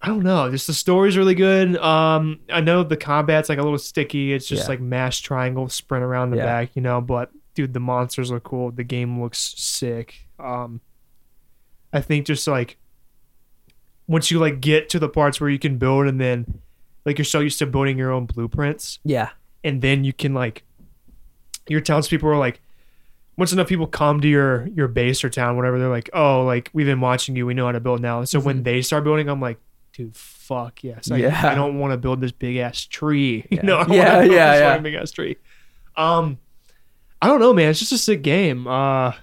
I 0.01 0.07
don't 0.07 0.23
know. 0.23 0.51
Just 0.51 0.67
the 0.67 0.73
story's 0.73 1.17
really 1.17 1.35
good. 1.35 1.77
Um 1.77 2.39
I 2.49 2.61
know 2.61 2.83
the 2.83 2.97
combat's 2.97 3.49
like 3.49 3.59
a 3.59 3.63
little 3.63 3.77
sticky. 3.77 4.33
It's 4.33 4.47
just 4.47 4.63
Yeah. 4.63 4.69
like 4.69 4.81
mash 4.81 5.21
triangle, 5.21 5.69
sprint 5.69 6.03
around 6.03 6.31
the 6.31 6.37
Yeah. 6.37 6.45
back, 6.45 6.75
you 6.75 6.81
know, 6.81 7.01
but 7.01 7.31
dude, 7.55 7.73
the 7.73 7.79
monsters 7.79 8.31
look 8.31 8.43
cool. 8.43 8.71
The 8.71 8.83
game 8.83 9.21
looks 9.21 9.39
sick. 9.57 10.27
Um 10.39 10.81
I 11.93 12.01
think 12.01 12.25
just 12.25 12.47
like 12.47 12.77
once 14.07 14.31
you 14.31 14.39
like 14.39 14.59
get 14.59 14.89
to 14.89 14.99
the 14.99 15.07
parts 15.09 15.39
where 15.39 15.49
you 15.49 15.59
can 15.59 15.77
build 15.77 16.07
and 16.07 16.19
then 16.19 16.59
like 17.05 17.17
you're 17.17 17.25
so 17.25 17.39
used 17.39 17.59
to 17.59 17.65
building 17.65 17.97
your 17.97 18.11
own 18.11 18.25
blueprints 18.25 18.99
Yeah, 19.03 19.29
and 19.63 19.81
then 19.81 20.03
you 20.03 20.11
can 20.13 20.33
like 20.33 20.63
your 21.69 21.79
townspeople 21.81 22.27
are 22.29 22.37
like 22.37 22.59
once 23.37 23.53
enough 23.53 23.67
people 23.67 23.87
come 23.87 24.19
to 24.21 24.27
your 24.27 24.67
your 24.67 24.87
base 24.87 25.23
or 25.23 25.29
town 25.29 25.55
whatever 25.55 25.79
they're 25.79 25.87
like 25.89 26.09
oh 26.13 26.43
like 26.43 26.69
we've 26.73 26.85
been 26.85 26.99
watching 27.01 27.35
you. 27.35 27.45
We 27.45 27.53
know 27.53 27.65
how 27.65 27.71
to 27.71 27.79
build 27.79 28.01
now. 28.01 28.23
So 28.25 28.39
when 28.39 28.63
they 28.63 28.81
start 28.81 29.03
building 29.03 29.29
i'm 29.29 29.39
like 29.39 29.59
dude 29.93 30.15
fuck 30.15 30.83
yes. 30.83 31.09
I, 31.11 31.15
Mm-hmm. 31.15 31.21
Yeah. 31.23 31.51
I 31.51 31.55
don't 31.55 31.79
want 31.79 31.93
to 31.93 31.97
build 31.97 32.19
this 32.19 32.31
big 32.31 32.57
ass 32.57 32.85
tree. 32.85 33.45
You 33.51 33.57
Yeah. 33.57 33.61
know? 33.63 33.77
I 33.77 33.85
Yeah, 33.93 34.21
yeah, 34.23 34.23
this 34.23 34.29
yeah. 34.61 34.77
big 34.79 34.93
ass 34.95 35.11
tree. 35.11 35.37
Um 35.95 36.39
i 37.21 37.27
don't 37.27 37.39
know 37.39 37.53
man. 37.53 37.69
It's 37.69 37.79
just 37.79 37.91
a 37.93 37.97
sick 37.97 38.21
game. 38.23 38.67
Uh 38.67 39.13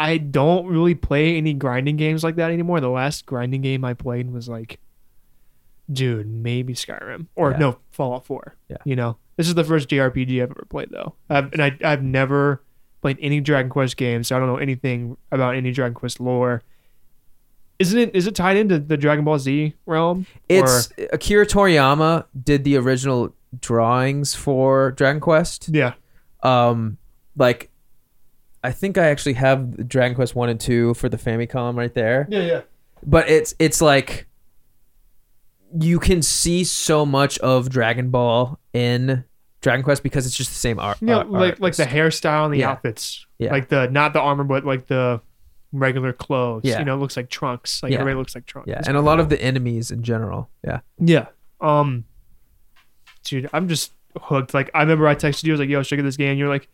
I 0.00 0.16
don't 0.18 0.66
really 0.66 0.94
play 0.94 1.36
any 1.36 1.52
grinding 1.52 1.96
games 1.96 2.24
like 2.24 2.36
that 2.36 2.50
anymore. 2.50 2.80
The 2.80 2.88
last 2.88 3.26
grinding 3.26 3.60
game 3.60 3.84
I 3.84 3.94
played 3.94 4.30
was 4.32 4.48
like, 4.48 4.78
dude, 5.92 6.26
maybe 6.28 6.74
Skyrim 6.74 7.26
or 7.36 7.50
Yeah. 7.52 7.58
no 7.58 7.78
Fallout 7.90 8.24
Four. 8.24 8.56
Yeah. 8.68 8.78
you 8.84 8.96
know, 8.96 9.16
this 9.36 9.48
is 9.48 9.54
the 9.54 9.64
first 9.64 9.88
JRPG 9.88 10.42
I've 10.42 10.50
ever 10.50 10.66
played 10.68 10.90
though, 10.90 11.14
I've, 11.28 11.52
and 11.52 11.62
I 11.62 11.76
I've 11.84 12.02
never 12.02 12.62
played 13.02 13.18
any 13.20 13.40
Dragon 13.40 13.70
Quest 13.70 13.96
games, 13.96 14.28
so 14.28 14.36
I 14.36 14.38
don't 14.38 14.48
know 14.48 14.56
anything 14.58 15.16
about 15.32 15.54
any 15.54 15.72
Dragon 15.72 15.94
Quest 15.94 16.20
lore. 16.20 16.62
Isn't 17.78 17.98
it? 17.98 18.14
Is 18.14 18.26
it 18.26 18.34
tied 18.34 18.58
into 18.58 18.78
the 18.78 18.96
Dragon 18.98 19.24
Ball 19.24 19.38
Z 19.38 19.74
realm? 19.86 20.26
It's 20.50 20.92
Akira 21.12 21.46
Toriyama 21.46 22.26
did 22.44 22.62
the 22.64 22.76
original 22.76 23.34
drawings 23.58 24.34
for 24.34 24.92
Dragon 24.92 25.18
Quest. 25.20 25.70
yeah, 25.72 25.94
Um, 26.42 26.98
like, 27.36 27.69
I 28.62 28.72
think 28.72 28.98
I 28.98 29.06
actually 29.06 29.34
have 29.34 29.88
Dragon 29.88 30.14
Quest 30.14 30.34
one 30.34 30.48
and 30.48 30.60
two 30.60 30.94
for 30.94 31.08
the 31.08 31.16
Famicom 31.16 31.76
right 31.76 31.92
there. 31.94 32.26
yeah, 32.30 32.40
yeah. 32.42 32.60
But 33.04 33.28
it's 33.30 33.54
it's 33.58 33.80
like 33.80 34.26
you 35.78 35.98
can 36.00 36.20
see 36.22 36.64
so 36.64 37.06
much 37.06 37.38
of 37.38 37.70
Dragon 37.70 38.10
Ball 38.10 38.58
in 38.72 39.24
Dragon 39.62 39.82
Quest 39.84 40.02
because 40.02 40.26
it's 40.26 40.36
just 40.36 40.50
the 40.50 40.56
same 40.56 40.78
art. 40.78 40.98
Yeah, 41.00 41.18
art- 41.18 41.30
like 41.30 41.60
like 41.60 41.76
the 41.76 41.84
hairstyle 41.84 42.44
and 42.46 42.52
the 42.54 42.58
Yeah. 42.58 42.70
outfits. 42.70 43.24
Yeah. 43.38 43.52
Like 43.52 43.68
the 43.68 43.88
not 43.88 44.12
the 44.12 44.20
armor, 44.20 44.44
but 44.44 44.64
like 44.64 44.86
the 44.86 45.20
regular 45.72 46.12
clothes. 46.12 46.62
Yeah. 46.64 46.80
You 46.80 46.84
know, 46.84 46.94
it 46.96 46.98
looks 46.98 47.16
like 47.16 47.30
trunks. 47.30 47.82
Like 47.82 47.92
Yeah. 47.92 48.00
everybody 48.00 48.18
looks 48.18 48.34
like 48.34 48.44
trunks. 48.46 48.68
yeah, 48.68 48.80
It's 48.80 48.88
and 48.88 48.96
a 48.96 49.00
lot 49.00 49.20
of 49.20 49.28
the 49.28 49.40
enemies 49.40 49.90
in 49.90 50.02
general. 50.02 50.50
Yeah, 50.64 50.80
Yeah. 50.98 51.26
Um 51.60 52.04
dude, 53.24 53.48
I'm 53.52 53.68
just 53.68 53.92
hooked. 54.20 54.52
Like 54.54 54.70
I 54.74 54.80
remember 54.80 55.06
I 55.06 55.14
texted 55.14 55.44
you, 55.44 55.52
I 55.52 55.54
was 55.54 55.60
like, 55.60 55.68
yo, 55.68 55.82
check 55.82 55.98
out 55.98 56.02
this 56.04 56.16
game. 56.16 56.36
You're 56.38 56.48
like, 56.48 56.68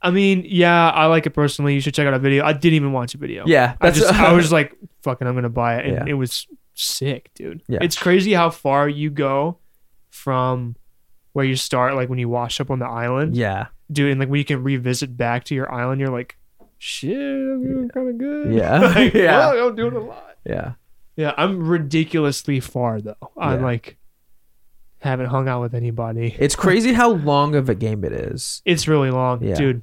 I 0.00 0.10
mean, 0.10 0.44
yeah, 0.46 0.90
I 0.90 1.06
like 1.06 1.26
it 1.26 1.30
personally. 1.30 1.74
You 1.74 1.80
should 1.80 1.94
check 1.94 2.06
out 2.06 2.14
a 2.14 2.18
video. 2.18 2.44
I 2.44 2.52
didn't 2.52 2.74
even 2.74 2.92
watch 2.92 3.14
a 3.14 3.18
video. 3.18 3.44
yeah. 3.46 3.74
I 3.80 3.86
That's 3.90 3.98
just 3.98 4.12
I 4.20 4.32
was 4.32 4.44
just 4.44 4.52
like, 4.52 4.74
fucking 5.02 5.26
I'm 5.26 5.34
gonna 5.34 5.48
buy 5.48 5.78
it. 5.78 5.86
And 5.86 5.94
Yeah. 5.94 6.12
it 6.12 6.14
was 6.14 6.46
sick, 6.74 7.30
dude. 7.34 7.62
Yeah. 7.68 7.78
It's 7.82 7.96
crazy 7.98 8.32
how 8.32 8.50
far 8.50 8.88
you 8.88 9.10
go 9.10 9.58
from 10.10 10.76
where 11.32 11.44
you 11.44 11.56
start, 11.56 11.94
like 11.94 12.08
when 12.08 12.18
you 12.18 12.28
wash 12.28 12.60
up 12.60 12.70
on 12.70 12.78
the 12.78 12.86
island. 12.86 13.36
yeah, 13.36 13.66
dude, 13.90 14.10
and 14.12 14.20
like 14.20 14.28
when 14.28 14.38
you 14.38 14.44
can 14.44 14.62
revisit 14.62 15.16
back 15.16 15.44
to 15.44 15.54
your 15.54 15.72
island, 15.72 16.00
you're 16.00 16.10
like, 16.10 16.36
shit, 16.78 17.16
I'm 17.16 17.62
doing 17.62 17.88
kind 17.88 18.08
of 18.08 18.18
good. 18.18 18.54
Yeah. 18.54 18.78
like, 18.94 19.14
Yeah. 19.14 19.36
well, 19.52 19.68
I'm 19.68 19.74
doing 19.76 19.94
a 19.94 20.00
lot. 20.00 20.36
yeah. 20.46 20.72
Yeah, 21.16 21.34
I'm 21.36 21.66
ridiculously 21.66 22.60
far 22.60 23.00
though. 23.00 23.16
I'm 23.36 23.58
Yeah. 23.60 23.64
like, 23.66 23.96
haven't 25.00 25.26
hung 25.26 25.48
out 25.48 25.60
with 25.62 25.74
anybody. 25.74 26.34
It's 26.38 26.56
crazy 26.56 26.92
how 26.92 27.10
long 27.10 27.54
of 27.54 27.68
a 27.68 27.74
game 27.74 28.04
it 28.04 28.12
is. 28.12 28.62
It's 28.64 28.86
really 28.88 29.10
long, 29.10 29.42
Yeah. 29.42 29.54
dude. 29.54 29.82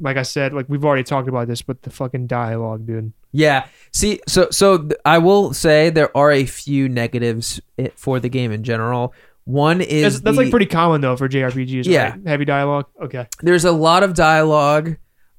Like 0.00 0.16
I 0.16 0.22
said, 0.22 0.52
like 0.52 0.66
we've 0.68 0.84
already 0.84 1.02
talked 1.04 1.28
about 1.28 1.48
this, 1.48 1.62
but 1.62 1.82
the 1.82 1.90
fucking 1.90 2.26
dialogue, 2.26 2.86
dude. 2.86 3.12
Yeah. 3.32 3.66
See, 3.92 4.20
so 4.26 4.48
so 4.50 4.78
th- 4.78 4.92
I 5.04 5.18
will 5.18 5.52
say 5.52 5.90
there 5.90 6.16
are 6.16 6.30
a 6.32 6.44
few 6.46 6.88
negatives 6.88 7.60
i- 7.78 7.90
for 7.96 8.20
the 8.20 8.28
game 8.28 8.52
in 8.52 8.62
general. 8.64 9.12
One 9.44 9.80
is 9.80 10.02
That's, 10.02 10.20
that's 10.22 10.36
the- 10.36 10.42
like 10.44 10.50
pretty 10.50 10.66
common 10.66 11.00
though 11.00 11.16
for 11.16 11.28
JRPGs. 11.28 11.86
Yeah. 11.86 12.10
right? 12.12 12.20
heavy 12.26 12.44
dialogue. 12.44 12.86
Okay, 13.02 13.26
there's 13.42 13.64
a 13.64 13.72
lot 13.72 14.02
of 14.02 14.14
dialogue. 14.14 14.96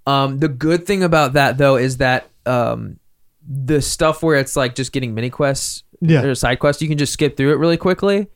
Um, 0.07 0.39
the 0.39 0.47
good 0.49 0.85
thing 0.87 1.03
about 1.03 1.33
that 1.33 1.57
though 1.57 1.75
is 1.77 1.97
that 1.97 2.27
um, 2.45 2.97
the 3.47 3.81
stuff 3.81 4.23
where 4.23 4.37
it's 4.39 4.55
like 4.55 4.75
just 4.75 4.91
getting 4.91 5.13
mini 5.13 5.29
quests 5.29 5.83
yeah, 6.01 6.21
or 6.23 6.33
side 6.35 6.59
quests, 6.59 6.81
you 6.81 6.87
can 6.87 6.97
just 6.97 7.13
skip 7.13 7.37
through 7.37 7.51
it 7.53 7.57
really 7.57 7.77
quickly. 7.77 8.27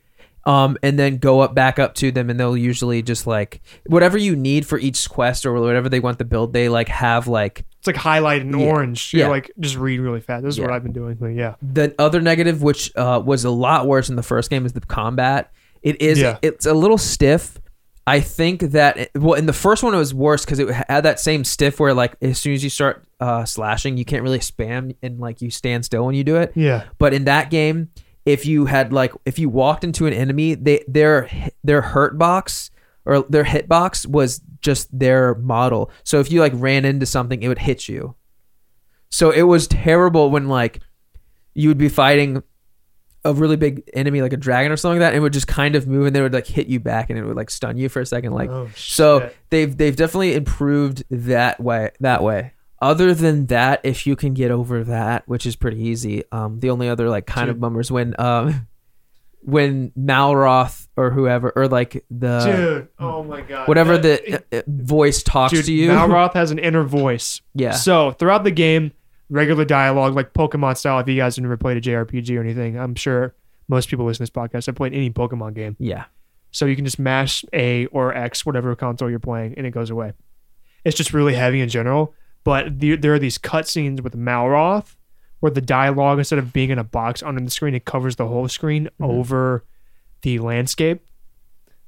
Um, 0.45 0.77
and 0.83 0.99
then 0.99 1.19
go 1.19 1.39
up 1.39 1.55
back 1.55 1.79
up 1.79 1.93
to 1.95 2.11
them 2.11 2.29
and 2.29 2.37
they'll 2.37 2.57
usually 2.57 3.01
just 3.01 3.25
like 3.25 3.61
whatever 3.85 4.17
you 4.17 4.35
need 4.35 4.65
for 4.65 4.77
each 4.77 5.09
quest 5.09 5.45
or 5.45 5.53
whatever 5.53 5.87
they 5.87 6.01
want 6.01 6.17
the 6.17 6.25
build, 6.25 6.51
they 6.51 6.67
like 6.67 6.89
have 6.89 7.27
like 7.29 7.63
it's 7.79 7.87
like 7.87 7.95
highlighted 7.95 8.41
in 8.41 8.59
Yeah. 8.59 8.65
orange. 8.67 9.13
You're 9.13 9.21
Yeah. 9.27 9.27
like 9.29 9.51
just 9.59 9.77
read 9.77 10.01
really 10.01 10.19
fast. 10.19 10.43
This 10.43 10.55
is 10.55 10.59
what 10.59 10.69
I've 10.71 10.83
been 10.83 10.91
doing. 10.91 11.15
But 11.15 11.27
yeah, 11.27 11.55
the 11.61 11.95
other 11.97 12.19
negative, 12.19 12.61
which 12.61 12.91
uh, 12.97 13.21
was 13.25 13.45
a 13.45 13.49
lot 13.49 13.87
worse 13.87 14.09
in 14.09 14.17
the 14.17 14.23
first 14.23 14.49
game, 14.49 14.65
is 14.65 14.73
the 14.73 14.81
combat. 14.81 15.49
It 15.81 16.01
is 16.01 16.19
Yeah. 16.19 16.39
it's 16.41 16.65
a 16.65 16.73
little 16.73 16.97
stiff. 16.97 17.57
I 18.05 18.19
think 18.19 18.59
that 18.71 18.97
it- 18.97 19.11
well, 19.15 19.35
in 19.35 19.45
the 19.45 19.53
first 19.53 19.81
one 19.81 19.93
it 19.93 19.97
was 19.97 20.13
worse 20.13 20.43
because 20.43 20.59
it 20.59 20.67
had 20.89 21.01
that 21.05 21.21
same 21.21 21.45
stiff 21.45 21.79
where 21.79 21.93
like 21.93 22.15
as 22.21 22.37
soon 22.37 22.51
as 22.53 22.65
you 22.65 22.69
start 22.69 23.05
uh, 23.21 23.45
slashing, 23.45 23.95
you 23.95 24.03
can't 24.03 24.23
really 24.23 24.39
spam 24.39 24.93
and 25.01 25.21
like 25.21 25.41
you 25.41 25.49
stand 25.49 25.85
still 25.85 26.05
when 26.05 26.15
you 26.15 26.25
do 26.25 26.35
it. 26.35 26.51
yeah, 26.53 26.83
But 26.97 27.13
in 27.13 27.23
that 27.25 27.49
game, 27.49 27.87
if 28.25 28.45
you 28.45 28.65
had 28.65 28.93
like 28.93 29.11
if 29.25 29.37
you 29.39 29.49
walked 29.49 29.83
into 29.83 30.05
an 30.05 30.13
enemy, 30.13 30.55
they 30.55 30.83
their 30.87 31.29
their 31.63 31.81
hurt 31.81 32.17
box 32.17 32.71
or 33.05 33.23
their 33.29 33.43
hit 33.43 33.67
box 33.67 34.05
was 34.05 34.41
just 34.61 34.97
their 34.97 35.35
model. 35.35 35.91
So 36.03 36.19
if 36.19 36.31
you 36.31 36.39
like 36.39 36.53
ran 36.55 36.85
into 36.85 37.05
something, 37.05 37.43
it 37.43 37.47
would 37.49 37.59
hit 37.59 37.89
you. 37.89 38.15
So 39.09 39.29
it 39.31 39.43
was 39.43 39.67
terrible 39.67 40.29
when 40.31 40.47
like 40.47 40.79
you 41.53 41.67
would 41.69 41.77
be 41.77 41.89
fighting 41.89 42.41
a 43.25 43.33
really 43.33 43.55
big 43.55 43.83
enemy 43.93 44.21
like 44.21 44.33
a 44.33 44.37
dragon 44.37 44.71
or 44.71 44.77
something 44.77 44.99
like 44.99 45.05
that, 45.07 45.13
and 45.13 45.17
it 45.17 45.21
would 45.21 45.33
just 45.33 45.47
kind 45.47 45.75
of 45.75 45.87
move 45.87 46.07
and 46.07 46.15
they 46.15 46.21
would 46.21 46.33
like 46.33 46.47
hit 46.47 46.67
you 46.67 46.79
back 46.79 47.09
and 47.09 47.19
it 47.19 47.23
would 47.23 47.37
like 47.37 47.49
stun 47.49 47.77
you 47.77 47.89
for 47.89 48.01
a 48.01 48.05
second. 48.05 48.33
Like 48.33 48.49
Oh, 48.49 48.69
so 48.75 49.19
they've 49.49 49.75
they've 49.75 49.95
definitely 49.95 50.33
improved 50.33 51.03
that 51.09 51.59
way 51.59 51.91
that 51.99 52.23
way. 52.23 52.53
Other 52.83 53.13
than 53.13 53.45
that, 53.47 53.79
if 53.83 54.05
you 54.05 54.15
can 54.17 54.33
get 54.33 54.51
over 54.51 54.83
that, 54.83 55.25
which 55.27 55.45
is 55.45 55.55
pretty 55.55 55.79
easy, 55.81 56.23
um, 56.33 56.59
the 56.59 56.69
only 56.69 56.89
other 56.89 57.09
like 57.09 57.25
kind 57.25 57.49
of 57.49 57.55
Dude. 57.55 57.61
bummers 57.61 57.89
when 57.91 58.13
um 58.19 58.67
when 59.41 59.91
Malroth 59.99 60.87
or 60.95 61.11
whoever 61.11 61.51
or 61.55 61.67
like 61.67 62.03
the 62.11 62.39
dude. 62.45 62.87
Oh 62.99 63.23
my 63.23 63.41
god, 63.41 63.67
whatever 63.67 63.97
That- 63.97 64.25
the 64.25 64.57
uh, 64.57 64.59
uh, 64.59 64.63
voice 64.67 65.21
talks 65.23 65.53
dude, 65.53 65.65
to 65.65 65.73
you. 65.73 65.89
Malroth 65.89 66.33
has 66.33 66.51
an 66.51 66.59
inner 66.59 66.83
voice. 66.83 67.41
yeah, 67.53 67.71
So 67.71 68.11
throughout 68.11 68.43
the 68.43 68.51
game, 68.51 68.91
regular 69.29 69.65
dialogue 69.65 70.13
like 70.15 70.33
Pokemon 70.33 70.77
style. 70.77 70.99
If 70.99 71.07
you 71.07 71.15
guys 71.17 71.35
have 71.35 71.43
never 71.43 71.57
played 71.57 71.77
a 71.77 71.81
JRPG 71.81 72.37
or 72.37 72.41
anything, 72.41 72.77
I'm 72.77 72.95
sure 72.95 73.35
most 73.67 73.89
people 73.89 74.05
listen 74.05 74.25
to 74.25 74.31
this 74.31 74.37
podcast 74.41 74.65
have 74.67 74.75
played 74.75 74.93
any 74.93 75.09
Pokemon 75.09 75.53
game. 75.55 75.75
yeah, 75.79 76.05
So 76.51 76.65
you 76.65 76.75
can 76.75 76.85
just 76.85 76.99
mash 76.99 77.43
A 77.53 77.85
or 77.87 78.13
X, 78.15 78.45
whatever 78.45 78.75
console 78.75 79.09
you're 79.09 79.19
playing, 79.19 79.55
and 79.57 79.65
it 79.65 79.71
goes 79.71 79.89
away. 79.89 80.13
It's 80.85 80.97
just 80.97 81.13
really 81.13 81.33
heavy 81.33 81.61
in 81.61 81.69
general. 81.69 82.13
But 82.43 82.79
the, 82.79 82.95
there 82.97 83.13
are 83.13 83.19
these 83.19 83.37
cutscenes 83.37 84.01
with 84.01 84.15
Malroth 84.17 84.95
where 85.39 85.51
the 85.51 85.61
dialogue, 85.61 86.17
instead 86.19 86.39
of 86.39 86.53
being 86.53 86.69
in 86.69 86.79
a 86.79 86.83
box 86.83 87.21
under 87.23 87.41
the 87.41 87.49
screen, 87.51 87.73
it 87.75 87.85
covers 87.85 88.15
the 88.15 88.27
whole 88.27 88.47
screen 88.47 88.85
Mm-hmm. 88.99 89.03
over 89.03 89.65
the 90.21 90.39
landscape 90.39 91.05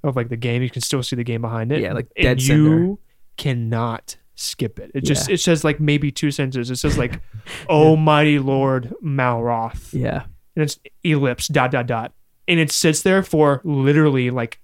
of 0.03 0.16
like 0.16 0.30
the 0.30 0.36
game. 0.38 0.62
You 0.62 0.70
can 0.70 0.82
still 0.82 1.01
see 1.03 1.16
the 1.16 1.24
game 1.24 1.41
behind 1.41 1.72
it. 1.72 1.82
Yeah, 1.82 1.93
like 1.93 2.08
and 2.18 2.41
you 2.41 2.47
center. 2.47 2.95
cannot 3.38 4.18
skip 4.36 4.78
it. 4.80 4.91
It 4.93 5.01
just 5.01 5.30
it 5.30 5.39
says 5.39 5.64
like 5.64 5.80
maybe 5.80 6.12
two 6.12 6.32
sentences. 6.32 6.70
It 6.72 6.76
says 6.78 6.97
like, 6.97 7.22
"Oh 7.70 7.95
mighty 7.95 8.39
Lord 8.39 8.93
Malroth," 9.03 9.93
yeah, 9.93 10.24
and 10.56 10.64
it's 10.64 10.78
ellipse 11.03 11.47
dot 11.47 11.72
dot 11.72 11.88
dot, 11.88 12.14
and 12.47 12.60
it 12.60 12.72
sits 12.72 13.01
there 13.03 13.24
for 13.24 13.62
literally 13.64 14.30
like 14.32 14.60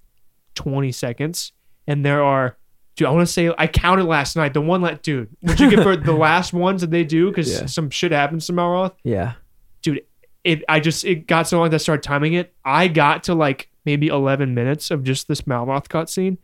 twenty 0.54 0.92
seconds, 0.92 1.52
and 1.86 2.04
there 2.04 2.22
are. 2.22 2.56
Dude, 2.96 3.08
I 3.08 3.10
want 3.10 3.26
to 3.26 3.32
say 3.32 3.52
I 3.56 3.66
counted 3.66 4.04
last 4.04 4.36
night. 4.36 4.52
The 4.54 4.60
one, 4.60 4.82
like, 4.82 5.00
dude, 5.02 5.28
what 5.40 5.58
you 5.58 5.70
get 5.70 5.82
for 5.82 5.96
the 5.96 6.12
last 6.28 6.52
ones 6.52 6.82
that 6.82 6.90
they 6.90 7.04
do 7.04 7.28
because 7.30 7.50
Yeah. 7.50 7.66
some 7.66 7.88
shit 7.90 8.12
happens 8.12 8.46
to 8.48 8.52
Malroth 8.52 8.92
yeah, 9.04 9.32
dude 9.82 10.02
it 10.44 10.64
i 10.68 10.80
just 10.80 11.04
it 11.04 11.28
got 11.28 11.46
so 11.46 11.56
long 11.58 11.70
that 11.70 11.76
i 11.76 11.78
started 11.78 12.02
timing 12.02 12.32
it 12.34 12.52
i 12.64 12.88
got 12.88 13.22
to 13.24 13.32
like 13.34 13.68
maybe 13.86 14.08
11 14.08 14.54
minutes 14.54 14.90
of 14.90 15.04
just 15.04 15.28
this 15.28 15.42
Malroth 15.42 15.86
cutscene 15.86 16.36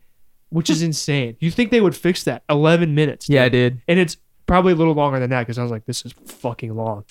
which 0.49 0.69
is 0.69 0.81
insane 0.89 1.35
you 1.41 1.51
think 1.51 1.69
they 1.69 1.81
would 1.81 1.93
fix 1.95 2.23
that 2.23 2.41
11 2.49 2.95
minutes 2.95 3.27
dude. 3.27 3.35
yeah, 3.35 3.43
I 3.43 3.49
did. 3.49 3.81
and 3.89 3.99
it's 3.99 4.15
probably 4.45 4.71
a 4.71 4.75
little 4.77 4.93
longer 4.93 5.19
than 5.19 5.29
that 5.31 5.41
because 5.41 5.57
i 5.59 5.63
was 5.63 5.71
like 5.71 5.85
this 5.85 6.05
is 6.05 6.13
fucking 6.25 6.73
long 6.75 7.03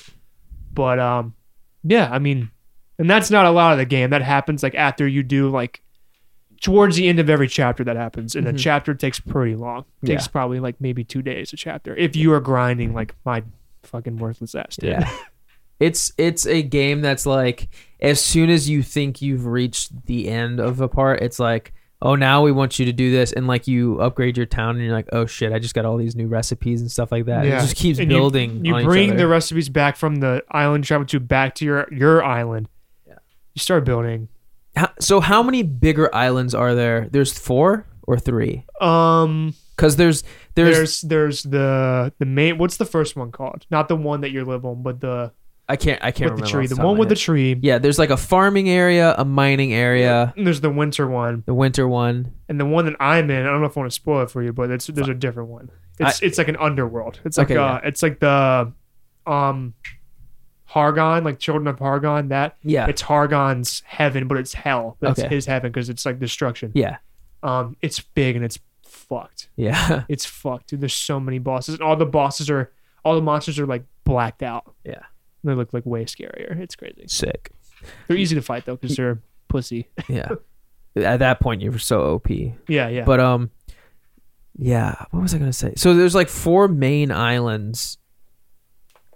but 0.72 0.98
um 0.98 1.34
yeah 1.84 2.08
i 2.10 2.18
mean 2.18 2.50
and 2.98 3.08
that's 3.08 3.30
not 3.30 3.44
a 3.44 3.50
lot 3.50 3.72
of 3.72 3.78
the 3.78 3.84
game 3.84 4.08
that 4.10 4.22
happens 4.22 4.62
like 4.62 4.74
after 4.74 5.06
you 5.06 5.22
do 5.22 5.50
like 5.50 5.82
towards 6.60 6.96
the 6.96 7.08
end 7.08 7.18
of 7.20 7.30
every 7.30 7.48
chapter 7.48 7.84
that 7.84 7.96
happens 7.96 8.34
and 8.34 8.46
Mhm. 8.46 8.54
a 8.54 8.58
chapter 8.58 8.94
takes 8.94 9.20
pretty 9.20 9.54
long 9.54 9.84
takes 10.04 10.24
Yeah. 10.26 10.30
probably 10.32 10.58
like 10.60 10.80
maybe 10.80 11.04
two 11.04 11.22
days 11.22 11.52
a 11.52 11.56
chapter 11.56 11.94
if 11.96 12.16
you 12.16 12.32
are 12.32 12.40
grinding 12.40 12.92
like 12.94 13.14
my 13.24 13.42
fucking 13.84 14.16
worthless 14.18 14.54
ass 14.54 14.76
did. 14.76 14.90
Yeah. 14.90 15.10
It's 15.80 16.12
it's 16.18 16.44
a 16.44 16.60
game 16.64 17.02
that's 17.02 17.24
like 17.24 17.68
as 18.00 18.20
soon 18.20 18.50
as 18.50 18.68
you 18.68 18.82
think 18.82 19.22
you've 19.22 19.46
reached 19.46 20.06
the 20.06 20.28
end 20.28 20.58
of 20.58 20.80
a 20.80 20.88
part, 20.88 21.22
it's 21.22 21.38
like, 21.38 21.72
oh 22.02 22.16
now 22.16 22.42
we 22.42 22.50
want 22.50 22.80
you 22.80 22.84
to 22.86 22.92
do 22.92 23.12
this 23.12 23.32
and 23.32 23.46
like 23.46 23.68
you 23.68 24.00
upgrade 24.00 24.36
your 24.36 24.44
town 24.46 24.74
and 24.74 24.84
you're 24.84 24.92
like, 24.92 25.08
oh 25.12 25.24
shit, 25.26 25.52
I 25.52 25.60
just 25.60 25.76
got 25.76 25.84
all 25.84 25.96
these 25.96 26.16
new 26.16 26.26
recipes 26.26 26.80
and 26.80 26.90
stuff 26.90 27.12
like 27.12 27.26
that. 27.26 27.46
It 27.46 27.50
just 27.50 27.76
keeps 27.76 28.00
And 28.00 28.08
building. 28.08 28.64
You, 28.64 28.76
each 28.76 28.84
bring 28.84 29.16
the 29.16 29.28
recipes 29.28 29.68
back 29.68 29.94
from 29.96 30.16
the 30.16 30.42
island 30.50 30.82
you 30.82 30.86
travel 30.88 31.06
to 31.06 31.20
back 31.20 31.54
to 31.56 31.64
your 31.64 31.86
your 31.92 32.24
island. 32.24 32.68
Yeah. 33.06 33.14
You 33.54 33.60
start 33.60 33.84
building. 33.84 34.26
How- 34.78 34.92
so 35.00 35.20
how 35.20 35.42
many 35.42 35.62
bigger 35.62 36.08
islands 36.14 36.54
are 36.54 36.74
there? 36.74 37.08
There's 37.10 37.32
four 37.36 37.86
or 38.06 38.18
three? 38.18 38.64
Um 38.80 39.54
Because 39.76 39.96
there's, 39.96 40.22
there's 40.54 40.74
there's 40.76 41.00
there's 41.02 41.42
the 41.42 42.12
the 42.18 42.26
main 42.26 42.58
what's 42.58 42.76
the 42.78 42.84
first 42.96 43.14
one 43.16 43.30
called? 43.30 43.66
Not 43.70 43.88
the 43.88 43.96
one 43.96 44.20
that 44.22 44.30
you 44.30 44.44
live 44.44 44.64
on, 44.64 44.82
but 44.82 45.00
the 45.00 45.32
I 45.70 45.76
can't 45.76 46.00
I 46.02 46.10
can't 46.12 46.32
with 46.32 46.40
remember 46.40 46.46
the 46.46 46.50
tree. 46.50 46.66
The 46.66 46.76
of 46.80 46.82
one 46.88 46.96
with 46.98 47.08
the 47.10 47.14
tree. 47.14 47.54
yeah. 47.60 47.76
There's 47.78 47.98
like 47.98 48.08
a 48.10 48.16
farming 48.16 48.70
area, 48.70 49.14
a 49.18 49.24
mining 49.24 49.74
area, 49.74 50.32
And 50.36 50.46
there's 50.46 50.62
the 50.62 50.70
winter 50.70 51.06
one. 51.06 51.42
the 51.46 51.52
winter 51.54 51.86
one. 51.86 52.32
And 52.48 52.58
the 52.58 52.64
one 52.64 52.86
that 52.86 52.96
I'm 52.98 53.30
in, 53.30 53.42
I 53.44 53.50
don't 53.50 53.60
know 53.60 53.66
if 53.66 53.76
I 53.76 53.80
want 53.80 53.90
to 53.92 53.94
spoil 53.94 54.22
it 54.22 54.30
for 54.30 54.42
you, 54.42 54.52
but 54.54 54.70
it's 54.70 54.86
there's 54.86 55.08
a 55.10 55.14
different 55.14 55.50
one. 55.50 55.70
It's 56.00 56.22
it's 56.22 56.38
like 56.38 56.48
an 56.48 56.56
underworld. 56.56 57.20
It's 57.26 57.36
like 57.36 57.50
Okay, 57.50 57.60
uh, 57.60 57.80
it's 57.84 58.02
like 58.02 58.18
the 58.20 58.72
um 59.26 59.74
Hargon, 60.68 61.24
like 61.24 61.38
Children 61.38 61.66
of 61.66 61.78
Hargon. 61.78 62.28
That 62.28 62.56
Yeah. 62.62 62.86
it's 62.86 63.00
Hargon's 63.02 63.82
heaven, 63.86 64.28
but 64.28 64.36
it's 64.38 64.52
hell. 64.54 64.96
That's 65.00 65.18
Okay. 65.20 65.28
his 65.28 65.46
heaven 65.46 65.72
because 65.72 65.88
it's 65.88 66.04
like 66.06 66.18
destruction. 66.20 66.72
yeah. 66.74 66.98
Um, 67.42 67.76
it's 67.82 68.00
big 68.00 68.36
and 68.36 68.44
it's 68.44 68.58
fucked. 68.82 69.48
Yeah. 69.56 70.04
It's 70.08 70.24
fucked, 70.26 70.68
dude. 70.68 70.80
There's 70.80 70.92
so 70.94 71.18
many 71.20 71.38
bosses, 71.38 71.74
and 71.74 71.82
all 71.82 71.96
the 71.96 72.04
bosses 72.06 72.50
are 72.50 72.70
all 73.04 73.14
the 73.14 73.22
monsters 73.22 73.58
are 73.58 73.66
like 73.66 73.84
blacked 74.04 74.42
out. 74.42 74.74
Yeah. 74.84 75.00
They 75.44 75.54
look 75.54 75.72
like 75.72 75.86
way 75.86 76.04
scarier. 76.04 76.58
It's 76.60 76.74
crazy. 76.76 77.04
Sick. 77.06 77.52
They're 78.08 78.16
easy 78.16 78.34
to 78.34 78.42
fight 78.42 78.66
though 78.66 78.76
because 78.76 78.96
they're 78.96 79.20
pussy. 79.48 79.88
Yeah. 80.08 80.28
At 80.96 81.18
that 81.20 81.38
point, 81.40 81.62
you 81.62 81.70
were 81.70 81.78
so 81.78 82.14
OP. 82.14 82.28
yeah, 82.66 82.88
yeah. 82.88 83.04
But 83.04 83.20
um, 83.20 83.50
yeah. 84.56 85.04
What 85.12 85.22
was 85.22 85.34
I 85.34 85.38
gonna 85.38 85.52
say? 85.52 85.74
So 85.76 85.94
there's 85.94 86.14
like 86.14 86.28
four 86.28 86.66
main 86.68 87.10
islands, 87.12 87.98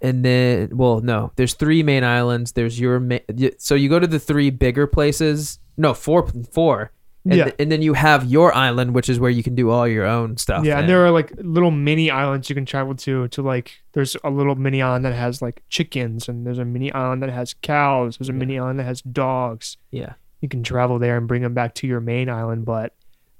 and 0.03 0.23
then 0.23 0.69
well, 0.77 0.99
no, 1.01 1.31
there's 1.37 1.53
three 1.55 1.81
main 1.81 2.03
islands. 2.03 2.51
There's 2.51 2.79
your 2.79 2.99
ma- 2.99 3.17
so 3.57 3.73
you 3.75 3.89
go 3.89 3.97
to 3.99 4.05
the 4.07 4.19
three 4.19 4.49
bigger 4.51 4.85
places. 4.85 5.57
No, 5.77 5.93
four, 5.95 6.27
four. 6.51 6.91
And, 7.25 7.35
Yeah. 7.35 7.43
th- 7.45 7.55
and 7.57 7.71
then 7.71 7.81
you 7.81 7.93
have 7.93 8.25
your 8.25 8.53
island, 8.53 8.93
which 8.93 9.07
is 9.07 9.17
where 9.17 9.31
you 9.31 9.43
can 9.43 9.55
do 9.55 9.69
all 9.69 9.87
your 9.87 10.05
own 10.05 10.35
stuff. 10.35 10.65
yeah, 10.65 10.73
in. 10.73 10.79
and 10.81 10.89
there 10.89 11.05
are 11.05 11.09
like 11.11 11.31
little 11.37 11.71
mini 11.71 12.11
islands 12.11 12.49
you 12.49 12.53
can 12.55 12.65
travel 12.65 12.93
to. 12.95 13.29
To 13.29 13.41
like, 13.41 13.81
there's 13.93 14.17
a 14.25 14.29
little 14.29 14.55
mini 14.55 14.81
island 14.81 15.05
that 15.05 15.13
has 15.15 15.41
like 15.41 15.63
chickens, 15.69 16.27
and 16.27 16.45
there's 16.45 16.59
a 16.59 16.65
mini 16.65 16.91
island 16.91 17.23
that 17.23 17.29
has 17.31 17.55
cows. 17.61 18.17
There's 18.17 18.27
a 18.29 18.33
mini 18.33 18.59
island 18.59 18.77
that 18.79 18.83
has 18.83 19.01
dogs. 19.01 19.77
yeah, 19.89 20.13
You 20.41 20.49
can 20.49 20.63
travel 20.63 20.99
there 20.99 21.15
and 21.17 21.25
bring 21.27 21.41
them 21.43 21.53
back 21.53 21.75
to 21.75 21.87
your 21.87 22.01
main 22.01 22.27
island, 22.29 22.65
but 22.65 22.93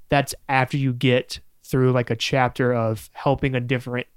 that's 0.07 0.33
after 0.47 0.77
you 0.77 0.93
get 0.93 1.41
through 1.65 1.91
like 1.91 2.09
a 2.09 2.15
chapter 2.15 2.73
of 2.73 3.09
helping 3.13 3.53
a 3.53 3.59
different 3.59 4.07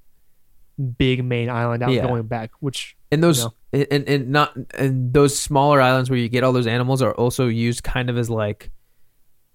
big 0.98 1.24
main 1.24 1.48
island 1.48 1.82
out 1.82 1.90
Yeah. 1.92 2.02
going 2.06 2.26
back. 2.26 2.50
Which 2.60 2.96
and 3.10 3.22
those 3.22 3.44
No. 3.44 3.54
and, 3.72 4.08
and 4.08 4.28
not 4.28 4.54
and 4.74 5.12
those 5.12 5.38
smaller 5.38 5.80
islands 5.80 6.10
where 6.10 6.18
you 6.18 6.28
get 6.28 6.44
all 6.44 6.52
those 6.52 6.66
animals 6.66 7.00
are 7.02 7.12
also 7.14 7.46
used 7.46 7.82
kind 7.82 8.10
of 8.10 8.18
as 8.18 8.28
like 8.30 8.70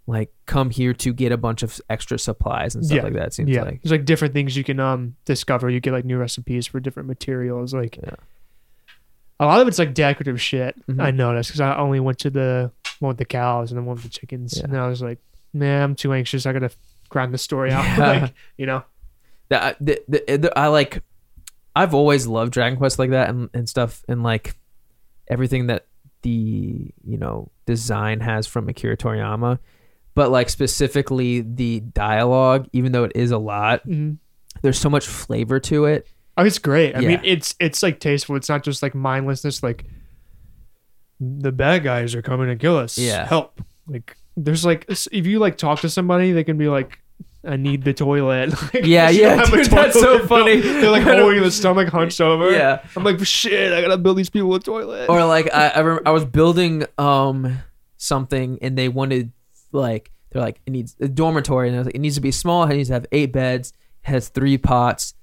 like 0.07 0.33
come 0.47 0.71
here 0.71 0.93
to 0.95 1.13
get 1.13 1.31
a 1.31 1.37
bunch 1.37 1.61
of 1.63 1.79
extra 1.89 2.17
supplies 2.17 2.73
and 2.75 2.83
stuff 2.85 2.97
Yeah. 2.97 3.03
like 3.03 3.13
that. 3.13 3.27
It 3.27 3.33
seems 3.33 3.49
yeah, 3.49 3.63
like 3.63 3.81
there's 3.83 3.91
like 3.91 4.05
different 4.05 4.33
things 4.33 4.57
you 4.57 4.63
can 4.63 4.79
um 4.79 5.15
discover. 5.25 5.69
You 5.69 5.79
get 5.79 5.93
like 5.93 6.05
new 6.05 6.17
recipes 6.17 6.65
for 6.67 6.79
different 6.79 7.07
materials. 7.07 7.73
Like 7.73 7.97
Yeah. 7.97 8.15
a 9.39 9.45
lot 9.45 9.61
of 9.61 9.67
it's 9.67 9.79
like 9.79 9.93
decorative 9.93 10.41
shit. 10.41 10.75
Mhm. 10.87 11.01
I 11.01 11.11
noticed 11.11 11.49
because 11.49 11.61
I 11.61 11.75
only 11.77 11.99
went 11.99 12.19
to 12.19 12.29
the 12.29 12.71
one 12.99 13.09
with 13.09 13.17
the 13.17 13.25
cows 13.25 13.71
and 13.71 13.77
the 13.77 13.83
one 13.83 13.95
with 13.95 14.03
the 14.03 14.09
chickens, 14.09 14.57
Yeah. 14.57 14.65
and 14.65 14.77
I 14.77 14.87
was 14.87 15.01
like, 15.01 15.19
man, 15.53 15.81
I'm 15.83 15.95
too 15.95 16.13
anxious. 16.13 16.45
I 16.45 16.53
gotta 16.53 16.71
grind 17.09 17.33
the 17.33 17.37
story 17.37 17.71
out. 17.71 17.83
Yeah. 17.85 17.97
like 18.23 18.33
you 18.57 18.65
know, 18.65 18.83
that 19.49 19.77
the, 19.79 20.01
the, 20.07 20.37
the, 20.37 20.59
I 20.59 20.67
like 20.67 21.01
I've 21.75 21.93
always 21.93 22.27
loved 22.27 22.51
Dragon 22.53 22.77
Quest 22.77 22.99
like 22.99 23.11
that 23.11 23.29
and, 23.29 23.49
and 23.53 23.67
stuff 23.69 24.03
and 24.07 24.23
like 24.23 24.55
everything 25.27 25.67
that 25.67 25.87
the 26.21 26.91
you 27.03 27.17
know 27.17 27.49
design 27.65 28.19
has 28.19 28.45
from 28.47 28.67
Akira 28.69 28.95
Toriyama 28.97 29.57
but 30.13 30.29
like 30.29 30.49
specifically 30.49 31.41
the 31.41 31.79
dialogue 31.79 32.67
even 32.73 32.91
though 32.91 33.05
it 33.05 33.13
is 33.15 33.31
a 33.31 33.37
lot 33.37 33.87
Mhm. 33.87 34.17
there's 34.61 34.77
so 34.79 34.89
much 34.89 35.07
flavor 35.07 35.59
to 35.61 35.85
it 35.85 36.07
oh, 36.37 36.43
it's 36.45 36.59
great. 36.59 36.95
I 36.95 36.99
Yeah. 37.01 37.07
mean, 37.09 37.21
it's 37.23 37.55
it's 37.59 37.83
like 37.83 37.99
tasteful. 37.99 38.35
It's 38.35 38.49
not 38.49 38.63
just 38.63 38.81
like 38.81 38.95
mindlessness. 38.95 39.61
Like 39.61 39.85
the 41.19 41.51
bad 41.51 41.83
guys 41.83 42.15
are 42.15 42.21
coming 42.21 42.47
to 42.47 42.55
kill 42.55 42.77
us. 42.77 42.97
Yeah. 42.97 43.25
help. 43.27 43.61
Like 43.85 44.15
there's 44.37 44.65
like 44.65 44.85
if 44.89 45.27
you 45.27 45.39
like 45.39 45.57
talk 45.57 45.81
to 45.81 45.89
somebody, 45.89 46.31
they 46.31 46.43
can 46.43 46.57
be 46.57 46.67
like. 46.67 47.00
I 47.43 47.55
need 47.57 47.83
the 47.83 47.93
toilet. 47.93 48.53
Like, 48.73 48.85
Yeah, 48.85 49.09
yeah, 49.09 49.43
dude, 49.45 49.65
that's 49.65 49.99
so 49.99 50.25
funny. 50.27 50.59
They're 50.61 50.91
like 50.91 51.03
holding 51.03 51.41
the 51.41 51.51
stomach 51.51 51.89
hunched 51.89 52.21
over. 52.21 52.51
yeah. 52.51 52.83
I'm 52.95 53.03
like, 53.03 53.23
shit, 53.25 53.73
I 53.73 53.81
gotta 53.81 53.97
build 53.97 54.17
these 54.17 54.29
people 54.29 54.53
a 54.53 54.59
toilet. 54.59 55.09
or 55.09 55.25
like 55.25 55.51
I 55.53 55.69
I, 55.69 55.79
remember 55.79 56.07
I 56.07 56.11
was 56.11 56.25
building 56.25 56.85
um 56.97 57.59
something 57.97 58.59
and 58.61 58.77
they 58.77 58.89
wanted 58.89 59.31
like 59.71 60.11
they're 60.29 60.41
like 60.41 60.61
it 60.65 60.71
needs 60.71 60.95
a 60.99 61.07
dormitory. 61.07 61.67
And 61.67 61.75
I 61.77 61.79
was 61.79 61.87
like 61.87 61.95
it 61.95 61.99
needs 61.99 62.15
to 62.15 62.21
be 62.21 62.31
small. 62.31 62.63
It 62.63 62.75
needs 62.75 62.89
to 62.89 62.93
have 62.93 63.05
eight 63.11 63.31
beds. 63.31 63.73
Has 64.03 64.29
three 64.29 64.57
pots 64.57 65.13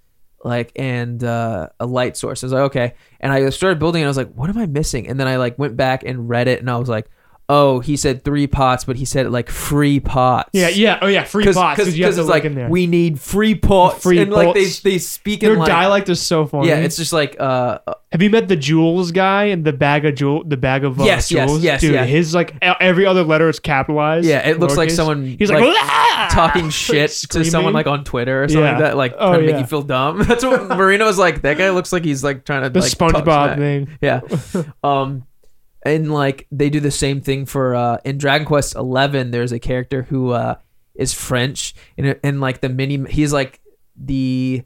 like 0.44 0.70
and 0.76 1.22
uh, 1.24 1.68
a 1.80 1.86
light 1.86 2.16
source. 2.16 2.42
I 2.42 2.46
was 2.46 2.52
like 2.52 2.62
okay. 2.62 2.94
And 3.20 3.32
I 3.32 3.48
started 3.50 3.78
building 3.78 4.02
and 4.02 4.06
I 4.06 4.10
was 4.10 4.16
like 4.16 4.32
what 4.34 4.50
am 4.50 4.58
I 4.58 4.66
missing? 4.66 5.08
And 5.08 5.18
then 5.18 5.26
I 5.28 5.36
like 5.36 5.58
went 5.58 5.76
back 5.76 6.02
and 6.04 6.28
read 6.28 6.48
it 6.48 6.60
and 6.60 6.70
I 6.70 6.76
was 6.78 6.88
like 6.88 7.08
oh 7.50 7.80
he 7.80 7.96
said 7.96 8.24
three 8.24 8.46
pots 8.46 8.84
but 8.84 8.96
he 8.96 9.04
said 9.04 9.24
it 9.26 9.30
like 9.30 9.48
free 9.48 9.98
pots 10.00 10.50
yeah, 10.52 10.68
yeah, 10.68 10.98
oh 11.00 11.06
yeah, 11.06 11.24
free 11.24 11.44
Cause, 11.44 11.54
pots 11.54 11.76
cause, 11.76 11.86
because 11.86 11.98
you 11.98 12.04
have 12.04 12.10
'cause 12.12 12.16
to 12.16 12.22
it's 12.22 12.28
like 12.30 12.44
in 12.44 12.54
there. 12.54 12.68
we 12.68 12.86
need 12.86 13.18
free 13.18 13.54
pots 13.54 14.02
Free 14.02 14.16
pots. 14.18 14.22
and 14.24 14.32
like 14.32 14.54
they 14.54 14.64
pots. 14.64 14.80
they 14.80 14.98
speak 14.98 15.42
in 15.42 15.48
Their 15.50 15.58
like 15.58 15.68
dialect 15.68 16.08
is 16.10 16.20
so 16.20 16.44
funny. 16.46 16.68
yeah 16.68 16.76
it's 16.76 16.96
just 16.96 17.12
like 17.12 17.36
uh 17.40 17.78
have 18.12 18.22
you 18.22 18.30
met 18.30 18.48
the 18.48 18.56
jewels 18.56 19.12
guy 19.12 19.44
and 19.44 19.64
the 19.64 19.72
bag 19.72 20.04
of 20.06 20.14
jewel, 20.14 20.42
the 20.44 20.56
bag 20.56 20.82
of 20.84 20.98
uh, 21.00 21.04
Yes, 21.04 21.30
yes, 21.30 21.46
jewels? 21.48 21.62
yes, 21.62 21.80
Dude, 21.80 21.92
yeah. 21.94 22.04
his 22.04 22.34
like 22.34 22.54
e- 22.62 22.72
every 22.80 23.04
other 23.06 23.22
letter 23.22 23.48
is 23.48 23.60
capitalized. 23.60 24.26
yeah 24.26 24.46
it 24.48 24.58
looks 24.58 24.76
like 24.76 24.88
lowercase. 24.88 24.96
someone 24.96 25.24
He's 25.38 25.50
like, 25.50 25.62
"Ah!" 25.64 26.28
talking 26.30 26.70
shit 26.70 27.10
to 27.10 27.44
someone 27.44 27.44
Screaming. 27.46 27.72
like 27.74 27.86
on 27.86 28.04
Twitter 28.04 28.44
or 28.44 28.48
something 28.48 28.62
Yeah. 28.64 28.70
like 28.72 28.80
that, 28.80 28.96
like 28.96 29.14
Oh, 29.18 29.28
trying 29.28 29.40
to 29.40 29.46
make 29.46 29.54
yeah. 29.56 29.60
you 29.60 29.66
feel 29.66 29.82
dumb. 29.82 30.22
That's 30.28 30.44
what 30.44 30.68
Marino 30.68 31.04
was 31.06 31.18
like. 31.18 31.42
That 31.42 31.58
guy 31.58 31.70
looks 31.70 31.92
like 31.92 32.04
he's 32.04 32.22
like 32.24 32.44
trying 32.44 32.62
to 32.62 32.70
the 32.70 32.80
like 32.80 32.96
talk 32.96 33.12
SpongeBob 33.12 33.54
smack. 33.54 33.58
thing. 33.58 33.88
Yeah. 34.00 34.20
um, 34.82 35.26
and 35.88 36.12
like 36.12 36.46
they 36.52 36.70
do 36.70 36.80
the 36.80 36.90
same 36.90 37.20
thing 37.20 37.46
for 37.46 37.74
uh 37.74 37.98
in 38.04 38.18
Dragon 38.18 38.46
Quest 38.46 38.74
Eleven. 38.76 39.30
There's 39.30 39.52
a 39.52 39.58
character 39.58 40.02
who 40.02 40.32
uh 40.32 40.56
is 40.94 41.12
French 41.14 41.74
and 41.96 42.18
and 42.22 42.40
like 42.40 42.60
the 42.60 42.68
mini. 42.68 43.04
He's 43.10 43.32
like 43.32 43.60
the 43.96 44.62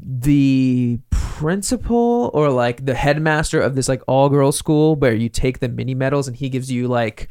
the 0.00 1.00
principal 1.10 2.30
or 2.34 2.50
like 2.50 2.84
the 2.86 2.94
headmaster 2.94 3.60
of 3.60 3.74
this 3.74 3.88
like 3.88 4.02
all 4.06 4.28
girls 4.28 4.56
school 4.56 4.94
where 4.96 5.14
you 5.14 5.28
take 5.28 5.58
the 5.58 5.68
mini 5.68 5.94
medals 5.94 6.28
and 6.28 6.36
he 6.36 6.48
gives 6.48 6.70
you 6.70 6.86
like 6.88 7.28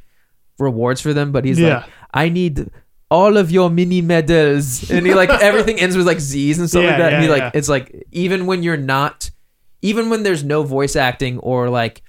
rewards 0.60 1.00
for 1.00 1.14
them 1.14 1.32
but 1.32 1.46
he's 1.46 1.60
Yeah. 1.60 1.78
like 1.78 1.86
i 2.14 2.30
need 2.30 2.70
all 3.10 3.38
of 3.38 3.52
your 3.52 3.70
mini 3.70 4.02
medals 4.02 4.90
and 4.92 5.06
he 5.06 5.14
like 5.14 5.30
everything 5.42 5.80
ends 5.80 5.96
with 5.96 6.06
like 6.06 6.20
z's 6.20 6.60
and 6.60 6.70
stuff 6.70 6.84
Yeah, 6.84 6.90
like 6.90 6.98
that 7.00 7.14
and 7.14 7.24
he 7.24 7.30
like 7.30 7.42
yeah. 7.42 7.52
it's 7.54 7.70
like 7.70 8.06
even 8.12 8.46
when 8.48 8.64
you're 8.64 8.76
not 8.78 9.32
even 9.82 10.10
when 10.10 10.24
there's 10.24 10.44
no 10.44 10.64
voice 10.64 10.96
acting 10.98 11.40
or 11.40 11.70
like 11.70 12.02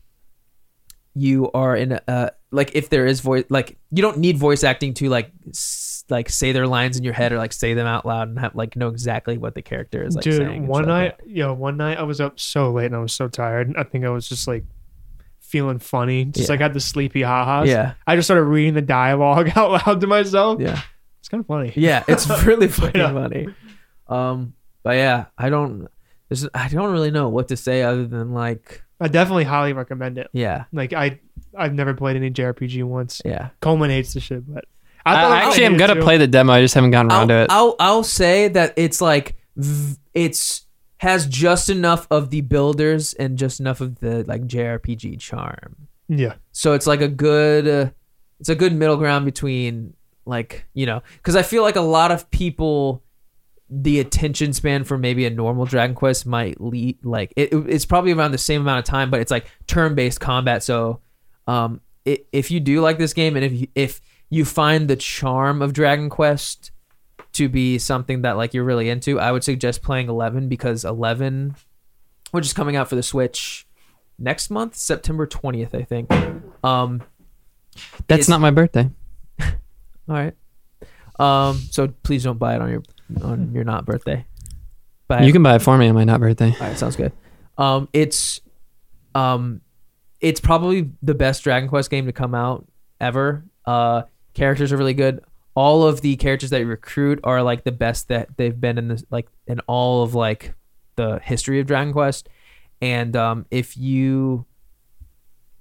you 1.19 1.51
are 1.53 1.75
in 1.77 1.93
a 1.93 2.01
uh, 2.09 2.31
like 2.51 2.71
if 2.75 2.89
there 2.91 3.07
is 3.07 3.21
voice 3.21 3.45
like 3.51 3.77
you 3.91 4.03
don't 4.03 4.19
need 4.19 4.37
voice 4.39 4.65
acting 4.65 4.95
to 4.95 5.09
like 5.09 5.31
s- 5.49 6.05
like 6.11 6.31
say 6.31 6.53
their 6.53 6.67
lines 6.67 6.97
in 6.97 7.05
your 7.05 7.13
head 7.13 7.33
or 7.33 7.39
like 7.39 7.53
say 7.53 7.75
them 7.75 7.87
out 7.87 8.07
loud 8.07 8.29
and 8.29 8.39
have 8.39 8.55
like 8.55 8.77
know 8.77 8.89
exactly 8.89 9.37
what 9.37 9.55
the 9.55 9.63
character 9.63 10.03
is 10.05 10.15
like 10.15 10.25
Dude, 10.25 10.41
and 10.43 10.67
one 10.69 10.87
night, 10.87 11.17
yo, 11.27 11.53
one 11.53 11.77
night 11.77 11.99
I 11.99 12.05
was 12.05 12.21
up 12.21 12.41
so 12.41 12.71
late 12.73 12.87
and 12.87 12.97
I 12.97 13.01
was 13.01 13.13
so 13.13 13.29
tired. 13.29 13.75
I 13.77 13.83
think 13.83 14.05
I 14.05 14.09
was 14.11 14.29
just 14.29 14.49
like 14.49 14.65
feeling 15.41 15.79
funny, 15.79 16.25
just 16.27 16.49
Yeah. 16.49 16.53
like 16.55 16.61
had 16.61 16.75
the 16.75 16.81
sleepy 16.81 17.23
ha-has. 17.23 17.67
that. 17.69 17.73
yeah 17.73 17.95
I 18.07 18.17
just 18.17 18.27
started 18.27 18.45
reading 18.45 18.75
the 18.75 18.83
dialogue 18.83 19.51
out 19.57 19.71
loud 19.87 20.01
to 20.01 20.07
myself. 20.07 20.61
yeah 20.61 20.81
It's 21.21 21.29
kind 21.29 21.41
of 21.41 21.47
funny. 21.47 21.73
yeah 21.77 22.05
it's 22.09 22.29
really 22.45 22.69
fucking 22.69 23.01
Yeah. 23.01 23.13
funny 23.13 23.49
um 24.09 24.55
but 24.83 24.97
yeah 24.97 25.27
i 25.37 25.51
don't 25.51 25.89
there's, 26.31 26.49
i 26.55 26.69
don't 26.69 26.93
really 26.93 27.11
know 27.11 27.29
what 27.29 27.49
to 27.49 27.57
say 27.57 27.83
other 27.83 28.07
than 28.07 28.33
like 28.33 28.83
I 29.01 29.09
definitely 29.09 29.45
highly 29.45 29.73
recommend 29.73 30.19
it. 30.19 30.29
yeah 30.33 30.65
Like 30.73 30.93
I, 30.93 31.21
I've 31.57 31.75
never 31.75 31.95
played 31.95 32.17
any 32.17 32.31
JRPG 32.31 32.85
once. 32.85 33.23
yeah 33.25 33.51
Coleman 33.61 33.91
hates 33.91 34.15
the 34.15 34.21
shit, 34.21 34.53
but 34.53 34.65
I, 35.07 35.15
thought 35.15 35.33
I 35.33 35.41
actually, 35.47 35.65
I'm 35.67 35.77
gonna 35.77 35.95
too. 35.95 36.03
play 36.03 36.19
the 36.19 36.27
demo. 36.27 36.53
I 36.53 36.61
just 36.61 36.75
haven't 36.75 36.91
gotten 36.91 37.11
around 37.11 37.21
I'll, 37.23 37.27
to 37.29 37.43
it. 37.45 37.47
I'll 37.51 37.77
I'll 37.81 38.05
say 38.05 38.49
that 38.49 38.75
it's 38.77 39.01
like 39.01 39.37
it's 40.15 40.67
has 40.99 41.27
just 41.27 41.71
enough 41.71 42.07
of 42.11 42.31
the 42.31 42.41
builders 42.41 43.15
and 43.15 43.39
just 43.39 43.61
enough 43.61 43.81
of 43.81 44.01
the 44.01 44.25
like 44.25 44.43
JRPG 44.47 45.19
charm. 45.21 45.89
Yeah, 46.09 46.35
So 46.53 46.73
it's 46.73 46.87
like 46.87 47.01
a 47.01 47.09
good 47.09 47.69
uh, 47.69 47.91
it's 48.41 48.49
a 48.49 48.55
good 48.55 48.73
middle 48.75 48.97
ground 48.97 49.25
between 49.25 49.95
like, 50.27 50.67
you 50.75 50.87
know, 50.87 51.03
cuz 51.23 51.37
I 51.37 51.43
feel 51.43 51.63
like 51.63 51.77
a 51.77 51.81
lot 51.83 52.11
of 52.11 52.31
people 52.31 53.03
the 53.71 54.01
attention 54.01 54.53
span 54.53 54.85
for 54.85 54.97
maybe 54.97 55.27
a 55.27 55.31
normal 55.31 55.67
Dragon 55.67 55.95
Quest 55.95 56.27
might 56.27 56.61
lead 56.61 57.05
like 57.05 57.33
it, 57.37 57.53
it's 57.53 57.85
probably 57.85 58.13
around 58.13 58.33
the 58.33 58.39
same 58.39 58.63
amount 58.63 58.79
of 58.79 58.85
time, 58.85 59.11
but 59.11 59.21
it's 59.21 59.31
like 59.31 59.47
turn-based 59.67 60.21
combat. 60.21 60.63
So, 60.63 61.01
um, 61.47 61.81
i 62.07 62.19
if 62.33 62.51
you 62.51 62.61
do 62.61 62.81
like 62.81 62.99
this 62.99 63.13
game, 63.13 63.37
and 63.37 63.45
if 63.45 63.53
you, 63.53 63.69
if 63.75 64.01
you 64.31 64.45
find 64.45 64.89
the 64.89 64.97
charm 64.97 65.61
of 65.61 65.73
Dragon 65.73 66.09
Quest 66.09 66.71
to 67.35 67.49
be 67.49 67.79
something 67.79 68.23
that 68.23 68.37
like 68.37 68.55
you're 68.55 68.65
really 68.65 68.89
into, 68.89 69.21
I 69.21 69.33
would 69.33 69.45
suggest 69.45 69.83
playing 69.83 70.09
11 70.09 70.49
because 70.49 70.85
11, 70.85 71.55
which 72.31 72.47
is 72.47 72.53
coming 72.53 72.77
out 72.77 72.89
for 72.89 72.97
the 72.97 73.03
Switch 73.03 73.67
next 74.19 74.51
month, 74.51 74.77
September 74.77 75.27
20th, 75.27 75.75
I 75.75 75.83
think. 75.83 76.11
Um, 76.65 77.03
That's 78.07 78.29
not 78.29 78.41
my 78.41 78.51
birthday. 78.51 78.91
all 79.41 79.49
right. 80.09 80.35
Um, 81.19 81.59
so 81.71 81.89
please 82.03 82.25
don't 82.25 82.39
buy 82.39 82.55
it 82.55 82.63
on 82.63 82.71
your 82.71 82.83
on 83.23 83.53
your 83.53 83.65
not 83.65 83.85
birthday. 83.85 84.25
Buy 85.07 85.23
You 85.23 85.33
can 85.33 85.43
buy 85.43 85.57
it 85.57 85.63
for 85.63 85.79
me 85.79 85.89
on 85.89 85.95
my 85.95 86.05
not 86.05 86.21
birthday. 86.21 86.53
All 86.53 86.67
right, 86.67 86.79
sounds 86.79 86.97
good. 86.97 87.13
Um, 87.57 87.89
it's 87.93 88.41
um, 89.15 89.61
it's 90.21 90.41
probably 90.41 90.91
the 91.03 91.15
best 91.15 91.45
Dragon 91.45 91.69
Quest 91.69 91.91
game 91.91 92.07
to 92.07 92.13
come 92.13 92.35
out 92.35 92.67
ever. 93.01 93.45
Uh, 93.65 94.03
characters 94.35 94.73
are 94.73 94.77
really 94.77 94.95
good. 94.95 95.23
all 95.59 95.83
of 95.83 96.03
the 96.03 96.15
characters 96.15 96.51
that 96.51 96.61
you 96.61 96.67
recruit 96.67 97.19
are 97.25 97.43
like 97.43 97.65
the 97.65 97.73
best 97.73 98.07
that 98.07 98.29
they've 98.37 98.61
been 98.61 98.79
in 98.79 98.87
this 98.87 99.05
like 99.11 99.27
in 99.49 99.59
all 99.67 100.05
of 100.05 100.15
like 100.15 100.55
the 100.95 101.19
history 101.19 101.59
of 101.59 101.67
Dragon 101.67 101.93
Quest. 101.93 102.29
And 102.81 103.17
um, 103.17 103.45
if 103.51 103.77
you 103.77 104.47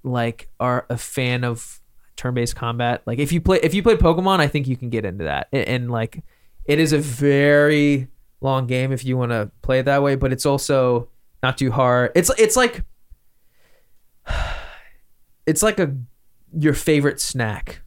like 0.03 0.49
are 0.59 0.85
a 0.87 0.97
fan 0.97 1.43
of 1.43 1.81
turn-based 2.15 2.55
combat, 2.55 3.01
like 3.07 3.17
if 3.17 3.31
you 3.31 3.41
play 3.41 3.59
if 3.63 3.73
you 3.73 3.81
play 3.81 3.95
Pokemon, 3.95 4.39
I 4.39 4.47
think 4.47 4.67
you 4.67 4.77
can 4.77 4.91
get 4.91 5.03
into 5.03 5.23
that. 5.23 5.47
And, 5.51 5.67
and 5.67 5.89
like 5.91 6.21
it 6.67 6.79
is 6.79 6.93
a 6.93 6.99
very 6.99 8.07
long 8.41 8.67
game 8.67 8.91
if 8.91 9.03
you 9.03 9.17
want 9.17 9.31
to 9.31 9.49
play 9.61 9.79
it 9.79 9.83
that 9.83 10.03
way, 10.03 10.15
but 10.15 10.31
it's 10.31 10.45
also 10.45 11.07
not 11.41 11.57
too 11.57 11.71
hard. 11.71 12.11
It's 12.15 12.29
it's 12.37 12.55
like 12.55 12.83
it's 15.45 15.63
like 15.63 15.79
a 15.79 15.95
your 16.57 16.73
favorite 16.73 17.19
snack. 17.19 17.81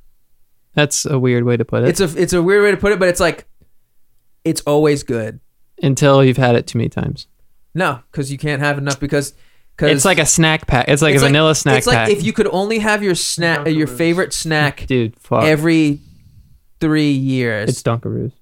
That's 0.74 1.04
a 1.04 1.18
weird 1.18 1.44
way 1.44 1.56
to 1.56 1.64
put 1.64 1.82
it. 1.82 1.88
It's 1.88 2.00
a 2.00 2.20
it's 2.20 2.32
a 2.32 2.42
weird 2.42 2.62
way 2.62 2.70
to 2.70 2.76
put 2.76 2.92
it, 2.92 2.98
but 2.98 3.08
it's 3.08 3.20
like 3.20 3.46
it's 4.44 4.60
always 4.62 5.02
good. 5.02 5.40
Until 5.82 6.22
you've 6.24 6.36
had 6.36 6.56
it 6.56 6.66
too 6.66 6.78
many 6.78 6.88
times. 6.88 7.26
No, 7.74 8.00
because 8.10 8.30
you 8.30 8.38
can't 8.38 8.60
have 8.60 8.78
enough 8.78 9.00
because 9.00 9.34
because 9.76 9.92
It's 9.92 10.04
like 10.04 10.18
a 10.18 10.26
snack 10.26 10.66
pack. 10.66 10.88
It's 10.88 11.02
like 11.02 11.14
a 11.16 11.18
vanilla 11.20 11.54
snack 11.54 11.78
It's 11.78 11.86
like 11.86 11.96
pack. 11.96 12.10
if 12.10 12.22
you 12.22 12.32
could 12.32 12.48
only 12.48 12.78
have 12.78 13.02
your 13.02 13.14
snack, 13.14 13.66
your 13.66 13.86
favorite 13.86 14.32
snack 14.32 14.86
Dude, 14.86 15.18
fuck. 15.18 15.44
every 15.44 16.00
three 16.80 17.12
years, 17.12 17.70
it's 17.70 17.82
Dunkaroos. 17.82 18.32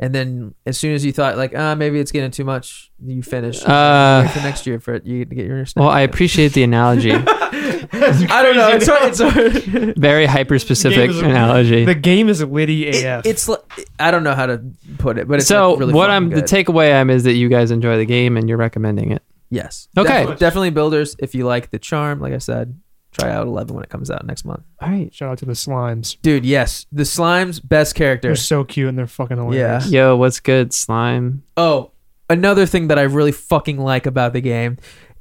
And 0.00 0.12
then 0.14 0.54
as 0.66 0.76
soon 0.78 0.94
as 0.94 1.04
you 1.04 1.12
thought 1.12 1.36
like, 1.36 1.52
ah, 1.56 1.74
maybe 1.76 2.00
it's 2.00 2.10
getting 2.10 2.30
too 2.32 2.44
much, 2.44 2.90
you 3.04 3.22
finish. 3.22 3.62
Uh, 3.64 4.26
for 4.28 4.40
next 4.40 4.66
year 4.66 4.80
for 4.80 4.94
it, 4.94 5.04
you 5.06 5.24
get 5.24 5.46
your 5.46 5.64
snack. 5.66 5.80
Well, 5.80 5.90
I 5.90 6.00
appreciate 6.00 6.54
the 6.54 6.62
analogy. 6.64 7.12
I 7.92 8.42
don't 8.42 8.56
know. 8.56 8.68
It's 8.70 8.86
hard. 8.86 9.08
It's 9.10 9.20
hard. 9.20 9.96
Very 9.98 10.26
hyper 10.26 10.58
specific 10.58 11.10
analogy. 11.10 11.84
The 11.84 11.94
game 11.94 12.28
is 12.28 12.42
litty 12.42 12.86
It- 12.88 13.04
AF. 13.04 13.26
it's 13.26 13.48
like 13.48 13.60
I 13.98 14.10
don't 14.10 14.24
know 14.24 14.34
how 14.34 14.46
to 14.46 14.62
put 14.98 15.18
it, 15.18 15.28
but 15.28 15.38
it's 15.38 15.46
so 15.46 15.72
like 15.72 15.80
really 15.80 15.92
what 15.94 16.10
I'm 16.10 16.30
the 16.30 16.42
takeaway 16.42 16.98
I'm 16.98 17.10
is 17.10 17.24
that 17.24 17.34
you 17.34 17.48
guys 17.48 17.70
enjoy 17.70 17.96
the 17.98 18.06
game 18.06 18.36
and 18.36 18.48
you're 18.48 18.58
recommending 18.58 19.12
it. 19.12 19.22
Yes. 19.50 19.88
Okay. 19.98 20.26
Def- 20.26 20.38
definitely 20.38 20.70
builders. 20.70 21.16
If 21.18 21.34
you 21.34 21.44
like 21.44 21.70
the 21.70 21.78
charm, 21.78 22.20
like 22.20 22.32
I 22.32 22.38
said, 22.38 22.78
try 23.12 23.30
out 23.30 23.46
11 23.46 23.74
when 23.74 23.82
it 23.84 23.90
comes 23.90 24.10
out 24.10 24.24
next 24.26 24.44
month. 24.44 24.62
All 24.80 24.88
right. 24.88 25.12
Shout 25.12 25.30
out 25.30 25.38
to 25.38 25.44
the 25.44 25.52
slimes. 25.52 26.16
Dude, 26.22 26.44
yes. 26.44 26.86
The 26.92 27.02
slimes, 27.02 27.60
best 27.66 27.94
character. 27.94 28.28
They're 28.28 28.36
so 28.36 28.64
cute 28.64 28.88
and 28.88 28.96
they're 28.98 29.06
fucking 29.06 29.36
hilarious. 29.36 29.90
Yo, 29.90 30.16
what's 30.16 30.40
good, 30.40 30.72
slime? 30.72 31.42
Oh, 31.56 31.90
another 32.28 32.66
thing 32.66 32.88
that 32.88 32.98
I 32.98 33.02
really 33.02 33.32
fucking 33.32 33.78
like 33.78 34.06
about 34.06 34.32
the 34.32 34.40
game. 34.40 34.78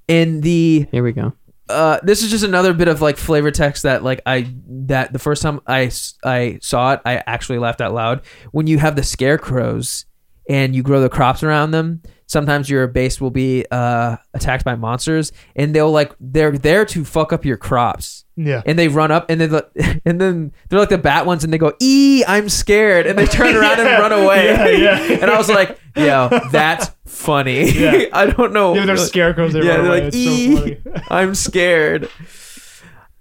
In 0.07 0.41
the 0.41 0.87
Here 0.91 1.03
we 1.03 1.11
go. 1.11 1.33
uh 1.69 1.99
this 2.01 2.23
is 2.23 2.31
just 2.31 2.43
another 2.43 2.73
bit 2.73 2.87
of 2.87 2.99
like 3.01 3.15
flavor 3.15 3.51
text 3.51 3.83
that 3.83 4.03
like 4.03 4.21
I 4.25 4.51
that 4.67 5.13
the 5.13 5.19
first 5.19 5.43
time 5.43 5.59
I 5.67 5.91
I 6.23 6.57
saw 6.63 6.93
it, 6.93 7.01
I 7.05 7.21
actually 7.27 7.59
laughed 7.59 7.79
out 7.79 7.93
loud. 7.93 8.21
When 8.51 8.65
you 8.65 8.79
have 8.79 8.95
the 8.95 9.03
scarecrows 9.03 10.05
and 10.49 10.75
you 10.75 10.81
grow 10.81 10.99
the 10.99 11.09
crops 11.09 11.43
around 11.43 11.71
them, 11.71 12.01
sometimes 12.29 12.69
your 12.69 12.87
base 12.87 13.19
will 13.19 13.31
be 13.31 13.65
uh 13.71 14.15
attacked 14.33 14.63
by 14.63 14.75
monsters 14.75 15.31
and 15.55 15.73
they'll 15.75 15.91
like 15.91 16.13
they're 16.21 16.51
there 16.57 16.85
to 16.85 17.03
fuck 17.03 17.33
up 17.33 17.43
your 17.43 17.57
crops. 17.57 18.23
Yeah. 18.37 18.61
and 18.65 18.79
they 18.79 18.87
run 18.87 19.11
up 19.11 19.29
and 19.29 19.41
then 19.41 19.49
the, 19.49 20.01
and 20.05 20.21
then 20.21 20.53
they're 20.69 20.79
like 20.79 20.87
the 20.87 20.97
bat 20.97 21.25
ones 21.25 21.43
and 21.43 21.51
they 21.51 21.57
go 21.57 21.73
ee 21.81 22.23
i'm 22.25 22.47
scared 22.47 23.05
and 23.05 23.19
they 23.19 23.25
turn 23.25 23.53
around 23.53 23.81
and 23.81 23.89
run 24.01 24.13
away 24.13 24.45
Yeah, 24.45 24.67
yeah. 24.69 25.17
and 25.21 25.29
i 25.29 25.37
was 25.37 25.49
like 25.49 25.77
yo 25.97 26.29
that's 26.49 26.89
funny 27.05 27.69
Yeah. 27.69 28.05
i 28.13 28.27
don't 28.27 28.53
know 28.53 28.75
Yeah, 28.75 28.85
they're 28.85 28.95
scarecrows. 28.95 29.51
They 29.51 29.63
yeah 29.65 29.75
run 29.75 29.83
they're 29.83 29.91
away. 29.91 29.99
like 30.05 30.07
It's 30.13 30.15
ee 30.15 30.55
so 30.85 30.91
i'm 31.09 31.35
scared 31.35 32.09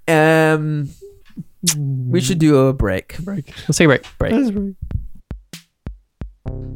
um 0.07 0.89
we 1.77 2.21
should 2.21 2.39
do 2.39 2.69
a 2.69 2.73
break 2.73 3.19
Break. 3.19 3.53
Let's 3.67 3.79
take 3.79 3.87
a 3.87 3.89
break. 3.89 4.07
break 4.19 4.33
That's 4.33 4.53
right. 4.53 4.75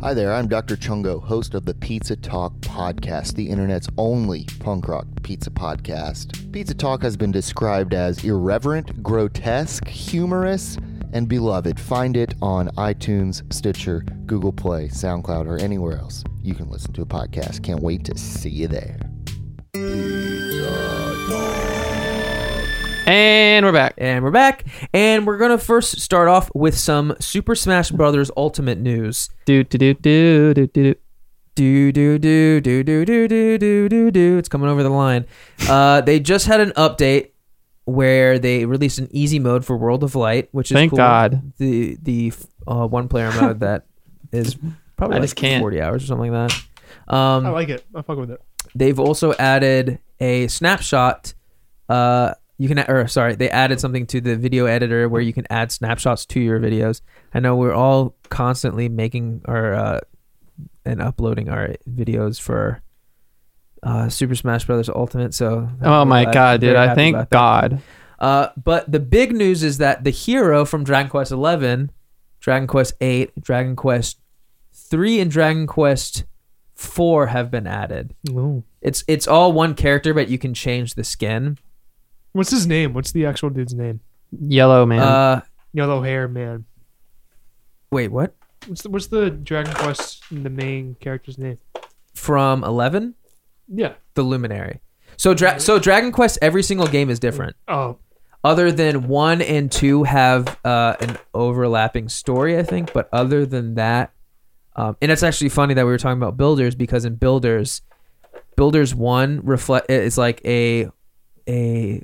Hi 0.02 0.14
there, 0.14 0.32
I'm 0.32 0.48
Dr. 0.48 0.76
Chungo, 0.76 1.22
host 1.22 1.54
of 1.54 1.64
the 1.64 1.74
Pizza 1.74 2.16
Talk 2.16 2.52
podcast, 2.56 3.34
the 3.34 3.48
internet's 3.48 3.88
only 3.96 4.46
punk 4.58 4.88
rock 4.88 5.06
pizza 5.22 5.50
podcast. 5.50 6.52
Pizza 6.52 6.74
Talk 6.74 7.02
has 7.02 7.16
been 7.16 7.30
described 7.30 7.94
as 7.94 8.24
irreverent, 8.24 9.02
grotesque, 9.02 9.86
humorous, 9.86 10.76
and 11.12 11.28
beloved. 11.28 11.78
Find 11.78 12.16
it 12.16 12.34
on 12.42 12.68
iTunes, 12.70 13.50
Stitcher, 13.52 14.00
Google 14.26 14.52
Play, 14.52 14.88
SoundCloud, 14.88 15.46
or 15.46 15.58
anywhere 15.58 15.98
else 15.98 16.24
you 16.42 16.54
can 16.54 16.68
listen 16.68 16.92
to 16.94 17.02
a 17.02 17.06
podcast. 17.06 17.62
Can't 17.62 17.80
wait 17.80 18.04
to 18.04 18.18
see 18.18 18.50
you 18.50 18.68
there. 18.68 18.98
And 23.04 23.66
we're 23.66 23.72
back. 23.72 23.94
and 23.98 24.24
we're 24.24 24.30
back 24.30 24.64
and 24.94 25.26
we're 25.26 25.36
gonna 25.38 25.58
first 25.58 26.00
start 26.00 26.28
off 26.28 26.50
with 26.54 26.76
some 26.78 27.14
super 27.20 27.54
smash 27.54 27.90
brothers 27.90 28.30
ultimate 28.36 28.78
news 28.78 29.28
Do 29.44 29.64
do 29.64 29.78
do 29.78 29.94
do 29.94 30.54
do 30.54 30.66
do. 30.66 30.94
Do 31.54 31.92
do 31.92 32.18
do 32.18 32.60
do 32.62 32.82
do 32.82 33.04
do 33.04 33.28
do 33.28 33.58
do 33.58 33.88
do 33.88 34.10
do. 34.10 34.38
It's 34.38 34.48
coming 34.48 34.70
over 34.70 34.82
the 34.82 34.88
line. 34.88 35.26
Uh, 35.68 36.00
they 36.00 36.18
just 36.18 36.46
had 36.46 36.60
an 36.60 36.70
update 36.70 37.32
where 37.84 38.38
they 38.38 38.64
released 38.64 38.98
an 38.98 39.08
easy 39.10 39.38
mode 39.38 39.62
for 39.64 39.76
World 39.76 40.02
of 40.02 40.14
Light, 40.14 40.48
which 40.52 40.70
is 40.70 40.74
Thank 40.76 40.92
cool. 40.92 40.96
God. 40.96 41.52
The 41.58 41.98
the 42.00 42.32
uh, 42.66 42.86
one 42.86 43.08
player 43.08 43.30
mode 43.38 43.60
that 43.60 43.84
is 44.32 44.56
probably 44.96 45.16
I 45.16 45.18
like 45.18 45.24
just 45.24 45.36
can't. 45.36 45.60
forty 45.60 45.78
hours 45.82 46.04
or 46.04 46.06
something 46.06 46.32
like 46.32 46.48
that. 46.48 47.14
Um, 47.14 47.44
I 47.44 47.50
like 47.50 47.68
it. 47.68 47.84
I 47.94 48.00
fuck 48.00 48.16
with 48.16 48.30
it. 48.30 48.40
they've 48.74 48.98
also 48.98 49.34
added 49.34 49.98
a 50.20 50.46
snapshot. 50.46 51.34
Uh, 51.86 52.32
you 52.58 52.68
can, 52.68 52.78
or 52.80 53.06
sorry, 53.08 53.34
they 53.34 53.50
added 53.50 53.80
something 53.80 54.06
to 54.06 54.20
the 54.20 54.36
video 54.36 54.66
editor 54.66 55.08
where 55.08 55.20
you 55.22 55.32
can 55.32 55.46
add 55.50 55.72
snapshots 55.72 56.26
to 56.26 56.40
your 56.40 56.60
videos. 56.60 57.00
I 57.34 57.40
know 57.40 57.56
we're 57.56 57.72
all 57.74 58.14
constantly 58.28 58.88
making 58.88 59.42
our 59.46 59.74
uh, 59.74 60.00
and 60.84 61.00
uploading 61.00 61.48
our 61.48 61.74
videos 61.90 62.40
for 62.40 62.82
uh, 63.82 64.08
Super 64.08 64.34
Smash 64.34 64.64
Brothers 64.64 64.88
Ultimate. 64.88 65.34
So, 65.34 65.68
Oh 65.82 66.04
my 66.04 66.26
I'm 66.26 66.32
god, 66.32 66.60
dude! 66.60 66.76
I 66.76 66.94
thank. 66.94 67.30
God. 67.30 67.82
Uh, 68.18 68.48
but 68.62 68.90
the 68.90 69.00
big 69.00 69.32
news 69.34 69.64
is 69.64 69.78
that 69.78 70.04
the 70.04 70.10
hero 70.10 70.64
from 70.64 70.84
Dragon 70.84 71.10
Quest 71.10 71.32
Eleven, 71.32 71.90
Dragon 72.38 72.68
Quest 72.68 72.94
Eight, 73.00 73.32
Dragon 73.40 73.74
Quest 73.74 74.20
Three, 74.72 75.18
and 75.18 75.30
Dragon 75.30 75.66
Quest 75.66 76.24
Four 76.74 77.28
have 77.28 77.50
been 77.50 77.66
added. 77.66 78.14
Ooh. 78.30 78.62
It's 78.80 79.02
it's 79.08 79.26
all 79.26 79.52
one 79.52 79.74
character, 79.74 80.14
but 80.14 80.28
you 80.28 80.38
can 80.38 80.54
change 80.54 80.94
the 80.94 81.04
skin. 81.04 81.58
What's 82.32 82.50
his 82.50 82.66
name? 82.66 82.94
What's 82.94 83.12
the 83.12 83.26
actual 83.26 83.50
dude's 83.50 83.74
name? 83.74 84.00
Yellow 84.30 84.86
man. 84.86 85.00
Uh, 85.00 85.40
Yellow 85.72 86.02
hair 86.02 86.28
man. 86.28 86.64
wait, 87.90 88.08
what? 88.10 88.34
What's 88.66 88.82
the, 88.82 88.90
what's 88.90 89.06
the 89.08 89.30
Dragon 89.30 89.74
Quest 89.74 90.22
the 90.30 90.48
main 90.50 90.96
character's 91.00 91.36
name? 91.38 91.58
From 92.14 92.62
Eleven, 92.64 93.14
Yeah. 93.68 93.94
the 94.14 94.22
Luminary. 94.22 94.80
So 95.16 95.34
dra- 95.34 95.60
so 95.60 95.78
Dragon 95.78 96.12
Quest, 96.12 96.38
every 96.40 96.62
single 96.62 96.86
game 96.86 97.10
is 97.10 97.18
different. 97.18 97.56
Oh, 97.68 97.98
Other 98.44 98.70
than 98.72 99.08
one 99.08 99.42
and 99.42 99.70
two 99.70 100.04
have 100.04 100.58
uh, 100.64 100.96
an 101.00 101.16
overlapping 101.34 102.08
story, 102.08 102.56
I 102.58 102.62
think. 102.62 102.92
But 102.92 103.08
other 103.12 103.44
than 103.46 103.74
that, 103.74 104.12
um, 104.76 104.96
and 105.02 105.10
it's 105.12 105.22
actually 105.22 105.50
funny 105.50 105.74
that 105.74 105.84
we 105.84 105.90
were 105.92 105.98
talking 105.98 106.18
about 106.18 106.36
builders 106.36 106.74
because 106.74 107.04
in 107.04 107.16
builders, 107.16 107.82
builders 108.56 108.94
one 108.94 109.40
reflect 109.44 109.90
it's 109.90 110.16
like 110.18 110.40
a 110.46 110.88
a 111.48 112.02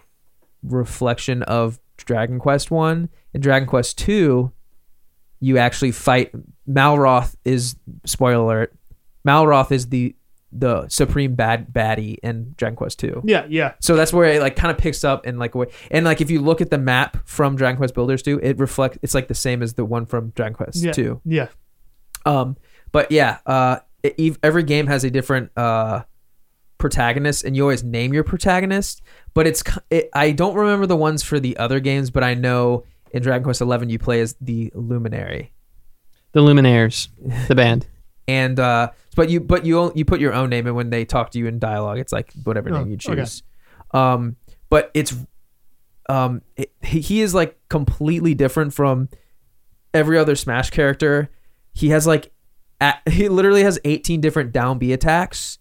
reflection 0.62 1.42
of 1.44 1.78
Dragon 1.96 2.38
Quest 2.38 2.70
one. 2.70 3.08
In 3.34 3.40
Dragon 3.40 3.68
Quest 3.68 3.98
two, 3.98 4.52
you 5.40 5.58
actually 5.58 5.92
fight 5.92 6.32
Malroth. 6.68 7.34
Is 7.44 7.76
spoiler 8.04 8.42
alert? 8.44 8.74
Malroth 9.26 9.72
is 9.72 9.88
the 9.88 10.14
the 10.50 10.88
supreme 10.88 11.34
bad 11.34 11.70
baddie 11.74 12.16
in 12.22 12.54
Dragon 12.56 12.74
Quest 12.74 12.98
two. 12.98 13.20
yeah, 13.26 13.44
yeah. 13.50 13.74
So 13.80 13.96
that's 13.96 14.14
where 14.14 14.30
it 14.30 14.40
like 14.40 14.56
kind 14.56 14.70
of 14.70 14.78
picks 14.78 15.04
up 15.04 15.26
and 15.26 15.38
like 15.38 15.52
wh- 15.54 15.70
and 15.90 16.06
like 16.06 16.22
if 16.22 16.30
you 16.30 16.40
look 16.40 16.62
at 16.62 16.70
the 16.70 16.78
map 16.78 17.18
from 17.26 17.54
Dragon 17.54 17.76
Quest 17.76 17.92
Builders 17.94 18.22
2, 18.22 18.40
it 18.42 18.58
reflects 18.58 18.98
it's 19.02 19.14
like 19.14 19.28
the 19.28 19.34
same 19.34 19.62
as 19.62 19.74
the 19.74 19.84
one 19.84 20.06
from 20.06 20.30
Dragon 20.30 20.54
Quest 20.54 20.82
Yeah. 20.82 20.92
2. 20.92 21.20
Yeah. 21.26 21.48
Um 22.24 22.56
but 22.92 23.12
yeah, 23.12 23.38
uh 23.44 23.80
it, 24.02 24.38
every 24.42 24.62
game 24.62 24.86
has 24.86 25.04
a 25.04 25.10
different 25.10 25.50
uh 25.56 26.04
protagonist 26.78 27.44
and 27.44 27.54
you 27.56 27.62
always 27.62 27.82
name 27.84 28.14
your 28.14 28.24
protagonist, 28.24 29.02
but 29.34 29.46
it's 29.46 29.62
it, 29.90 30.08
i 30.14 30.30
don't 30.30 30.54
remember 30.54 30.86
the 30.86 30.96
ones 30.96 31.22
for 31.22 31.38
the 31.40 31.56
other 31.58 31.80
games, 31.80 32.10
but 32.10 32.22
I 32.24 32.34
know 32.34 32.84
in 33.12 33.22
Dragon 33.22 33.42
Quest 33.44 33.60
11 33.60 33.88
you 33.90 33.98
play 33.98 34.20
as 34.20 34.36
the 34.40 34.70
Luminary. 34.74 35.52
the 36.32 36.40
Lumineers, 36.40 37.08
the 37.48 37.54
band. 37.54 37.86
And 38.28 38.60
uh 38.60 38.90
but 39.16 39.30
you 39.30 39.40
but 39.40 39.64
you 39.64 39.78
o- 39.78 39.92
you 39.94 40.04
put 40.04 40.20
your 40.20 40.34
own 40.34 40.50
name 40.50 40.66
and 40.66 40.76
when 40.76 40.90
they 40.90 41.06
talk 41.06 41.30
to 41.30 41.38
you 41.38 41.46
in 41.46 41.58
dialogue 41.58 41.98
it's 41.98 42.12
like 42.12 42.30
whatever 42.44 42.68
Oh, 42.70 42.78
name 42.80 42.88
you 42.88 42.98
okay. 43.02 43.22
choose. 43.22 43.42
Um 43.94 44.36
but 44.68 44.90
it's 44.92 45.16
um 46.10 46.42
it, 46.56 46.70
he 46.82 47.00
he 47.00 47.20
is 47.22 47.34
like 47.34 47.58
completely 47.70 48.34
different 48.34 48.74
from 48.74 49.08
every 49.94 50.18
other 50.18 50.36
Smash 50.36 50.68
character. 50.68 51.30
He 51.72 51.88
has 51.88 52.06
like 52.06 52.30
a 52.82 52.94
he 53.10 53.30
literally 53.30 53.62
has 53.62 53.78
18 53.84 54.20
different 54.20 54.52
down 54.52 54.76
B 54.78 54.92
attacks 54.92 55.58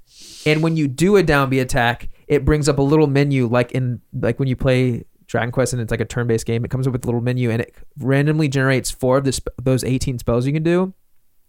and 0.48 0.64
when 0.64 0.76
you 0.76 0.88
do 0.88 1.16
a 1.18 1.24
down 1.24 1.50
B 1.50 1.60
attack 1.60 2.10
it 2.28 2.44
brings 2.44 2.68
up 2.68 2.78
a 2.78 2.82
little 2.82 3.08
menu 3.08 3.48
like 3.48 3.72
in 3.72 4.02
like 4.14 4.38
when 4.40 4.48
you 4.48 4.56
play 4.56 5.04
Dragon 5.28 5.52
Quest 5.52 5.74
and 5.74 5.82
it's 5.82 5.92
like 5.92 6.02
a 6.02 6.06
turn-based 6.06 6.46
game. 6.46 6.64
It 6.64 6.72
comes 6.72 6.88
up 6.88 6.94
with 6.94 7.04
a 7.04 7.08
little 7.08 7.22
menu 7.22 7.52
and 7.52 7.62
it 7.62 7.76
randomly 8.00 8.48
generates 8.48 8.90
four 8.90 9.18
of 9.18 9.26
the 9.26 9.34
sp- 9.36 9.54
those 9.62 9.84
18 9.84 10.20
spells 10.20 10.48
you 10.48 10.54
can 10.54 10.64
do, 10.64 10.94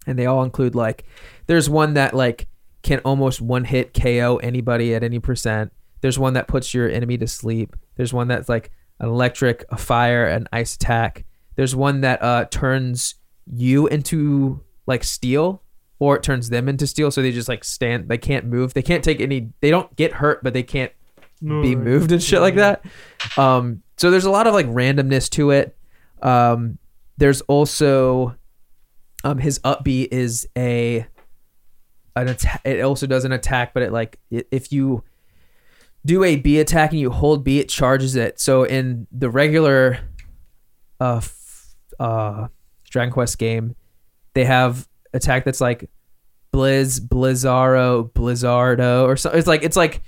and 0.05 0.19
they 0.19 0.25
all 0.25 0.43
include 0.43 0.75
like 0.75 1.05
there's 1.47 1.69
one 1.69 1.93
that 1.93 2.13
like 2.13 2.47
can 2.81 2.99
almost 2.99 3.41
one 3.41 3.65
hit 3.65 3.93
KO 3.93 4.37
anybody 4.43 4.93
at 4.93 5.03
any 5.03 5.19
percent. 5.19 5.71
There's 6.01 6.19
one 6.19 6.33
that 6.33 6.47
puts 6.47 6.73
your 6.73 6.89
enemy 6.89 7.17
to 7.17 7.27
sleep. 7.27 7.75
There's 7.95 8.13
one 8.13 8.27
that's 8.27 8.49
like 8.49 8.71
an 8.99 9.09
electric, 9.09 9.65
a 9.69 9.77
fire, 9.77 10.25
an 10.25 10.47
ice 10.51 10.75
attack. 10.75 11.25
There's 11.55 11.75
one 11.75 12.01
that 12.01 12.21
uh 12.21 12.45
turns 12.45 13.15
you 13.51 13.87
into 13.87 14.61
like 14.87 15.03
steel 15.03 15.63
or 15.99 16.15
it 16.15 16.23
turns 16.23 16.49
them 16.49 16.67
into 16.69 16.87
steel 16.87 17.11
so 17.11 17.21
they 17.21 17.31
just 17.31 17.49
like 17.49 17.63
stand 17.63 18.07
they 18.09 18.17
can't 18.17 18.45
move. 18.45 18.73
They 18.73 18.81
can't 18.81 19.03
take 19.03 19.19
any 19.21 19.49
they 19.61 19.69
don't 19.69 19.93
get 19.95 20.13
hurt 20.13 20.43
but 20.43 20.53
they 20.53 20.63
can't 20.63 20.91
be 21.41 21.75
moved 21.75 22.11
and 22.11 22.21
shit 22.21 22.41
like 22.41 22.55
that. 22.55 22.83
Um, 23.37 23.81
so 23.97 24.11
there's 24.11 24.25
a 24.25 24.31
lot 24.31 24.47
of 24.47 24.53
like 24.53 24.65
randomness 24.67 25.29
to 25.31 25.51
it. 25.51 25.77
Um, 26.21 26.77
there's 27.17 27.41
also 27.41 28.35
um, 29.23 29.37
his 29.37 29.59
up 29.63 29.83
B 29.83 30.07
is 30.09 30.47
a 30.57 31.05
an 32.15 32.27
attack. 32.27 32.61
It 32.65 32.81
also 32.81 33.07
does 33.07 33.25
an 33.25 33.31
attack, 33.31 33.73
but 33.73 33.83
it 33.83 33.91
like 33.91 34.19
if 34.29 34.71
you 34.71 35.03
do 36.05 36.23
a 36.23 36.37
B 36.37 36.59
attack 36.59 36.91
and 36.91 36.99
you 36.99 37.09
hold 37.09 37.43
B, 37.43 37.59
it 37.59 37.69
charges 37.69 38.15
it. 38.15 38.39
So 38.39 38.63
in 38.63 39.07
the 39.11 39.29
regular 39.29 39.99
uh, 40.99 41.17
f- 41.17 41.75
uh, 41.99 42.47
Dragon 42.89 43.11
Quest 43.13 43.37
game, 43.37 43.75
they 44.33 44.45
have 44.45 44.87
attack 45.13 45.45
that's 45.45 45.61
like 45.61 45.89
Blizz, 46.53 46.99
Blizzaro, 46.99 48.11
Blizzardo, 48.13 49.05
or 49.05 49.15
so. 49.15 49.29
It's 49.31 49.47
like 49.47 49.63
it's 49.63 49.75
like 49.75 50.01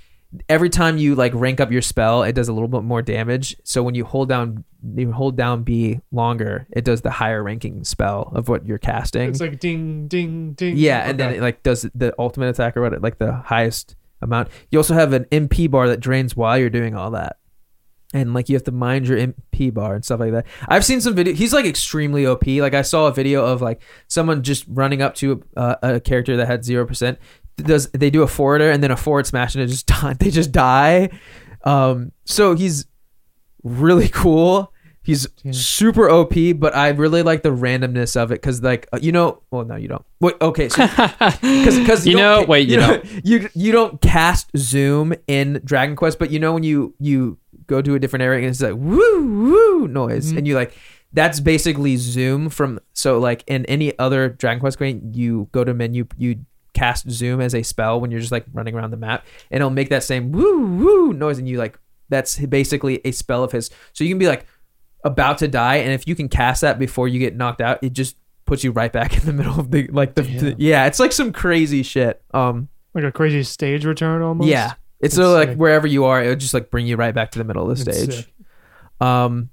every 0.48 0.70
time 0.70 0.98
you 0.98 1.14
like 1.14 1.32
rank 1.34 1.60
up 1.60 1.70
your 1.70 1.82
spell, 1.82 2.22
it 2.22 2.32
does 2.32 2.48
a 2.48 2.52
little 2.52 2.68
bit 2.68 2.82
more 2.82 3.02
damage. 3.02 3.56
So 3.64 3.82
when 3.82 3.94
you 3.94 4.04
hold 4.04 4.28
down 4.28 4.64
you 4.94 5.12
hold 5.12 5.36
down 5.36 5.62
B 5.62 6.00
longer, 6.10 6.66
it 6.72 6.84
does 6.84 7.02
the 7.02 7.10
higher 7.10 7.42
ranking 7.42 7.84
spell 7.84 8.32
of 8.34 8.48
what 8.48 8.66
you're 8.66 8.78
casting. 8.78 9.30
It's 9.30 9.40
like 9.40 9.60
ding, 9.60 10.08
ding, 10.08 10.52
ding. 10.54 10.76
yeah, 10.76 11.08
and 11.08 11.18
then 11.18 11.34
it 11.34 11.40
like 11.40 11.62
does 11.62 11.88
the 11.94 12.14
ultimate 12.18 12.48
attack 12.48 12.76
or 12.76 12.82
what, 12.82 13.00
like 13.02 13.18
the 13.18 13.32
highest 13.32 13.94
amount. 14.20 14.48
You 14.70 14.78
also 14.78 14.94
have 14.94 15.12
an 15.12 15.24
MP 15.26 15.70
bar 15.70 15.88
that 15.88 16.00
drains 16.00 16.36
while 16.36 16.58
you're 16.58 16.70
doing 16.70 16.96
all 16.96 17.12
that. 17.12 17.36
And 18.12 18.34
like 18.34 18.48
you 18.48 18.56
have 18.56 18.64
to 18.64 18.72
mind 18.72 19.08
your 19.08 19.18
MP 19.18 19.72
bar 19.72 19.94
and 19.94 20.04
stuff 20.04 20.20
like 20.20 20.32
that. 20.32 20.46
I've 20.68 20.84
seen 20.84 21.00
some 21.00 21.14
video. 21.14 21.34
He's 21.34 21.52
like 21.52 21.64
extremely 21.64 22.26
OP. 22.26 22.46
Like 22.46 22.74
I 22.74 22.82
saw 22.82 23.06
a 23.06 23.12
video 23.12 23.44
of 23.44 23.62
like 23.62 23.80
someone 24.08 24.42
just 24.42 24.64
running 24.68 25.00
up 25.00 25.14
to 25.16 25.42
uh, 25.56 25.76
a 25.82 26.00
character 26.00 26.36
that 26.36 26.46
had 26.46 26.64
zero 26.64 26.86
percent. 26.86 27.18
Does 27.56 27.90
they 27.90 28.10
do 28.10 28.22
a 28.22 28.26
forward 28.26 28.60
air 28.60 28.70
and 28.70 28.82
then 28.82 28.90
a 28.90 28.96
forward 28.96 29.26
smash 29.26 29.54
and 29.54 29.64
it 29.64 29.68
just 29.68 29.90
they 30.18 30.30
just 30.30 30.52
die. 30.52 31.10
Um, 31.64 32.12
so 32.24 32.54
he's 32.54 32.86
really 33.62 34.08
cool. 34.08 34.71
He's 35.04 35.26
Yeah. 35.42 35.50
super 35.52 36.08
OP, 36.08 36.52
but 36.52 36.76
I 36.76 36.90
really 36.90 37.22
like 37.22 37.42
the 37.42 37.50
randomness 37.50 38.14
of 38.16 38.30
it 38.30 38.36
because, 38.40 38.62
like, 38.62 38.86
uh, 38.92 38.98
you 39.02 39.10
know, 39.10 39.42
well, 39.50 39.64
no, 39.64 39.74
you 39.74 39.88
don't. 39.88 40.04
Wait, 40.20 40.34
okay, 40.40 40.68
so 40.68 40.86
because 41.40 41.78
because 41.78 42.06
You 42.06 42.16
know- 42.16 42.44
wait, 42.44 42.68
you 42.68 42.76
know, 42.76 43.02
you 43.24 43.48
you 43.54 43.72
don't 43.72 44.00
cast 44.00 44.50
zoom 44.56 45.12
in 45.26 45.60
Dragon 45.64 45.96
Quest, 45.96 46.18
but 46.20 46.30
you 46.30 46.38
know 46.38 46.52
when 46.52 46.62
you 46.62 46.94
you 47.00 47.38
go 47.66 47.82
to 47.82 47.94
a 47.94 47.98
different 47.98 48.22
area 48.22 48.40
and 48.40 48.48
it's 48.48 48.60
like 48.62 48.74
woo 48.74 49.22
woo 49.22 49.88
noise, 49.88 50.32
Mhm. 50.32 50.38
and 50.38 50.46
you 50.46 50.54
like 50.54 50.72
that's 51.12 51.40
basically 51.40 51.96
zoom 51.96 52.48
from 52.48 52.78
so 52.92 53.18
like 53.18 53.42
in 53.46 53.66
any 53.66 53.98
other 53.98 54.28
Dragon 54.28 54.60
Quest 54.60 54.78
game, 54.78 55.10
you 55.12 55.48
go 55.52 55.64
to 55.64 55.74
menu, 55.74 56.06
you 56.16 56.36
cast 56.74 57.10
zoom 57.10 57.40
as 57.40 57.54
a 57.54 57.62
spell 57.62 58.00
when 58.00 58.10
you're 58.10 58.20
just 58.20 58.32
like 58.32 58.46
running 58.52 58.74
around 58.74 58.92
the 58.92 58.96
map, 58.96 59.26
and 59.50 59.60
it'll 59.60 59.70
make 59.70 59.90
that 59.90 60.04
same 60.04 60.30
woo 60.32 60.64
woo 60.76 61.12
noise, 61.12 61.38
and 61.38 61.48
you 61.48 61.58
like 61.58 61.76
that's 62.08 62.38
basically 62.38 63.00
a 63.04 63.10
spell 63.10 63.42
of 63.42 63.50
his. 63.52 63.68
So 63.92 64.04
you 64.04 64.10
can 64.10 64.18
be 64.18 64.26
like 64.28 64.46
about 65.04 65.38
to 65.38 65.48
die, 65.48 65.76
and 65.76 65.92
if 65.92 66.06
you 66.06 66.14
can 66.14 66.28
cast 66.28 66.60
that 66.62 66.78
before 66.78 67.08
you 67.08 67.18
get 67.18 67.36
knocked 67.36 67.60
out, 67.60 67.82
it 67.82 67.92
just 67.92 68.16
puts 68.44 68.62
you 68.64 68.72
right 68.72 68.92
back 68.92 69.16
in 69.18 69.24
the 69.26 69.32
middle 69.32 69.58
of 69.58 69.70
the 69.70 69.86
like 69.88 70.14
the, 70.14 70.22
the- 70.22 70.56
yeah, 70.58 70.86
it's 70.86 70.98
like 71.00 71.12
some 71.12 71.32
crazy 71.32 71.82
shit. 71.82 72.22
Um, 72.34 72.68
like 72.94 73.04
a 73.04 73.12
crazy 73.12 73.42
stage 73.42 73.84
return 73.84 74.22
almost. 74.22 74.48
yeah, 74.48 74.74
it's 75.00 75.14
That's 75.14 75.26
so 75.26 75.32
like 75.32 75.56
wherever 75.56 75.86
you 75.86 76.04
are, 76.04 76.22
it 76.22 76.28
would 76.28 76.40
just 76.40 76.54
like 76.54 76.70
bring 76.70 76.86
you 76.86 76.96
right 76.96 77.14
back 77.14 77.30
to 77.32 77.38
the 77.38 77.44
middle 77.44 77.70
of 77.70 77.76
the 77.78 77.92
stage. 77.92 78.14
sick. 78.16 78.34
Um, 79.00 79.50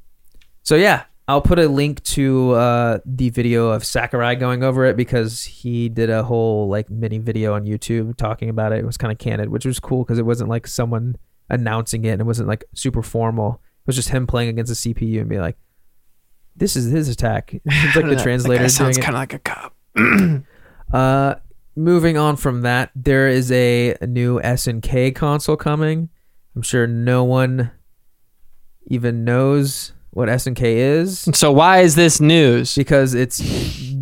so 0.64 0.76
yeah, 0.76 1.04
I'll 1.28 1.42
put 1.42 1.58
a 1.60 1.68
link 1.68 2.04
to 2.04 2.52
uh, 2.52 3.00
the 3.06 3.30
video 3.30 3.70
of 3.70 3.86
Sakurai 3.86 4.36
going 4.36 4.64
over 4.64 4.86
it 4.86 4.98
because 4.98 5.44
he 5.44 5.88
did 5.90 6.10
a 6.10 6.24
whole 6.24 6.68
like 6.68 6.90
mini 6.90 7.18
video 7.18 7.54
on 7.54 7.66
YouTube 7.66 8.18
talking 8.18 8.50
about 8.50 8.74
it. 8.74 8.80
It 8.80 8.86
was 8.86 8.98
kind 8.98 9.12
of 9.12 9.18
candid, 9.18 9.50
which 9.50 9.66
was 9.66 9.80
cool 9.80 10.04
because 10.04 10.20
it 10.20 10.26
wasn't 10.26 10.50
like 10.50 10.68
someone 10.68 11.16
announcing 11.50 12.04
it 12.06 12.10
and 12.10 12.22
it 12.22 12.26
wasn't 12.26 12.48
like 12.48 12.64
super 12.76 13.02
formal. 13.02 13.62
It 13.90 13.96
was 13.96 13.96
just 13.96 14.10
him 14.10 14.28
playing 14.28 14.50
against 14.50 14.84
the 14.84 14.94
CPU 14.94 15.20
and 15.20 15.28
be 15.28 15.40
like, 15.40 15.58
"This 16.56 16.76
is 16.76 16.92
his 16.92 17.10
attack." 17.10 17.56
It's 17.66 17.96
like 17.96 18.06
the 18.06 18.18
translator 18.18 18.60
doing 18.60 18.70
sounds 18.70 19.00
kind 19.00 19.16
of 19.16 19.20
like 19.22 19.34
a 19.34 19.40
cop. 19.40 19.76
Uh, 20.92 21.36
moving 21.76 22.18
on 22.18 22.36
from 22.36 22.62
that, 22.62 22.90
there 22.96 23.28
is 23.28 23.52
a, 23.52 23.96
a 24.02 24.08
new 24.08 24.40
SNK 24.40 25.14
console 25.16 25.56
coming. 25.56 26.10
I'm 26.56 26.64
sure 26.64 26.88
no 26.88 27.24
one 27.24 27.70
even 28.88 29.24
knows 29.24 29.94
what 30.10 30.30
SNK 30.30 30.62
is 30.64 31.30
So 31.34 31.52
why 31.52 31.82
is 31.82 31.94
this 31.94 32.20
news? 32.20 32.74
because 32.74 33.14
it's 33.14 33.40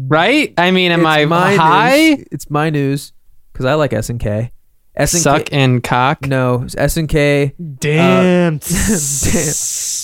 Right? 0.08 0.54
I 0.58 0.72
mean, 0.72 0.94
am 0.94 1.06
I 1.06 1.26
my 1.26 1.56
high? 1.56 2.14
News. 2.16 2.26
It's 2.32 2.50
my 2.50 2.70
news 2.70 3.12
because 3.52 3.66
I 3.66 3.74
like 3.74 3.92
SNK. 3.92 4.52
SNK. 4.98 5.18
Suck 5.22 5.54
and 5.54 5.84
cock. 5.84 6.26
No, 6.26 6.60
SNK. 6.68 7.54
Damn. 7.80 8.58
Damn. 8.60 9.54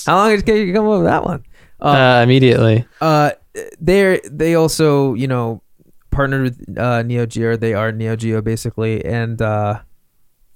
How 0.05 0.17
long 0.17 0.35
did 0.37 0.47
you 0.47 0.65
to 0.67 0.73
come 0.73 0.87
up 0.87 0.97
with 0.99 1.05
that 1.05 1.23
one? 1.23 1.43
Um, 1.79 1.95
Uh, 1.95 2.21
immediately. 2.23 2.85
uh 3.01 3.31
they 3.79 4.19
they 4.31 4.55
also 4.55 5.13
you 5.13 5.27
know 5.27 5.61
partnered 6.09 6.43
with 6.43 6.77
uh 6.79 7.03
neo 7.03 7.25
geo 7.25 7.55
they 7.55 7.73
are 7.75 7.91
neo 7.91 8.15
geo 8.15 8.41
basically 8.41 9.03
and 9.05 9.41
uh 9.41 9.79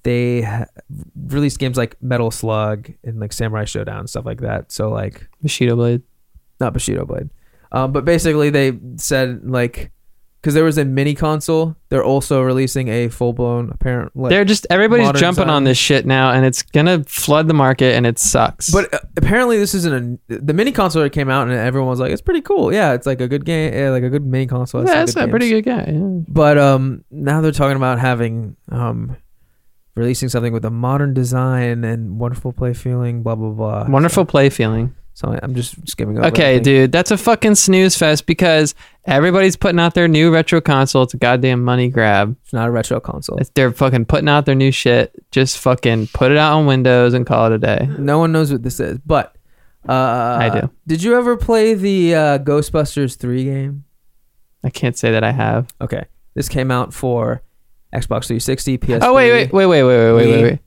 they 0.03 0.41
ha- 0.41 0.65
released 1.27 1.59
games 1.59 1.77
like 1.77 1.95
metal 2.01 2.31
slug 2.31 2.89
and 3.03 3.19
like 3.19 3.33
samurai 3.33 3.65
shodown 3.65 3.99
and 3.99 4.09
stuff 4.09 4.25
like 4.25 4.41
that 4.41 4.71
so 4.71 4.89
like 4.89 5.27
Bushido 5.43 5.75
blade. 5.75 6.01
not 6.59 6.73
bushido 6.73 7.05
blade 7.05 7.29
um 7.71 7.91
but 7.91 8.03
basically 8.05 8.49
they 8.49 8.79
said 8.95 9.41
like 9.43 9.91
because 10.47 10.55
there 10.55 10.63
was 10.63 10.77
a 10.77 10.85
mini 10.85 11.13
console 11.13 11.75
they're 11.89 12.05
also 12.05 12.41
releasing 12.41 12.87
a 12.87 13.09
full-blown 13.09 13.69
apparent 13.69 14.15
like 14.15 14.29
They're 14.29 14.45
just 14.45 14.65
everybody's 14.69 15.07
modern 15.07 15.19
jumping 15.19 15.43
design. 15.43 15.55
on 15.55 15.63
this 15.65 15.77
shit 15.77 16.05
now, 16.05 16.31
and 16.31 16.45
it's 16.45 16.61
gonna 16.61 17.03
flood 17.03 17.49
the 17.49 17.53
market, 17.53 17.95
and 17.95 18.05
it 18.05 18.17
sucks. 18.17 18.69
but 18.71 18.93
uh, 18.93 18.99
apparently 19.17 19.57
this 19.57 19.73
isn't 19.73 20.21
a 20.29 20.39
the 20.39 20.53
mini 20.53 20.71
console 20.71 21.03
that 21.03 21.09
came 21.09 21.29
out 21.29 21.49
and 21.49 21.57
everyone 21.57 21.89
was 21.89 21.99
like 21.99 22.13
it's 22.13 22.21
pretty 22.21 22.39
cool 22.39 22.73
yeah 22.73 22.93
it's 22.93 23.05
like 23.05 23.19
a 23.19 23.27
good 23.27 23.43
game 23.43 23.73
yeah, 23.73 23.89
like 23.89 24.03
a 24.03 24.09
good 24.09 24.25
mini 24.25 24.47
console 24.47 24.85
yeah, 24.85 25.03
good 25.03 25.17
a 25.17 25.27
pretty 25.27 25.49
good 25.49 25.65
guy. 25.65 25.91
Yeah. 25.91 26.21
But 26.29 26.57
um, 26.57 27.03
now 27.11 27.41
they're 27.41 27.51
talking 27.51 27.75
about 27.75 27.99
having 27.99 28.55
um, 28.71 29.17
releasing 29.95 30.29
something 30.29 30.53
with 30.53 30.63
a 30.63 30.71
modern 30.71 31.13
design 31.13 31.83
and 31.83 32.19
wonderful 32.19 32.53
play 32.53 32.73
feeling. 32.73 33.21
Blah 33.21 33.35
blah 33.35 33.49
blah. 33.49 33.89
Wonderful 33.89 34.23
play 34.23 34.49
feeling. 34.49 34.95
So, 35.17 35.35
I'm 35.41 35.55
just 35.55 35.89
skimming 35.89 36.19
over. 36.19 36.27
Okay, 36.27 36.59
dude, 36.59 36.91
that's 36.91 37.09
a 37.09 37.17
fucking 37.17 37.55
snooze 37.55 37.97
fest 37.97 38.27
because 38.27 38.75
everybody's 39.05 39.55
putting 39.55 39.79
out 39.79 39.95
their 39.95 40.07
new 40.07 40.31
retro 40.31 40.61
console. 40.61 41.01
It's 41.01 41.15
a 41.15 41.17
goddamn 41.17 41.63
money 41.63 41.89
grab. 41.89 42.37
It's 42.43 42.53
not 42.53 42.67
a 42.67 42.71
retro 42.71 42.99
console. 42.99 43.39
It's, 43.39 43.49
they're 43.55 43.71
fucking 43.71 44.05
putting 44.05 44.29
out 44.29 44.45
their 44.45 44.53
new 44.53 44.71
shit. 44.71 45.11
Just 45.31 45.57
fucking 45.57 46.09
put 46.13 46.31
it 46.31 46.37
out 46.37 46.53
on 46.53 46.67
Windows 46.67 47.15
and 47.15 47.25
call 47.25 47.47
it 47.47 47.53
a 47.53 47.57
day. 47.57 47.89
No 47.97 48.19
one 48.19 48.31
knows 48.31 48.51
what 48.51 48.61
this 48.61 48.79
is, 48.79 48.99
but 49.07 49.35
uh, 49.89 50.37
I 50.39 50.59
do. 50.61 50.69
Did 50.85 51.01
you 51.01 51.17
ever 51.17 51.35
play 51.35 51.73
the 51.73 52.13
uh, 52.13 52.37
Ghostbusters 52.37 53.17
three 53.17 53.43
game? 53.43 53.85
I 54.63 54.69
can't 54.69 54.95
say 54.95 55.11
that 55.13 55.23
I 55.23 55.31
have. 55.31 55.73
Okay, 55.81 56.05
this 56.35 56.47
came 56.47 56.69
out 56.69 56.93
for 56.93 57.41
Xbox 57.91 58.27
360, 58.27 58.77
PS. 58.77 58.89
Oh 59.01 59.15
wait, 59.15 59.31
wait, 59.31 59.51
wait, 59.51 59.65
wait, 59.65 59.81
wait, 59.81 59.97
wait, 59.97 60.13
wait, 60.13 60.27
wait, 60.27 60.43
wait. 60.43 60.59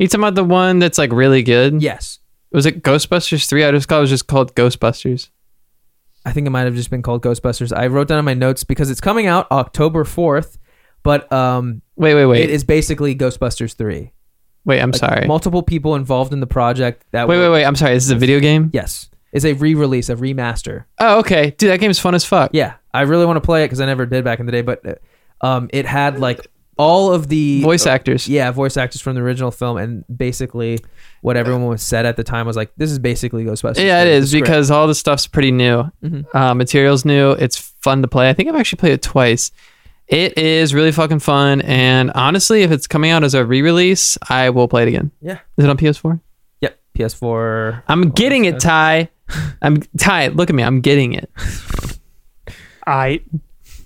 You 0.00 0.08
talking 0.08 0.20
about 0.20 0.34
the 0.34 0.42
one 0.42 0.80
that's 0.80 0.98
like 0.98 1.12
really 1.12 1.44
good? 1.44 1.80
Yes, 1.80 2.18
Was 2.54 2.66
it 2.66 2.82
Ghostbusters 2.82 3.46
three? 3.48 3.64
I 3.64 3.70
just 3.72 3.88
thought 3.88 3.98
it 3.98 4.02
was 4.02 4.10
just 4.10 4.26
called 4.26 4.54
Ghostbusters. 4.54 5.28
I 6.24 6.32
think 6.32 6.46
it 6.46 6.50
might 6.50 6.62
have 6.62 6.74
just 6.74 6.88
been 6.90 7.02
called 7.02 7.22
Ghostbusters. 7.22 7.76
I 7.76 7.86
wrote 7.88 8.08
down 8.08 8.18
in 8.18 8.24
my 8.24 8.32
notes 8.34 8.64
because 8.64 8.90
it's 8.90 9.00
coming 9.00 9.26
out 9.26 9.50
October 9.50 10.04
fourth, 10.04 10.56
but 11.02 11.30
um, 11.32 11.82
Wait, 11.96 12.14
wait, 12.14 12.24
wait, 12.26 12.44
it 12.44 12.50
is 12.50 12.64
basically 12.64 13.14
Ghostbusters 13.14 13.74
three. 13.74 14.12
wait. 14.64 14.80
I'm 14.80 14.90
Like, 14.90 14.98
sorry. 15.00 15.26
Multiple 15.26 15.62
people 15.62 15.94
involved 15.96 16.32
in 16.32 16.40
the 16.40 16.46
project. 16.46 17.04
That 17.10 17.28
Wait, 17.28 17.36
were- 17.36 17.42
wait, 17.50 17.52
wait. 17.60 17.64
I'm 17.66 17.76
sorry. 17.76 17.92
This 17.94 18.04
is 18.04 18.10
a 18.10 18.16
video 18.16 18.40
game. 18.40 18.70
Yes, 18.72 19.10
it's 19.32 19.44
a 19.44 19.52
re-release, 19.52 20.08
a 20.08 20.16
remaster. 20.16 20.84
Oh, 20.98 21.18
okay, 21.18 21.50
dude. 21.58 21.70
That 21.70 21.80
game's 21.80 21.98
fun 21.98 22.14
as 22.14 22.24
fuck. 22.24 22.50
Yeah, 22.54 22.74
I 22.94 23.02
really 23.02 23.26
want 23.26 23.36
to 23.36 23.40
play 23.42 23.64
it 23.64 23.66
because 23.66 23.80
I 23.80 23.86
never 23.86 24.06
did 24.06 24.24
back 24.24 24.40
in 24.40 24.46
the 24.46 24.52
day. 24.52 24.62
But 24.62 24.86
uh, 24.86 24.94
um, 25.46 25.68
it 25.72 25.84
had 25.86 26.18
like 26.20 26.46
all 26.76 27.12
of 27.12 27.28
the 27.28 27.62
Voice 27.62 27.86
actors. 27.86 28.28
yeah, 28.28 28.50
voice 28.50 28.76
actors 28.76 29.00
from 29.00 29.14
the 29.14 29.20
original 29.22 29.50
film, 29.50 29.76
and 29.76 30.04
basically 30.14 30.78
what 31.20 31.36
everyone 31.36 31.66
was 31.66 31.82
said 31.82 32.06
at 32.06 32.16
the 32.16 32.24
time 32.24 32.46
was 32.46 32.56
like, 32.56 32.72
"This 32.76 32.90
is 32.90 32.98
basically 32.98 33.44
Ghostbusters." 33.44 33.84
Yeah, 33.84 34.02
it 34.02 34.08
is 34.08 34.30
script. 34.30 34.44
because 34.46 34.70
all 34.70 34.86
the 34.86 34.94
stuff's 34.94 35.26
pretty 35.26 35.50
new. 35.52 35.90
Mhm. 36.04 36.24
Uh, 36.34 36.54
material's 36.54 37.04
new. 37.04 37.32
It's 37.32 37.56
fun 37.80 38.02
to 38.02 38.08
play. 38.08 38.28
I 38.28 38.32
think 38.32 38.48
I've 38.48 38.56
actually 38.56 38.78
played 38.78 38.92
it 38.92 39.02
twice. 39.02 39.50
It 40.06 40.36
is 40.36 40.74
really 40.74 40.92
fucking 40.92 41.20
fun, 41.20 41.62
and 41.62 42.10
honestly, 42.14 42.62
if 42.62 42.70
it's 42.70 42.86
coming 42.86 43.10
out 43.10 43.24
as 43.24 43.32
a 43.34 43.44
re-release, 43.44 44.18
I 44.28 44.50
will 44.50 44.68
play 44.68 44.82
it 44.82 44.88
again. 44.88 45.10
Yeah. 45.22 45.38
Is 45.56 45.64
it 45.64 45.70
on 45.70 45.76
PS4? 45.78 46.20
Yep. 46.60 46.78
PS4. 46.98 47.82
I'm 47.88 48.10
getting 48.10 48.44
it, 48.44 48.60
Ty. 48.60 49.08
I'm 49.62 49.80
Ty. 49.98 50.28
Look 50.28 50.50
at 50.50 50.56
me. 50.56 50.62
I'm 50.62 50.82
getting 50.82 51.14
it. 51.14 51.30
I 52.86 53.20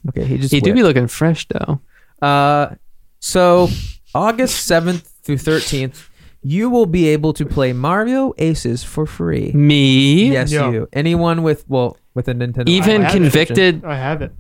Okay, 0.09 0.25
he 0.25 0.39
just 0.39 0.53
He 0.53 0.61
do 0.61 0.73
be 0.73 0.83
looking 0.83 1.07
fresh 1.07 1.47
though. 1.49 1.81
Uh, 2.23 2.75
so 3.21 3.69
August 4.15 4.67
seventh 4.67 5.09
through 5.23 5.39
thirteenth, 5.39 6.09
you 6.43 6.71
will 6.71 6.87
be 6.87 7.09
able 7.09 7.33
to 7.35 7.45
play 7.47 7.73
Mario 7.73 8.33
Aces 8.39 8.83
for 8.85 9.07
free. 9.07 9.53
Me, 9.53 10.33
Yes, 10.33 10.51
Yeah. 10.53 10.71
you. 10.71 10.89
Anyone 10.93 11.43
with 11.43 11.65
well 11.69 11.97
with 12.15 12.29
a 12.29 12.35
Nintendo. 12.35 12.69
even 12.69 13.03
I 13.03 13.05
have 13.05 13.15
it. 13.15 13.19
convicted. 13.21 13.85
I 13.85 13.97
have 13.97 14.23
it. 14.23 14.33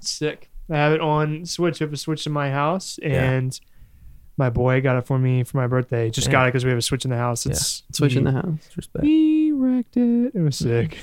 Sick. 0.00 0.48
I 0.70 0.76
have 0.76 0.92
it 0.92 1.00
on 1.00 1.44
Switch. 1.46 1.80
I 1.80 1.84
have 1.84 1.92
a 1.92 1.96
Switch 1.96 2.26
in 2.26 2.32
my 2.32 2.50
house, 2.50 2.98
and 3.02 3.58
my 4.40 4.50
boy 4.50 4.80
got 4.80 4.96
it 4.96 5.06
for 5.06 5.18
me 5.18 5.44
for 5.44 5.56
my 5.58 5.66
birthday. 5.68 6.10
Just 6.10 6.26
Yeah. 6.26 6.32
got 6.32 6.44
it 6.46 6.48
because 6.48 6.64
we 6.64 6.70
have 6.70 6.78
a 6.78 6.82
Switch 6.82 7.04
in 7.04 7.10
the 7.12 7.16
house. 7.16 7.46
It's 7.46 7.82
Switch 7.92 8.16
in 8.16 8.24
the 8.24 8.32
house. 8.32 8.58
Respect. 8.76 9.04
We 9.04 9.52
wrecked 9.52 9.96
it. 9.96 10.32
It 10.34 10.40
was 10.40 10.56
sick. 10.66 10.98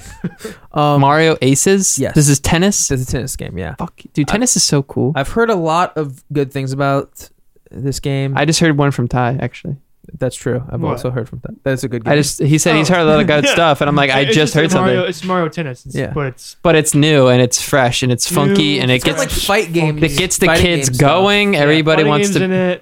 Um, 0.73 1.01
Mario 1.01 1.37
Aces. 1.41 1.97
yes. 1.97 2.13
This 2.15 2.27
is 2.27 2.39
tennis. 2.39 2.91
it's 2.91 3.03
a 3.03 3.05
tennis 3.05 3.35
game. 3.35 3.57
Yeah, 3.57 3.75
Fuck, 3.75 4.01
dude, 4.13 4.27
tennis 4.27 4.55
is 4.57 4.63
so 4.63 4.83
cool. 4.83 5.13
I've 5.15 5.29
heard 5.29 5.49
a 5.49 5.55
lot 5.55 5.95
of 5.97 6.23
good 6.33 6.51
things 6.51 6.73
about 6.73 7.29
this 7.71 7.99
game. 7.99 8.35
I 8.37 8.45
just 8.45 8.59
heard 8.59 8.77
one 8.77 8.91
from 8.91 9.07
Ty 9.07 9.37
actually. 9.39 9.77
That's 10.19 10.37
true. 10.37 10.63
I've 10.69 10.79
What? 10.79 10.91
also 10.91 11.11
heard 11.11 11.27
from 11.27 11.39
that. 11.43 11.61
That's 11.65 11.83
a 11.83 11.89
good 11.89 12.05
game. 12.05 12.13
I 12.13 12.15
just 12.15 12.39
he 12.41 12.57
said 12.57 12.77
he's 12.77 12.89
Oh. 12.89 12.93
heard 12.95 13.01
a 13.01 13.05
lot 13.05 13.19
of 13.19 13.27
good 13.27 13.43
Yeah. 13.43 13.51
stuff, 13.51 13.81
and 13.81 13.89
I'm 13.89 13.95
like, 13.97 14.09
I 14.09 14.21
It's 14.21 14.33
just 14.35 14.53
heard 14.53 14.71
Mario, 14.71 14.93
something. 14.95 15.09
It's 15.09 15.23
Mario 15.25 15.49
Tennis. 15.49 15.85
It's, 15.85 15.95
Yeah. 15.95 16.13
but 16.13 16.27
it's 16.27 16.55
But 16.63 16.75
it's 16.75 16.95
new 16.95 17.27
and 17.27 17.41
it's 17.41 17.61
fresh 17.61 18.03
and 18.03 18.11
it's 18.11 18.25
funky 18.31 18.75
New, 18.75 18.81
and 18.83 18.89
it 18.89 18.95
it's 18.95 19.03
gets 19.03 19.19
like 19.19 19.29
fight 19.29 19.73
games. 19.73 20.01
it 20.01 20.17
gets 20.17 20.37
the 20.37 20.45
fighting 20.45 20.65
kids 20.65 20.87
game 20.89 20.95
stuff. 20.95 21.09
going. 21.09 21.53
yeah, 21.55 21.59
Everybody 21.59 22.03
fighting 22.03 22.09
wants 22.09 22.27
games 22.29 22.37
to. 22.37 22.43
in 22.45 22.51
it. 22.53 22.81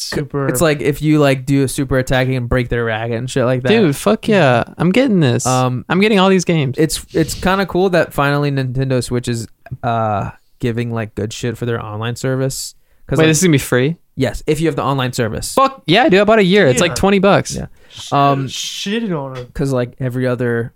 Super. 0.00 0.46
It's 0.48 0.60
like 0.60 0.80
if 0.80 1.02
you 1.02 1.18
like 1.18 1.44
do 1.44 1.64
a 1.64 1.68
super 1.68 1.98
attacking 1.98 2.36
and 2.36 2.48
break 2.48 2.68
their 2.68 2.84
racket 2.84 3.16
and 3.16 3.28
shit 3.28 3.44
like 3.44 3.62
that. 3.62 3.68
Dude, 3.68 3.96
fuck 3.96 4.28
yeah! 4.28 4.62
I'm 4.78 4.90
getting 4.92 5.18
this. 5.20 5.44
Um, 5.44 5.84
I'm 5.88 6.00
getting 6.00 6.18
all 6.20 6.28
these 6.28 6.44
games. 6.44 6.76
it's 6.78 7.04
it's 7.14 7.34
kind 7.34 7.60
of 7.60 7.66
cool 7.68 7.90
that 7.90 8.12
finally 8.14 8.50
Nintendo 8.50 9.02
Switch 9.02 9.26
is 9.28 9.48
uh 9.82 10.30
giving 10.60 10.92
like 10.92 11.14
good 11.14 11.32
shit 11.32 11.58
for 11.58 11.66
their 11.66 11.82
online 11.84 12.14
service. 12.16 12.74
Because 13.04 13.18
Wait, 13.18 13.26
this 13.26 13.38
is 13.38 13.42
gonna 13.44 13.52
be 13.52 13.58
free? 13.58 13.96
yes, 14.16 14.42
if 14.46 14.60
you 14.60 14.66
have 14.68 14.76
the 14.76 14.82
online 14.84 15.12
service. 15.12 15.54
Fuck 15.54 15.82
yeah! 15.86 16.04
I 16.04 16.08
do 16.10 16.22
about 16.22 16.38
a 16.38 16.44
year. 16.44 16.66
It's 16.68 16.80
like 16.80 16.94
twenty 16.94 17.18
bucks. 17.18 17.56
Yeah. 17.56 17.66
Um, 18.12 18.46
shitted 18.46 19.10
on 19.18 19.36
him. 19.36 19.46
because 19.46 19.72
like 19.72 19.94
every 19.98 20.26
other 20.26 20.74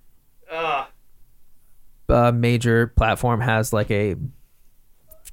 Ah. 0.50 0.88
uh, 2.08 2.32
major 2.32 2.88
platform 2.88 3.40
has 3.40 3.72
like 3.72 3.90
a 3.90 4.16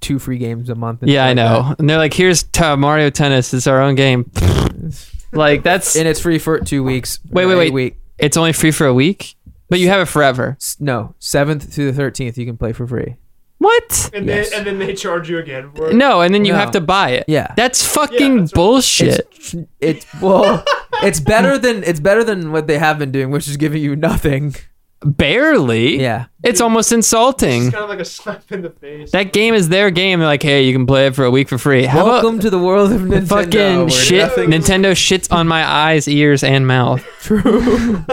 two 0.02 0.20
free 0.20 0.38
games 0.38 0.70
a 0.70 0.76
month. 0.76 1.02
and 1.02 1.12
Yeah, 1.12 1.26
I 1.26 1.30
shit 1.32 1.38
like 1.38 1.46
know. 1.68 1.76
And 1.80 1.90
they're 1.90 1.98
like, 1.98 2.14
"Here's 2.14 2.44
t- 2.44 2.76
Mario 2.76 3.10
Tennis. 3.10 3.54
It's 3.54 3.68
our 3.68 3.82
own 3.82 3.96
game." 3.96 4.30
like 5.32 5.64
that's 5.64 5.96
and 5.96 6.08
it's 6.08 6.20
free 6.20 6.40
for 6.40 6.60
two 6.60 6.84
weeks. 6.84 7.20
Wait, 7.30 7.46
wait, 7.46 7.54
uh, 7.54 7.58
wait. 7.58 7.74
Week. 7.74 7.98
it's 8.18 8.38
only 8.38 8.54
free 8.54 8.72
for 8.72 8.88
a 8.88 8.94
week, 8.94 9.36
but 9.70 9.80
you 9.80 9.90
have 9.90 10.02
it 10.02 10.06
forever. 10.06 10.58
No, 10.80 11.16
seventh 11.20 11.74
through 11.74 11.92
the 11.92 11.94
thirteenth, 11.98 12.38
you 12.38 12.46
can 12.46 12.58
play 12.58 12.74
for 12.74 12.88
free. 12.88 13.16
What? 13.60 14.10
And 14.14 14.26
Yes. 14.26 14.52
then 14.52 14.60
and 14.60 14.68
then 14.68 14.80
they 14.80 14.94
charge 14.96 15.30
you 15.30 15.38
again. 15.38 15.72
For 15.76 15.90
it. 15.90 15.96
No, 15.96 16.22
and 16.22 16.34
then 16.34 16.46
you 16.46 16.54
No. 16.54 16.60
have 16.60 16.72
to 16.72 16.82
buy 16.82 17.10
it. 17.12 17.26
Yeah, 17.28 17.54
That's 17.58 17.86
fucking 17.86 18.38
that's 18.38 18.52
bullshit. 18.54 19.28
It's, 19.36 19.56
it's 19.82 20.22
well, 20.22 20.64
it's 21.04 21.20
better 21.20 21.58
than 21.58 21.84
it's 21.84 22.00
better 22.00 22.24
than 22.24 22.52
what 22.54 22.68
they 22.68 22.78
have 22.78 22.98
been 22.98 23.12
doing, 23.12 23.32
which 23.32 23.48
is 23.50 23.58
giving 23.58 23.84
you 23.84 23.96
nothing. 23.98 24.56
Barely. 25.02 26.00
Yeah, 26.02 26.26
It's 26.44 26.60
almost 26.60 26.92
insulting. 26.92 27.68
It's 27.68 27.72
kind 27.74 27.84
of 27.84 27.90
like 27.90 28.00
a 28.02 28.06
slap 28.06 28.52
in 28.52 28.62
the 28.62 28.70
face. 28.70 29.12
That 29.12 29.32
game 29.32 29.54
is 29.54 29.70
their 29.70 29.92
game. 29.92 30.20
They're 30.20 30.28
like, 30.28 30.44
hey, 30.44 30.64
you 30.64 30.74
can 30.74 30.86
play 30.86 31.08
it 31.08 31.16
for 31.16 31.24
a 31.24 31.32
week 31.32 31.48
for 31.48 31.58
free. 31.58 31.86
How 31.86 32.04
welcome 32.06 32.32
about 32.36 32.42
to 32.42 32.50
the 32.50 32.60
world 32.60 32.92
of 32.92 33.02
Nintendo. 33.02 33.28
fucking 33.30 33.78
where 33.80 33.90
shit? 33.90 34.20
nothing- 34.28 34.50
Nintendo 34.50 34.92
shits 34.92 35.32
on 35.32 35.48
my 35.48 35.64
eyes, 35.66 36.08
ears, 36.08 36.44
and 36.44 36.68
mouth. 36.68 37.02
True. 37.22 37.42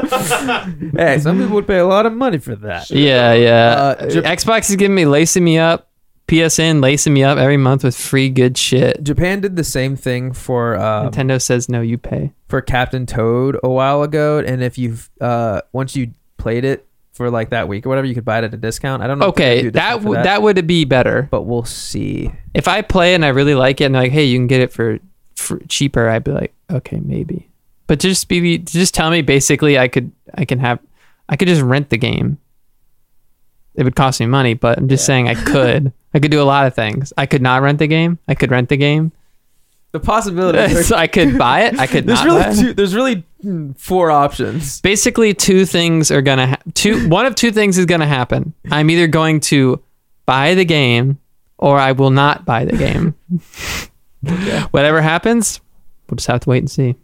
hey, 0.97 1.19
some 1.21 1.39
people 1.39 1.55
would 1.57 1.67
pay 1.67 1.79
a 1.79 1.87
lot 1.87 2.07
of 2.07 2.13
money 2.13 2.39
for 2.39 2.55
that. 2.57 2.91
Yeah, 2.91 3.33
yeah. 3.35 3.51
Uh, 3.99 4.07
Jap- 4.07 4.23
Xbox 4.23 4.71
is 4.71 4.77
giving 4.77 4.95
me 4.95 5.07
lacing 5.07 5.45
me 5.45 5.59
up. 5.59 5.89
PSN 6.29 6.83
lacing 6.83 7.13
me 7.15 7.23
up 7.23 7.39
every 7.39 7.57
month 7.57 7.85
with 7.85 7.97
free 7.97 8.29
good 8.29 8.59
shit. 8.59 9.01
Japan 9.05 9.41
did 9.41 9.55
the 9.55 9.63
same 9.63 9.95
thing 9.95 10.33
for 10.33 10.75
uh, 10.75 11.09
Nintendo 11.09 11.41
says 11.41 11.69
no, 11.69 11.81
you 11.81 11.99
pay. 11.99 12.33
for 12.49 12.61
Captain 12.61 13.07
Toad 13.07 13.57
a 13.63 13.69
while 13.69 14.03
ago, 14.03 14.39
and 14.45 14.61
if 14.61 14.77
you've 14.77 15.09
uh, 15.21 15.61
once 15.73 15.95
you 15.95 16.15
played 16.47 16.65
it 16.65 16.87
for 17.13 17.29
like 17.31 17.51
that 17.51 17.67
week 17.67 17.85
or 17.85 17.89
whatever, 17.89 18.07
you 18.07 18.15
could 18.15 18.25
buy 18.25 18.39
it 18.39 18.45
at 18.45 18.55
a 18.55 18.57
discount. 18.57 19.03
I 19.03 19.07
don't 19.09 19.19
know. 19.19 19.27
Okay, 19.29 19.63
do 19.63 19.71
that 19.73 20.03
w- 20.03 20.23
that 20.23 20.43
would 20.43 20.65
be 20.67 20.85
better. 20.85 21.27
but 21.31 21.43
we'll 21.43 21.65
see. 21.65 22.31
If 22.55 22.69
I 22.69 22.83
play 22.83 23.15
and 23.15 23.25
I 23.25 23.29
really 23.29 23.55
like 23.57 23.81
it, 23.81 23.85
and 23.87 23.95
like, 23.95 24.13
hey, 24.13 24.25
you 24.25 24.39
can 24.39 24.47
get 24.47 24.61
it 24.61 24.71
for, 24.73 24.99
for 25.35 25.59
cheaper, 25.69 26.09
I'd 26.09 26.23
be 26.25 26.31
like, 26.33 26.55
okay, 26.71 27.01
maybe. 27.01 27.49
But 27.89 27.99
just 28.01 28.29
be 28.29 28.59
just 28.59 28.95
tell 28.95 29.11
me 29.11 29.23
basically, 29.23 29.79
I 29.79 29.89
could 29.89 30.13
I 30.35 30.45
can 30.45 30.59
have 30.61 30.79
I 31.29 31.35
could 31.37 31.49
just 31.49 31.63
rent 31.63 31.89
the 31.91 31.97
game. 31.99 32.39
It 33.75 33.83
would 33.85 33.97
cost 33.97 34.21
me 34.21 34.27
money, 34.27 34.55
but 34.55 34.79
I'm 34.79 34.89
just 34.89 35.03
Yeah. 35.03 35.07
saying 35.07 35.29
I 35.29 35.35
could. 35.35 35.93
I 36.15 36.19
could 36.21 36.31
do 36.31 36.41
a 36.41 36.45
lot 36.55 36.67
of 36.67 36.75
things. 36.75 37.13
I 37.19 37.27
could 37.27 37.43
not 37.43 37.61
rent 37.63 37.79
the 37.79 37.87
game. 37.89 38.19
I 38.29 38.35
could 38.35 38.51
rent 38.51 38.69
the 38.71 38.77
game. 38.77 39.13
The 39.99 40.07
possibility. 40.07 40.59
I 40.95 41.07
could 41.07 41.39
buy 41.39 41.63
it. 41.63 41.79
I 41.79 41.87
could 41.87 42.07
there's 42.07 42.25
not 42.25 42.27
really 42.27 42.43
buy 42.43 42.51
it. 42.51 42.57
two, 42.57 42.73
there's 42.75 42.95
really 42.95 43.25
four 43.77 44.11
options. 44.11 44.81
basically 44.81 45.33
two 45.35 45.65
things 45.67 46.11
are 46.11 46.23
gonna 46.23 46.47
ha- 46.49 46.59
two 46.75 47.09
one 47.09 47.27
of 47.27 47.35
two 47.35 47.53
things 47.53 47.79
is 47.79 47.87
gonna 47.87 48.07
happen 48.07 48.53
i'm 48.73 48.91
either 48.91 49.07
going 49.07 49.39
to 49.39 49.81
buy 50.25 50.55
the 50.55 50.65
game 50.65 51.19
or 51.59 51.79
i 51.79 51.93
will 51.93 52.11
not 52.11 52.45
buy 52.45 52.65
the 52.65 52.77
game 52.77 53.15
whatever 54.73 55.01
happens 55.01 55.61
we'll 56.09 56.17
just 56.17 56.27
have 56.27 56.41
to 56.41 56.51
wait 56.51 56.59
and 56.59 56.71
see 56.71 56.97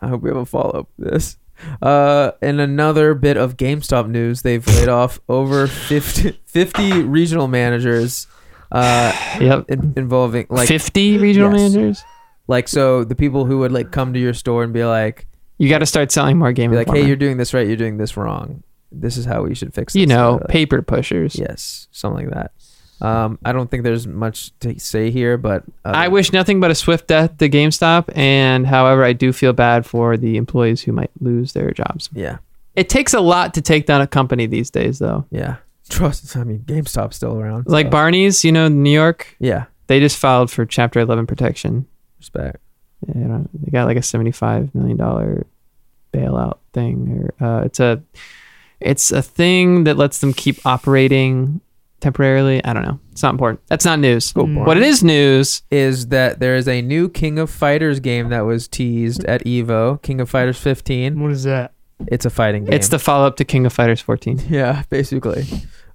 I 0.00 0.08
hope 0.08 0.22
we 0.22 0.30
have 0.30 0.36
a 0.36 0.44
follow 0.46 0.70
up 0.80 0.88
this. 0.98 1.36
Uh, 1.80 2.32
and 2.42 2.60
another 2.60 3.14
bit 3.14 3.36
of 3.36 3.56
GameStop 3.56 4.08
news: 4.08 4.42
they've 4.42 4.66
laid 4.66 4.88
off 4.88 5.20
over 5.28 5.68
50, 5.68 6.40
50 6.44 7.02
regional 7.04 7.46
managers. 7.46 8.26
Uh, 8.72 9.12
yep. 9.40 9.64
in, 9.68 9.92
involving 9.96 10.46
like 10.48 10.66
50 10.66 11.18
regional 11.18 11.52
Yes. 11.52 11.72
managers? 11.74 12.04
Like 12.48 12.68
so 12.68 13.04
the 13.04 13.14
people 13.14 13.44
who 13.44 13.58
would 13.58 13.70
like 13.72 13.92
come 13.92 14.12
to 14.14 14.18
your 14.18 14.34
store 14.34 14.64
and 14.64 14.72
be 14.72 14.84
like 14.84 15.26
you 15.58 15.68
got 15.68 15.78
to 15.78 15.86
start 15.86 16.10
selling 16.10 16.38
more 16.38 16.52
game 16.52 16.70
be 16.70 16.76
like 16.76 16.86
hey 16.88 16.92
Informer. 16.92 17.06
you're 17.08 17.16
doing 17.16 17.36
this 17.36 17.54
right 17.54 17.66
you're 17.66 17.76
doing 17.76 17.98
this 17.98 18.16
wrong. 18.16 18.62
This 18.90 19.16
is 19.16 19.24
how 19.26 19.42
we 19.42 19.54
should 19.54 19.72
fix 19.74 19.94
you 19.94 20.06
know 20.06 20.38
like, 20.40 20.48
paper 20.48 20.82
pushers. 20.82 21.36
yes 21.36 21.86
something 21.92 22.28
like 22.28 22.34
that. 22.34 23.06
Um 23.06 23.38
i 23.44 23.52
don't 23.52 23.70
think 23.70 23.82
there's 23.84 24.06
much 24.06 24.58
to 24.60 24.78
say 24.78 25.10
here 25.10 25.36
but 25.36 25.64
uh, 25.84 25.92
i 25.94 26.08
wish 26.08 26.32
nothing 26.32 26.60
but 26.60 26.70
a 26.70 26.74
swift 26.74 27.06
death 27.08 27.36
to 27.38 27.48
gamestop 27.48 28.04
and 28.16 28.66
however 28.66 29.02
i 29.04 29.12
do 29.12 29.32
feel 29.32 29.52
bad 29.52 29.84
for 29.86 30.16
the 30.16 30.36
employees 30.36 30.82
who 30.82 30.92
might 30.92 31.10
lose 31.20 31.52
their 31.52 31.70
jobs. 31.72 32.08
Yeah. 32.12 32.38
It 32.74 32.88
takes 32.88 33.12
a 33.12 33.20
lot 33.20 33.54
to 33.54 33.60
take 33.60 33.86
down 33.86 34.00
a 34.00 34.06
company 34.06 34.46
these 34.46 34.70
days 34.70 34.98
though. 34.98 35.26
Yeah 35.30 35.56
trust 35.88 36.36
i 36.36 36.44
mean 36.44 36.60
gamestop's 36.60 37.16
still 37.16 37.38
around 37.38 37.66
like 37.66 37.86
so, 37.86 37.90
barney's 37.90 38.44
you 38.44 38.52
know 38.52 38.68
new 38.68 38.90
york 38.92 39.36
yeah 39.40 39.64
they 39.88 40.00
just 40.00 40.16
filed 40.16 40.50
for 40.50 40.64
chapter 40.64 41.00
11 41.00 41.26
protection 41.26 41.86
respect 42.18 42.58
Yeah, 43.08 43.24
I 43.24 43.28
don't- 43.28 43.50
they 43.64 43.70
got 43.70 43.84
like 43.86 43.96
a 43.98 44.02
seventy-five 44.02 44.74
million 44.74 44.96
dollar 44.96 45.46
bailout 46.14 46.58
thing, 46.72 47.30
or 47.40 47.44
uh, 47.46 47.64
it's 47.64 47.80
a 47.80 48.00
it's 48.80 49.10
a 49.10 49.22
thing 49.22 49.84
that 49.84 49.96
lets 49.96 50.18
them 50.20 50.32
keep 50.32 50.64
operating 50.64 51.60
temporarily. 52.00 52.64
I 52.64 52.72
don't 52.72 52.84
know. 52.84 52.98
It's 53.12 53.22
not 53.22 53.32
important. 53.32 53.60
That's 53.68 53.84
not 53.84 53.98
news. 53.98 54.32
Go 54.32 54.44
Mm. 54.44 54.64
What 54.66 54.76
it 54.76 54.82
is 54.82 55.02
news. 55.02 55.62
is 55.70 56.08
that 56.08 56.38
there 56.40 56.56
is 56.56 56.68
a 56.68 56.80
new 56.82 57.08
king 57.08 57.38
of 57.38 57.48
fighters 57.50 58.00
game 58.00 58.28
that 58.30 58.42
was 58.42 58.68
teased 58.68 59.24
at 59.24 59.44
evo 59.44 60.00
king 60.02 60.20
of 60.20 60.28
fighters 60.30 60.58
15 60.58 61.20
What 61.20 61.32
is 61.32 61.44
that? 61.44 61.71
It's 62.08 62.24
a 62.24 62.30
fighting 62.30 62.64
game 62.64 62.74
It's 62.74 62.88
the 62.88 62.98
follow-up 62.98 63.36
to 63.36 63.44
King 63.44 63.66
of 63.66 63.72
Fighters 63.72 64.00
14. 64.00 64.40
Yeah, 64.48 64.82
basically. 64.90 65.44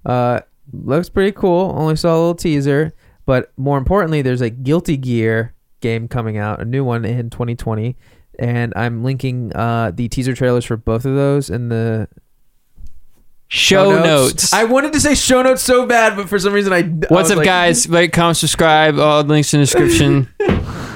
Uh, 0.04 0.40
looks 0.72 1.08
pretty 1.08 1.32
cool. 1.32 1.74
Only 1.76 1.96
saw 1.96 2.10
a 2.14 2.18
little 2.18 2.34
teaser, 2.34 2.92
but 3.26 3.52
more 3.56 3.78
importantly, 3.78 4.22
there's 4.22 4.40
a 4.40 4.50
Guilty 4.50 4.96
Gear 4.96 5.54
game 5.80 6.08
coming 6.08 6.36
out, 6.38 6.60
a 6.60 6.64
new 6.64 6.84
one 6.84 7.04
in 7.04 7.30
2020, 7.30 7.96
and 8.38 8.72
I'm 8.76 9.02
linking 9.04 9.52
uh, 9.54 9.92
the 9.94 10.08
teaser 10.08 10.34
trailers 10.34 10.64
for 10.64 10.76
both 10.76 11.04
of 11.04 11.14
those 11.14 11.50
in 11.50 11.68
the 11.68 12.08
Show 13.50 14.02
notes. 14.04 14.52
I 14.52 14.64
wanted 14.64 14.92
to 14.92 15.00
say 15.00 15.14
show 15.14 15.40
notes 15.40 15.62
so 15.62 15.86
bad, 15.86 16.16
but 16.16 16.28
for 16.28 16.38
some 16.38 16.52
reason 16.52 16.70
I. 16.70 16.80
I 16.80 16.82
What's 16.82 17.10
was 17.10 17.30
up, 17.30 17.36
like, 17.38 17.46
guys? 17.46 17.88
like, 17.88 18.12
comment, 18.12 18.36
subscribe. 18.36 18.98
All 18.98 19.22
the 19.24 19.28
links 19.30 19.54
in 19.54 19.60
the 19.60 19.64
description. 19.64 20.28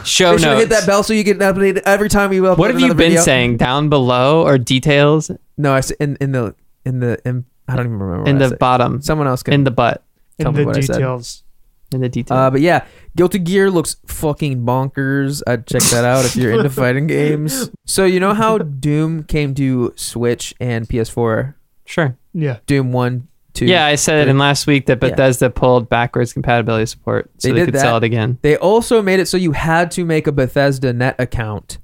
Show 0.05 0.32
Make 0.32 0.40
sure 0.40 0.48
to 0.48 0.55
notes. 0.55 0.61
hit 0.61 0.68
that 0.70 0.86
bell 0.86 1.03
so 1.03 1.12
you 1.12 1.22
get 1.24 1.38
updated 1.38 1.82
every 1.84 2.09
time 2.09 2.30
we 2.30 2.38
upload 2.38 2.59
what 2.59 2.70
have 2.70 2.78
you 2.80 2.86
another 2.86 2.98
been 2.98 3.11
video. 3.11 3.22
saying 3.22 3.57
down 3.57 3.88
below 3.88 4.42
or 4.46 4.59
details 4.59 5.30
No, 5.57 5.72
I 5.74 5.78
s- 5.78 5.90
in 5.92 6.16
in 6.20 6.32
the 6.32 6.55
in 6.84 7.00
the 7.00 7.18
in, 7.24 7.44
I 7.68 7.76
don't 7.76 7.86
even 7.86 7.98
remember. 7.98 8.28
in 8.28 8.36
I 8.36 8.38
the 8.40 8.48
said. 8.50 8.59
bottom, 8.59 9.00
Someone 9.03 9.26
else 9.28 9.42
can. 9.42 9.55
in 9.55 9.64
the 9.64 9.70
butt, 9.70 10.03
Tell 10.40 10.48
In 10.50 10.55
me 10.57 10.61
the 10.62 10.66
what 10.66 10.76
I 10.76 10.80
said. 10.80 10.94
details. 10.94 11.44
in 11.92 12.00
the 12.00 12.09
detail. 12.09 12.36
Uh, 12.38 12.50
but 12.50 12.61
yeah, 12.62 12.86
Guilty 13.16 13.38
Gear 13.38 13.70
looks 13.70 13.96
fucking 14.07 14.64
bonkers. 14.64 15.42
I'd 15.46 15.66
check 15.66 15.82
that 15.92 16.05
out 16.07 16.24
if 16.24 16.34
you're 16.34 16.53
into 16.53 16.70
fighting 16.82 17.07
games. 17.07 17.70
So 17.86 18.07
you 18.07 18.18
know 18.18 18.32
how 18.32 18.57
Doom 18.59 19.24
came 19.24 19.55
to 19.57 19.92
Switch 19.96 20.55
and 20.59 20.88
PS4? 20.88 21.55
sure. 21.84 22.16
Yeah. 22.32 22.61
Doom 22.66 22.92
one, 22.92 23.28
two. 23.55 23.66
Yeah, 23.66 23.86
I 23.86 23.94
said 23.96 24.18
it 24.18 24.28
in 24.28 24.38
last 24.38 24.66
week 24.66 24.86
that 24.86 25.03
Yeah. 25.03 25.11
Bethesda 25.11 25.50
pulled 25.50 25.88
backwards 25.88 26.32
compatibility 26.32 26.86
support 26.86 27.30
so 27.38 27.48
They 27.48 27.53
they, 27.53 27.59
did 27.61 27.64
could 27.66 27.74
that. 27.74 27.80
sell 27.80 27.96
it 27.98 28.05
again 28.05 28.38
They 28.42 28.57
also 28.57 29.03
made 29.03 29.20
it 29.20 29.26
so 29.26 29.36
you 29.36 29.53
had 29.53 29.90
to 29.92 30.05
make 30.05 30.26
a 30.26 30.32
Bethesda 30.32 30.92
Net 30.92 31.16
account 31.18 31.78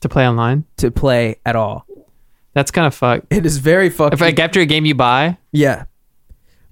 to 0.00 0.08
play 0.08 0.26
online. 0.28 0.64
to 0.78 0.90
play 0.90 1.36
at 1.44 1.56
all. 1.56 1.86
That's 2.54 2.70
kind 2.70 2.86
of 2.86 2.94
fucked. 2.94 3.26
It 3.30 3.46
is 3.46 3.58
very 3.58 3.90
fucking. 3.90 4.14
If 4.14 4.20
like 4.20 4.38
after 4.40 4.60
a 4.60 4.66
game 4.66 4.84
you 4.84 4.94
buy, 4.94 5.38
yeah. 5.52 5.84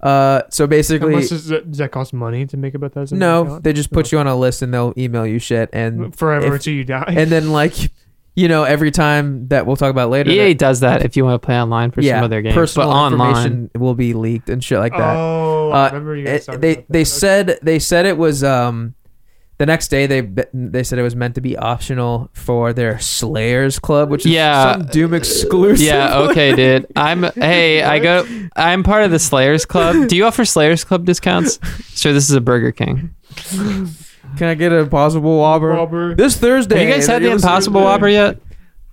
Uh, 0.01 0.43
so 0.49 0.63
How 0.63 0.67
basically, 0.67 1.11
much 1.15 1.27
does 1.29 1.47
that, 1.47 1.69
does 1.69 1.77
that 1.79 1.91
cost 1.91 2.13
money 2.13 2.45
to 2.45 2.55
make 2.57 2.73
a 2.73 2.79
Bethesda? 2.79 3.15
no, 3.15 3.43
account? 3.43 3.63
they 3.65 3.73
just 3.73 3.91
put 3.91 4.11
you 4.13 4.17
on 4.19 4.27
a 4.27 4.35
list 4.35 4.61
and 4.61 4.73
they'll 4.73 4.93
email 4.97 5.25
you 5.27 5.39
shit, 5.39 5.69
and 5.73 6.15
forever 6.15 6.47
if- 6.47 6.53
until 6.53 6.73
you 6.73 6.85
die. 6.85 7.13
and 7.17 7.29
then 7.29 7.51
like, 7.51 7.91
you 8.39 8.47
know, 8.47 8.63
every 8.63 8.91
time 8.91 9.47
that 9.49 9.65
we'll 9.65 9.75
talk 9.75 9.91
about 9.91 10.09
later. 10.09 10.31
EA 10.31 10.49
that- 10.49 10.57
does 10.59 10.79
that 10.79 11.03
if 11.03 11.17
you 11.17 11.25
want 11.25 11.41
to 11.41 11.45
play 11.45 11.59
online 11.59 11.91
for 11.91 12.01
yeah, 12.01 12.15
some 12.17 12.23
of 12.23 12.29
their 12.29 12.41
games, 12.41 12.55
personal 12.55 12.87
but 12.89 12.95
online. 12.95 13.29
information 13.29 13.69
will 13.77 13.95
be 13.95 14.13
leaked 14.13 14.49
and 14.49 14.63
shit 14.63 14.79
like 14.79 14.93
that. 14.93 15.15
oh, 15.15 15.71
I 15.71 15.85
Uh, 15.87 15.89
remember 15.91 16.15
you 16.15 16.25
guys 16.25 16.41
It- 16.41 16.45
talking 16.45 16.61
they 16.61 16.73
about 16.73 16.85
they 16.89 16.99
Okay. 16.99 17.03
said 17.05 17.59
they 17.61 17.79
said 17.79 18.05
it 18.05 18.17
was 18.17 18.43
um 18.43 18.93
the 19.57 19.65
next 19.65 19.89
day 19.89 20.07
they 20.07 20.21
they 20.53 20.83
said 20.83 20.97
it 20.99 21.03
was 21.03 21.17
meant 21.17 21.35
to 21.35 21.41
be 21.41 21.57
optional 21.57 22.29
for 22.33 22.71
their 22.71 22.97
Slayers 22.99 23.77
Club, 23.77 24.09
which 24.09 24.25
is 24.25 24.31
Yeah. 24.31 24.73
some 24.73 24.83
Doom 24.85 25.13
exclusive. 25.13 25.85
Yeah, 25.85 26.17
okay, 26.29 26.55
dude. 26.55 26.85
I'm 26.95 27.23
hey, 27.35 27.83
I 27.83 27.99
go 27.99 28.25
I'm 28.55 28.83
part 28.83 29.03
of 29.03 29.11
the 29.11 29.19
Slayers 29.19 29.65
Club. 29.65 30.07
Do 30.07 30.15
you 30.15 30.23
offer 30.25 30.45
Slayers 30.45 30.83
Club 30.85 31.03
discounts? 31.05 31.59
Sure, 31.99 32.13
this 32.13 32.29
is 32.29 32.35
a 32.35 32.39
Burger 32.41 32.71
King. 32.71 33.09
Can 34.37 34.47
I 34.47 34.53
get 34.55 34.71
an 34.71 34.79
Impossible 34.79 35.39
Whopper 35.39 35.67
Robert. 35.69 36.17
this 36.17 36.37
Thursday? 36.37 36.79
Have 36.79 36.87
you 36.87 36.93
guys 36.93 37.07
had 37.07 37.21
the 37.23 37.31
Impossible 37.31 37.81
to- 37.81 37.85
Whopper 37.85 38.07
yet? 38.07 38.39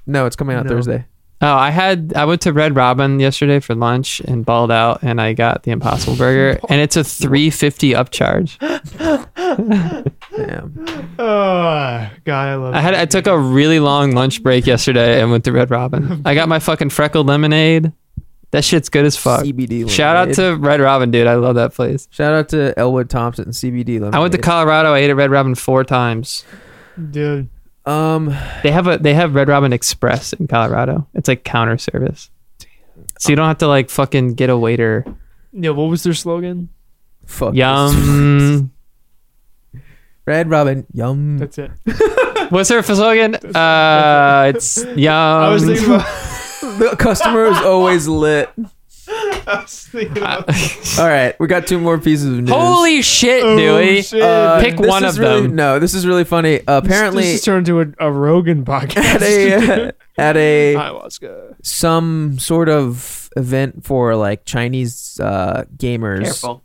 No, 0.06 0.26
it's 0.26 0.36
coming 0.36 0.56
out 0.56 0.64
No. 0.66 0.70
Thursday. 0.70 1.04
Oh, 1.42 1.52
I 1.54 1.68
had 1.70 2.14
I 2.16 2.24
went 2.24 2.40
to 2.42 2.52
Red 2.52 2.74
Robin 2.74 3.20
yesterday 3.20 3.60
for 3.60 3.74
lunch 3.74 4.20
and 4.20 4.44
balled 4.46 4.70
out 4.72 5.02
and 5.02 5.20
I 5.20 5.34
got 5.34 5.64
the 5.64 5.70
Impossible 5.70 6.16
Burger 6.16 6.58
and 6.70 6.80
it's 6.80 6.96
a 6.96 7.04
350 7.04 7.92
upcharge. 7.92 8.56
Damn. 10.36 11.14
Oh, 11.18 12.10
God, 12.24 12.48
I 12.48 12.54
love. 12.54 12.74
It. 12.74 12.78
I 12.78 12.80
had 12.80 12.94
I 12.94 13.04
took 13.04 13.26
a 13.26 13.38
really 13.38 13.80
long 13.80 14.12
lunch 14.12 14.42
break 14.42 14.66
yesterday 14.66 15.20
and 15.20 15.30
went 15.30 15.44
to 15.44 15.52
Red 15.52 15.70
Robin. 15.70 16.22
I 16.24 16.34
got 16.34 16.48
my 16.48 16.58
fucking 16.58 16.90
freckled 16.90 17.26
lemonade. 17.26 17.92
That 18.52 18.64
shit's 18.64 18.88
good 18.88 19.04
as 19.04 19.16
fuck. 19.16 19.44
CBD. 19.44 19.90
Shout 19.90 20.16
out 20.16 20.28
lemonade. 20.28 20.36
to 20.36 20.56
Red 20.56 20.80
Robin, 20.80 21.10
dude. 21.10 21.26
I 21.26 21.34
love 21.34 21.56
that 21.56 21.74
place. 21.74 22.08
shout 22.10 22.32
out 22.32 22.48
to 22.50 22.72
Ellwood 22.78 23.10
Thompson 23.10 23.46
and 23.46 23.52
CBD. 23.52 23.94
Lemonade. 24.00 24.14
I 24.14 24.18
went 24.20 24.32
to 24.32 24.38
Colorado. 24.38 24.94
I 24.94 25.00
ate 25.00 25.10
at 25.10 25.16
Red 25.16 25.30
Robin 25.30 25.54
four 25.54 25.84
times. 25.84 26.44
dude. 27.10 27.48
Um, 27.84 28.26
They 28.64 28.70
have 28.72 28.86
a 28.88 28.98
they 28.98 29.14
have 29.14 29.34
Red 29.34 29.48
Robin 29.48 29.72
Express 29.72 30.32
in 30.32 30.46
Colorado. 30.48 31.06
It's 31.14 31.28
like 31.28 31.44
counter 31.44 31.78
service. 31.78 32.30
So 33.18 33.30
you 33.30 33.36
don't 33.36 33.46
have 33.46 33.58
to 33.58 33.68
like 33.68 33.90
fucking 33.90 34.34
get 34.34 34.50
a 34.50 34.56
waiter. 34.58 35.04
Yeah, 35.52 35.70
what 35.70 35.84
was 35.84 36.02
their 36.02 36.14
slogan? 36.14 36.68
fuck. 37.26 37.52
this. 37.52 37.58
Yum. 37.58 38.70
Red 40.26 40.50
Robin. 40.50 40.86
Yum. 40.92 41.38
That's 41.38 41.58
it. 41.58 41.70
What's 42.50 42.68
their 42.68 42.82
slogan? 42.82 43.34
Uh, 43.36 44.52
it's 44.54 44.84
yum. 44.96 45.12
I 45.14 45.48
was 45.50 45.64
thinking 45.64 45.86
about. 45.86 46.06
the 46.60 46.96
customer 46.98 47.46
is 47.46 47.58
always 47.58 48.06
lit. 48.08 48.50
I 49.08 49.60
was 49.62 49.86
thinking 49.86 50.18
about. 50.18 50.48
All 50.98 51.06
right, 51.06 51.38
we 51.38 51.46
got 51.46 51.66
two 51.68 51.78
more 51.78 51.96
pieces 51.98 52.26
of 52.26 52.44
news. 52.44 52.50
Holy 52.50 53.02
shit, 53.02 53.44
Oh, 53.44 53.56
Dewey. 53.56 54.02
shit. 54.02 54.20
Uh, 54.20 54.60
Pick 54.60 54.76
this 54.76 54.88
one 54.88 55.04
is 55.04 55.14
of 55.16 55.20
really- 55.20 55.42
them. 55.42 55.54
No, 55.54 55.78
this 55.78 55.94
is 55.94 56.04
really 56.06 56.24
funny. 56.24 56.60
Apparently, 56.66 57.22
this 57.22 57.32
has 57.32 57.42
turned 57.42 57.68
into 57.68 57.80
a, 57.80 58.08
a 58.08 58.10
Rogan 58.10 58.64
podcast. 58.64 58.96
at 58.96 59.22
a 59.22 59.92
at 60.18 60.36
a 60.36 60.74
ayahuasca. 60.74 61.54
some 61.62 62.38
sort 62.40 62.68
of 62.68 63.30
event 63.36 63.84
for 63.84 64.16
like 64.16 64.44
Chinese 64.44 65.20
uh, 65.22 65.64
gamers. 65.76 66.24
Careful. 66.24 66.64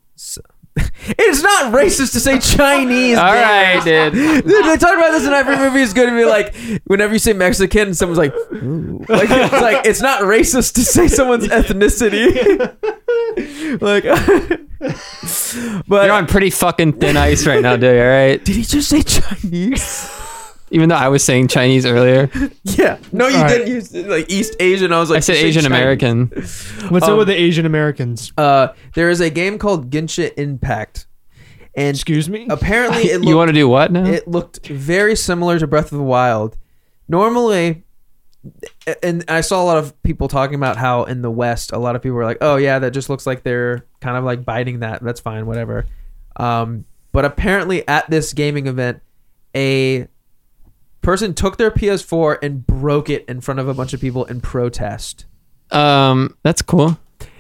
It's 1.18 1.42
not 1.42 1.74
racist 1.74 2.14
to 2.14 2.20
say 2.20 2.40
Chinese. 2.40 3.18
All 3.18 3.34
right, 3.34 3.84
dude. 3.84 4.14
Dude, 4.46 4.46
they 4.66 4.78
talk 4.78 4.96
about 4.96 5.12
this 5.12 5.26
in 5.26 5.34
every 5.34 5.58
movie. 5.58 5.82
It's 5.82 5.94
going 5.94 6.10
to 6.10 6.16
be 6.16 6.26
like 6.26 6.54
whenever 6.86 7.12
you 7.12 7.20
say 7.20 7.34
Mexican, 7.34 7.94
someone's 7.96 8.20
like, 8.20 8.34
Ooh. 8.54 9.04
like 9.10 9.30
it's 9.30 9.52
like 9.54 9.86
it's 9.86 10.02
not 10.02 10.22
racist 10.22 10.74
to 10.76 10.82
say 10.82 11.08
someone's 11.08 11.48
ethnicity. 11.50 12.36
like, 13.82 14.04
but 15.88 16.06
You're 16.06 16.14
on 16.14 16.28
pretty 16.28 16.52
fucking 16.52 16.94
thin 16.94 17.18
ice 17.18 17.48
right 17.48 17.62
now, 17.62 17.76
dude. 17.76 18.00
All 18.00 18.08
right. 18.08 18.44
did 18.44 18.56
he 18.56 18.62
just 18.64 18.90
say 18.90 19.02
Chinese? 19.02 20.10
Even 20.74 20.90
though 20.90 20.96
I 20.96 21.10
was 21.10 21.24
saying 21.24 21.50
Chinese 21.50 21.86
earlier, 21.86 22.30
yeah, 22.64 22.98
no, 23.12 23.28
you 23.28 23.36
All 23.36 23.42
right. 23.44 23.50
didn't. 23.50 23.68
You 23.68 23.82
said, 23.82 24.08
like 24.08 24.30
East 24.32 24.56
Asian. 24.60 24.94
I 24.94 25.00
was 25.00 25.10
like, 25.10 25.18
I 25.18 25.20
said 25.20 25.34
"You 25.34 25.42
say 25.42 25.48
Asian 25.50 25.64
Chinese." 25.64 25.78
American. 25.78 26.28
What's 26.90 27.06
Um, 27.06 27.12
up 27.14 27.18
with 27.18 27.28
the 27.28 27.36
Asian 27.36 27.66
Americans? 27.66 28.32
Uh, 28.38 28.70
there 28.96 29.10
is 29.10 29.20
a 29.20 29.30
game 29.30 29.58
called 29.60 29.90
Genshin 29.92 30.32
Impact, 30.38 31.08
and 31.76 31.96
Excuse 31.96 32.30
me. 32.30 32.48
apparently 32.50 33.04
it 33.12 33.24
You 33.24 33.36
want 33.36 33.50
to 33.50 33.54
do 33.54 33.68
what 33.68 33.92
now? 33.92 34.06
it 34.06 34.28
looked 34.28 34.66
very 34.68 35.16
similar 35.16 35.60
to 35.60 35.68
Breath 35.68 35.92
of 35.92 35.98
the 35.98 36.04
Wild. 36.04 36.58
Normally, 37.10 37.84
and 39.04 39.24
I 39.28 39.42
saw 39.42 39.62
a 39.62 39.66
lot 39.66 39.78
of 39.78 40.02
people 40.04 40.28
talking 40.30 40.56
about 40.56 40.78
how 40.78 41.04
in 41.04 41.22
the 41.22 41.30
West, 41.32 41.72
a 41.74 41.78
lot 41.78 41.96
of 41.98 42.02
people 42.02 42.16
were 42.16 42.24
like, 42.26 42.38
"Oh 42.42 42.56
yeah, 42.56 42.80
that 42.80 42.92
just 42.92 43.10
looks 43.10 43.28
like 43.28 43.44
they're 43.44 43.86
kind 44.00 44.16
of 44.18 44.24
like 44.24 44.46
biting 44.46 44.80
that. 44.80 45.04
That's 45.04 45.20
fine, 45.20 45.46
whatever." 45.46 45.86
Um, 46.38 46.86
but 47.12 47.26
apparently, 47.26 47.86
at 47.90 48.10
this 48.10 48.32
gaming 48.32 48.68
event, 48.68 49.02
a 49.54 50.08
person 51.02 51.34
took 51.34 51.58
their 51.58 51.72
PS4 51.72 52.38
and 52.42 52.66
broke 52.66 53.10
it 53.10 53.26
in 53.26 53.42
front 53.42 53.60
of 53.60 53.68
a 53.68 53.74
bunch 53.74 53.94
of 53.94 54.02
people 54.02 54.26
in 54.26 54.42
protest. 54.42 55.26
Um, 55.72 56.38
that's 56.44 56.62
cool. 56.62 57.00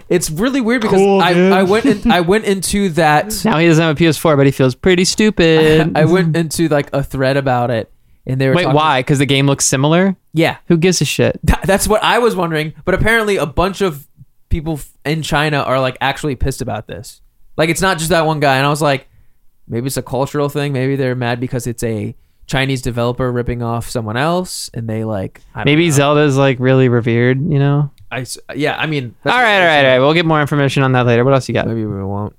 It's 0.09 0.29
really 0.29 0.59
weird 0.59 0.81
because 0.81 0.97
Cool, 0.97 1.21
I, 1.21 1.33
dude. 1.33 1.51
I 1.53 1.63
went 1.63 1.85
in, 1.85 2.11
I 2.11 2.19
went 2.21 2.43
into 2.45 2.89
that 2.89 3.33
Now 3.45 3.57
he 3.59 3.67
doesn't 3.67 3.81
have 3.81 3.95
a 3.95 3.99
PS4, 4.03 4.35
but 4.35 4.45
he 4.45 4.51
feels 4.51 4.75
pretty 4.75 5.05
stupid. 5.05 5.91
I 5.97 6.05
went 6.05 6.35
into 6.35 6.67
like 6.67 6.89
a 6.93 7.01
thread 7.01 7.37
about 7.37 7.71
it, 7.71 7.89
and 8.25 8.39
they 8.39 8.49
were 8.49 8.55
Wait, 8.55 8.63
talking- 8.63 8.75
why? 8.75 8.99
Because 8.99 9.19
the 9.19 9.25
game 9.25 9.47
looks 9.47 9.63
similar. 9.65 10.17
Yeah, 10.33 10.57
Who 10.67 10.77
gives 10.77 11.01
a 11.01 11.05
shit? 11.05 11.39
Th- 11.47 11.59
that's 11.63 11.87
what 11.87 12.03
I 12.03 12.19
was 12.19 12.35
wondering. 12.35 12.73
But 12.83 12.93
apparently, 12.93 13.37
a 13.37 13.45
bunch 13.45 13.79
of 13.81 14.07
people 14.49 14.73
f- 14.73 14.89
in 15.05 15.21
China 15.23 15.59
are 15.61 15.79
like 15.79 15.97
actually 16.01 16.35
pissed 16.35 16.61
about 16.61 16.87
this. 16.87 17.21
Like, 17.57 17.69
it's 17.69 17.81
not 17.81 17.97
just 17.97 18.09
that 18.09 18.25
one 18.25 18.39
guy. 18.41 18.57
And 18.57 18.65
I 18.65 18.69
was 18.69 18.81
like, 18.81 19.07
maybe 19.67 19.87
it's 19.87 19.97
a 19.97 20.01
cultural 20.01 20.49
thing. 20.49 20.73
Maybe 20.73 20.95
they're 20.97 21.15
mad 21.15 21.39
because 21.39 21.67
it's 21.67 21.83
a 21.83 22.15
Chinese 22.47 22.81
developer 22.81 23.31
ripping 23.31 23.61
off 23.63 23.89
someone 23.89 24.17
else, 24.17 24.69
and 24.73 24.87
they 24.89 25.03
like 25.03 25.41
I 25.55 25.63
Maybe 25.63 25.85
know. 25.87 25.91
Zelda's 25.93 26.37
like 26.37 26.59
really 26.59 26.89
revered, 26.89 27.37
you 27.41 27.59
know? 27.59 27.91
I 28.11 28.25
yeah. 28.55 28.77
I 28.77 28.87
mean, 28.87 29.05
All 29.05 29.11
that's 29.23 29.33
right, 29.33 29.33
what 29.33 29.37
all 29.37 29.43
they're 29.43 29.67
right, 29.67 29.75
all 29.77 29.81
saying. 29.83 29.85
right. 29.93 29.99
We'll 29.99 30.13
get 30.13 30.25
more 30.25 30.41
information 30.41 30.83
on 30.83 30.91
that 30.93 31.05
later. 31.05 31.23
What 31.23 31.33
else 31.33 31.47
you 31.47 31.53
got? 31.53 31.67
Maybe 31.67 31.85
we 31.85 32.03
won't. 32.03 32.35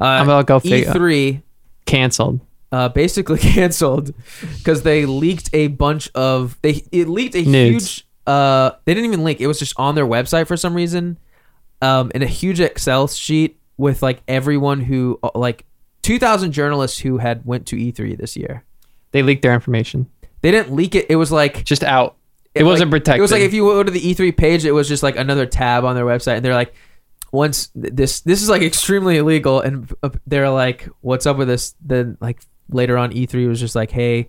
Uh, 0.00 0.04
I'm 0.04 0.26
gonna 0.26 0.44
go 0.44 0.60
figure. 0.60 0.90
E3 0.92 1.42
Canceled. 1.86 2.40
uh, 2.72 2.88
basically 2.90 3.38
canceled 3.38 4.12
because 4.58 4.82
they 4.82 5.06
leaked 5.06 5.50
a 5.52 5.68
bunch 5.68 6.10
of 6.14 6.58
they 6.62 6.82
it 6.92 7.08
leaked 7.08 7.34
a 7.34 7.42
Nudes. 7.42 7.96
huge 7.96 8.04
uh 8.26 8.72
they 8.84 8.92
didn't 8.92 9.06
even 9.10 9.24
leak 9.24 9.40
it 9.40 9.46
was 9.46 9.58
just 9.58 9.72
on 9.78 9.94
their 9.94 10.04
website 10.06 10.46
for 10.46 10.54
some 10.54 10.74
reason 10.74 11.16
um 11.80 12.12
in 12.14 12.22
a 12.22 12.26
huge 12.26 12.60
excel 12.60 13.08
sheet 13.08 13.58
with 13.78 14.02
like 14.02 14.20
everyone 14.28 14.80
who 14.82 15.18
uh, 15.22 15.30
like 15.34 15.64
2000 16.02 16.52
journalists 16.52 16.98
who 16.98 17.16
had 17.16 17.42
went 17.46 17.64
to 17.66 17.76
e3 17.76 18.18
this 18.18 18.36
year 18.36 18.64
They 19.12 19.22
leaked 19.22 19.42
their 19.42 19.54
information. 19.54 20.06
they 20.42 20.50
didn't 20.50 20.74
leak 20.74 20.94
it 20.94 21.06
it 21.08 21.16
was 21.16 21.32
like 21.32 21.64
Just 21.64 21.82
out. 21.84 22.16
It, 22.54 22.62
like- 22.62 22.72
wasn't 22.72 22.90
protected. 22.90 23.18
it 23.18 23.22
was 23.22 23.32
like 23.32 23.42
if 23.42 23.52
you 23.54 23.62
go 23.64 23.82
to 23.82 23.90
the 23.90 24.00
e3 24.00 24.36
page 24.36 24.64
it 24.64 24.72
was 24.72 24.88
just 24.88 25.02
like 25.02 25.16
another 25.16 25.46
tab 25.46 25.84
on 25.84 25.94
their 25.94 26.04
website 26.06 26.36
and 26.36 26.44
they're 26.44 26.54
like 26.54 26.74
once 27.30 27.68
th- 27.68 27.92
this 27.94 28.20
this 28.22 28.42
is 28.42 28.48
like 28.48 28.62
extremely 28.72 29.16
illegal 29.18 29.60
and 29.60 29.92
uh, 30.02 30.08
they're 30.26 30.50
like 30.50 30.88
what's 31.02 31.26
up 31.26 31.36
with 31.36 31.46
this 31.48 31.74
then 31.84 32.16
like 32.20 32.40
later 32.70 32.96
on 32.98 33.12
e3 33.12 33.46
was 33.48 33.60
just 33.60 33.74
like 33.76 33.90
hey 33.90 34.28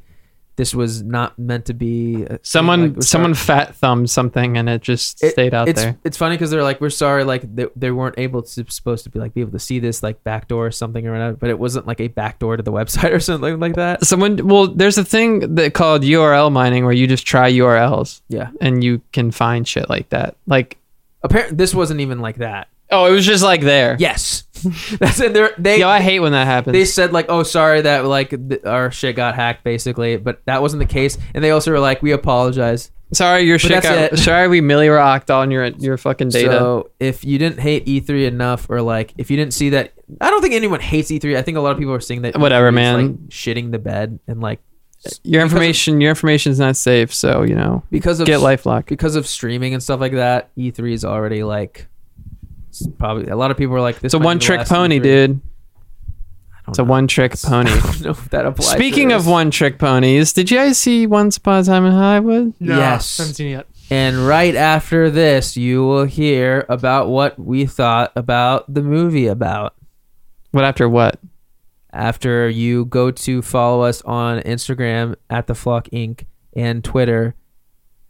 this 0.60 0.76
was 0.76 1.02
not 1.02 1.40
meant 1.40 1.68
to 1.68 1.74
be 1.74 2.28
uh, 2.30 2.38
someone 2.44 2.96
like, 2.96 3.04
someone 3.04 3.34
fat 3.34 3.74
thumbed 3.76 4.10
something 4.10 4.58
and 4.58 4.68
it 4.68 4.82
just 4.82 5.24
It- 5.24 5.32
stayed 5.32 5.54
out 5.54 5.70
it's, 5.70 5.82
there. 5.82 5.98
It's 6.04 6.18
funny 6.18 6.36
because 6.36 6.52
they're 6.52 6.64
like, 6.64 6.82
we're 6.82 6.90
sorry, 6.90 7.24
like 7.24 7.44
they, 7.56 7.68
they 7.78 7.92
weren't 7.92 8.16
able 8.20 8.42
to 8.42 8.66
supposed 8.70 9.06
to 9.06 9.10
be 9.10 9.20
like 9.20 9.34
be 9.34 9.40
able 9.40 9.54
to 9.54 9.60
see 9.60 9.80
this 9.80 10.04
like 10.04 10.22
backdoor 10.26 10.66
or 10.68 10.72
something 10.72 11.08
or 11.08 11.14
whatever, 11.14 11.38
but 11.38 11.50
it 11.50 11.58
wasn't 11.58 11.88
like 11.88 12.02
a 12.02 12.10
backdoor 12.10 12.58
to 12.58 12.64
the 12.64 12.72
website 12.80 13.14
or 13.14 13.22
something 13.22 13.58
like 13.58 13.76
that. 13.76 14.06
Someone 14.06 14.46
well, 14.46 14.68
there's 14.68 14.98
a 14.98 15.06
thing 15.06 15.56
that 15.56 15.74
called 15.74 16.02
URL 16.02 16.52
mining 16.52 16.84
where 16.84 16.92
you 16.94 17.08
just 17.08 17.26
try 17.26 17.50
URLs 17.50 18.20
Yeah, 18.28 18.50
and 18.60 18.84
you 18.84 19.02
can 19.14 19.32
find 19.32 19.66
shit 19.66 19.90
like 19.90 20.10
that. 20.10 20.36
Like 20.46 20.76
apparently 21.24 21.56
this 21.56 21.74
wasn't 21.74 22.02
even 22.02 22.20
like 22.20 22.36
that. 22.40 22.68
Oh, 22.92 23.06
it 23.06 23.12
was 23.12 23.26
just 23.26 23.44
like 23.44 23.62
there. 23.62 23.96
Yes, 24.00 24.44
that's 25.00 25.20
it. 25.20 25.34
They're, 25.34 25.54
they 25.58 25.80
Yo, 25.80 25.88
I 25.88 26.02
hate 26.02 26.20
when 26.20 26.32
that 26.34 26.46
happens. 26.46 26.74
they 26.74 26.86
said 26.86 27.14
like, 27.14 27.28
oh, 27.30 27.44
sorry 27.44 27.82
that 27.82 28.06
like 28.06 28.30
th- 28.30 28.64
our 28.66 28.92
shit 28.92 29.16
got 29.16 29.36
hacked 29.36 29.64
basically, 29.64 30.18
but 30.18 30.42
that 30.46 30.62
wasn't 30.62 30.80
the 30.82 30.86
case. 30.94 31.18
And 31.34 31.44
they 31.44 31.52
also 31.52 31.72
were 31.72 31.80
like, 31.80 32.02
we 32.02 32.12
apologize. 32.12 32.92
sorry, 33.14 33.42
your 33.44 33.58
shit 33.58 33.72
that's 33.72 33.88
got. 33.88 33.98
it. 34.14 34.20
Sorry, 34.20 34.48
we 34.48 34.62
milli 34.62 34.94
rocked 34.94 35.32
on 35.32 35.50
your 35.52 35.66
your 35.68 35.98
fucking 35.98 36.30
data. 36.30 36.52
So 36.52 36.92
if 37.00 37.24
you 37.24 37.38
didn't 37.38 37.60
hate 37.60 37.86
E3 37.86 38.28
enough, 38.28 38.70
or 38.70 38.82
like 38.82 39.14
if 39.18 39.32
you 39.32 39.38
didn't 39.38 39.54
see 39.54 39.70
that, 39.72 39.94
I 40.22 40.30
don't 40.30 40.42
think 40.42 40.54
anyone 40.54 40.80
hates 40.80 41.10
E3. 41.10 41.38
I 41.38 41.42
think 41.42 41.58
a 41.58 41.62
lot 41.62 41.72
of 41.72 41.78
people 41.78 41.94
are 41.94 42.00
seeing 42.02 42.22
that 42.24 42.38
Whatever, 42.38 42.68
E3 42.68 42.70
is, 42.70 42.76
man. 42.76 42.96
like, 42.98 43.16
shitting 43.30 43.72
the 43.72 43.80
bed 43.80 44.20
and 44.28 44.42
like 44.42 44.60
your 45.24 45.42
information. 45.42 45.42
of- 45.42 45.52
information, 45.52 46.02
your 46.02 46.10
information's 46.10 46.60
not 46.60 46.76
safe. 46.76 47.14
So 47.14 47.44
you 47.44 47.56
know, 47.56 47.84
because 47.90 48.20
of 48.20 48.28
get 48.28 48.42
LifeLock. 48.42 48.88
because 48.88 49.16
of 49.16 49.26
streaming 49.26 49.74
and 49.74 49.82
stuff 49.82 50.02
like 50.02 50.12
that, 50.14 50.54
E3 50.58 50.92
is 50.92 51.06
already 51.06 51.44
like 51.44 51.88
it's 52.70 52.88
probably 52.98 53.28
a 53.28 53.36
lot 53.36 53.52
of 53.52 53.58
people 53.58 53.76
are 53.76 53.82
like 53.82 53.96
this. 54.00 54.06
It's 54.06 54.14
a 54.14 54.18
might 54.20 54.24
be 54.24 54.26
one 54.28 54.38
the 54.40 54.44
trick 54.46 54.58
last 54.60 54.70
pony, 54.70 55.00
E3. 55.00 55.04
dude. 55.04 55.42
It's 56.68 56.80
a 56.80 56.84
one 56.84 57.08
trick 57.08 57.34
pony. 57.42 57.72
I 57.74 57.80
don't 57.80 58.02
know 58.02 58.10
if 58.12 58.30
that 58.30 58.46
applies. 58.46 58.70
to 58.70 58.76
Speaking 58.76 59.12
of 59.12 59.24
this. 59.24 59.32
one 59.32 59.50
trick 59.52 59.80
ponies, 59.80 60.34
did 60.34 60.52
you 60.52 60.58
guys 60.58 60.78
see 60.78 61.08
Once 61.08 61.38
Upon 61.38 61.60
a 61.62 61.64
Time 61.64 61.86
in 61.86 61.92
Hollywood? 61.94 62.54
No, 62.60 62.78
Yes. 62.78 63.18
haven't 63.18 63.34
seen 63.34 63.48
it 63.48 63.52
yet. 63.52 63.68
And 63.92 64.28
right 64.28 64.54
after 64.56 65.10
this, 65.10 65.58
you 65.58 65.84
will 65.84 66.06
hear 66.06 66.68
about 66.70 67.08
what 67.10 67.40
we 67.40 67.66
thought 67.66 68.12
about 68.16 68.72
the 68.72 68.84
movie 68.84 69.26
about. 69.26 69.74
What 70.52 70.64
after 70.64 70.88
what? 70.88 71.20
After 71.92 72.48
you 72.48 72.86
go 72.86 73.10
to 73.10 73.42
follow 73.42 73.82
us 73.82 74.04
on 74.04 74.42
Instagram 74.42 75.16
at 75.28 75.48
the 75.48 75.56
Flock 75.56 75.88
Inc. 75.92 76.26
and 76.56 76.84
Twitter 76.84 77.34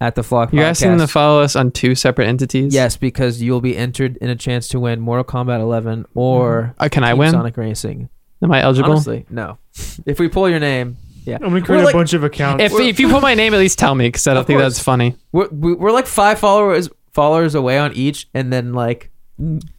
at 0.02 0.16
the 0.16 0.24
Flock 0.24 0.54
You're 0.54 0.64
Podcast. 0.64 0.70
asking 0.70 0.89
them 0.91 1.00
to 1.00 1.08
follow 1.08 1.41
us 1.41 1.56
on 1.56 1.72
two 1.72 1.95
separate 1.95 2.28
entities? 2.28 2.74
Yes, 2.74 2.95
because 2.97 3.41
you'll 3.41 3.62
be 3.62 3.76
entered 3.78 4.18
in 4.18 4.30
a 4.30 4.36
chance 4.36 4.68
to 4.70 4.80
win 4.80 5.00
Mortal 5.00 5.24
Kombat 5.26 5.60
11 5.60 6.06
or 6.16 6.74
Uh, 6.80 6.88
can 6.89 7.04
I 7.04 7.10
Team 7.12 7.18
win? 7.20 7.32
Sonic 7.32 7.58
Racing. 7.58 8.10
Am 8.41 8.52
I 8.52 8.62
eligible? 8.62 8.91
Honestly, 8.91 9.26
no. 9.30 9.58
if 10.06 10.20
we 10.20 10.30
pull 10.30 10.50
your 10.50 10.60
name, 10.60 10.95
yeah. 11.26 11.36
I'm 11.36 11.50
gonna 11.50 11.62
create 11.62 11.80
We're 11.80 11.86
like- 11.86 11.93
a 11.95 11.97
bunch 11.97 12.14
of 12.14 12.24
accounts. 12.24 12.64
If, 12.64 12.74
if 12.80 13.00
you 13.00 13.10
put 13.10 13.22
my 13.22 13.34
name, 13.36 13.54
at 13.54 13.60
least 13.60 13.78
tell 13.78 13.93
me 13.95 14.08
because 14.08 14.26
I 14.28 14.34
don't 14.34 14.45
think 14.47 14.60
course. 14.60 14.76
that's 14.76 14.84
funny. 14.84 15.16
We're, 15.34 15.50
we're 15.50 15.91
like 15.91 16.08
five 16.08 16.39
followers 16.39 16.89
followers 17.12 17.54
away 17.56 17.78
on 17.78 17.91
each, 17.93 18.28
and 18.34 18.54
then 18.54 18.74
like 18.74 19.12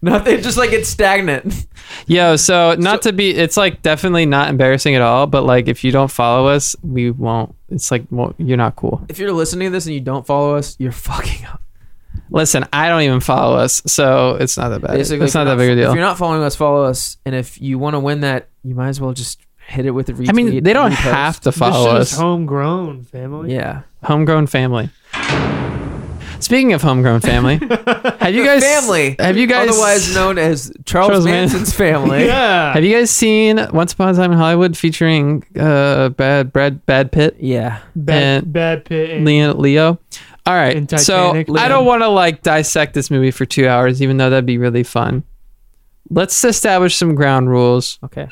nothing, 0.03 0.41
just 0.43 0.57
like 0.59 0.73
it's 0.73 0.89
stagnant. 0.89 1.67
Yo, 2.07 2.37
so 2.37 2.75
not 2.79 3.03
So- 3.05 3.11
to 3.11 3.17
be, 3.17 3.31
it's 3.31 3.57
like 3.57 3.83
definitely 3.83 4.27
not 4.27 4.49
embarrassing 4.49 4.95
at 4.95 5.03
all. 5.03 5.27
But 5.27 5.43
like, 5.45 5.69
if 5.69 5.85
you 5.85 5.93
don't 5.93 6.11
follow 6.11 6.49
us, 6.49 6.75
we 6.83 7.11
won't. 7.11 7.55
It's 7.69 7.91
like, 7.91 8.05
well, 8.11 8.35
you're 8.39 8.57
not 8.57 8.77
cool. 8.77 9.05
If 9.09 9.19
you're 9.19 9.33
listening 9.33 9.69
to 9.69 9.73
this 9.73 9.87
and 9.87 9.95
you 9.95 10.01
don't 10.01 10.27
follow 10.27 10.57
us, 10.57 10.77
you're 10.79 10.93
fucking 10.93 11.47
up. 11.47 11.63
Listen, 12.31 12.65
I 12.73 12.89
don't 12.89 13.03
even 13.03 13.21
follow 13.21 13.57
us, 13.57 13.83
so 13.87 14.37
it's 14.41 14.57
not 14.57 14.69
that 14.71 14.81
bad. 14.83 14.93
Basically, 14.97 15.25
it's 15.25 15.33
if 15.33 15.39
not 15.39 15.47
you're 15.47 15.57
that 15.57 15.63
big 15.63 15.71
a 15.71 15.75
deal. 15.77 15.91
If 15.91 15.95
you're 15.95 16.05
not 16.05 16.19
following 16.19 16.43
us, 16.43 16.57
follow 16.57 16.85
us, 16.85 17.17
and 17.25 17.35
if 17.35 17.61
you 17.61 17.79
want 17.79 17.95
to 17.95 18.01
win 18.01 18.21
that, 18.21 18.49
you 18.65 18.75
might 18.75 18.89
as 18.89 19.01
well 19.01 19.13
just 19.13 19.41
hit 19.67 19.85
it 19.87 19.91
with 19.93 20.09
a 20.09 20.13
retweet. 20.13 20.29
I 20.29 20.33
mean, 20.33 20.63
they 20.65 20.73
don't 20.73 20.91
have 20.93 21.41
to 21.43 21.53
follow 21.53 21.93
shit 21.93 22.01
us. 22.03 22.17
homegrown 22.17 23.05
family. 23.05 23.53
Yeah, 23.55 23.83
Homegrown 24.05 24.47
family. 24.49 24.91
Speaking 26.41 26.73
of 26.73 26.83
homegrown 26.83 27.21
family, 27.21 27.57
have 28.21 28.35
you 28.35 28.45
guys 28.45 28.63
family, 28.65 29.17
Have 29.19 29.37
you 29.37 29.47
guys 29.47 29.69
otherwise 29.69 30.15
known 30.15 30.39
as 30.39 30.73
Charles, 30.85 31.09
Charles 31.11 31.25
Manson's 31.25 31.73
family? 31.75 32.25
Yeah. 32.27 32.73
Have 32.73 32.83
you 32.85 32.93
guys 32.97 33.11
seen 33.11 33.59
Once 33.73 33.93
Upon 33.93 34.09
a 34.09 34.15
Time 34.15 34.33
in 34.33 34.39
Hollywood 34.39 34.77
featuring 34.77 35.45
uh 35.59 36.09
bad 36.11 36.53
Brad 36.53 36.85
Bad 36.87 37.13
Pitt, 37.13 37.37
Yeah, 37.41 37.81
bad, 37.95 38.53
bad 38.53 38.85
pit. 38.85 39.11
And, 39.11 39.25
Leo? 39.25 39.55
Leo? 39.55 39.99
All 40.47 40.55
right, 40.55 40.91
so 40.99 41.33
Titanic. 41.35 41.51
I 41.59 41.69
don't 41.69 41.85
want 41.85 42.03
to 42.03 42.09
like 42.09 42.43
dissect 42.43 42.95
this 42.95 43.11
movie 43.11 43.31
for 43.31 43.45
two 43.45 43.69
hours, 43.69 44.01
even 44.03 44.17
though 44.17 44.31
that'd 44.31 44.47
be 44.47 44.59
really 44.59 44.83
fun. 44.83 45.23
Let's 46.09 46.43
establish 46.45 46.97
some 46.97 47.15
ground 47.15 47.51
rules. 47.51 47.99
okay. 48.05 48.29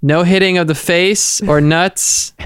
No 0.00 0.22
hitting 0.24 0.58
of 0.58 0.66
the 0.66 0.74
face 0.74 1.40
or 1.42 1.60
nuts. 1.60 2.34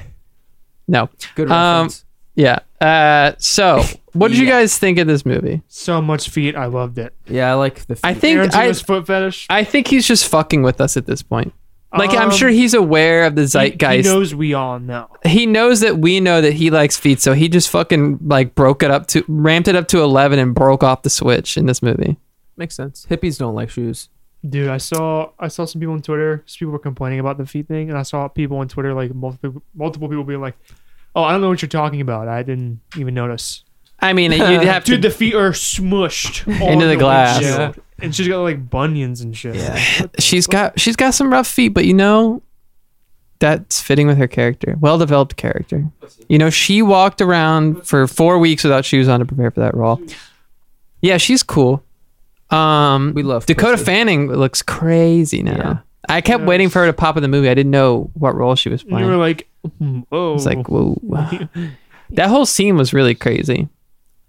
No. 0.88 1.10
Good 1.34 1.50
Um, 1.50 1.86
reference. 1.86 2.04
Yeah. 2.36 2.60
Uh, 2.80 3.32
so, 3.38 3.82
what 4.12 4.28
did 4.28 4.38
you 4.38 4.44
Yeah. 4.46 4.60
guys 4.60 4.78
think 4.78 4.98
of 4.98 5.06
this 5.06 5.26
movie? 5.26 5.62
so 5.68 6.00
much 6.00 6.28
feet. 6.30 6.54
I 6.54 6.66
loved 6.66 6.98
it. 6.98 7.14
yeah, 7.26 7.50
I 7.50 7.54
like 7.54 7.86
the. 7.86 7.98
I 8.04 8.14
think 8.14 8.38
I, 8.38 8.46
Tarantino's 8.46 8.82
foot 8.82 9.06
fetish. 9.06 9.46
I 9.50 9.64
think 9.64 9.88
he's 9.88 10.06
just 10.06 10.28
fucking 10.28 10.62
with 10.62 10.80
us 10.80 10.96
at 10.96 11.06
this 11.06 11.22
point. 11.22 11.52
Like 11.96 12.10
I'm 12.10 12.28
Um, 12.28 12.30
sure 12.30 12.50
he's 12.50 12.74
aware 12.74 13.24
of 13.24 13.36
the 13.36 13.42
he- 13.42 13.46
zeitgeist. 13.48 14.06
He, 14.06 14.12
knows 14.14 14.34
we 14.34 14.52
all 14.52 14.78
know. 14.78 15.08
he 15.24 15.46
knows 15.46 15.80
that 15.80 15.96
we 15.98 16.20
know 16.20 16.42
that 16.42 16.52
he 16.52 16.68
likes 16.70 16.98
feet, 16.98 17.20
so 17.20 17.32
he 17.32 17.48
just 17.48 17.70
fucking 17.70 18.18
like 18.22 18.54
broke 18.54 18.82
it 18.82 18.90
up 18.90 19.06
to 19.08 19.24
ramped 19.28 19.66
it 19.68 19.74
up 19.76 19.88
to 19.88 20.02
eleven 20.02 20.38
and 20.38 20.54
broke 20.54 20.82
off 20.82 21.02
the 21.02 21.10
switch 21.10 21.56
in 21.56 21.64
this 21.64 21.82
movie. 21.82 22.18
makes 22.58 22.74
sense. 22.74 23.06
Hippies 23.08 23.38
don't 23.38 23.54
like 23.54 23.70
shoes. 23.70 24.10
Dude, 24.46 24.68
I 24.68 24.76
saw 24.76 25.30
I 25.38 25.48
saw 25.48 25.64
some 25.64 25.80
people 25.80 25.94
on 25.94 26.02
Twitter. 26.02 26.42
Some 26.44 26.58
people 26.58 26.72
were 26.72 26.78
complaining 26.80 27.18
about 27.18 27.38
the 27.38 27.46
feet 27.46 27.66
thing, 27.66 27.88
and 27.88 27.96
I 27.98 28.02
saw 28.02 28.28
people 28.28 28.58
on 28.58 28.68
Twitter 28.68 28.92
like 28.92 29.14
multiple 29.14 29.62
multiple 29.74 30.08
people 30.08 30.24
being 30.24 30.42
like, 30.42 30.56
"Oh, 31.16 31.24
I 31.24 31.32
don't 31.32 31.40
know 31.40 31.48
what 31.48 31.60
you're 31.62 31.68
talking 31.68 32.00
about. 32.00 32.28
I 32.28 32.42
didn't 32.44 32.80
even 32.96 33.14
notice." 33.14 33.64
I 33.98 34.12
mean, 34.12 34.30
you'd 34.30 34.40
have 34.62 34.84
Dude, 34.84 35.02
to. 35.02 35.08
the 35.08 35.14
feet 35.14 35.34
are 35.34 35.50
smushed 35.50 36.46
on 36.62 36.68
Into 36.74 36.86
the 36.86 36.96
glass. 36.96 37.40
windshield. 37.42 37.80
and 37.98 38.14
she's 38.14 38.28
got 38.28 38.42
like 38.42 38.68
bunions 38.70 39.22
and 39.22 39.36
shit. 39.36 39.56
Yeah. 39.56 40.06
she's 40.20 40.46
got 40.46 40.78
she's 40.78 40.94
got 40.96 41.14
some 41.14 41.32
rough 41.32 41.46
feet, 41.48 41.70
but 41.70 41.84
you 41.86 41.94
know, 41.94 42.42
that's 43.38 43.80
fitting 43.80 44.06
with 44.06 44.18
her 44.18 44.28
character. 44.28 44.76
Well 44.78 44.98
developed 44.98 45.36
character. 45.36 45.84
You 46.28 46.38
know, 46.38 46.50
she 46.50 46.82
walked 46.82 47.20
around 47.20 47.86
for 47.86 48.06
four 48.06 48.38
weeks 48.38 48.62
without 48.64 48.84
shoes 48.84 49.08
on 49.08 49.20
to 49.20 49.26
prepare 49.26 49.50
for 49.50 49.60
that 49.60 49.74
role. 49.74 50.00
Yeah, 51.00 51.16
she's 51.16 51.42
cool. 51.42 51.82
Um, 52.50 53.12
We 53.14 53.22
love 53.22 53.44
Dakota 53.46 53.72
pussy. 53.72 53.84
Fanning 53.84 54.28
looks 54.28 54.62
crazy 54.62 55.42
now. 55.42 55.82
I 56.08 56.20
kept 56.20 56.40
Yes. 56.42 56.48
waiting 56.48 56.68
for 56.68 56.80
her 56.80 56.86
to 56.86 56.92
pop 56.92 57.16
in 57.16 57.22
the 57.22 57.28
movie. 57.28 57.48
I 57.48 57.54
didn't 57.54 57.72
know 57.72 58.10
what 58.14 58.34
role 58.36 58.54
she 58.56 58.68
was 58.68 58.82
playing. 58.82 59.04
you 59.04 59.10
were 59.10 59.16
like, 59.16 59.48
"Hmm, 59.78 60.00
"Oh, 60.12 60.34
It's 60.34 60.46
like, 60.46 60.68
whoa. 60.68 61.00
that 62.10 62.28
whole 62.28 62.46
scene 62.46 62.76
was 62.76 62.92
really 62.92 63.14
crazy. 63.14 63.68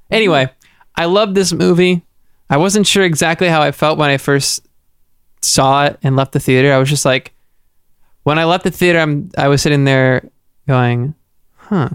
Anyway, 0.09 0.49
I 0.95 1.05
love 1.05 1.35
this 1.35 1.53
movie. 1.53 2.03
I 2.49 2.57
wasn't 2.57 2.87
sure 2.87 3.03
exactly 3.03 3.47
how 3.49 3.61
I 3.61 3.71
felt 3.71 3.97
when 3.97 4.09
I 4.09 4.17
first 4.17 4.65
saw 5.41 5.85
it 5.85 5.99
and 6.01 6.15
left 6.15 6.31
the 6.31 6.39
theater. 6.39 6.73
I 6.73 6.77
was 6.77 6.89
just 6.89 7.05
like, 7.05 7.33
when 8.23 8.39
I 8.39 8.45
left 8.45 8.63
the 8.63 8.71
theater, 8.71 8.99
I'm, 8.99 9.29
I 9.37 9.47
was 9.49 9.61
sitting 9.61 9.83
there 9.83 10.29
going, 10.67 11.13
huh. 11.55 11.89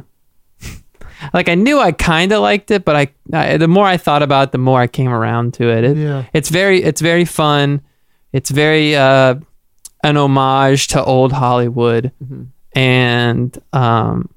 like 1.34 1.48
I 1.48 1.54
knew 1.54 1.78
I 1.80 1.92
kind 1.92 2.32
of 2.32 2.42
liked 2.42 2.70
it, 2.70 2.84
but 2.84 2.96
I, 2.96 3.08
I, 3.32 3.56
the 3.56 3.68
more 3.68 3.86
I 3.86 3.96
thought 3.96 4.22
about 4.22 4.48
it, 4.48 4.52
the 4.52 4.58
more 4.58 4.80
I 4.80 4.86
came 4.86 5.10
around 5.10 5.54
to 5.54 5.68
it. 5.70 5.84
it 5.84 5.96
yeah, 5.96 6.24
it's 6.32 6.48
very, 6.50 6.82
it's 6.82 7.00
very 7.00 7.24
fun. 7.24 7.80
It's 8.32 8.50
very, 8.50 8.94
uh, 8.94 9.36
an 10.02 10.16
homage 10.16 10.88
to 10.88 11.04
old 11.04 11.32
Hollywood 11.32 12.10
Mhm. 12.24 12.46
and 12.74 13.58
um, 13.72 14.28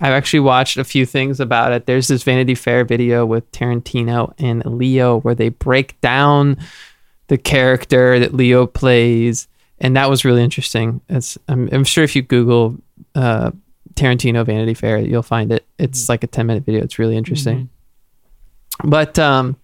I've 0.00 0.12
actually 0.12 0.40
watched 0.40 0.76
a 0.76 0.84
few 0.84 1.06
things 1.06 1.40
about 1.40 1.72
it. 1.72 1.86
There's 1.86 2.08
this 2.08 2.22
Vanity 2.24 2.54
Fair 2.54 2.84
video 2.84 3.24
with 3.24 3.50
Tarantino 3.52 4.34
and 4.38 4.64
Leo 4.66 5.20
where 5.20 5.34
they 5.34 5.48
break 5.50 5.98
down 6.00 6.56
the 7.28 7.38
character 7.38 8.18
that 8.18 8.34
Leo 8.34 8.66
plays, 8.66 9.48
and 9.78 9.96
that 9.96 10.10
was 10.10 10.24
really 10.24 10.42
interesting. 10.42 11.00
It's 11.08 11.38
I'm, 11.48 11.68
I'm 11.72 11.84
sure 11.84 12.04
if 12.04 12.14
you 12.16 12.22
Google 12.22 12.76
uh, 13.14 13.50
Tarantino 13.94 14.44
Vanity 14.44 14.74
Fair, 14.74 14.98
you'll 14.98 15.22
find 15.22 15.52
it. 15.52 15.64
It's 15.78 16.08
like 16.08 16.22
a 16.24 16.26
10 16.26 16.46
minute 16.46 16.64
video. 16.66 16.82
It's 16.82 16.98
really 16.98 17.16
interesting. 17.16 17.68
But 18.82 19.18
um, 19.18 19.56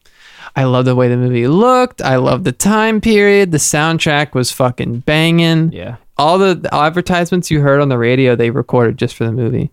I 0.57 0.65
love 0.65 0.85
the 0.85 0.95
way 0.97 1.09
the 1.09 1.17
movie 1.17 1.47
looked. 1.47 2.03
I 2.03 2.17
love 2.17 2.45
the 2.45 2.53
time 2.53 3.01
period. 3.01 3.53
The 3.53 3.59
soundtrack 3.59 4.35
was 4.35 4.51
fucking 4.51 5.01
banging 5.01 5.73
Yeah, 5.73 5.97
all 6.19 6.39
the 6.39 6.69
advertisements 6.73 7.51
you 7.51 7.61
heard 7.61 7.81
on 7.81 7.89
the 7.89 7.99
radio 7.99 8.35
they 8.37 8.51
recorded 8.51 8.99
just 8.99 9.15
for 9.15 9.25
the 9.25 9.33
movie 9.33 9.71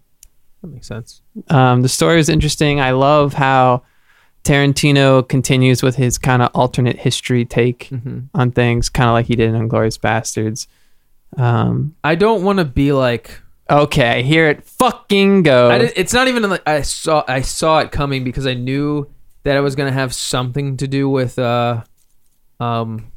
that 0.62 0.68
makes 0.68 0.88
sense. 0.88 1.22
um, 1.50 1.82
the 1.84 1.90
story 1.90 2.16
was 2.18 2.30
interesting 2.30 2.80
i 2.80 2.90
love 2.92 3.34
how 3.34 3.84
tarantino 4.44 5.28
continues 5.28 5.84
with 5.84 5.96
his 5.98 6.18
kind 6.18 6.42
of 6.42 6.50
alternate 6.54 6.98
history 6.98 7.46
take 7.46 7.88
hmm 7.90 8.20
on 8.34 8.52
things 8.52 8.90
kind 8.90 9.10
of 9.10 9.14
like 9.14 9.26
he 9.26 9.36
did 9.36 9.54
in 9.54 9.68
Glorious 9.68 9.98
bastards 9.98 10.68
um, 11.38 11.94
I 12.06 12.16
don't 12.16 12.44
want 12.44 12.60
to 12.60 12.66
be 12.66 12.94
like. 12.94 13.42
okay 13.70 14.24
here 14.24 14.48
it 14.48 14.64
fucking 14.64 15.44
goes 15.44 15.92
it's 15.96 16.14
not 16.14 16.28
even 16.30 16.50
like 16.50 16.64
I 16.66 16.82
saw. 16.82 17.24
I 17.28 17.42
saw 17.42 17.80
it 17.80 17.92
coming 17.92 18.24
because 18.24 18.48
I 18.48 18.54
knew 18.54 19.12
that 19.48 19.56
it 19.56 19.62
was 19.62 19.76
gonna 19.78 19.94
have 19.94 20.14
something 20.14 20.76
to 20.76 20.88
do 20.90 21.08
with 21.10 21.40
uh, 21.40 21.82
um, 22.60 23.10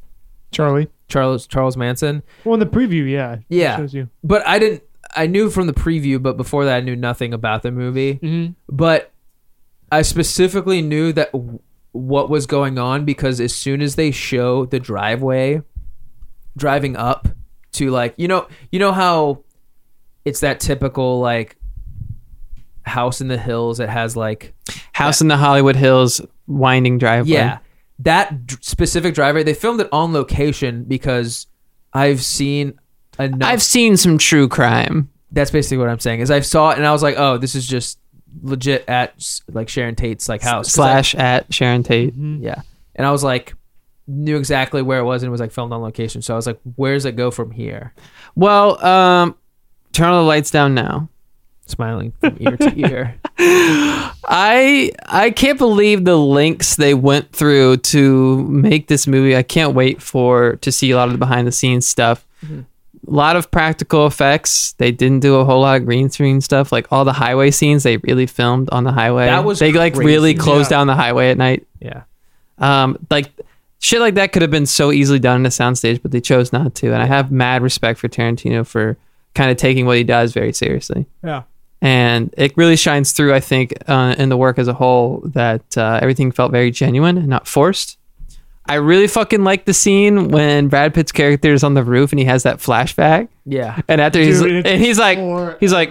Charlie. 0.53 0.87
Charles 1.09 1.49
Charles 1.49 1.77
Manson. 1.77 2.23
Well, 2.45 2.55
in 2.55 2.61
the 2.61 2.67
preview, 2.67 3.11
yeah, 3.11 3.33
it 3.33 3.41
Yeah. 3.49 3.77
shows 3.79 3.93
you. 3.93 4.09
But 4.23 4.47
I 4.47 4.61
didn't. 4.61 4.85
I 5.17 5.27
knew 5.27 5.51
from 5.51 5.67
the 5.67 5.73
preview, 5.73 6.23
but 6.23 6.37
before 6.37 6.65
that, 6.67 6.77
I 6.77 6.81
knew 6.83 6.95
nothing 6.95 7.35
about 7.35 7.63
the 7.65 7.73
movie. 7.73 8.15
Mm-hmm. 8.15 8.53
But 8.69 9.11
I 9.91 10.03
specifically 10.03 10.83
knew 10.83 11.13
that 11.15 11.33
w- 11.33 11.59
what 11.91 12.31
was 12.31 12.47
going 12.47 12.79
on 12.79 13.05
because 13.05 13.41
as 13.41 13.53
soon 13.53 13.83
as 13.83 13.97
they 13.97 14.13
show 14.13 14.67
the 14.67 14.79
driveway 14.79 15.63
driving 16.57 16.97
up 16.97 17.27
to 17.73 17.91
like 17.91 18.15
you 18.17 18.29
know 18.29 18.47
you 18.71 18.79
know 18.79 18.93
how 18.93 19.43
it's 20.25 20.41
that 20.41 20.61
typical 20.61 21.19
like 21.19 21.57
house 22.83 23.21
in 23.21 23.27
the 23.27 23.39
hills 23.39 23.79
that 23.79 23.89
has 23.89 24.17
like 24.17 24.55
house 25.01 25.21
in 25.21 25.29
the 25.29 25.37
hollywood 25.37 25.77
hills 25.77 26.21
winding 26.47 26.99
driveway. 26.99 27.33
Yeah. 27.33 27.59
That 28.01 28.47
d- 28.47 28.57
specific 28.61 29.15
driveway 29.15 29.43
they 29.43 29.55
filmed 29.55 29.81
it 29.81 29.89
on 29.93 30.13
location 30.13 30.85
because 30.85 31.47
I've 31.93 32.23
seen 32.23 32.79
enough 33.19 33.49
i've 33.49 33.63
seen 33.63 33.97
some 33.97 34.17
true 34.19 34.49
crime. 34.49 35.11
That's 35.33 35.51
basically 35.51 35.79
what 35.79 35.89
I'm 35.89 36.01
saying 36.01 36.21
is 36.21 36.31
I 36.31 36.41
saw 36.41 36.71
it 36.71 36.79
and 36.79 36.87
I 36.87 36.93
was 36.93 37.03
like, 37.03 37.17
oh, 37.19 37.37
this 37.39 37.55
is 37.55 37.67
just 37.67 37.99
legit 38.43 38.85
at 38.89 39.15
s- 39.17 39.43
like 39.53 39.69
Sharon 39.69 39.95
Tate's 39.97 40.29
like 40.29 40.41
house. 40.43 40.73
Slash 40.73 41.15
at 41.15 41.53
sharon 41.53 41.83
tate. 41.83 42.15
Yeah, 42.17 42.63
and 42.97 43.07
I 43.07 43.11
was 43.13 43.23
like, 43.23 43.55
knew 44.09 44.37
exactly 44.37 44.83
where 44.83 44.99
it 45.01 45.05
was 45.05 45.23
and 45.23 45.29
it 45.29 45.31
was 45.31 45.41
like 45.41 45.53
filmed 45.53 45.73
on 45.73 45.83
location. 45.83 46.23
So 46.23 46.33
I 46.33 46.37
was 46.37 46.47
like, 46.47 46.59
where 46.77 46.95
does 46.95 47.05
it 47.05 47.17
go 47.17 47.31
from 47.31 47.51
here? 47.51 47.93
well 48.37 48.83
um 48.85 49.37
turn 49.93 50.09
all 50.09 50.23
the 50.23 50.27
lights 50.29 50.51
down 50.53 50.73
now 50.75 51.09
Smiling 51.71 52.13
from 52.21 52.37
ear 52.41 52.57
to 52.57 52.73
ear. 52.79 53.15
I 53.39 54.91
I 55.07 55.31
can't 55.31 55.59
believe 55.59 56.05
the 56.05 56.17
links 56.17 56.77
they 56.77 56.95
went 56.95 57.33
through 57.33 57.79
to 57.79 58.43
make 58.49 58.89
this 58.89 59.07
movie. 59.07 59.37
I 59.37 59.43
can't 59.43 59.75
wait 59.75 60.03
for 60.03 60.57
to 60.57 60.73
see 60.73 60.91
a 60.91 60.97
lot 60.97 61.09
of 61.09 61.13
the 61.13 61.19
behind 61.19 61.47
the 61.47 61.53
scenes 61.53 61.87
stuff. 61.87 62.27
Mhm. 62.45 62.65
a 63.07 63.11
lot 63.11 63.35
of 63.37 63.51
practical 63.51 64.07
effects. 64.07 64.73
They 64.79 64.93
didn't 64.93 65.21
do 65.21 65.37
a 65.37 65.45
whole 65.45 65.63
lot 65.63 65.77
of 65.79 65.85
green 65.87 66.11
screen 66.11 66.41
stuff. 66.41 66.71
Like 66.71 66.87
all 66.93 67.05
the 67.05 67.13
highway 67.15 67.51
scenes, 67.51 67.83
they 67.83 67.97
really 67.99 68.27
filmed 68.27 68.69
on 68.71 68.85
the 68.85 68.93
highway. 68.93 69.27
That 69.27 69.45
was 69.45 69.59
they 69.59 69.73
like 69.73 69.95
crazy. 69.95 70.07
really 70.07 70.35
closed 70.35 70.71
Yeah. 70.71 70.79
down 70.79 70.87
the 70.87 70.95
highway 70.95 71.31
at 71.31 71.39
night. 71.39 71.67
Yeah. 71.81 72.03
Um, 72.59 72.99
like 73.11 73.31
shit 73.79 74.01
like 74.01 74.15
that 74.15 74.33
could 74.33 74.43
have 74.43 74.51
been 74.51 74.67
so 74.67 74.93
easily 74.93 75.19
done 75.19 75.41
in 75.41 75.47
a 75.47 75.51
soundstage, 75.51 76.01
but 76.03 76.11
they 76.13 76.21
chose 76.21 76.53
not 76.53 76.75
to. 76.77 76.93
And 76.93 77.03
I 77.03 77.07
have 77.07 77.33
mad 77.33 77.63
respect 77.63 77.99
for 77.99 78.09
Tarantino 78.09 78.67
for 78.67 78.97
kind 79.35 79.51
of 79.51 79.57
taking 79.57 79.87
what 79.87 79.97
he 79.97 80.05
does 80.05 80.33
very 80.35 80.53
seriously. 80.53 81.07
Yeah. 81.25 81.43
And 81.83 82.35
it 82.37 82.55
really 82.57 82.77
shines 82.77 83.13
through, 83.13 83.33
I 83.35 83.41
think, 83.41 83.75
uh, 83.89 84.15
in 84.19 84.29
the 84.29 84.37
work 84.37 84.59
as 84.59 84.69
a 84.69 84.75
whole 84.75 85.23
that 85.27 85.79
uh, 85.79 85.99
everything 86.03 86.31
felt 86.31 86.53
very 86.53 86.71
genuine 86.71 87.17
and 87.17 87.27
not 87.29 87.47
forced. 87.49 87.97
I 88.67 88.75
really 88.75 89.07
fucking 89.09 89.43
like 89.45 89.65
the 89.65 89.73
scene 89.75 90.29
when 90.29 90.69
Brad 90.69 90.93
Pitt's 90.95 91.11
character 91.11 91.53
is 91.53 91.65
on 91.65 91.75
the 91.75 91.83
roof 91.83 92.13
and 92.13 92.19
he 92.21 92.27
has 92.27 92.43
that 92.45 92.59
flashback. 92.59 93.29
Yeah. 93.47 93.81
And 93.89 94.01
after 94.01 94.21
he's 94.21 94.41
Dude, 94.43 94.53
it's 94.65 94.69
and 94.69 94.81
he's 94.81 94.99
like, 94.99 95.59
he's 95.59 95.73
like, 95.73 95.91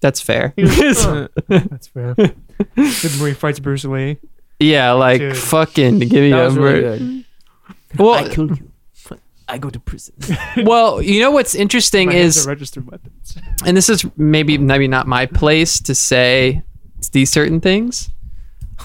that's 0.00 0.20
fair. 0.20 0.52
That's 0.56 1.88
fair. 1.88 2.14
Good 2.14 2.34
when 2.76 3.28
he 3.28 3.32
fights 3.34 3.58
Bruce 3.60 3.84
Lee. 3.84 4.16
yeah, 4.58 4.92
like 4.92 5.20
Dude. 5.20 5.36
fucking 5.36 5.98
give 6.00 6.12
me 6.12 6.30
That 6.30 6.40
a 6.40 6.44
was 6.46 6.56
really 6.56 6.80
good. 6.98 7.24
Well, 7.98 8.28
killed 8.30 8.58
you. 8.58 8.69
I 9.50 9.58
go 9.58 9.70
to 9.70 9.80
prison. 9.80 10.14
well, 10.64 11.02
you 11.02 11.20
know 11.20 11.30
what's 11.30 11.54
interesting 11.54 12.08
My 12.08 12.14
hands 12.14 12.36
is 12.36 12.46
are 12.46 12.50
registered 12.50 12.90
weapons. 12.90 13.36
and 13.66 13.76
this 13.76 13.88
is 13.88 14.04
maybe 14.16 14.58
maybe 14.58 14.88
not 14.88 15.06
my 15.06 15.26
place 15.26 15.80
to 15.80 15.94
say 15.94 16.62
these 17.12 17.30
certain 17.30 17.60
things. 17.60 18.10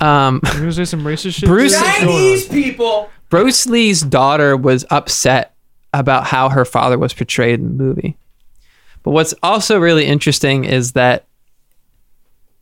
Um, 0.02 0.42
You're 0.46 0.54
gonna 0.54 0.74
say 0.74 0.86
some 0.86 1.04
racist 1.04 1.36
shit. 1.36 1.48
Bruce- 1.48 1.80
Go 1.80 2.34
on. 2.34 2.40
people. 2.50 3.10
Bruce 3.30 3.66
Lee's 3.66 4.02
daughter 4.02 4.56
was 4.58 4.86
upset 4.90 5.56
about 5.94 6.26
how 6.26 6.50
her 6.50 6.66
father 6.66 6.98
was 6.98 7.14
portrayed 7.14 7.60
in 7.60 7.78
the 7.78 7.84
movie. 7.84 8.18
But 9.04 9.12
what's 9.12 9.34
also 9.44 9.80
really 9.80 10.06
interesting 10.06 10.66
is 10.66 10.94
that 10.94 11.26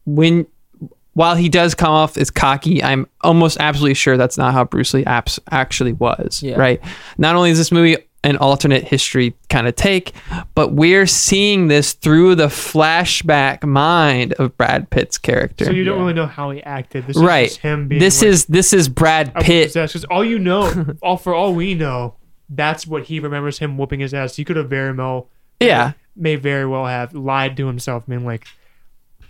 when 0.05 0.45
while 1.13 1.35
he 1.35 1.49
does 1.49 1.75
come 1.75 1.91
off 1.91 2.17
as 2.17 2.31
cocky, 2.31 2.83
I'm 2.83 3.07
almost 3.21 3.57
absolutely 3.59 3.93
sure 3.93 4.17
that's 4.17 4.37
not 4.37 4.53
how 4.53 4.63
Bruce 4.63 4.93
Lee 4.93 5.03
apps 5.05 5.39
actually 5.51 5.93
was. 5.93 6.41
Yeah. 6.43 6.55
Right. 6.55 6.81
Not 7.17 7.35
only 7.35 7.51
is 7.51 7.57
this 7.57 7.71
movie 7.71 7.97
an 8.25 8.37
alternate 8.37 8.83
history 8.85 9.35
kind 9.49 9.67
of 9.67 9.75
take, 9.75 10.13
but 10.55 10.71
we're 10.71 11.05
seeing 11.05 11.67
this 11.67 11.91
through 11.93 12.35
the 12.35 12.47
flashback 12.47 13.63
mind 13.65 14.31
of 14.33 14.55
Brad 14.57 14.89
Pitt's 14.89 15.17
character. 15.17 15.65
So 15.65 15.71
you 15.71 15.83
don't 15.83 15.95
Yeah. 15.97 16.01
really 16.03 16.13
know 16.13 16.25
how 16.27 16.51
he 16.51 16.63
acted. 16.63 17.05
This 17.07 17.17
is 17.17 17.21
right. 17.23 17.47
just 17.49 17.59
him 17.59 17.87
being. 17.89 17.99
this 17.99 18.21
like, 18.21 18.29
is 18.29 18.45
this 18.45 18.71
is 18.73 18.87
Brad 18.89 19.33
Pitt. 19.35 19.73
Because 19.73 20.05
all 20.05 20.23
you 20.23 20.39
know, 20.39 20.85
all 21.01 21.17
for 21.17 21.33
all 21.33 21.53
we 21.53 21.73
know, 21.73 22.15
that's 22.49 22.87
what 22.87 23.03
he 23.03 23.19
remembers 23.19 23.59
him 23.59 23.77
whooping 23.77 23.99
his 23.99 24.13
ass. 24.13 24.35
He 24.37 24.45
could 24.45 24.55
have 24.55 24.69
very 24.69 24.93
well, 24.93 25.29
Yeah. 25.59 25.91
may 26.15 26.35
very 26.37 26.65
well 26.65 26.85
have 26.85 27.13
lied 27.13 27.57
to 27.57 27.67
himself, 27.67 28.05
being 28.07 28.25
like, 28.25 28.45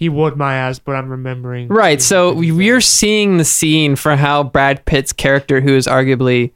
he 0.03 0.09
whooped 0.09 0.35
my 0.35 0.55
ass, 0.55 0.79
but 0.79 0.97
I'm 0.97 1.07
remembering. 1.09 1.69
Right. 1.69 2.01
So 2.01 2.33
we- 2.33 2.51
we're 2.51 2.81
seeing 2.81 3.37
the 3.37 3.45
scene 3.45 3.95
for 3.95 4.17
how 4.17 4.43
Brad 4.43 4.83
Pitt's 4.83 5.13
character, 5.13 5.61
who 5.61 5.73
is 5.77 5.87
arguably 5.87 6.51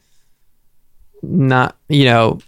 not, 1.23 1.77
you 1.87 2.03
know, 2.03 2.39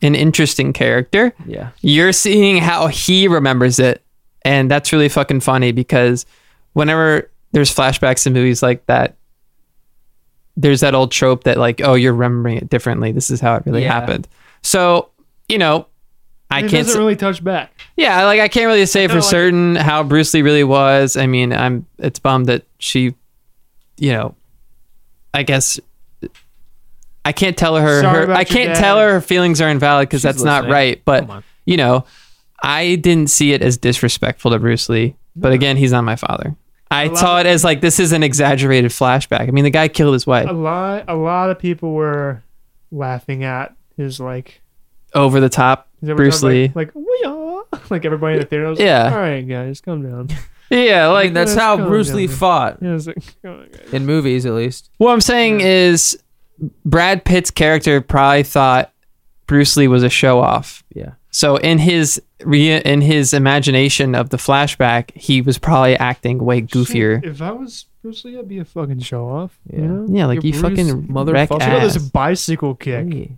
an 0.00 0.14
interesting 0.14 0.72
character, 0.72 1.34
Yeah. 1.46 1.68
you're 1.82 2.12
seeing 2.12 2.56
how 2.56 2.86
he 2.86 3.28
remembers 3.28 3.78
it. 3.78 4.02
And 4.46 4.70
that's 4.70 4.92
really 4.94 5.10
fucking 5.10 5.40
funny 5.40 5.72
because 5.72 6.24
whenever 6.72 7.30
there's 7.52 7.74
flashbacks 7.74 8.26
in 8.26 8.32
movies 8.32 8.62
like 8.62 8.86
that, 8.86 9.14
there's 10.56 10.80
that 10.80 10.94
old 10.94 11.10
trope 11.12 11.44
that, 11.44 11.58
like, 11.58 11.82
oh, 11.84 11.94
you're 11.94 12.14
remembering 12.14 12.56
it 12.56 12.70
differently. 12.70 13.12
This 13.12 13.28
is 13.30 13.40
how 13.40 13.56
it 13.56 13.64
really 13.66 13.82
Yeah. 13.82 13.92
happened. 13.92 14.26
So, 14.62 15.10
you 15.50 15.58
know, 15.58 15.86
I 16.50 16.58
it 16.58 16.70
can't. 16.70 16.86
doesn't 16.86 16.98
really 17.00 17.16
touch 17.16 17.42
back. 17.42 17.72
yeah, 17.96 18.24
like 18.26 18.40
I 18.40 18.48
can't 18.48 18.66
really 18.66 18.86
say 18.86 19.08
for 19.08 19.14
like- 19.14 19.22
certain 19.24 19.74
how 19.76 20.02
Bruce 20.02 20.32
Lee 20.34 20.42
really 20.42 20.64
was. 20.64 21.16
I 21.16 21.26
mean, 21.26 21.52
I'm 21.52 21.86
it's 21.98 22.18
bummed 22.18 22.46
that 22.46 22.64
she, 22.78 23.14
you 23.96 24.12
know, 24.12 24.34
I 25.32 25.42
guess 25.42 25.80
I 27.24 27.32
can't 27.32 27.56
tell 27.56 27.76
her. 27.76 28.02
Her 28.02 28.32
I 28.32 28.44
can't 28.44 28.74
dad. 28.74 28.80
tell 28.80 28.98
her 28.98 29.14
her 29.14 29.20
feelings 29.20 29.60
are 29.60 29.68
invalid 29.68 30.08
because 30.08 30.22
that's 30.22 30.42
not 30.42 30.68
right. 30.68 31.02
But 31.04 31.42
you 31.64 31.76
know, 31.76 32.04
I 32.62 32.96
didn't 32.96 33.30
see 33.30 33.52
it 33.52 33.62
as 33.62 33.78
disrespectful 33.78 34.50
to 34.50 34.58
Bruce 34.58 34.88
Lee. 34.88 35.16
But 35.34 35.52
again, 35.52 35.76
he's 35.76 35.90
not 35.92 36.04
my 36.04 36.16
father. 36.16 36.54
I 36.90 37.04
A 37.04 37.16
saw 37.16 37.40
it 37.40 37.46
as 37.46 37.64
like 37.64 37.80
this 37.80 37.98
is 37.98 38.12
an 38.12 38.22
exaggerated 38.22 38.90
flashback. 38.92 39.48
I 39.48 39.50
mean, 39.50 39.64
the 39.64 39.70
guy 39.70 39.88
killed 39.88 40.12
his 40.12 40.26
wife 40.26 40.48
A 40.48 40.52
lot, 40.52 41.04
a 41.08 41.14
lot 41.16 41.50
of 41.50 41.58
people 41.58 41.92
were 41.94 42.42
laughing 42.92 43.42
at 43.42 43.74
his 43.96 44.20
like. 44.20 44.60
over 45.14 45.40
the 45.40 45.48
top. 45.48 45.88
Is 46.08 46.16
Bruce 46.16 46.42
you're 46.42 46.50
Lee. 46.52 46.72
Like, 46.74 46.94
like, 46.94 46.94
we 46.94 47.22
are. 47.26 47.64
Like 47.90 48.04
everybody 48.04 48.34
in 48.34 48.40
the 48.40 48.46
theater 48.46 48.68
was 48.68 48.78
Yeah. 48.78 49.04
like, 49.04 49.12
all 49.12 49.18
right, 49.20 49.48
guys, 49.48 49.80
calm 49.80 50.02
down. 50.02 50.28
Yeah, 50.70 51.08
I 51.08 51.12
like 51.12 51.24
mean, 51.26 51.34
that's 51.34 51.54
how 51.54 51.76
Bruce 51.76 52.08
down 52.08 52.16
Lee 52.16 52.26
fought 52.26 52.78
Yeah, 52.80 52.98
like, 53.06 53.18
on, 53.44 53.68
in 53.92 54.06
movies, 54.06 54.46
at 54.46 54.54
least. 54.54 54.90
What 54.96 55.12
I'm 55.12 55.20
saying 55.20 55.60
is, 55.60 56.18
Brad 56.84 57.24
Pitt's 57.24 57.50
character 57.50 58.00
probably 58.00 58.44
thought 58.44 58.90
Bruce 59.46 59.76
Lee 59.76 59.88
was 59.88 60.02
a 60.02 60.08
show 60.08 60.40
off. 60.40 60.82
Yeah. 60.94 61.12
So 61.30 61.56
in 61.56 61.78
his 61.78 62.20
re- 62.44 62.80
in 62.80 63.02
his 63.02 63.34
imagination 63.34 64.14
of 64.14 64.30
the 64.30 64.36
flashback, 64.38 65.10
he 65.14 65.42
was 65.42 65.58
probably 65.58 65.96
acting 65.96 66.38
way 66.38 66.62
goofier. 66.62 67.22
Shit, 67.22 67.30
if 67.30 67.42
I 67.42 67.50
was 67.52 67.86
Bruce 68.02 68.24
Lee, 68.24 68.38
I'd 68.38 68.48
be 68.48 68.58
a 68.58 68.64
fucking 68.64 69.00
show 69.00 69.28
off. 69.28 69.58
Yeah. 69.70 69.80
You 69.80 69.84
know? 69.86 70.06
Yeah, 70.08 70.26
like 70.26 70.42
You're 70.42 70.54
you 70.54 70.60
Bruce 70.60 70.78
fucking 70.78 71.08
wreck 71.08 71.50
motherfucker. 71.50 71.58
Check 71.60 71.68
out 71.68 71.82
ass. 71.82 71.94
this 71.94 72.08
bicycle 72.08 72.74
kick 72.74 73.12
Hey. 73.12 73.36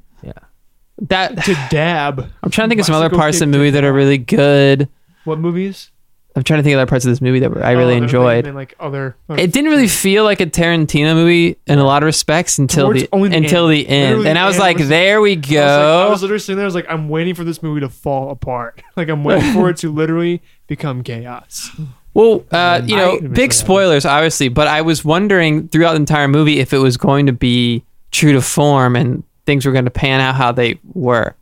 That 0.98 1.44
to 1.44 1.54
dab. 1.70 2.30
I'm 2.42 2.50
trying 2.50 2.68
to 2.68 2.70
think 2.70 2.80
of 2.80 2.86
some 2.86 2.94
other 2.94 3.06
Bicycle 3.08 3.18
parts 3.20 3.36
of 3.36 3.40
kick 3.46 3.52
the 3.52 3.58
movie 3.58 3.70
that 3.70 3.84
are 3.84 3.92
really 3.92 4.18
good. 4.18 4.88
What 5.24 5.38
movies? 5.38 5.90
I'm 6.34 6.42
trying 6.42 6.58
to 6.58 6.62
think 6.62 6.74
of 6.74 6.80
other 6.80 6.88
parts 6.88 7.04
of 7.06 7.10
this 7.10 7.22
movie 7.22 7.38
that 7.40 7.50
were, 7.50 7.64
I 7.64 7.70
really 7.72 7.94
Oh, 7.94 7.98
enjoyed. 8.02 8.46
And 8.46 8.54
like 8.54 8.74
other. 8.78 9.16
It 9.30 9.52
didn't 9.52 9.70
really 9.70 9.88
feel 9.88 10.22
like 10.24 10.40
a 10.42 10.46
Tarantino 10.46 11.14
movie 11.14 11.56
in 11.66 11.78
a 11.78 11.84
lot 11.84 12.02
of 12.02 12.06
respects 12.06 12.58
until 12.58 12.84
Towards 12.88 13.02
the 13.02 13.08
only 13.12 13.30
the 13.30 13.36
until 13.38 13.68
end. 13.68 13.72
the 13.72 13.88
end, 13.88 14.08
Literally 14.10 14.28
and 14.30 14.38
I 14.38 14.42
the 14.42 14.46
was 14.48 14.56
end 14.56 14.60
like, 14.60 14.78
was- 14.78 14.88
"There 14.90 15.20
we 15.22 15.32
I 15.32 15.36
was, 15.36 15.46
go." 15.46 15.56
like, 15.56 16.06
I 16.06 16.10
was 16.10 16.22
literally 16.22 16.38
sitting 16.40 16.56
there. 16.56 16.64
I 16.64 16.66
was 16.66 16.74
like, 16.74 16.86
I'm 16.90 17.08
waiting 17.08 17.34
for 17.34 17.44
this 17.44 17.62
movie 17.62 17.80
to 17.80 17.88
fall 17.88 18.30
apart. 18.30 18.82
Like 18.96 19.08
I'm 19.08 19.24
waiting 19.24 19.52
for 19.54 19.68
it 19.70 19.76
to 19.78 19.92
literally 19.92 20.42
become 20.66 21.02
chaos. 21.02 21.70
Well, 22.14 22.46
uh, 22.50 22.80
you 22.82 22.96
know, 22.96 23.20
big 23.20 23.52
spoilers, 23.52 24.06
obviously, 24.06 24.48
but 24.48 24.66
I 24.68 24.80
was 24.80 25.04
wondering 25.04 25.68
throughout 25.68 25.90
the 25.92 25.96
entire 25.98 26.28
movie 26.28 26.60
if 26.60 26.72
it 26.72 26.78
was 26.78 26.96
going 26.96 27.26
to 27.26 27.32
be 27.34 27.84
true 28.10 28.32
to 28.32 28.40
form 28.40 28.96
and 28.96 29.22
things 29.46 29.64
were 29.64 29.72
going 29.72 29.84
to 29.86 29.90
pan 29.90 30.20
out 30.20 30.34
how 30.34 30.52
they 30.52 30.78
were, 30.92 31.34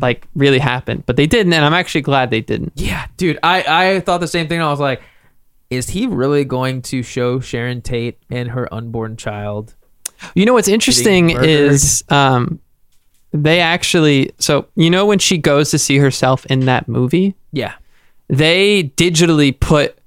like 0.00 0.26
really 0.34 0.58
happened. 0.58 1.04
But 1.06 1.16
they 1.16 1.26
didn't, 1.26 1.52
and 1.52 1.64
I'm 1.64 1.74
actually 1.74 2.02
glad 2.02 2.30
they 2.30 2.40
didn't. 2.40 2.72
Yeah, 2.76 3.06
dude. 3.16 3.38
I, 3.42 3.96
I 3.96 4.00
thought 4.00 4.18
the 4.18 4.28
same 4.28 4.48
thing. 4.48 4.60
I 4.62 4.70
was 4.70 4.80
like, 4.80 5.02
is 5.70 5.90
he 5.90 6.06
really 6.06 6.44
going 6.44 6.80
to 6.82 7.02
show 7.02 7.40
Sharon 7.40 7.82
Tate 7.82 8.18
and 8.30 8.48
her 8.50 8.72
unborn 8.72 9.16
child? 9.16 9.74
You 10.34 10.46
know 10.46 10.54
what's 10.54 10.68
interesting 10.68 11.30
is 11.30 12.02
um, 12.08 12.58
they 13.32 13.60
actually. 13.60 14.32
So 14.38 14.66
you 14.74 14.88
know 14.90 15.04
when 15.06 15.18
she 15.18 15.36
goes 15.38 15.70
to 15.72 15.78
see 15.78 15.98
herself 15.98 16.46
in 16.46 16.60
that 16.60 16.88
movie, 16.88 17.34
Yeah. 17.52 17.74
they 18.28 18.84
digitally 18.96 19.58
put 19.58 19.98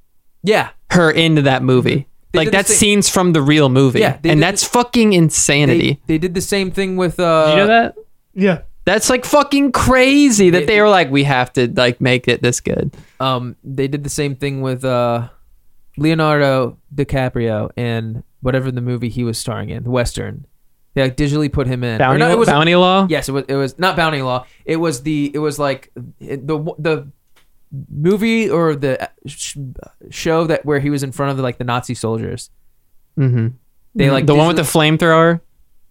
Yeah. 0.44 0.70
her 0.92 1.12
into 1.12 1.44
that 1.44 1.64
movie. 1.64 2.08
They 2.32 2.40
like 2.40 2.52
that's 2.52 2.70
same- 2.70 2.78
scenes 2.78 3.10
from 3.10 3.34
the 3.34 3.42
real 3.42 3.70
movie, 3.70 4.00
Yeah, 4.00 4.14
and 4.14 4.22
did 4.24 4.40
that's 4.40 4.64
fucking 4.64 5.14
insanity. 5.14 6.00
They, 6.08 6.14
they 6.16 6.18
did 6.18 6.34
the 6.34 6.42
same 6.42 6.72
thing 6.72 6.96
with 6.98 7.20
uh 7.20 7.46
Did 7.48 7.52
you 7.52 7.58
know 7.58 7.68
that? 7.68 7.96
Yeah. 8.34 8.62
That's 8.86 9.10
like 9.10 9.26
fucking 9.26 9.74
crazy 9.74 10.50
that 10.50 10.62
They- 10.62 10.66
they 10.66 10.82
were 10.82 10.90
like, 10.90 11.12
we 11.12 11.24
have 11.26 11.52
to 11.54 11.68
like 11.72 12.00
make 12.02 12.28
it 12.28 12.42
this 12.42 12.60
good. 12.62 12.96
um 13.20 13.56
they 13.64 13.88
did 13.88 14.04
the 14.04 14.10
same 14.10 14.36
thing 14.36 14.62
with 14.62 14.84
uh 14.86 15.28
Leonardo 15.98 16.78
DiCaprio 16.94 17.70
and 17.78 18.24
whatever 18.42 18.72
the 18.72 18.82
movie 18.82 19.10
he 19.10 19.24
was 19.24 19.38
starring 19.38 19.70
in, 19.70 19.84
the 19.84 19.90
Western. 19.92 20.46
They 20.94 21.04
like 21.04 21.16
digitally 21.16 21.52
put 21.52 21.68
him 21.68 21.84
in. 21.84 22.00
Bounty, 22.00 22.20
no, 22.20 22.32
it 22.32 22.38
was 22.38 22.50
Bounty 22.50 22.76
Law. 22.76 23.08
Yes, 23.10 23.30
it 23.30 23.32
was. 23.32 23.46
It 23.48 23.56
was 23.56 23.80
not 23.80 23.96
Bounty 23.96 24.22
Law. 24.22 24.46
It 24.66 24.76
was 24.76 25.04
the. 25.04 25.32
It 25.34 25.38
was 25.40 25.58
like 25.58 25.90
it- 26.20 26.46
the 26.46 26.58
the 26.80 27.08
movie 27.90 28.50
or 28.50 28.76
the 28.76 29.10
sh- 29.26 29.58
show 30.10 30.46
that 30.46 30.66
where 30.66 30.80
he 30.80 30.90
was 30.90 31.04
in 31.04 31.12
front 31.12 31.32
of 31.32 31.38
the, 31.38 31.44
like 31.44 31.58
the 31.58 31.64
Nazi 31.64 31.94
soldiers. 31.94 32.50
Mm-hmm. 33.18 33.48
They 33.96 34.10
like 34.12 34.26
the 34.26 34.36
one 34.36 34.48
with 34.48 34.56
the 34.58 34.64
flamethrower. 34.64 35.42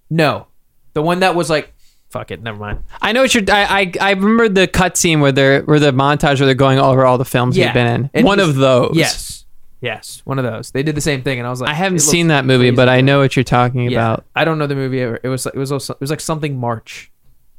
no, 0.09 0.47
the 0.95 1.03
one 1.03 1.21
that 1.21 1.35
was 1.35 1.51
like 1.51 1.73
fuck 2.11 2.31
it. 2.33 2.43
Never 2.43 2.59
mind. 2.59 2.81
I 3.01 3.13
know 3.13 3.23
what 3.23 3.35
you're. 3.35 3.45
I 3.49 3.81
I, 3.83 3.93
I 4.01 4.11
remember 4.13 4.49
the 4.49 4.67
cutscene 4.67 5.21
where 5.21 5.31
they're 5.33 5.63
where 5.63 5.79
the 5.79 5.93
montage 5.93 6.39
where 6.41 6.47
they're 6.47 6.55
going 6.55 6.79
over 6.79 7.05
all 7.07 7.19
the 7.19 7.25
films 7.25 7.57
Yeah, 7.57 7.67
he'd 7.67 7.75
been 7.75 8.11
in. 8.15 8.25
one 8.25 8.39
he's- 8.39 8.49
of 8.49 8.57
those. 8.57 8.93
Yes, 8.97 9.45
yes, 9.81 10.21
one 10.25 10.39
of 10.39 10.45
those. 10.45 10.71
They 10.73 10.83
did 10.83 10.95
the 10.97 11.01
same 11.01 11.23
thing, 11.23 11.39
and 11.39 11.47
I 11.47 11.51
was 11.51 11.61
like, 11.61 11.71
I 11.71 11.75
haven't 11.75 12.01
seen 12.01 12.29
that 12.29 12.45
movie, 12.45 12.65
crazy 12.65 12.77
but 12.77 12.89
I 12.89 13.01
know 13.01 13.21
what 13.21 13.37
you're 13.37 13.45
talking 13.45 13.91
Yeah, 13.91 13.99
about. 14.13 14.25
I 14.35 14.45
don't 14.45 14.59
know 14.59 14.67
the 14.67 14.75
movie. 14.75 15.01
Ever. 15.01 15.21
It 15.23 15.29
was 15.29 15.47
it 15.47 15.55
was 15.55 15.71
also, 15.71 15.93
it 15.95 16.01
was 16.01 16.11
like 16.11 16.21
something 16.21 16.59
March. 16.59 17.11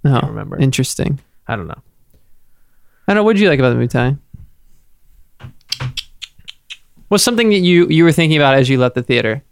Oh, 0.04 0.20
remember. 0.28 0.58
Interesting. 0.60 1.20
I 1.48 1.56
don't 1.56 1.68
know. 1.68 1.82
I 3.08 3.14
don't 3.14 3.22
know. 3.22 3.24
What 3.24 3.34
did 3.34 3.42
you 3.42 3.50
like 3.50 3.60
about 3.60 3.70
the 3.70 3.76
movie, 3.76 3.88
Ty? 3.88 4.18
What's 7.10 7.24
something 7.24 7.50
that 7.50 7.58
you 7.58 7.88
you 7.90 8.04
were 8.04 8.12
thinking 8.12 8.38
about 8.38 8.56
as 8.56 8.70
you 8.70 8.78
left 8.78 8.96
the 8.96 9.04
theater? 9.04 9.44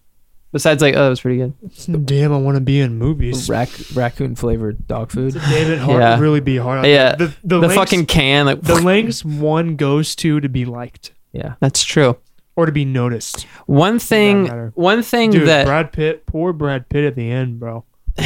Besides, 0.51 0.81
like, 0.81 0.95
oh, 0.95 1.03
that 1.03 1.09
was 1.09 1.21
pretty 1.21 1.38
good. 1.38 2.05
Damn, 2.07 2.34
I 2.34 2.38
want 2.38 2.55
to 2.55 2.61
be 2.61 2.80
in 2.80 2.97
movies. 2.97 3.47
Rac- 3.49 3.69
raccoon 3.93 4.35
flavored 4.35 4.88
dog 4.88 5.11
food. 5.11 5.34
David 5.49 5.77
hard 5.77 5.99
Yeah. 6.01 6.19
really 6.19 6.39
be 6.39 6.57
hard. 6.57 6.80
on 6.80 6.85
Yeah, 6.85 7.09
that. 7.15 7.17
the 7.19 7.26
the, 7.27 7.35
The 7.43 7.57
lengths- 7.59 7.76
fucking 7.76 8.05
can, 8.07 8.45
like, 8.47 8.61
the 8.61 8.76
lengths 8.81 9.23
one 9.23 9.76
goes 9.76 10.15
to 10.15 10.39
to 10.39 10.49
be 10.49 10.65
liked 10.65 11.11
Yeah. 11.34 11.53
that's 11.59 11.84
true. 11.84 12.17
or 12.55 12.65
to 12.65 12.71
be 12.71 12.84
noticed. 12.84 13.43
One 13.67 13.99
thing, 13.99 14.47
one 14.73 15.01
thing 15.03 15.30
Dude, 15.31 15.47
that 15.47 15.65
Brad 15.67 15.91
Pitt, 15.93 16.26
poor 16.26 16.51
Brad 16.51 16.89
Pitt 16.89 17.03
at 17.05 17.15
the 17.15 17.30
end, 17.30 17.59
bro. 17.59 17.84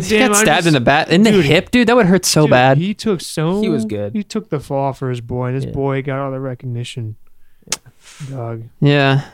damn, 0.18 0.28
got 0.30 0.36
I 0.38 0.42
stabbed 0.42 0.56
just- 0.58 0.66
in 0.68 0.74
the 0.74 0.80
back, 0.80 1.08
in 1.08 1.22
the 1.22 1.30
Dude, 1.32 1.44
hip, 1.44 1.70
dude. 1.70 1.88
That 1.88 1.96
would 1.96 2.06
hurt 2.06 2.24
so 2.24 2.42
Dude, 2.42 2.50
bad. 2.50 2.78
He 2.78 2.94
took 2.94 3.20
so 3.20 3.60
He 3.60 3.68
was 3.68 3.84
good. 3.84 4.12
He 4.14 4.22
took 4.22 4.48
the 4.50 4.60
fall 4.60 4.92
for 4.92 5.10
his 5.10 5.20
boy, 5.20 5.46
and 5.46 5.54
his 5.56 5.64
Yeah. 5.66 5.72
boy 5.72 6.02
got 6.02 6.18
all 6.20 6.30
the 6.30 6.40
recognition. 6.40 7.16
Dog. 8.30 8.64
yeah. 8.80 9.24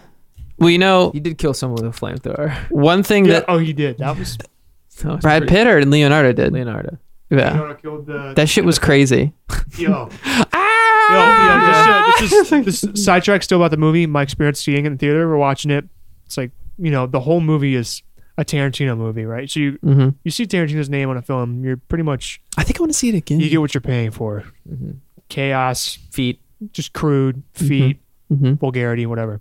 Well, 0.59 0.70
you 0.70 0.78
know, 0.78 1.10
He 1.12 1.20
did 1.20 1.39
kill 1.39 1.55
someone 1.55 1.85
with 1.85 1.94
a 1.97 1.98
flamethrower. 1.98 2.52
one 2.70 3.02
thing 3.02 3.24
Yeah, 3.24 3.32
that 3.35 3.44
oh, 3.48 3.59
he 3.59 3.72
did. 3.72 3.98
That 3.98 4.18
was 4.18 4.36
That 5.02 5.12
was 5.12 5.20
Brad 5.20 5.43
pretty- 5.43 5.55
Pitt 5.55 5.66
or 5.68 5.85
Leonardo 5.85 6.32
did. 6.32 6.52
Leonardo. 6.52 6.98
Yeah, 7.30 7.51
Leonardo 7.52 7.74
killed 7.74 8.06
the 8.06 8.32
that 8.35 8.48
shit 8.48 8.64
was 8.64 8.78
crazy. 8.89 9.32
yo. 9.76 10.09
ah! 10.24 11.09
Yo, 11.10 12.20
yo, 12.20 12.28
this, 12.28 12.52
uh, 12.52 12.60
this 12.62 12.85
is 12.85 13.05
sidetrack 13.05 13.43
still 13.43 13.59
about 13.59 13.70
the 13.70 13.76
movie. 13.76 14.06
My 14.06 14.22
experience 14.22 14.60
seeing 14.60 14.85
it 14.85 14.86
in 14.86 14.93
the 14.94 14.98
theater. 14.98 15.28
We're 15.28 15.36
watching 15.39 15.70
it. 15.70 15.85
It's 16.26 16.36
like 16.36 16.51
you 16.78 16.90
know 16.90 17.06
the 17.06 17.20
whole 17.20 17.40
movie 17.40 17.74
is 17.74 18.02
a 18.39 18.44
Tarantino 18.44 18.97
movie, 18.97 19.24
right? 19.27 19.51
So 19.51 19.60
you 19.60 19.78
Mhm. 19.85 20.15
you 20.24 20.31
see 20.31 20.47
Tarantino's 20.47 20.89
name 20.89 21.10
on 21.10 21.16
a 21.19 21.23
film, 21.23 21.62
you're 21.65 21.77
pretty 21.77 22.05
much 22.05 22.40
I 22.56 22.62
think 22.65 22.78
I 22.78 22.82
want 22.82 22.93
to 22.93 22.98
see 22.98 23.09
it 23.10 23.15
again. 23.16 23.40
you 23.40 23.51
get 23.51 23.60
what 23.60 23.74
you're 23.74 23.81
paying 23.82 24.10
for. 24.12 24.44
hmm 24.66 24.93
Chaos, 25.28 25.98
Feet. 26.10 26.40
just 26.73 26.93
crude, 26.94 27.43
feet, 27.52 27.98
hmm 28.28 28.55
vulgarity, 28.55 29.05
whatever. 29.06 29.40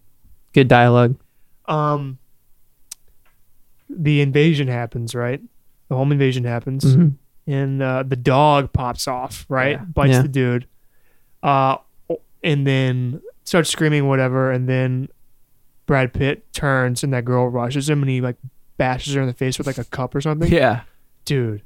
Good 0.54 0.68
dialogue. 0.68 1.16
Um, 1.68 2.18
the 3.90 4.22
invasion 4.22 4.68
happens, 4.68 5.16
right? 5.16 5.42
The 5.90 5.96
home 5.96 6.12
invasion 6.12 6.44
happens, 6.44 6.84
Mhm. 6.84 7.14
and 7.48 7.82
uh, 7.82 8.04
the 8.04 8.16
dog 8.18 8.74
pops 8.74 9.08
off, 9.08 9.46
right? 9.50 9.78
Yeah. 9.80 9.86
Bites 9.86 10.12
Yeah. 10.14 10.22
the 10.24 10.28
dude, 10.28 10.68
uh, 11.44 11.78
and 12.44 12.68
then 12.68 13.22
starts 13.46 13.70
screaming, 13.70 14.08
whatever, 14.08 14.52
and 14.52 14.68
then 14.68 15.08
Brad 15.86 16.12
Pitt 16.14 16.52
turns, 16.54 17.04
and 17.04 17.14
that 17.14 17.24
girl 17.24 17.48
rushes 17.48 17.90
him, 17.90 18.02
and 18.04 18.10
he 18.10 18.20
like 18.22 18.36
bashes 18.78 19.14
her 19.16 19.22
in 19.22 19.28
the 19.28 19.34
face 19.34 19.58
with 19.58 19.68
like 19.68 19.78
a 19.78 19.84
cup 19.84 20.14
or 20.16 20.22
something, 20.22 20.52
Yeah. 20.52 20.82
dude. 21.26 21.62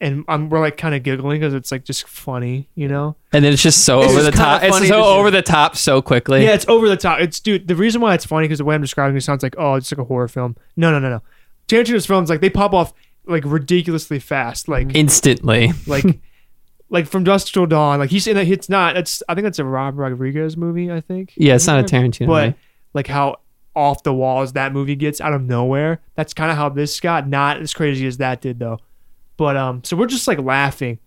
And 0.00 0.24
I'm, 0.28 0.48
we're 0.48 0.60
like 0.60 0.76
kind 0.76 0.94
of 0.94 1.02
giggling 1.02 1.40
because 1.40 1.54
it's 1.54 1.72
like 1.72 1.84
just 1.84 2.06
funny, 2.06 2.68
you 2.76 2.86
know? 2.86 3.16
And 3.32 3.44
then 3.44 3.52
it's 3.52 3.62
just 3.62 3.84
so 3.84 4.00
It's 4.00 4.12
over 4.12 4.20
just 4.20 4.30
the 4.30 4.36
top. 4.38 4.62
It's 4.62 4.86
so 4.86 5.02
over 5.04 5.28
the 5.32 5.42
top 5.42 5.76
so 5.76 6.00
quickly. 6.00 6.44
Yeah, 6.44 6.54
it's 6.54 6.68
over 6.68 6.88
the 6.88 6.96
top. 6.96 7.18
It's 7.20 7.40
dude. 7.40 7.66
The 7.66 7.74
reason 7.74 8.00
why 8.00 8.14
it's 8.14 8.24
funny 8.24 8.44
because 8.46 8.58
the 8.58 8.64
way 8.64 8.76
I'm 8.76 8.80
describing 8.80 9.16
it 9.16 9.22
sounds 9.22 9.42
like 9.42 9.56
oh, 9.58 9.74
it's 9.74 9.90
like 9.90 9.98
a 9.98 10.04
horror 10.04 10.28
film. 10.28 10.56
No, 10.76 10.92
no, 10.92 11.00
no, 11.00 11.08
no. 11.10 11.22
Tarantino's 11.66 12.06
films 12.06 12.30
like 12.30 12.40
they 12.40 12.48
pop 12.48 12.72
off 12.74 12.92
like 13.26 13.42
ridiculously 13.44 14.20
fast, 14.20 14.68
like 14.68 14.94
Instantly. 14.94 15.72
like 15.88 16.04
like 16.90 17.08
from 17.08 17.24
dusk 17.24 17.52
till 17.52 17.66
dawn. 17.66 17.98
Like 17.98 18.10
he's 18.10 18.28
in 18.28 18.36
it. 18.36 18.48
It's 18.48 18.68
not. 18.68 18.96
It's 18.96 19.20
I 19.28 19.34
think 19.34 19.46
that's 19.46 19.58
a 19.58 19.64
Rob 19.64 19.98
Rodriguez 19.98 20.56
movie. 20.56 20.92
I 20.92 21.00
think. 21.00 21.32
Yeah, 21.36 21.56
it's 21.56 21.66
not 21.66 21.80
a 21.80 21.82
Tarantino. 21.82 22.28
But 22.28 22.44
movie. 22.46 22.58
like 22.94 23.08
how 23.08 23.40
off 23.78 24.02
the 24.02 24.12
walls 24.12 24.54
that 24.54 24.72
movie 24.72 24.96
gets 24.96 25.20
out 25.20 25.32
of 25.32 25.42
nowhere. 25.42 26.00
That's 26.16 26.34
kind 26.34 26.50
of 26.50 26.56
how 26.56 26.68
this 26.68 26.98
got. 26.98 27.28
Not 27.28 27.60
as 27.60 27.72
crazy 27.72 28.06
as 28.06 28.16
that 28.16 28.40
did 28.40 28.58
though. 28.58 28.80
But 29.36 29.56
um, 29.56 29.84
so 29.84 29.96
we're 29.96 30.06
just 30.06 30.26
like 30.26 30.40
laughing, 30.40 30.98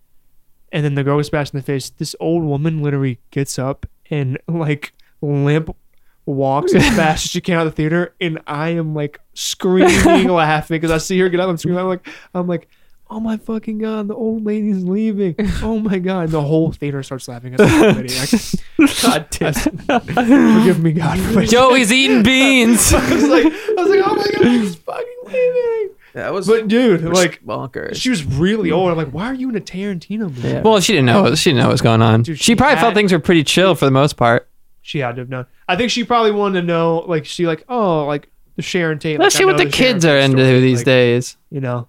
and 0.72 0.85
then 0.85 0.95
the 0.95 1.03
girl 1.03 1.18
gets 1.18 1.30
bashed 1.30 1.53
in 1.53 1.60
the 1.60 1.64
face. 1.64 1.89
This 1.89 2.15
old 2.22 2.43
woman 2.43 2.81
literally 2.81 3.19
gets 3.30 3.60
up 3.60 3.85
and 4.10 4.38
like 4.48 4.93
limp 5.22 5.76
walks 6.26 6.73
as 6.73 6.88
fast 6.95 7.26
as 7.26 7.31
she 7.31 7.41
can 7.41 7.56
out 7.56 7.68
of 7.68 7.73
the 7.73 7.76
theater, 7.76 8.15
and 8.22 8.39
I 8.48 8.69
am 8.69 8.95
like 8.95 9.19
screaming 9.34 10.27
laughing 10.30 10.76
because 10.76 10.91
I 10.91 10.98
see 10.98 11.19
her 11.19 11.27
get 11.27 11.41
up 11.41 11.49
and 11.49 11.60
scream. 11.60 11.77
I'm 11.77 11.88
like, 11.88 12.07
I'm 12.34 12.48
like. 12.48 12.69
Oh 13.14 13.20
my 13.20 13.36
fucking 13.36 13.80
god! 13.80 14.08
The 14.08 14.16
old 14.16 14.46
lady's 14.46 14.84
leaving. 14.84 15.36
Oh 15.62 15.78
my 15.80 16.00
god! 16.00 16.30
The 16.30 16.42
whole 16.42 16.72
theater 16.72 17.04
starts 17.04 17.28
laughing. 17.28 17.54
At 17.54 17.58
the 17.58 17.68
comedy. 17.68 18.14
I, 18.18 18.88
God 19.04 19.28
damn. 19.30 20.02
forgive 20.02 20.82
me, 20.82 20.94
God. 20.94 21.20
for- 21.20 21.44
Joey's 21.44 21.92
eating 21.92 22.24
beans. 22.24 22.94
I 22.94 23.14
was 23.14 23.24
like, 23.28 23.46
I 23.46 23.74
was 23.78 23.90
like, 23.90 24.00
oh 24.06 24.16
my 24.16 24.28
god, 24.32 24.46
he's 24.48 24.76
fucking 24.76 25.06
leaving. 25.26 25.90
That 26.14 26.34
was 26.34 26.48
But 26.48 26.68
dude, 26.70 27.02
like, 27.04 27.44
bonkers. 27.44 27.96
she 27.96 28.10
was 28.10 28.24
really 28.26 28.72
old. 28.72 28.90
I'm 28.92 28.98
like, 28.98 29.12
why 29.12 29.26
are 29.26 29.34
you 29.34 29.50
in 29.50 29.56
a 29.56 29.62
Tarantino 29.62 30.20
movie? 30.22 30.48
Yeah. 30.48 30.62
well, 30.62 30.80
she 30.80 30.94
didn't 30.94 31.06
know. 31.06 31.36
She 31.36 31.50
didn't 31.52 31.60
know 31.62 31.68
what 31.68 31.74
was 31.74 31.82
going 31.82 32.02
on. 32.02 32.24
Dude, 32.24 32.38
she, 32.38 32.44
she 32.44 32.56
probably 32.56 32.76
had- 32.78 32.82
felt 32.82 32.94
things 32.96 33.12
were 33.12 33.20
pretty 33.20 33.44
chill 33.44 33.76
for 33.76 33.86
the 33.86 33.92
most 33.92 34.16
part. 34.18 34.48
She 34.82 35.00
had 35.00 35.16
to 35.18 35.22
have 35.22 35.30
known. 35.30 35.46
I 35.68 35.76
think 35.76 35.92
she 35.92 36.04
probably 36.06 36.32
wanted 36.32 36.62
to 36.62 36.68
know, 36.68 37.00
like, 37.08 37.26
she 37.26 37.46
like, 37.46 37.64
oh, 37.70 38.06
like 38.06 38.30
the 38.56 38.62
Sharon 38.62 39.00
Tate. 39.00 39.20
Let's 39.20 39.36
like, 39.36 39.40
see 39.42 39.46
what 39.46 39.58
know 39.58 39.66
the 39.66 39.72
Sharon 39.72 39.94
kids 39.94 40.06
are 40.06 40.18
into 40.18 40.38
story, 40.44 40.60
these 40.60 40.80
like, 40.80 40.86
days. 40.86 41.38
You 41.50 41.62
know, 41.62 41.88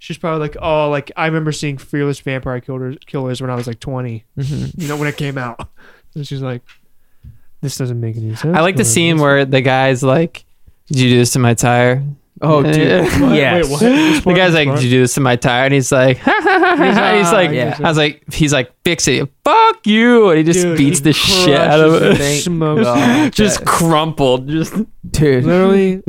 she's 0.00 0.18
probably 0.18 0.40
like, 0.40 0.56
oh, 0.60 0.90
like 0.90 1.12
I 1.16 1.26
remember 1.26 1.52
seeing 1.52 1.78
Fearless 1.78 2.18
Vampire 2.18 2.60
Killers, 2.60 2.96
Killers 3.06 3.40
when 3.40 3.50
I 3.50 3.54
was 3.54 3.68
like 3.68 3.78
20. 3.78 4.24
Mhm. 4.36 4.72
You 4.76 4.88
know, 4.88 4.96
when 4.96 5.06
it 5.06 5.16
came 5.16 5.38
out. 5.38 5.68
And 6.16 6.26
she's 6.26 6.42
like, 6.42 6.62
this 7.60 7.76
doesn't 7.76 8.00
make 8.00 8.16
any 8.16 8.34
sense. 8.34 8.56
I 8.56 8.62
like 8.62 8.74
the 8.74 8.84
scene 8.84 9.14
this- 9.18 9.22
where 9.22 9.44
the 9.44 9.60
guy's 9.60 10.02
like, 10.02 10.44
"Did 10.88 10.98
you 10.98 11.10
do 11.10 11.18
this 11.18 11.30
to 11.34 11.38
my 11.38 11.54
tire?" 11.54 12.02
Oh, 12.42 12.64
dude. 12.64 13.04
What? 13.20 13.34
yes. 13.36 13.64
Wait, 13.66 13.70
what? 13.70 14.24
The 14.24 14.32
guy's 14.34 14.54
like, 14.54 14.68
"Did 14.74 14.82
you 14.82 14.90
do 14.90 15.00
this 15.02 15.14
to 15.14 15.20
my 15.20 15.36
tire?" 15.36 15.66
And 15.66 15.74
he's 15.74 15.92
like, 15.92 16.18
"Ha 16.26 16.32
ha 16.32 16.58
ha!" 16.58 16.76
ha," 16.76 16.82
and 16.82 17.18
he's 17.18 17.28
ah, 17.28 17.32
like, 17.32 17.50
yeah. 17.52 17.76
"I 17.78 17.82
was 17.88 17.96
like, 17.96 18.32
he's 18.32 18.52
like, 18.52 18.72
fix 18.82 19.06
it, 19.06 19.28
fuck 19.44 19.86
you," 19.86 20.30
and 20.30 20.38
he 20.38 20.42
just 20.42 20.62
Dude, 20.64 20.76
beats 20.78 20.98
he 20.98 21.04
the 21.04 21.12
shit 21.12 21.60
out 21.60 21.78
of 21.78 21.94
it. 22.02 22.20
it. 22.20 22.42
Smokes. 22.42 22.82
God. 22.82 23.32
just 23.32 23.64
crumpled. 23.64 24.48
Just 24.48 24.74
Dude. 25.12 25.44
Literally, 25.44 26.02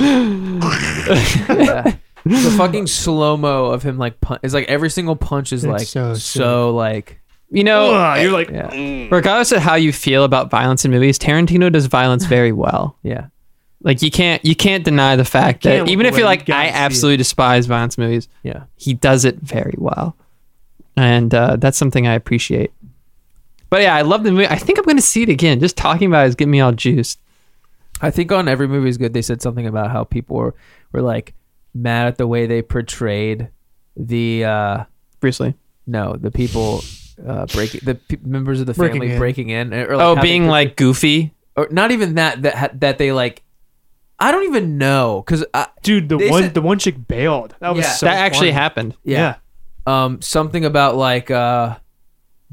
yeah. 0.00 1.92
The 2.28 2.54
fucking 2.56 2.86
slow 2.86 3.36
mo 3.36 3.66
of 3.66 3.82
him 3.82 3.98
like 3.98 4.20
punch. 4.20 4.40
It's 4.42 4.54
like 4.54 4.66
every 4.68 4.90
single 4.90 5.16
punch 5.16 5.52
is 5.52 5.64
It's 5.64 5.70
like 5.70 5.86
so 5.86 6.14
so, 6.14 6.70
sick. 6.70 6.74
like 6.76 7.20
you 7.50 7.64
know, 7.64 7.94
Ugh, 7.94 8.20
you're 8.22 8.32
like, 8.32 8.50
yeah 8.50 9.08
regardless 9.10 9.52
of 9.52 9.62
how 9.62 9.74
you 9.74 9.92
feel 9.92 10.24
about 10.24 10.50
violence 10.50 10.84
in 10.84 10.90
movies, 10.90 11.18
Tarantino 11.18 11.72
does 11.72 11.86
violence 11.86 12.24
very 12.36 12.52
well. 12.52 12.96
yeah. 13.02 13.26
Like 13.82 14.02
you 14.02 14.10
can't 14.10 14.44
you 14.44 14.56
can't 14.56 14.84
deny 14.84 15.14
the 15.16 15.24
fact 15.24 15.64
You 15.64 15.70
that 15.70 15.88
even 15.88 16.04
if 16.06 16.16
you're 16.16 16.26
like 16.26 16.48
You 16.48 16.54
I 16.54 16.64
see 16.64 16.68
it. 16.70 16.74
absolutely 16.74 17.16
despise 17.18 17.66
violence 17.66 17.96
movies, 17.96 18.28
Yeah. 18.42 18.64
he 18.76 18.92
does 18.94 19.24
it 19.24 19.36
very 19.36 19.74
well, 19.78 20.16
and 20.96 21.32
uh, 21.32 21.56
that's 21.56 21.78
something 21.78 22.06
I 22.06 22.14
appreciate. 22.14 22.72
But 23.70 23.82
yeah, 23.82 23.94
I 23.94 24.02
love 24.02 24.24
the 24.24 24.32
movie. 24.32 24.46
I 24.48 24.56
think 24.56 24.78
I'm 24.78 24.84
going 24.84 24.96
to 24.96 25.02
see 25.02 25.22
it 25.22 25.28
again. 25.28 25.60
Just 25.60 25.76
talking 25.76 26.08
about 26.08 26.24
it 26.24 26.28
is 26.30 26.34
getting 26.34 26.50
me 26.50 26.60
all 26.60 26.72
juiced. 26.72 27.20
I 28.00 28.10
think 28.10 28.32
on 28.32 28.48
every 28.48 28.66
movie 28.66 28.88
is 28.88 28.96
good. 28.98 29.12
They 29.12 29.22
said 29.22 29.42
something 29.42 29.66
about 29.66 29.90
how 29.90 30.04
people 30.04 30.36
were, 30.36 30.54
were 30.92 31.02
like 31.02 31.34
mad 31.78 32.06
at 32.08 32.16
the 32.18 32.26
way 32.26 32.46
they 32.46 32.62
portrayed 32.62 33.48
the 33.96 34.44
uh 34.44 34.84
Bruce 35.20 35.40
Lee. 35.40 35.54
no 35.86 36.14
the 36.16 36.30
people 36.30 36.82
uh 37.26 37.46
breaking 37.46 37.80
the 37.84 37.94
pe- 37.96 38.18
members 38.24 38.60
of 38.60 38.66
the 38.66 38.74
Breaking 38.74 39.00
family 39.00 39.12
in. 39.14 39.18
breaking 39.18 39.48
in 39.50 39.74
or 39.74 39.96
like 39.96 40.04
oh, 40.06 40.14
how 40.16 40.22
being 40.22 40.42
portray- 40.42 40.50
like 40.50 40.76
goofy. 40.76 41.34
or 41.56 41.68
not 41.70 41.90
even 41.90 42.14
that 42.14 42.42
that 42.42 42.54
ha- 42.54 42.68
that 42.74 42.98
they 42.98 43.12
like 43.12 43.42
I 44.20 44.32
don't 44.32 44.44
even 44.44 44.78
know 44.78 45.22
because 45.24 45.44
dude, 45.82 46.08
the 46.08 46.16
They 46.16 46.28
one 46.30 46.42
said- 46.42 46.54
the 46.54 46.60
one 46.62 46.78
chick 46.80 46.96
bailed. 47.06 47.54
That 47.60 47.74
was 47.74 47.84
Yeah. 47.84 47.92
so 47.92 48.06
that 48.06 48.16
actually 48.16 48.48
funny. 48.48 48.60
happened. 48.62 48.94
yeah. 49.04 49.36
um 49.86 50.20
something 50.22 50.64
about 50.64 50.96
like 50.96 51.30
uh 51.30 51.76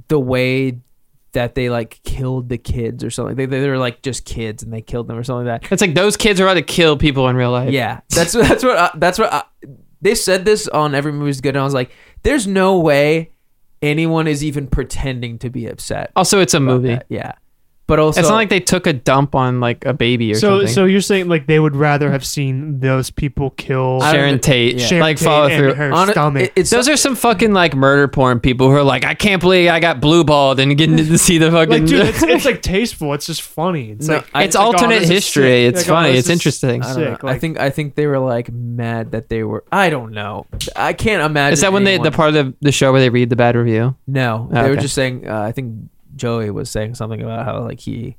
the 0.10 0.20
way 0.20 0.80
that 1.36 1.56
they 1.56 1.70
like 1.70 2.02
killed 2.04 2.50
the 2.50 2.58
kids 2.58 3.04
or 3.04 3.10
something 3.10 3.36
they 3.36 3.46
they 3.46 3.70
were 3.70 3.78
like 3.78 4.02
just 4.02 4.26
kids 4.26 4.64
and 4.64 4.74
they 4.74 4.82
killed 4.82 5.08
them 5.08 5.18
or 5.18 5.24
something 5.24 5.46
like 5.46 5.62
that 5.62 5.72
It's 5.72 5.82
like 5.82 5.94
those 5.94 6.18
kids 6.18 6.42
are 6.42 6.46
about 6.46 6.56
to 6.56 6.62
kill 6.64 6.98
people 6.98 7.30
in 7.30 7.36
real 7.36 7.52
life. 7.52 7.72
Yeah, 7.72 8.02
that's 8.10 8.34
that's 8.48 8.64
what 8.64 8.78
I, 8.78 8.92
that's 8.96 9.20
what 9.20 9.32
I, 9.32 9.44
they 10.02 10.16
said 10.16 10.46
this 10.46 10.68
on 10.68 10.96
every 10.96 11.12
movie's 11.12 11.42
good, 11.42 11.56
and 11.56 11.62
I 11.62 11.64
was 11.64 11.74
like, 11.74 11.92
"There's 12.24 12.48
no 12.48 12.80
way 12.80 13.32
anyone 13.82 14.28
is 14.28 14.44
even 14.44 14.68
pretending 14.68 15.40
to 15.40 15.50
be 15.50 15.68
upset." 15.68 16.12
Also, 16.16 16.40
it's 16.42 16.54
a 16.54 16.60
movie. 16.60 16.90
that. 16.90 17.06
Yeah, 17.10 17.34
but 17.88 18.00
also 18.00 18.20
it's 18.20 18.30
not 18.30 18.36
like 18.36 18.50
they 18.50 18.60
took 18.60 18.88
a 18.88 18.94
dump 18.94 19.36
on 19.36 19.60
like 19.60 19.86
a 19.86 19.94
baby 19.94 20.32
or 20.32 20.36
So, 20.36 20.60
something. 20.60 20.68
so 20.74 20.86
you're 20.86 21.02
saying 21.02 21.28
like 21.28 21.46
they 21.48 21.60
would 21.60 21.76
rather 21.76 22.12
have 22.12 22.26
seen 22.26 22.80
those 22.80 23.10
people 23.12 23.52
kill 23.52 24.00
I 24.02 24.12
don't 24.12 24.22
Sharon 24.22 24.40
Tate, 24.40 24.76
yeah. 24.78 24.86
Sharon 24.88 25.02
like 25.02 25.18
Tate 25.18 25.26
follow 25.26 25.50
through. 25.50 25.74
her 25.76 25.92
on 25.94 26.10
it- 26.10 26.14
stomach. 26.14 26.44
it- 26.44 26.54
it's 26.56 26.70
Those 26.72 26.90
are 26.90 26.98
some 26.98 27.16
fucking 27.16 27.54
like 27.54 27.76
murder 27.76 28.08
porn 28.08 28.40
people 28.40 28.70
who 28.70 28.76
are 28.76 28.84
like, 28.84 29.06
I 29.06 29.14
can't 29.14 29.42
believe 29.42 29.70
I 29.70 29.80
got 29.80 30.02
blue 30.02 30.24
balled 30.24 30.60
and 30.60 30.76
getting 30.78 30.98
to 30.98 31.18
see 31.18 31.38
the 31.38 31.52
fucking. 31.52 31.70
like, 31.72 31.86
dude, 31.86 32.06
it's, 32.08 32.24
it's 32.24 32.46
like 32.46 32.62
tasteful. 32.62 33.14
It's 33.14 33.26
just 33.28 33.42
funny. 33.44 33.92
It's 33.92 34.08
No, 34.08 34.16
like 34.16 34.30
I- 34.34 34.44
it's 34.44 34.56
like, 34.56 34.64
oh, 34.64 34.68
alternate 34.68 35.00
this 35.02 35.10
history. 35.10 35.44
sick. 35.44 35.76
It's 35.76 35.82
Like, 35.82 35.90
oh, 35.90 35.94
funny. 36.02 36.12
this 36.14 36.20
It's 36.22 36.30
interesting. 36.30 36.82
I 36.82 36.86
don't 36.88 36.96
sick. 36.96 37.24
know. 37.24 37.30
I 37.30 37.38
think 37.40 37.60
I 37.60 37.70
think 37.70 37.96
they 37.96 38.08
were 38.08 38.20
like 38.20 38.52
mad 38.52 39.12
that 39.12 39.30
they 39.30 39.44
were. 39.44 39.64
I 39.72 39.90
don't 39.90 40.12
know. 40.12 40.46
I 40.76 40.94
can't 40.94 41.22
imagine. 41.24 41.54
Is 41.54 41.62
that 41.62 41.72
when 41.74 41.84
they 41.84 41.98
the 42.00 42.12
part 42.12 42.30
of 42.30 42.34
the, 42.34 42.54
the 42.62 42.72
show 42.72 42.92
where 42.92 43.02
they 43.02 43.10
read 43.10 43.30
the 43.30 43.36
bad 43.36 43.56
review? 43.56 43.96
No, 44.08 44.50
Oh, 44.52 44.64
they 44.64 44.70
were 44.70 44.76
just 44.76 44.96
saying. 44.96 45.28
Uh, 45.28 45.40
I 45.42 45.52
think 45.52 45.90
Joey 46.16 46.50
was 46.52 46.70
saying 46.70 46.96
something 46.96 47.22
about 47.22 47.46
how 47.46 47.62
like 47.64 47.80
he 47.80 48.18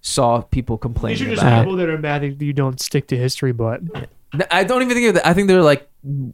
saw 0.00 0.40
people 0.42 0.76
These 0.76 0.82
complaining 0.82 1.22
are 1.26 1.30
just 1.30 1.42
about. 1.42 1.64
people 1.64 1.76
that 1.76 1.88
are 1.88 1.98
mad 1.98 2.22
that 2.22 2.40
you 2.40 2.52
don't 2.52 2.80
stick 2.80 3.06
to 3.08 3.16
history, 3.16 3.52
but. 3.52 3.80
I 4.50 4.64
don't 4.64 4.82
even 4.82 4.96
think 4.96 5.08
of 5.08 5.14
that. 5.14 5.26
I 5.26 5.32
think 5.32 5.46
they're 5.46 5.62
like 5.62 5.88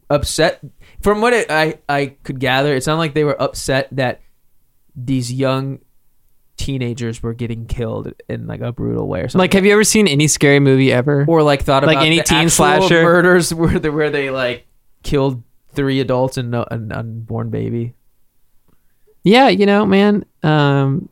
upset. 0.09 0.61
From 1.03 1.21
what 1.21 1.35
it, 1.35 1.51
I 1.51 1.79
I 1.87 2.17
could 2.23 2.41
gather, 2.41 2.75
it 2.75 2.83
sounded 2.83 2.99
like 2.99 3.13
they 3.13 3.25
were 3.25 3.41
upset 3.41 3.89
that 3.93 4.23
these 4.97 5.31
young 5.31 5.81
teenagers 6.57 7.23
were 7.23 7.35
getting 7.35 7.67
killed 7.67 8.13
in 8.29 8.47
like 8.47 8.61
a 8.63 8.73
brutal 8.73 9.07
way 9.07 9.21
or 9.21 9.29
something. 9.29 9.41
Like, 9.41 9.53
have 9.53 9.67
you 9.67 9.73
ever 9.73 9.85
seen 9.85 10.09
any 10.09 10.29
scary 10.29 10.61
movie 10.61 10.93
ever? 10.93 11.27
or 11.29 11.43
like 11.43 11.63
thought 11.63 11.85
like 11.85 11.97
about 11.97 12.07
any 12.07 12.19
the 12.19 12.25
teen 12.25 12.39
actual 12.39 12.51
slasher? 12.51 13.03
murders 13.03 13.53
where 13.55 13.79
they, 13.79 13.91
where 13.91 14.11
they 14.11 14.31
like 14.31 14.67
killed 15.03 15.43
three 15.73 16.01
adults 16.01 16.37
and 16.39 16.55
an 16.55 16.93
unborn 16.93 17.51
baby. 17.51 17.95
Yeah, 19.25 19.49
you 19.49 19.67
know, 19.67 19.85
man. 19.87 20.25
Um, 20.43 21.09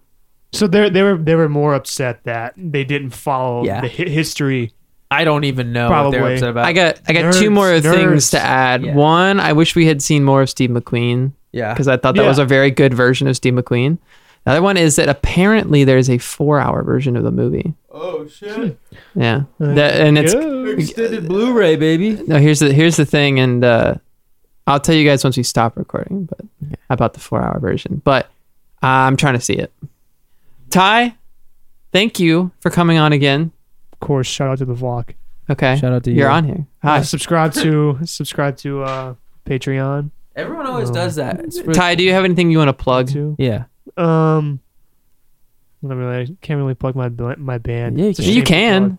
So 0.53 0.67
they 0.67 0.89
they 0.91 1.03
were 1.03 1.17
they 1.17 1.35
were 1.35 1.49
more 1.49 1.75
upset 1.75 2.21
that 2.25 2.55
they 2.57 2.85
didn't 2.85 3.11
follow 3.11 3.65
Yeah. 3.65 3.81
the 3.83 3.89
hi- 3.89 4.09
history. 4.09 4.73
I 5.11 5.25
don't 5.25 5.45
even 5.45 5.73
know 5.73 5.89
what 5.91 6.11
they're 6.11 6.21
Probably. 6.21 6.35
upset 6.35 6.49
about. 6.51 6.65
I 6.67 6.73
got 6.73 7.01
I 7.09 7.13
got 7.13 7.33
two 7.35 7.51
Nerds, 7.51 7.55
more 7.55 7.81
things 7.81 8.31
to 8.31 8.41
add. 8.41 8.85
Yeah. 8.85 8.95
One, 8.95 9.41
I 9.41 9.53
wish 9.53 9.75
we 9.77 9.87
had 9.87 10.03
seen 10.03 10.23
more 10.25 10.43
of 10.43 10.51
Steve 10.51 10.71
McQueen 10.71 11.33
yeah. 11.53 11.73
because 11.73 11.89
I 11.89 11.97
thought 11.97 12.15
that 12.17 12.23
Yeah. 12.23 12.29
was 12.29 12.39
a 12.39 12.45
very 12.45 12.71
good 12.71 12.93
version 12.95 13.27
of 13.29 13.37
Steve 13.37 13.55
McQueen. 13.55 13.99
The 14.45 14.53
other 14.53 14.63
one 14.63 14.77
is 14.79 14.97
that 14.97 15.09
apparently 15.11 15.85
there's 15.85 16.09
a 16.09 16.17
four-hour 16.19 16.83
version 16.83 17.17
of 17.17 17.25
the 17.25 17.31
movie. 17.31 17.75
Oh 17.93 18.27
shit! 18.29 18.79
Yeah, 19.15 19.43
that, 19.59 20.01
and 20.01 20.17
it's 20.17 20.33
Extended 20.33 21.27
Blu-ray, 21.29 21.77
baby. 21.77 22.23
no. 22.27 22.39
Here's 22.39 22.61
the 22.61 22.73
here's 22.73 22.97
the 22.97 23.05
thing, 23.05 23.41
and 23.41 23.65
uh, 23.65 23.95
I'll 24.69 24.81
tell 24.81 24.95
you 24.95 25.05
guys 25.05 25.25
once 25.25 25.37
we 25.37 25.43
stop 25.43 25.77
recording. 25.77 26.25
But 26.27 26.41
about 26.91 27.15
the 27.15 27.21
four-hour 27.21 27.59
version, 27.61 28.01
but 28.05 28.27
uh, 28.83 28.87
I'm 28.87 29.17
trying 29.17 29.35
to 29.35 29.41
see 29.41 29.55
it. 29.55 29.73
Ty, 30.71 31.15
thank 31.93 32.21
you 32.21 32.51
for 32.61 32.71
coming 32.71 32.99
on 32.99 33.13
again. 33.13 33.51
Of 33.93 34.01
course, 34.01 34.27
shout 34.27 34.49
out 34.51 34.59
to 34.59 34.65
the 34.65 34.75
vlog. 34.75 35.11
Okay, 35.51 35.77
Shout 35.77 35.93
out 35.93 36.05
to 36.05 36.11
you. 36.11 36.19
You're 36.19 36.29
you. 36.29 36.35
on 36.35 36.45
here. 36.45 36.67
Uh, 36.83 36.89
Hi, 36.89 37.03
subscribe 37.03 37.55
to 37.55 37.99
subscribe 38.05 38.57
to 38.59 38.83
uh, 38.85 39.15
Patreon 39.47 40.11
Everyone 40.37 40.67
always 40.67 40.91
Oh. 40.91 40.95
does 40.95 41.17
that. 41.17 41.41
It's 41.41 41.59
really- 41.59 41.73
Ty. 41.75 41.95
Do 41.97 42.05
you 42.05 42.13
have 42.13 42.25
anything 42.25 42.51
you 42.53 42.59
want 42.59 42.69
to 42.69 42.73
plug? 42.75 43.09
too. 43.09 43.35
Yeah. 43.39 43.65
Um, 43.97 44.61
I 45.83 45.93
really 45.95 46.37
can't 46.43 46.59
really 46.59 46.75
plug 46.75 46.95
my 46.95 47.09
bl- 47.09 47.33
my 47.39 47.59
band. 47.59 47.99
Yeah, 47.99 48.05
you 48.05 48.11
It's 48.11 48.19
a 48.19 48.23
can. 48.23 48.29
You 48.31 48.35
shame 48.37 48.45
can. 48.45 48.87
plug. 48.91 48.99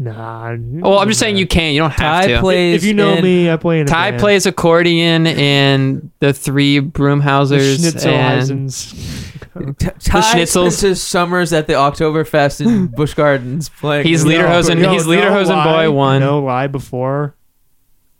Nah. 0.00 0.54
Well, 0.56 0.92
oh, 0.94 0.98
I'm 0.98 1.08
just 1.08 1.18
saying 1.18 1.36
you 1.38 1.46
can. 1.46 1.74
You 1.74 1.80
don't 1.80 1.90
have 1.90 2.24
Ty 2.24 2.26
to. 2.28 2.40
plays. 2.40 2.76
If 2.76 2.84
you 2.84 2.94
know 2.94 3.14
in- 3.14 3.24
me, 3.24 3.50
I 3.50 3.56
play 3.56 3.80
in 3.80 3.86
a 3.86 3.90
Ty 3.90 4.10
band. 4.12 4.20
plays 4.20 4.46
accordion 4.46 5.26
in 5.26 6.12
the 6.20 6.32
three 6.32 6.78
the 6.78 6.86
Broomhausers 6.86 7.84
and 7.84 7.94
Schnitzelheisens. 7.96 9.76
T- 9.78 9.86
Ty 9.98 10.20
Schnitzels. 10.20 10.48
spends 10.70 10.80
his 10.80 11.02
summers 11.02 11.52
at 11.52 11.66
the 11.66 11.72
Oktoberfest 11.72 12.64
in 12.64 12.86
Busch 12.96 13.14
Gardens 13.14 13.68
playing. 13.70 14.06
He's 14.06 14.24
No, 14.24 14.30
Lederhosen- 14.30 14.80
No, 14.80 14.92
he's 14.92 15.04
no 15.06 15.12
Lederhosen 15.12 15.48
lie, 15.48 15.86
boy 15.86 15.90
one. 15.90 16.20
No 16.20 16.38
lie. 16.44 16.68
Before, 16.68 17.34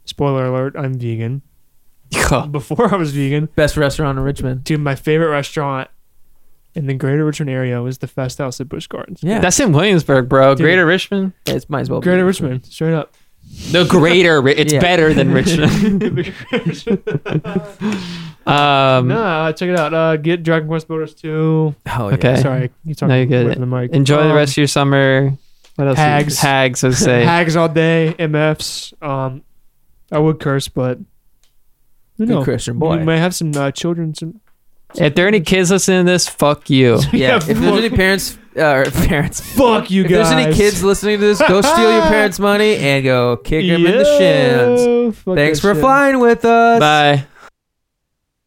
spoiler 0.05 0.47
alert, 0.47 0.75
I'm 0.77 0.95
vegan. 0.99 1.43
Before 2.51 2.93
I 2.93 2.97
was 2.97 3.13
vegan, 3.13 3.51
Best 3.55 3.77
restaurant 3.77 4.19
in 4.19 4.25
Richmond. 4.25 4.65
dude, 4.65 4.81
my 4.81 4.97
favorite 4.97 5.29
restaurant 5.31 5.89
in 6.79 6.87
the 6.87 6.95
Greater 6.95 7.25
Richmond 7.25 7.51
area 7.51 7.83
was 7.83 7.99
the 7.99 8.07
Festhaus 8.07 8.61
at 8.61 8.69
Busch 8.69 8.87
Gardens. 8.87 9.21
Yeah, 9.23 9.41
That's 9.41 9.59
in 9.61 9.73
Williamsburg, 9.73 10.29
bro. 10.29 10.55
Dude. 10.55 10.65
Greater 10.65 10.87
Richmond. 10.87 11.33
it 11.47 11.69
might 11.69 11.81
as 11.81 11.91
well. 11.91 12.01
be 12.01 12.05
Greater 12.05 12.25
Richmond, 12.25 12.65
straight 12.67 12.95
up. 12.95 13.15
The 13.73 13.85
Greater. 13.85 14.47
It's 14.49 14.73
Yeah. 14.73 14.81
better 14.81 15.13
than 15.15 15.33
Richmond. 15.39 16.03
um, 18.47 19.09
nah, 19.09 19.53
check 19.53 19.69
it 19.71 19.79
out. 19.79 19.93
Uh, 19.95 20.17
get 20.17 20.43
Dragon 20.43 20.69
Quest 20.69 20.89
Builders 20.89 21.15
2. 21.15 21.75
Oh 21.99 22.05
Okay. 22.13 22.37
Sorry, 22.37 22.71
you 22.85 22.95
talking 22.95 23.09
No, 23.09 23.17
you're 23.17 23.27
good. 23.27 23.59
the 23.61 23.67
mic. 23.67 23.93
enjoy 23.93 24.23
the 24.25 24.31
Um, 24.31 24.37
rest 24.37 24.53
of 24.53 24.57
your 24.59 24.67
summer. 24.67 25.33
What 25.77 25.89
else? 25.89 25.97
Hags. 25.99 26.39
Hags. 26.39 26.83
I 26.85 26.89
would 26.89 26.97
say. 26.97 27.25
Hags 27.25 27.57
all 27.57 27.69
day, 27.69 28.15
MFs. 28.19 28.93
Um, 29.03 29.43
I 30.11 30.19
would 30.19 30.41
curse, 30.41 30.69
but 30.69 30.99
you 30.99 32.27
Good 32.27 32.29
know, 32.29 32.43
Christian 32.45 32.75
we 32.75 32.81
boy. 32.81 33.05
might 33.05 33.19
have 33.19 33.35
some 33.35 33.53
uh, 33.55 33.71
children. 33.71 34.15
Some, 34.15 34.41
if 34.95 35.15
there 35.15 35.25
are 35.25 35.29
any 35.29 35.41
kids 35.41 35.71
listening 35.71 36.07
to 36.07 36.13
this, 36.13 36.29
fuck 36.29 36.71
you. 36.71 36.99
Yeah. 37.13 37.13
Yeah, 37.13 37.37
if 37.37 37.45
there's 37.47 37.59
fuck- 37.61 37.75
any 37.79 37.91
parents 37.91 38.39
uh, 38.57 38.63
or 38.63 38.85
parents, 39.07 39.41
fuck 39.55 39.91
you 39.91 40.03
guys. 40.05 40.11
if 40.11 40.17
guys. 40.19 40.31
there's 40.31 40.47
any 40.47 40.55
kids 40.57 40.83
listening 40.83 41.19
to 41.21 41.27
this, 41.27 41.39
go 41.41 41.61
steal 41.61 41.93
your 41.93 42.03
parents' 42.03 42.39
money 42.39 42.77
and 42.77 43.05
go 43.05 43.37
kick 43.37 43.67
them 43.67 43.85
in 43.87 43.99
the 43.99 44.05
shins. 44.19 45.19
Thanks 45.37 45.61
for 45.61 45.75
shit. 45.75 45.81
flying 45.81 46.19
with 46.21 46.45
us. 46.45 46.81
Bye. 46.81 47.27